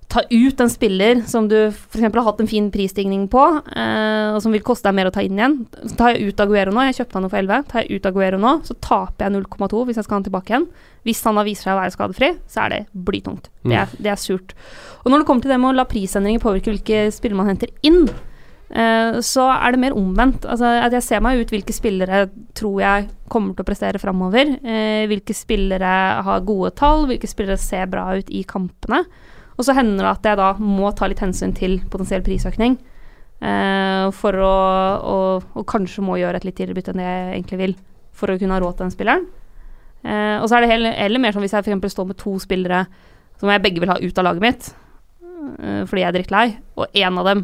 ta 0.08 0.22
ut 0.30 0.62
en 0.64 0.70
spiller 0.72 1.22
som 1.28 1.50
du 1.52 1.56
f.eks. 1.68 2.02
har 2.02 2.24
hatt 2.24 2.40
en 2.40 2.48
fin 2.48 2.70
prisstigning 2.72 3.26
på, 3.32 3.44
eh, 3.76 4.30
og 4.32 4.40
som 4.44 4.54
vil 4.56 4.64
koste 4.66 4.88
deg 4.88 4.96
mer 4.96 5.10
å 5.10 5.14
ta 5.14 5.24
inn 5.26 5.36
igjen. 5.36 5.58
Så 5.84 5.98
tar 6.00 6.14
jeg 6.14 6.30
ut 6.30 6.44
Aguero 6.44 6.72
nå, 6.72 6.86
jeg 6.88 7.02
kjøpte 7.02 7.18
han 7.18 7.28
jo 7.28 7.32
for 7.34 7.42
11. 7.42 7.66
Tar 7.72 7.84
jeg 7.84 8.00
ut 8.00 8.08
Aguero 8.08 8.40
nå, 8.40 8.54
så 8.68 8.78
taper 8.84 9.28
jeg 9.28 9.36
0,2 9.36 9.84
hvis 9.90 10.00
jeg 10.00 10.08
skal 10.08 10.16
ha 10.16 10.22
han 10.22 10.30
tilbake 10.30 10.54
igjen. 10.54 10.70
Hvis 11.08 11.26
han 11.28 11.40
da 11.40 11.44
viser 11.48 11.68
seg 11.68 11.76
å 11.76 11.82
være 11.82 11.96
skadefri, 11.98 12.32
så 12.48 12.64
er 12.64 12.74
det 12.74 12.82
blytungt. 13.10 13.52
Mm. 13.66 13.68
Det, 13.68 13.78
er, 13.82 14.00
det, 14.00 14.14
er, 14.14 14.24
surt. 14.24 14.56
Og 15.04 15.12
når 15.12 15.22
det 15.22 15.30
kommer 15.30 15.44
til 15.44 15.54
det 15.54 15.60
med 15.60 15.74
å 15.74 15.78
la 15.82 15.88
prisendringer 15.92 16.44
påvirke 16.44 16.72
hvilke 16.72 17.04
spillere 17.16 17.42
man 17.42 17.52
henter 17.52 17.76
inn, 17.88 18.02
eh, 18.72 19.20
så 19.20 19.52
er 19.60 19.76
det 19.76 19.84
mer 19.84 20.00
omvendt. 20.00 20.48
Altså, 20.48 20.72
at 20.88 20.96
jeg 20.96 21.04
ser 21.04 21.24
meg 21.28 21.44
ut 21.44 21.52
hvilke 21.52 21.76
spillere 21.76 22.30
tror 22.56 22.80
jeg 22.86 23.12
kommer 23.28 23.52
til 23.52 23.68
å 23.68 23.72
prestere 23.76 24.00
framover. 24.00 24.56
Eh, 24.64 25.04
hvilke 25.12 25.36
spillere 25.36 25.96
har 26.24 26.48
gode 26.48 26.72
tall, 26.80 27.10
hvilke 27.12 27.28
spillere 27.28 27.60
ser 27.60 27.92
bra 27.92 28.14
ut 28.16 28.32
i 28.32 28.48
kampene. 28.48 29.04
Og 29.58 29.66
så 29.66 29.74
hender 29.74 30.06
det 30.06 30.12
at 30.12 30.30
jeg 30.30 30.40
da 30.40 30.52
må 30.62 30.92
ta 30.94 31.10
litt 31.10 31.24
hensyn 31.24 31.54
til 31.58 31.80
potensiell 31.90 32.24
prisøkning. 32.26 32.78
Uh, 33.38 34.10
for 34.18 34.34
å 34.42 34.54
og, 34.98 35.44
og, 35.54 35.66
kanskje 35.70 36.02
må 36.02 36.16
gjøre 36.18 36.40
et 36.40 36.48
litt 36.48 36.56
tidligere 36.58 36.80
bytte 36.80 36.94
enn 36.96 37.02
det 37.04 37.06
jeg 37.06 37.28
egentlig 37.36 37.60
vil, 37.60 37.76
for 38.18 38.34
å 38.34 38.38
kunne 38.42 38.56
ha 38.56 38.64
råd 38.64 38.80
til 38.80 38.88
den 38.88 38.94
spilleren. 38.96 39.28
Uh, 40.02 40.38
og 40.42 40.48
så 40.50 40.58
er 40.58 40.66
det 40.66 40.72
heller, 40.72 40.96
heller 40.98 41.22
mer 41.22 41.36
sånn 41.36 41.46
hvis 41.46 41.54
jeg 41.54 41.68
f.eks. 41.68 41.94
står 41.94 42.10
med 42.10 42.18
to 42.22 42.34
spillere 42.42 42.86
som 43.38 43.52
jeg 43.54 43.62
begge 43.62 43.84
vil 43.84 43.92
ha 43.92 43.98
ut 44.02 44.20
av 44.22 44.26
laget 44.26 44.46
mitt 44.46 44.70
uh, 44.72 45.84
fordi 45.86 46.02
jeg 46.02 46.10
er 46.10 46.16
drittlei, 46.16 46.46
og 46.78 46.98
én 46.98 47.22
av 47.22 47.30
dem 47.30 47.44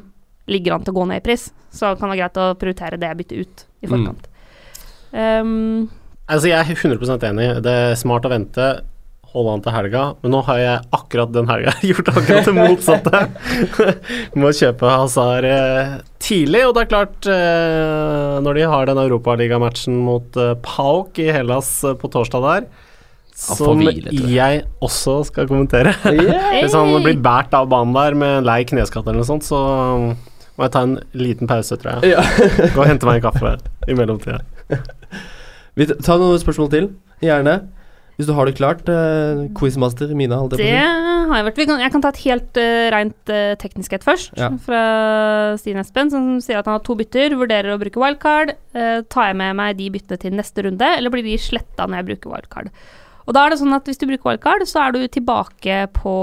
ligger 0.50 0.76
an 0.76 0.86
til 0.86 0.96
å 0.96 0.98
gå 0.98 1.06
ned 1.10 1.22
i 1.22 1.26
pris, 1.26 1.48
så 1.74 1.94
kan 1.94 2.10
det 2.10 2.16
være 2.16 2.22
greit 2.24 2.40
å 2.42 2.48
prioritere 2.60 3.00
det 3.00 3.12
jeg 3.12 3.20
bytter 3.22 3.44
ut 3.44 3.66
i 3.84 3.92
forkant. 3.92 4.26
Mm. 5.14 5.14
Um, 5.14 5.92
altså 6.26 6.50
Jeg 6.50 6.58
er 6.58 6.74
100% 6.74 7.28
enig. 7.30 7.46
Det 7.64 7.76
er 7.84 8.00
smart 8.00 8.26
å 8.26 8.32
vente 8.34 8.66
holde 9.34 9.56
an 9.56 9.64
til 9.66 9.74
helga, 9.74 10.04
men 10.22 10.34
nå 10.36 10.40
har 10.48 10.60
jeg 10.62 10.86
akkurat 10.94 11.34
den 11.34 11.50
helga 11.50 11.74
gjort 11.90 12.12
akkurat 12.14 12.48
det 12.50 12.54
motsatte. 12.58 13.22
Må 14.40 14.52
kjøpe 14.54 14.92
Hazard 14.94 15.48
eh, 15.50 15.96
tidlig, 16.22 16.64
og 16.68 16.76
det 16.76 16.84
er 16.84 16.92
klart 16.92 17.30
eh, 17.30 18.40
Når 18.46 18.58
de 18.58 18.66
har 18.70 18.90
den 18.90 19.02
europaligamatchen 19.02 19.98
mot 20.06 20.38
eh, 20.40 20.54
Pauk 20.66 21.20
i 21.22 21.30
Hellas 21.34 21.76
på 22.00 22.12
torsdag 22.14 22.46
der, 22.46 22.68
som 23.34 23.82
jeg 23.82 24.62
også 24.86 25.16
skal 25.32 25.48
kommentere 25.50 25.96
Hvis 26.60 26.76
han 26.78 26.94
blir 27.02 27.18
båret 27.24 27.56
av 27.58 27.72
banen 27.72 27.96
der 27.98 28.18
med 28.20 28.40
en 28.40 28.50
lei 28.50 28.62
kneskatt 28.70 29.08
eller 29.08 29.24
noe 29.24 29.32
sånt, 29.32 29.48
så 29.48 29.60
må 30.54 30.68
jeg 30.68 30.74
ta 30.76 30.84
en 30.86 31.00
liten 31.18 31.50
pause, 31.50 31.80
tror 31.82 32.04
jeg. 32.06 32.20
Gå 32.76 32.78
og 32.78 32.86
hente 32.86 33.08
meg 33.10 33.18
en 33.18 33.24
kaffe 33.26 33.56
i 33.90 33.96
mellomtida. 33.98 34.44
Vi 35.74 35.88
tar 35.90 36.22
noen 36.22 36.38
spørsmål 36.38 36.70
til, 36.70 36.92
gjerne. 37.26 37.56
Hvis 38.18 38.28
du 38.30 38.34
har 38.38 38.46
det 38.46 38.56
klart, 38.60 38.86
uh, 38.86 39.48
quizmaster 39.58 40.12
Mina, 40.14 40.38
Det 40.54 40.70
har 40.70 41.40
jeg 41.40 41.46
vært. 41.48 41.62
Kan, 41.66 41.82
jeg 41.82 41.94
kan 41.96 42.04
ta 42.04 42.12
et 42.14 42.22
helt 42.28 42.60
uh, 42.62 42.88
rent 42.94 43.32
uh, 43.34 43.54
teknisk 43.62 43.96
et 43.98 44.06
først. 44.06 44.34
Ja. 44.38 44.52
Fra 44.62 44.82
Stine 45.58 45.82
Espen, 45.82 46.12
som 46.14 46.28
sier 46.44 46.60
at 46.60 46.70
han 46.70 46.78
har 46.78 46.84
to 46.86 46.96
bytter. 47.00 47.34
Vurderer 47.40 47.74
å 47.74 47.80
bruke 47.82 48.02
wildcard. 48.02 48.54
Uh, 48.76 49.02
tar 49.10 49.32
jeg 49.32 49.40
med 49.42 49.58
meg 49.58 49.80
de 49.80 49.90
byttene 49.96 50.22
til 50.22 50.36
neste 50.38 50.66
runde, 50.68 50.90
eller 50.98 51.14
blir 51.14 51.26
de 51.26 51.40
sletta 51.42 51.88
når 51.88 52.04
jeg 52.04 52.10
bruker 52.12 52.36
wildcard? 52.36 52.70
Og 53.24 53.34
da 53.34 53.46
er 53.46 53.54
det 53.54 53.62
sånn 53.64 53.74
at 53.74 53.88
hvis 53.90 54.02
du 54.02 54.06
bruker 54.10 54.30
wildcard, 54.30 54.68
så 54.70 54.84
er 54.86 54.94
du 54.94 55.02
tilbake 55.08 55.80
på 55.96 56.18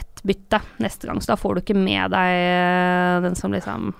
ett 0.00 0.24
bytte 0.26 0.62
neste 0.82 1.06
gang. 1.06 1.20
Så 1.22 1.34
da 1.34 1.38
får 1.38 1.54
du 1.54 1.62
ikke 1.62 1.78
med 1.78 2.10
deg 2.14 3.28
den 3.28 3.38
som 3.38 3.54
liksom 3.54 3.92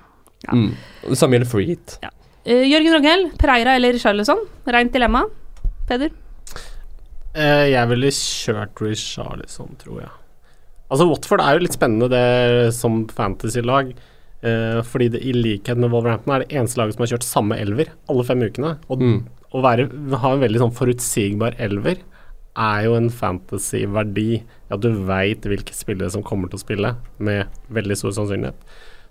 Ja. 0.43 0.57
Mm. 0.59 0.73
Det 1.07 1.21
samme 1.21 1.37
gjelder 1.37 1.51
free 1.53 1.69
hit. 1.69 2.01
Eh, 2.43 2.65
Jørgen 2.67 2.97
Rogel, 2.97 3.29
Pereira 3.39 3.77
eller 3.79 3.99
Charlesson? 4.03 4.41
Rent 4.67 4.93
dilemma. 4.95 5.29
Peder? 5.87 6.11
Eh, 7.35 7.67
jeg 7.73 7.89
ville 7.89 8.11
kjørt 8.13 8.83
Richarlison, 8.85 9.77
tror 9.81 10.03
jeg. 10.03 10.11
Altså, 10.93 11.07
Watford 11.09 11.41
er 11.41 11.57
jo 11.57 11.63
litt 11.65 11.77
spennende 11.77 12.11
det 12.13 12.73
som 12.77 13.07
fantasy-lag. 13.09 13.95
Eh, 14.43 14.81
fordi 14.85 15.07
det 15.15 15.21
i 15.25 15.33
likhet 15.33 15.79
med 15.79 15.93
Wolverhampton 15.95 16.35
er 16.35 16.43
det 16.45 16.51
eneste 16.59 16.81
laget 16.81 16.97
som 16.97 17.05
har 17.05 17.13
kjørt 17.15 17.25
samme 17.29 17.57
elver 17.63 17.93
alle 18.11 18.25
fem 18.27 18.43
ukene. 18.43 18.75
Og 18.91 19.01
Mm. 19.01 19.21
å 19.55 19.63
være, 19.63 19.87
ha 20.19 20.33
en 20.35 20.41
veldig 20.43 20.61
sånn 20.61 20.75
forutsigbar 20.77 21.55
elver 21.59 21.99
er 22.57 22.83
jo 22.85 22.95
en 22.97 23.09
fantasy-verdi. 23.09 24.43
At 24.71 24.81
du 24.81 24.91
veit 25.07 25.41
hvilke 25.49 25.73
spillere 25.73 26.11
som 26.11 26.23
kommer 26.23 26.51
til 26.51 26.59
å 26.59 26.65
spille, 26.67 26.97
med 27.19 27.47
veldig 27.71 27.97
stor 27.97 28.11
sannsynlighet. 28.11 28.55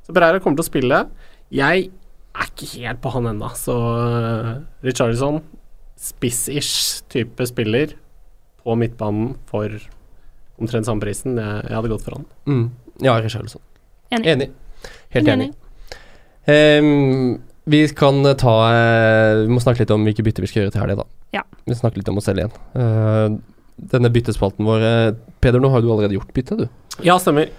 Så 0.05 0.13
Breira 0.13 0.39
kommer 0.39 0.57
til 0.57 0.65
å 0.67 0.71
spille. 0.71 1.09
Jeg 1.49 1.89
er 2.35 2.45
ikke 2.51 2.69
helt 2.81 3.01
på 3.01 3.11
han 3.13 3.25
ennå, 3.25 3.49
så 3.55 3.73
uh, 3.75 4.61
Richarlison, 4.83 5.41
spiss-ish 5.97 7.01
type 7.09 7.45
spiller 7.49 7.93
på 8.63 8.77
midtbanen 8.79 9.35
for 9.49 9.73
omtrent 10.61 10.87
samme 10.87 11.03
prisen. 11.03 11.37
Jeg, 11.39 11.65
jeg 11.67 11.77
hadde 11.77 11.91
gått 11.91 12.05
for 12.05 12.19
han. 12.19 12.27
Mm. 12.49 12.65
Ja, 13.01 13.17
Richarlison. 13.21 13.63
Enig. 14.11 14.27
Enig. 14.35 14.49
Helt 15.15 15.31
enig. 15.31 15.49
Ehm, 16.49 17.39
vi 17.69 17.81
kan 17.93 18.23
ta 18.33 18.53
uh, 18.73 19.43
Vi 19.45 19.51
må 19.53 19.61
snakke 19.61 19.83
litt 19.83 19.91
om 19.93 20.05
hvilke 20.07 20.23
bytter 20.25 20.41
vi 20.41 20.49
skal 20.49 20.63
gjøre 20.63 20.73
til 20.73 20.81
helga, 20.83 21.03
da. 21.03 21.09
Ja. 21.37 21.43
Vi 21.69 21.77
snakker 21.77 22.01
litt 22.01 22.09
om 22.11 22.19
oss 22.21 22.27
selv 22.29 22.41
igjen. 22.41 22.55
Uh, 22.75 23.37
denne 23.91 24.11
byttespalten 24.13 24.67
vår 24.67 24.85
uh, 24.85 25.19
Peder, 25.41 25.61
nå 25.61 25.69
har 25.73 25.83
du 25.83 25.91
allerede 25.91 26.17
gjort 26.17 26.33
bytte, 26.35 26.63
du. 26.63 26.65
Ja, 27.05 27.17
stemmer. 27.21 27.51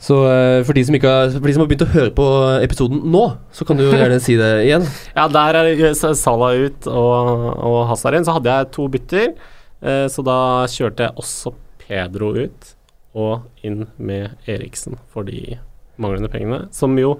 Så 0.00 0.16
for, 0.64 0.72
de 0.72 0.80
som 0.88 0.94
ikke 0.96 1.10
har, 1.12 1.26
for 1.34 1.44
de 1.44 1.52
som 1.52 1.60
har 1.60 1.66
begynt 1.68 1.82
å 1.84 1.90
høre 1.92 2.12
på 2.16 2.26
episoden 2.64 3.02
nå, 3.12 3.20
så 3.52 3.66
kan 3.68 3.76
du 3.76 3.82
gjerne 3.84 4.16
si 4.24 4.32
det 4.40 4.48
igjen. 4.64 4.86
Ja, 5.18 5.26
der 5.28 5.58
er 5.60 6.14
Salah 6.16 6.56
ut 6.56 6.88
og, 6.88 7.42
og 7.68 7.76
Hazard 7.90 8.16
inn. 8.16 8.24
Så 8.24 8.32
hadde 8.32 8.48
jeg 8.48 8.70
to 8.72 8.86
bytter, 8.94 9.34
så 9.82 10.24
da 10.26 10.38
kjørte 10.68 11.06
jeg 11.06 11.16
også 11.16 11.54
Pedro 11.80 12.34
ut 12.36 12.74
og 13.18 13.46
inn 13.66 13.86
med 13.98 14.36
Eriksen 14.46 14.98
for 15.10 15.26
de 15.26 15.58
manglende 16.00 16.30
pengene. 16.30 16.68
Som 16.74 16.98
jo 17.00 17.16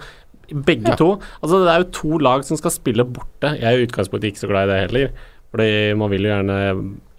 begge 0.50 0.90
Ja. 0.92 0.96
to 0.96 1.20
Altså, 1.42 1.61
det 1.64 1.70
er 1.72 1.82
jo 1.84 1.90
to 1.90 2.18
lag 2.18 2.44
som 2.44 2.56
skal 2.56 2.70
spille 2.74 3.04
borte. 3.04 3.54
Jeg 3.58 3.62
er 3.62 3.78
i 3.78 3.86
utgangspunktet 3.86 4.32
ikke 4.32 4.44
så 4.44 4.48
glad 4.50 4.68
i 4.68 4.72
det 4.72 4.80
heller. 4.90 5.11
Fordi 5.50 5.96
man 5.98 6.11
vil 6.11 6.22
jo 6.22 6.30
gjerne 6.30 6.58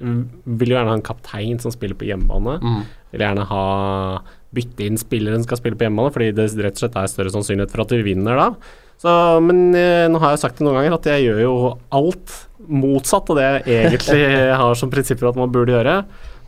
Vil 0.01 0.69
jo 0.71 0.75
gjerne 0.77 0.89
ha 0.89 0.95
en 0.97 1.01
kaptein 1.05 1.59
som 1.61 1.71
spiller 1.71 1.95
på 1.95 2.07
hjemmebane. 2.07 2.59
Mm. 2.61 2.85
Vil 3.11 3.21
gjerne 3.21 3.45
ha 3.45 4.21
bytte 4.53 4.85
inn 4.85 4.97
spilleren 4.97 5.43
som 5.43 5.43
skal 5.43 5.59
spille 5.61 5.77
på 5.77 5.85
hjemmebane, 5.85 6.11
fordi 6.11 6.31
det 6.33 6.47
rett 6.57 6.75
og 6.79 6.81
slett 6.81 6.95
er 6.97 7.11
større 7.11 7.31
sannsynlighet 7.31 7.71
for 7.71 7.81
at 7.83 7.93
vi 7.93 8.01
vinner 8.03 8.35
da. 8.35 8.47
Så, 9.01 9.11
men 9.41 9.71
eh, 9.73 10.05
nå 10.11 10.19
har 10.21 10.35
jeg 10.35 10.43
sagt 10.43 10.59
det 10.59 10.65
noen 10.67 10.77
ganger 10.77 10.95
at 10.99 11.07
jeg 11.09 11.25
gjør 11.25 11.39
jo 11.41 11.53
alt 11.97 12.33
motsatt 12.69 13.31
av 13.33 13.39
det 13.39 13.47
jeg 13.65 13.87
egentlig 13.87 14.25
har 14.61 14.77
som 14.77 14.91
prinsipper 14.93 15.31
at 15.31 15.39
man 15.39 15.49
burde 15.53 15.73
gjøre. 15.73 15.95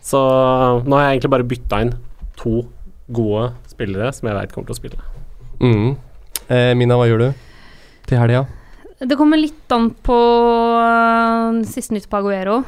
Så 0.06 0.20
nå 0.84 0.98
har 0.98 1.08
jeg 1.08 1.16
egentlig 1.16 1.34
bare 1.34 1.48
bytta 1.50 1.80
inn 1.86 1.94
to 2.38 2.62
gode 3.14 3.50
spillere 3.72 4.12
som 4.14 4.30
jeg 4.30 4.38
veit 4.38 4.54
kommer 4.54 4.70
til 4.70 4.76
å 4.76 4.82
spille. 4.82 5.08
Mm. 5.64 5.96
Eh, 6.52 6.74
Mina, 6.78 7.00
hva 7.00 7.08
gjør 7.10 7.26
du 7.26 7.30
til 8.10 8.22
helga? 8.22 8.46
Det 9.04 9.18
kommer 9.20 9.40
litt 9.42 9.74
an 9.74 9.90
på 10.06 10.16
uh, 10.78 11.60
siste 11.68 11.96
nytt 11.96 12.06
på 12.12 12.20
Aguero 12.22 12.62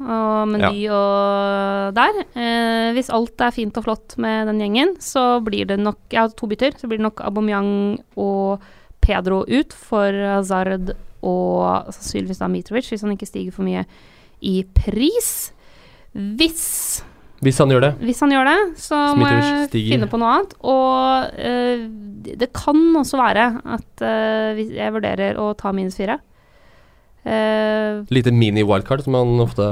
og 0.00 0.48
Meny 0.48 0.84
og 0.88 1.96
der. 1.96 2.20
Eh, 2.32 2.90
hvis 2.96 3.10
alt 3.12 3.42
er 3.44 3.54
fint 3.54 3.76
og 3.76 3.84
flott 3.84 4.16
med 4.22 4.48
den 4.48 4.60
gjengen, 4.62 4.94
så 5.02 5.40
blir 5.44 5.68
det 5.68 5.80
nok 5.80 5.98
Jeg 6.12 6.22
har 6.22 6.36
to 6.36 6.48
bytter, 6.48 6.76
så 6.78 6.88
blir 6.88 7.00
det 7.00 7.08
nok 7.08 7.20
Aubameyang 7.26 7.72
og 8.20 8.64
Pedro 9.00 9.42
ut 9.48 9.74
for 9.76 10.14
Hazard 10.36 10.92
og 11.20 11.92
sannsynligvis 11.92 12.40
da 12.40 12.48
Mitrovic, 12.50 12.88
hvis 12.92 13.04
han 13.04 13.14
ikke 13.14 13.28
stiger 13.28 13.54
for 13.54 13.66
mye 13.66 13.84
i 14.40 14.62
pris. 14.76 15.52
Hvis 16.12 17.04
Hvis 17.40 17.58
han 17.58 17.70
gjør 17.72 17.80
det. 17.80 17.92
hvis 18.04 18.20
han 18.20 18.32
gjør 18.32 18.44
det, 18.44 18.58
så 18.76 18.96
må 19.16 19.28
jeg 19.28 19.68
finne 19.72 20.08
på 20.10 20.20
noe 20.20 20.32
annet. 20.34 20.54
Og 20.60 21.38
uh, 21.40 21.86
det 22.40 22.50
kan 22.56 22.96
også 22.96 23.20
være 23.20 23.46
at 23.64 24.04
uh, 24.04 24.60
jeg 24.60 24.92
vurderer 24.92 25.40
å 25.40 25.52
ta 25.56 25.72
minus 25.72 25.96
fire. 25.96 26.18
Uh, 27.24 28.04
Lite 28.12 28.32
mini-wildcard, 28.32 29.04
som 29.04 29.16
man 29.16 29.40
ofte 29.44 29.64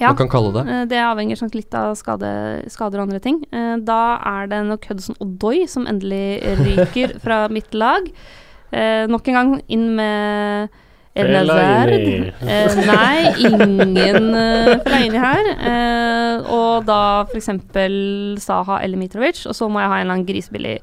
ja, 0.00 0.08
man 0.10 0.18
kan 0.18 0.32
kalle 0.32 0.50
det. 0.56 0.76
det 0.90 0.98
avhenger 0.98 1.38
sånn 1.38 1.52
litt 1.54 1.72
av 1.78 1.92
skade, 1.94 2.28
skader 2.72 2.98
og 2.98 3.04
andre 3.06 3.20
ting. 3.22 3.36
Da 3.86 4.18
er 4.18 4.48
det 4.50 4.62
nok 4.66 4.88
Hudson 4.90 5.14
Odoi 5.22 5.68
som 5.70 5.86
endelig 5.86 6.40
ryker 6.58 7.20
fra 7.22 7.44
mitt 7.52 7.70
lag. 7.76 8.08
Eh, 8.72 9.04
nok 9.10 9.28
en 9.28 9.38
gang 9.38 9.52
inn 9.72 9.90
med 9.98 10.72
Elnazard. 11.12 11.92
Eh, 11.92 12.78
nei, 12.88 13.16
ingen 13.44 14.28
uh, 14.32 14.74
Fellaini 14.86 15.20
her. 15.20 15.48
Eh, 15.52 16.52
og 16.56 16.86
da 16.88 17.00
f.eks. 17.28 17.50
Saha 18.40 18.80
eller 18.80 19.00
Mitrovic, 19.00 19.44
og 19.48 19.56
så 19.56 19.68
må 19.68 19.82
jeg 19.82 19.92
ha 19.92 19.98
en 19.98 20.06
eller 20.06 20.16
annen 20.16 20.28
grisebillig 20.28 20.78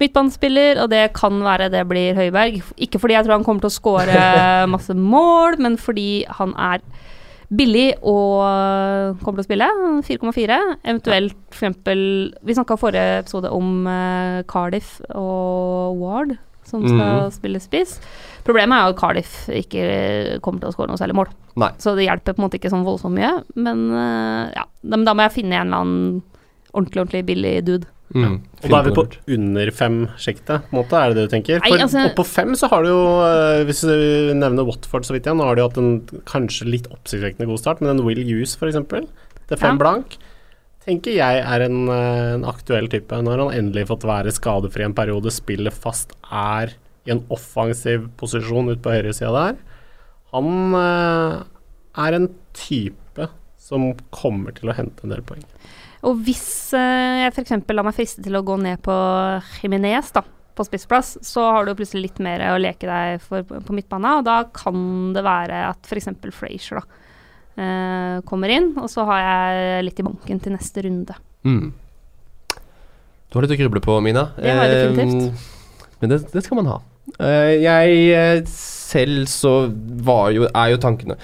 midtbanespiller, 0.00 0.80
og 0.80 0.88
det 0.92 1.10
kan 1.16 1.40
være 1.44 1.70
det 1.72 1.84
blir 1.88 2.16
Høiberg. 2.16 2.60
Ikke 2.80 3.00
fordi 3.00 3.16
jeg 3.16 3.26
tror 3.26 3.38
han 3.38 3.46
kommer 3.46 3.64
til 3.64 3.72
å 3.72 3.78
skåre 3.78 4.26
masse 4.74 4.96
mål, 4.96 5.58
men 5.60 5.80
fordi 5.80 6.24
han 6.40 6.54
er 6.60 6.84
billig 7.50 7.88
og 8.06 9.18
kommer 9.24 9.40
til 9.40 9.44
å 9.44 9.48
spille. 9.48 9.70
4,4. 10.06 10.60
Eventuelt 10.84 11.56
f.eks. 11.56 11.80
Vi 12.46 12.56
snakka 12.56 12.78
forrige 12.80 13.24
episode 13.24 13.50
om 13.52 13.88
eh, 13.90 14.40
Cardiff 14.50 14.98
og 15.08 15.98
Ward, 16.00 16.36
som 16.70 16.86
skal 16.86 17.26
mm. 17.26 17.34
spille 17.34 17.60
spiss. 17.62 17.98
Problemet 18.46 18.76
er 18.76 18.88
jo 18.88 18.94
at 18.94 19.00
Cardiff 19.00 19.36
ikke 19.52 19.84
kommer 20.44 20.62
til 20.62 20.70
å 20.70 20.74
skåre 20.74 20.92
noe 20.92 21.00
særlig 21.00 21.18
mål. 21.20 21.30
Nei. 21.60 21.70
Så 21.82 21.94
det 21.98 22.06
hjelper 22.06 22.36
på 22.36 22.40
en 22.40 22.46
måte 22.46 22.60
ikke 22.60 22.72
sånn 22.72 22.86
voldsomt 22.86 23.18
mye. 23.18 23.32
Men 23.58 23.86
eh, 23.92 24.44
ja, 24.56 24.66
da, 24.66 25.00
da 25.10 25.16
må 25.16 25.26
jeg 25.26 25.36
finne 25.40 25.58
en 25.58 25.66
eller 25.68 25.84
annen 25.84 26.20
ordentlig, 26.70 27.02
ordentlig 27.02 27.24
billig 27.28 27.54
dude. 27.66 27.90
Mm. 28.10 28.40
Og 28.64 28.72
da 28.72 28.80
er 28.80 28.88
vi 28.88 28.94
på 28.96 29.04
under 29.36 29.70
fem-sjiktet, 29.70 30.64
på 30.66 30.74
en 30.74 30.80
måte, 30.80 30.98
er 30.98 31.12
det 31.12 31.20
det 31.20 31.26
du 31.28 31.34
tenker? 31.36 31.60
Nei, 31.62 31.70
For 31.70 31.84
altså- 31.84 32.06
oppå 32.08 32.24
fem 32.26 32.56
så 32.58 32.70
har 32.72 32.82
du 32.82 32.90
jo, 32.90 33.02
eh, 33.22 33.64
hvis 33.68 33.82
du 33.86 34.34
nevner 34.34 34.66
Watford 34.66 35.06
så 35.06 35.14
vidt 35.14 35.28
igjen, 35.28 35.38
nå 35.38 35.46
har 35.46 35.54
de 35.54 35.62
hatt 35.62 35.78
en 35.78 36.00
kanskje 36.26 36.66
litt 36.66 36.88
oppsiktsvekkende 36.90 37.46
god 37.46 37.62
start, 37.62 37.80
men 37.80 37.90
en 37.90 38.04
Will 38.04 38.18
Use 38.18 38.58
f.eks., 38.58 38.74
er 38.74 39.56
fem 39.56 39.78
Ja. 39.78 39.78
blank, 39.78 40.18
tenker 40.84 41.16
jeg 41.16 41.42
er 41.42 41.64
en, 41.66 41.82
eh, 41.92 42.34
en 42.36 42.46
aktuell 42.48 42.88
type. 42.92 43.12
Nå 43.12 43.32
har 43.32 43.44
han 43.44 43.56
endelig 43.56 43.88
fått 43.90 44.06
være 44.08 44.34
skadefri 44.34 44.86
en 44.86 44.96
periode, 44.96 45.32
spiller 45.34 45.74
fast, 45.74 46.14
er 46.30 46.74
i 47.06 47.14
en 47.14 47.24
offensiv 47.32 48.08
posisjon 48.20 48.72
ute 48.72 48.82
på 48.84 48.94
høyresida 48.94 49.32
der. 49.34 49.60
Han 50.34 50.74
eh, 50.78 51.36
er 52.06 52.16
en 52.16 52.28
type 52.56 53.28
som 53.60 53.92
kommer 54.14 54.54
til 54.56 54.70
å 54.70 54.76
hente 54.76 55.04
en 55.04 55.14
del 55.14 55.22
poeng. 55.26 55.44
Og 56.06 56.22
hvis 56.24 56.72
eh, 56.76 57.24
jeg 57.26 57.34
f.eks. 57.34 57.56
lar 57.68 57.86
meg 57.86 57.96
friste 57.96 58.24
til 58.24 58.38
å 58.38 58.44
gå 58.46 58.56
ned 58.60 58.80
på 58.84 58.94
Jiminez, 59.60 60.12
da, 60.16 60.24
på 60.56 60.64
spissplass, 60.66 61.16
så 61.24 61.44
har 61.54 61.66
du 61.66 61.74
plutselig 61.76 62.08
litt 62.08 62.22
mer 62.24 62.42
å 62.50 62.60
leke 62.60 62.88
deg 62.88 63.20
for 63.24 63.44
på 63.44 63.76
midtbanen, 63.76 64.20
og 64.20 64.26
da 64.28 64.42
kan 64.54 65.12
det 65.16 65.24
være 65.26 65.60
at 65.70 65.88
f.eks. 65.88 66.10
Frazier 66.36 66.80
da, 66.80 67.00
eh, 67.60 68.16
kommer 68.28 68.52
inn, 68.52 68.72
og 68.80 68.88
så 68.92 69.04
har 69.08 69.22
jeg 69.22 69.86
litt 69.86 70.02
i 70.02 70.06
banken 70.06 70.42
til 70.42 70.56
neste 70.56 70.84
runde. 70.86 71.16
Mm. 71.46 71.70
Du 73.30 73.38
har 73.38 73.46
litt 73.46 73.54
å 73.54 73.60
gruble 73.60 73.82
på, 73.84 73.96
Mina. 74.02 74.30
Det 74.34 74.50
har 74.50 74.66
jeg 74.66 74.78
definitivt. 74.90 75.46
Eh, 75.46 75.88
men 76.00 76.12
det, 76.12 76.20
det 76.32 76.42
skal 76.42 76.58
man 76.58 76.70
ha. 76.72 76.78
Eh, 77.20 77.54
jeg 77.62 78.00
eh, 78.16 78.42
selv 78.50 79.26
så 79.30 79.52
var 80.06 80.28
jo 80.30 80.44
Er 80.46 80.68
jo 80.70 80.78
tankene 80.78 81.16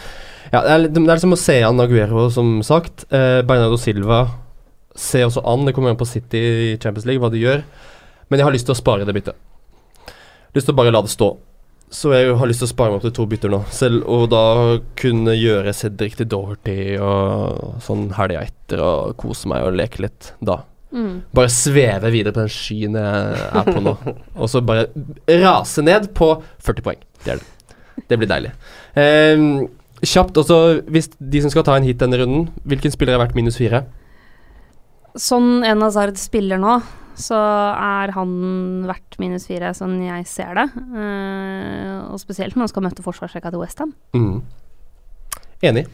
Ja, 0.50 0.62
det 0.64 0.72
er, 0.72 0.80
det 0.88 0.98
er 0.98 1.12
liksom 1.12 1.36
å 1.36 1.38
se 1.38 1.56
an 1.66 1.82
Aguero, 1.82 2.26
som 2.32 2.58
sagt. 2.66 3.04
Uh, 3.10 3.42
Bernardo 3.46 3.78
Silva 3.80 4.24
se 4.96 5.24
også 5.26 5.42
an. 5.44 5.66
Det 5.66 5.74
kommer 5.76 5.92
an 5.92 5.98
på 6.00 6.08
City 6.08 6.38
i 6.38 6.68
Champions 6.78 7.06
League, 7.08 7.20
hva 7.22 7.32
de 7.32 7.42
gjør. 7.42 7.64
Men 8.30 8.40
jeg 8.40 8.46
har 8.46 8.54
lyst 8.54 8.68
til 8.70 8.76
å 8.76 8.78
spare 8.78 9.06
det 9.06 9.14
byttet. 9.16 9.36
Lyst 10.56 10.70
til 10.70 10.76
å 10.76 10.78
bare 10.78 10.94
la 10.94 11.02
det 11.04 11.12
stå. 11.12 11.32
Så 11.92 12.10
jeg 12.10 12.34
har 12.34 12.48
lyst 12.50 12.62
til 12.64 12.66
å 12.66 12.72
spare 12.72 12.90
meg 12.90 12.98
opp 12.98 13.04
til 13.06 13.14
to 13.14 13.26
bytter 13.30 13.52
nå. 13.52 13.60
Selv, 13.74 14.02
og 14.10 14.28
da 14.32 14.44
kunne 14.98 15.36
gjøre 15.38 15.74
Cedric 15.76 16.16
til 16.18 16.28
Doherty 16.30 16.96
og 16.98 17.76
sånn 17.84 18.08
helga 18.16 18.42
etter 18.48 18.82
og 18.82 19.14
kose 19.20 19.50
meg 19.50 19.66
og 19.66 19.76
leke 19.78 20.02
litt 20.02 20.32
da. 20.44 20.60
Mm. 20.96 21.22
Bare 21.34 21.52
sveve 21.52 22.10
videre 22.14 22.34
på 22.34 22.42
den 22.42 22.52
skyen 22.52 22.98
jeg 22.98 23.46
er 23.46 23.68
på 23.70 23.82
nå. 23.84 23.94
og 24.40 24.50
så 24.50 24.62
bare 24.66 24.88
rase 25.44 25.84
ned 25.86 26.10
på 26.16 26.32
40 26.66 26.86
poeng. 26.86 27.02
Det 27.22 27.36
er 27.36 27.42
det. 27.42 27.52
Det 28.10 28.18
blir 28.20 28.30
deilig. 28.30 28.52
Um, 28.98 29.46
kjapt 30.04 30.36
også, 30.42 30.82
hvis 30.92 31.10
de 31.16 31.42
som 31.44 31.52
skal 31.52 31.64
ta 31.66 31.78
en 31.78 31.86
hit 31.86 32.02
denne 32.02 32.18
runden, 32.20 32.50
hvilken 32.68 32.92
spiller 32.92 33.16
har 33.16 33.24
vært 33.24 33.38
minus 33.38 33.58
fire? 33.60 33.84
Sånn 35.16 35.64
en 35.64 35.84
Hazard 35.86 36.18
spiller 36.20 36.60
nå, 36.60 36.80
så 37.16 37.38
er 37.38 38.12
han 38.12 38.32
verdt 38.88 39.16
minus 39.22 39.46
fire, 39.48 39.72
sånn 39.76 39.96
jeg 40.04 40.26
ser 40.28 40.52
det. 40.58 40.66
Uh, 40.76 42.12
og 42.12 42.20
spesielt 42.20 42.56
når 42.56 42.66
han 42.66 42.72
skal 42.74 42.84
møte 42.86 43.04
forsvarsrekka 43.04 43.52
til 43.52 43.62
Westham. 43.62 43.94
Mm. 44.16 44.42
Enig. 45.70 45.88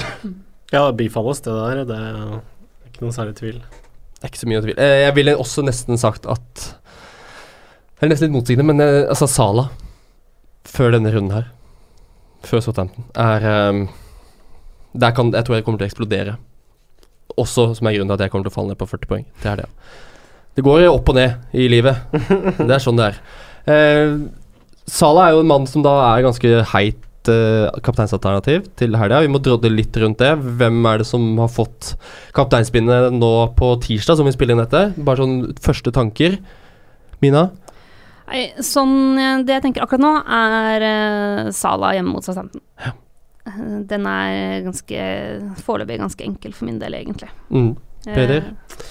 Ja, 0.70 0.84
det 0.86 1.00
bifalles 1.00 1.40
det 1.42 1.50
der. 1.50 1.80
Det 1.82 1.96
er 1.98 2.34
ikke 2.86 3.02
noe 3.02 3.14
særlig 3.14 3.32
tvil. 3.40 3.56
Det 3.58 4.22
er 4.22 4.30
ikke 4.30 4.38
så 4.38 4.46
mye 4.46 4.60
å 4.60 4.62
tvile. 4.62 4.76
Uh, 4.78 4.98
jeg 5.02 5.14
ville 5.16 5.32
også 5.42 5.64
nesten 5.66 5.98
sagt 5.98 6.28
at 6.30 6.62
Det 6.62 8.06
er 8.06 8.12
nesten 8.12 8.28
litt 8.28 8.36
motsigende, 8.36 8.68
men 8.68 8.78
uh, 8.78 9.08
altså 9.10 9.26
Sala 9.26 9.64
før 10.70 10.94
denne 10.94 11.10
runden 11.10 11.34
her, 11.34 11.48
før 12.46 12.62
Southampton, 12.62 13.08
er 13.18 13.46
um, 13.70 13.88
Der 14.92 15.10
kan 15.16 15.32
Jeg 15.32 15.44
tror 15.46 15.56
jeg 15.56 15.64
kommer 15.64 15.80
til 15.80 15.88
å 15.88 15.90
eksplodere. 15.90 16.36
Også 17.38 17.72
som 17.74 17.88
er 17.88 17.96
grunnen 17.96 18.12
til 18.12 18.18
at 18.18 18.24
jeg 18.26 18.32
kommer 18.32 18.46
til 18.46 18.52
å 18.52 18.56
falle 18.60 18.72
ned 18.72 18.78
på 18.78 18.88
40 18.90 19.10
poeng. 19.10 19.26
Det 19.42 19.50
er 19.50 19.62
det. 19.62 19.68
Det 20.60 20.66
går 20.66 20.82
opp 20.90 21.08
og 21.08 21.16
ned 21.16 21.56
i 21.56 21.70
livet. 21.72 22.02
Det 22.60 22.68
er 22.68 22.82
sånn 22.84 22.98
det 23.00 23.06
er. 23.14 23.20
Eh, 23.72 24.10
Sala 24.90 25.28
er 25.28 25.32
jo 25.32 25.40
en 25.40 25.48
mann 25.48 25.64
som 25.70 25.80
da 25.80 25.94
er 26.10 26.26
ganske 26.26 26.50
heit 26.74 27.30
eh, 27.32 27.80
kapteinsalternativ 27.86 28.66
til 28.76 28.98
helga. 28.98 29.22
Vi 29.24 29.30
må 29.32 29.40
drodle 29.40 29.70
litt 29.72 29.96
rundt 30.02 30.20
det. 30.20 30.34
Hvem 30.60 30.84
er 30.90 31.00
det 31.00 31.08
som 31.08 31.24
har 31.40 31.48
fått 31.48 31.94
kapteinspinnet 32.36 33.16
nå 33.16 33.32
på 33.56 33.72
tirsdag, 33.86 34.20
som 34.20 34.28
vi 34.28 34.36
spiller 34.36 34.58
inn 34.58 34.60
dette? 34.60 34.84
Bare 35.00 35.22
sånn 35.22 35.38
første 35.64 35.94
tanker. 35.96 36.36
Mina? 37.24 37.46
Nei, 38.28 38.44
sånn 38.60 39.16
eh, 39.16 39.40
Det 39.48 39.56
jeg 39.56 39.64
tenker 39.70 39.88
akkurat 39.88 40.04
nå, 40.04 40.14
er 40.44 40.88
eh, 40.92 41.52
Sala 41.56 41.94
hjemme 41.96 42.18
mot 42.18 42.28
Southampton. 42.28 42.60
Ja. 42.84 42.92
Eh, 43.48 43.76
Den 43.88 44.12
er 44.12 44.60
ganske 44.68 45.10
foreløpig 45.64 46.02
ganske 46.04 46.28
enkel 46.28 46.52
for 46.52 46.68
min 46.68 46.82
del, 46.84 47.00
egentlig. 47.00 47.32
Mm. 47.48 47.72
Peder? 48.10 48.50
Eh, 48.52 48.88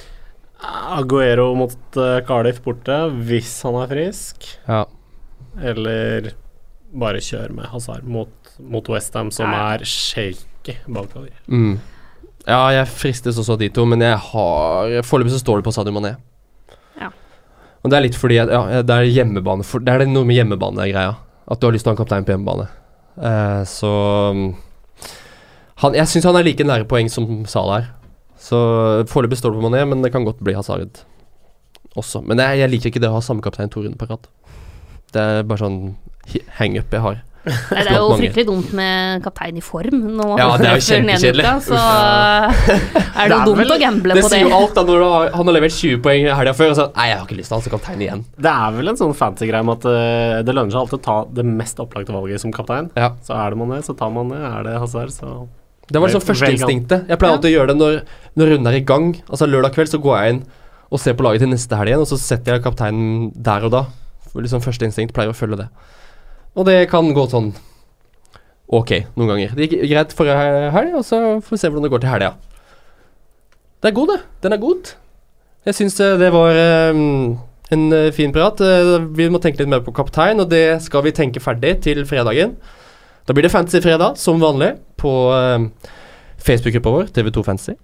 Aguero 0.60 1.54
mot 1.56 1.76
uh, 1.96 2.20
Cardiff 2.28 2.60
borte, 2.66 2.98
hvis 3.28 3.54
han 3.64 3.78
er 3.80 3.92
frisk. 3.92 4.48
Ja. 4.68 4.84
Eller 5.60 6.34
bare 6.92 7.22
kjør 7.24 7.54
med 7.56 7.70
Hazard 7.72 8.04
mot, 8.04 8.34
mot 8.60 8.90
Westham, 8.92 9.32
som 9.32 9.50
Nei. 9.52 9.62
er 9.76 9.86
shaky 9.88 10.76
bakover. 10.88 11.32
Mm. 11.48 11.78
Ja, 12.48 12.64
jeg 12.74 12.90
fristes 12.92 13.38
også 13.40 13.56
av 13.56 13.62
de 13.62 13.70
to, 13.74 13.86
men 13.86 14.02
jeg 14.02 14.18
har 14.32 14.94
Foreløpig 15.06 15.36
så 15.36 15.42
står 15.42 15.60
det 15.60 15.68
på 15.68 15.74
Sadio 15.76 15.94
Mané. 15.94 16.16
Ja. 17.00 17.12
Og 17.84 17.92
det 17.92 17.98
er 17.98 18.06
litt 18.08 18.18
fordi 18.18 18.40
at, 18.42 18.52
ja, 18.52 18.82
det 18.84 18.96
er 18.96 19.12
hjemmebane 19.12 19.66
for, 19.68 19.84
Det 19.84 19.94
er 19.94 20.08
noe 20.10 20.28
med 20.28 20.40
hjemmebane-greia. 20.40 21.14
At 21.50 21.62
du 21.62 21.68
har 21.68 21.76
lyst 21.76 21.86
til 21.86 21.92
å 21.92 21.94
ha 21.94 21.98
en 21.98 22.02
kaptein 22.02 22.26
på 22.28 22.34
hjemmebane. 22.34 22.68
Eh, 23.20 23.62
så 23.68 23.92
mm, 24.36 24.50
han, 25.84 25.96
Jeg 25.98 26.12
syns 26.12 26.28
han 26.30 26.38
er 26.40 26.48
like 26.48 26.66
nære 26.68 26.88
poeng 26.90 27.10
som 27.12 27.28
Salah 27.50 27.84
er. 27.84 27.90
Så 28.40 28.58
foreløpig 29.12 29.40
står 29.42 29.54
det 29.54 29.60
på 29.62 29.68
Mané, 29.68 29.84
men 29.90 30.04
det 30.06 30.14
kan 30.16 30.24
godt 30.28 30.40
bli 30.44 30.56
Hazard 30.56 31.02
også. 32.00 32.22
Men 32.26 32.40
jeg, 32.40 32.62
jeg 32.64 32.72
liker 32.76 32.94
ikke 32.94 33.02
det 33.04 33.10
å 33.12 33.18
ha 33.18 33.24
samme 33.26 33.44
kaptein 33.44 33.72
to 33.72 33.84
runder 33.84 34.00
på 34.00 34.08
rad. 34.10 34.30
Det 35.14 35.24
er 35.26 35.44
bare 35.50 35.64
sånn 35.66 35.82
hangup 36.60 36.94
jeg 36.94 37.02
har. 37.04 37.18
Nei, 37.50 37.56
det 37.88 37.94
er 37.94 37.96
jo 37.98 38.10
mange. 38.12 38.20
fryktelig 38.20 38.44
dumt 38.50 38.72
med 38.78 39.24
kaptein 39.26 39.58
i 39.58 39.64
form 39.64 40.02
nå. 40.20 40.26
Ja, 40.38 40.50
det 40.60 40.68
er 40.70 40.76
jo 40.78 40.84
kjempekjedelig. 40.90 41.46
Så 41.66 41.78
er 41.80 42.52
det 42.60 42.76
Det 42.86 43.24
er 43.24 43.32
jo 43.34 43.40
dumt 43.48 43.62
vel- 43.62 43.74
å 43.74 43.80
gamble 43.82 44.18
Det 44.18 44.24
på 44.24 44.30
det. 44.30 44.30
Det 44.30 44.32
sier 44.36 44.44
jo 44.46 44.58
alt 44.60 44.76
da 44.78 44.84
når 44.86 45.00
du 45.04 45.06
har, 45.08 45.32
han 45.40 45.50
har 45.52 45.56
levert 45.58 45.76
20 45.78 46.02
poeng 46.06 46.28
helga 46.42 46.56
før, 46.60 46.74
og 46.74 46.78
så 46.80 46.88
Nei, 46.96 47.08
jeg 47.10 47.18
har 47.20 47.26
ikke 47.28 47.40
lyst 47.40 47.52
til 47.52 47.58
han 47.58 47.66
som 47.66 47.76
kaptein 47.76 48.04
igjen. 48.06 48.26
Det 48.38 48.54
er 48.56 48.76
vel 48.78 48.94
en 48.94 49.00
sånn 49.02 49.16
fancy 49.18 49.50
greie 49.50 49.66
med 49.66 49.80
at 49.80 49.88
uh, 49.90 50.42
det 50.46 50.56
lønner 50.60 50.76
seg 50.76 50.84
alltid 50.84 51.00
å 51.00 51.06
ta 51.10 51.18
det 51.40 51.48
mest 51.50 51.82
opplagte 51.84 52.16
valget 52.16 52.44
som 52.44 52.54
kaptein. 52.56 52.92
Ja. 53.00 53.14
Så 53.26 53.34
er 53.40 53.56
det 53.56 53.62
Mané, 53.64 53.82
så 53.88 53.96
tar 53.98 54.14
man 54.14 54.36
det. 54.36 54.44
Er 54.52 54.68
det 54.68 54.76
Hazard, 54.84 55.16
så 55.16 55.34
Det 55.90 55.98
var 56.02 56.12
liksom 56.12 56.22
førsteinstinktet. 56.26 57.08
Jeg 57.10 57.18
pleier 57.22 57.36
alltid 57.36 57.50
å 57.50 57.54
gjøre 57.56 57.72
det 57.74 57.78
når, 57.80 57.96
når 58.38 58.52
runden 58.54 58.70
er 58.72 58.78
i 58.78 58.84
gang. 58.86 59.08
Altså 59.30 59.48
Lørdag 59.50 59.74
kveld 59.74 59.90
så 59.90 60.00
går 60.04 60.18
jeg 60.20 60.36
inn 60.36 60.44
og 60.90 61.02
ser 61.02 61.16
på 61.18 61.26
laget 61.26 61.44
til 61.44 61.50
neste 61.52 61.78
helg 61.78 61.92
igjen, 61.94 62.04
og 62.06 62.10
så 62.10 62.18
setter 62.22 62.56
jeg 62.58 62.64
kapteinen 62.66 63.30
der 63.36 63.66
og 63.68 63.74
da. 63.74 63.82
Liksom 64.38 64.62
Første 64.62 64.86
instinkt 64.86 65.14
pleier 65.16 65.34
å 65.34 65.38
følge 65.38 65.64
det. 65.64 65.68
Og 66.58 66.66
det 66.70 66.78
kan 66.92 67.10
gå 67.14 67.26
sånn 67.30 67.52
ok 68.70 68.92
noen 69.18 69.32
ganger. 69.34 69.54
Det 69.58 69.68
gikk 69.68 69.86
greit 69.90 70.14
forrige 70.18 70.72
helg, 70.76 70.96
og 71.00 71.06
så 71.06 71.20
får 71.42 71.56
vi 71.56 71.62
se 71.62 71.70
hvordan 71.70 71.86
det 71.88 71.94
går 71.94 72.04
til 72.06 72.14
helga. 72.14 72.32
Det 73.80 73.90
er 73.90 73.96
god, 73.96 74.12
det. 74.14 74.20
Den 74.44 74.56
er 74.56 74.62
god. 74.62 74.92
Jeg 75.70 75.78
syns 75.78 75.98
det 76.22 76.30
var 76.34 76.58
eh, 76.58 77.00
en 77.76 77.86
eh, 77.96 78.10
fin 78.16 78.34
prat. 78.36 78.62
Eh, 78.62 78.96
Vi 79.16 79.30
må 79.32 79.42
tenke 79.42 79.62
litt 79.62 79.72
mer 79.72 79.82
på 79.86 79.94
kaptein, 79.96 80.42
og 80.44 80.50
det 80.52 80.82
skal 80.86 81.06
vi 81.06 81.14
tenke 81.16 81.42
ferdig 81.44 81.78
til 81.86 82.04
fredagen. 82.10 82.58
Da 83.30 83.34
blir 83.38 83.46
det 83.46 83.52
Fantasy 83.54 83.78
fredag, 83.86 84.16
som 84.18 84.40
vanlig, 84.42 84.72
på 84.98 85.10
eh, 85.38 85.66
Facebook-gruppa 86.42 86.90
vår, 86.96 87.12
TV2 87.14 87.44
Fantasy. 87.46 87.76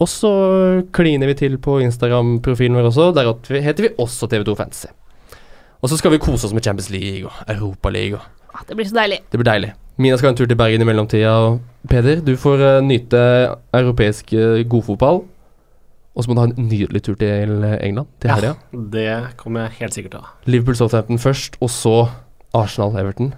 Og 0.00 0.08
så 0.08 0.30
kliner 0.96 1.28
vi 1.28 1.34
til 1.36 1.58
på 1.60 1.74
Instagram-profilen 1.84 2.78
vår 2.78 2.88
også. 2.88 3.10
Der 3.12 3.60
heter 3.60 3.84
vi 3.84 3.90
også 4.00 4.28
TV2 4.32 4.54
Fantasy. 4.56 4.88
Og 5.84 5.92
så 5.92 5.98
skal 6.00 6.14
vi 6.14 6.20
kose 6.24 6.48
oss 6.48 6.54
med 6.56 6.64
Champions 6.64 6.88
League 6.90 7.28
og 7.28 7.52
Europaliga. 7.56 8.22
Ah, 8.54 8.64
Det 8.68 8.76
blir 8.76 8.88
så 8.88 8.96
deilig. 8.96 9.20
Det 9.32 9.36
blir 9.40 9.50
deilig. 9.52 9.74
Mina 10.00 10.16
skal 10.16 10.30
ha 10.30 10.32
en 10.32 10.40
tur 10.40 10.48
til 10.48 10.56
Bergen 10.56 10.80
i 10.80 10.88
mellomtida. 10.88 11.34
Og 11.44 11.60
Peder, 11.88 12.24
du 12.24 12.32
får 12.40 12.64
uh, 12.64 12.80
nyte 12.84 13.20
europeisk 13.76 14.32
uh, 14.32 14.64
godfotball. 14.64 15.22
Og 16.16 16.24
så 16.24 16.30
må 16.30 16.34
du 16.38 16.40
ha 16.40 16.48
en 16.48 16.68
nydelig 16.70 17.02
tur 17.04 17.20
til 17.20 17.64
England 17.82 18.08
til 18.20 18.32
Ja. 18.32 18.54
det 18.72 19.36
kommer 19.36 19.60
jeg 19.68 19.76
helt 19.84 19.94
sikkert 19.94 20.16
til 20.16 20.20
å 20.20 20.24
ha. 20.24 20.34
Liverpool 20.48 20.76
Southampton 20.76 21.20
først, 21.20 21.60
og 21.60 21.68
så 21.68 22.08
Arsenal-Everton. 22.56 23.34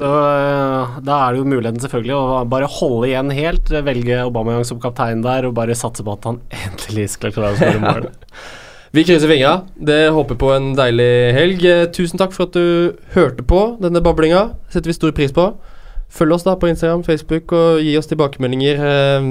Så 0.00 0.08
øh, 0.08 0.94
da 1.04 1.16
er 1.26 1.34
det 1.34 1.42
jo 1.42 1.48
muligheten 1.50 1.82
selvfølgelig 1.82 2.14
å 2.16 2.38
bare 2.48 2.68
holde 2.72 3.10
igjen 3.10 3.32
helt, 3.36 3.68
velge 3.84 4.16
Aubameyang 4.22 4.64
som 4.64 4.78
kaptein 4.80 5.20
der, 5.24 5.44
og 5.44 5.52
bare 5.58 5.76
satse 5.76 6.00
på 6.06 6.14
at 6.16 6.24
han 6.24 6.38
endelig 6.64 7.10
skal 7.18 7.34
klare 7.36 7.52
å 7.52 7.58
skåre 7.60 7.82
mål. 7.84 8.06
Vi 8.96 9.04
krysser 9.06 9.28
fingra. 9.30 9.52
Det 9.76 9.98
håper 10.16 10.38
på 10.40 10.48
en 10.54 10.70
deilig 10.78 11.10
helg. 11.36 11.66
Eh, 11.68 11.84
Tusen 11.94 12.18
takk 12.18 12.32
for 12.34 12.48
at 12.48 12.56
du 12.56 12.96
hørte 13.12 13.44
på 13.46 13.60
denne 13.82 14.00
bablinga. 14.02 14.46
setter 14.72 14.90
vi 14.90 14.96
stor 14.96 15.12
pris 15.14 15.36
på. 15.36 15.50
Følg 16.10 16.34
oss 16.34 16.46
da 16.48 16.56
på 16.58 16.66
Instagram, 16.72 17.04
Facebook, 17.06 17.52
og 17.54 17.84
gi 17.84 17.92
oss 18.00 18.08
tilbakemeldinger 18.10 18.80
eh, 18.82 19.28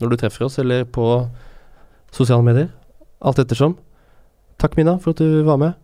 når 0.00 0.10
du 0.10 0.16
treffer 0.18 0.48
oss, 0.48 0.56
eller 0.58 0.88
på 0.90 1.04
sosiale 2.16 2.42
medier. 2.48 2.72
Alt 3.20 3.38
ettersom. 3.44 3.76
Takk, 4.58 4.74
Mina, 4.80 4.96
for 4.98 5.12
at 5.12 5.20
du 5.20 5.44
var 5.46 5.60
med. 5.60 5.76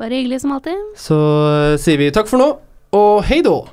Bare 0.00 0.16
hyggelig 0.16 0.40
som 0.42 0.56
alltid. 0.56 0.80
Så 0.98 1.20
eh, 1.52 1.76
sier 1.78 2.00
vi 2.00 2.08
takk 2.16 2.26
for 2.32 2.40
nå, 2.40 2.48
og 2.90 3.22
hei 3.24 3.42
då! 3.42 3.68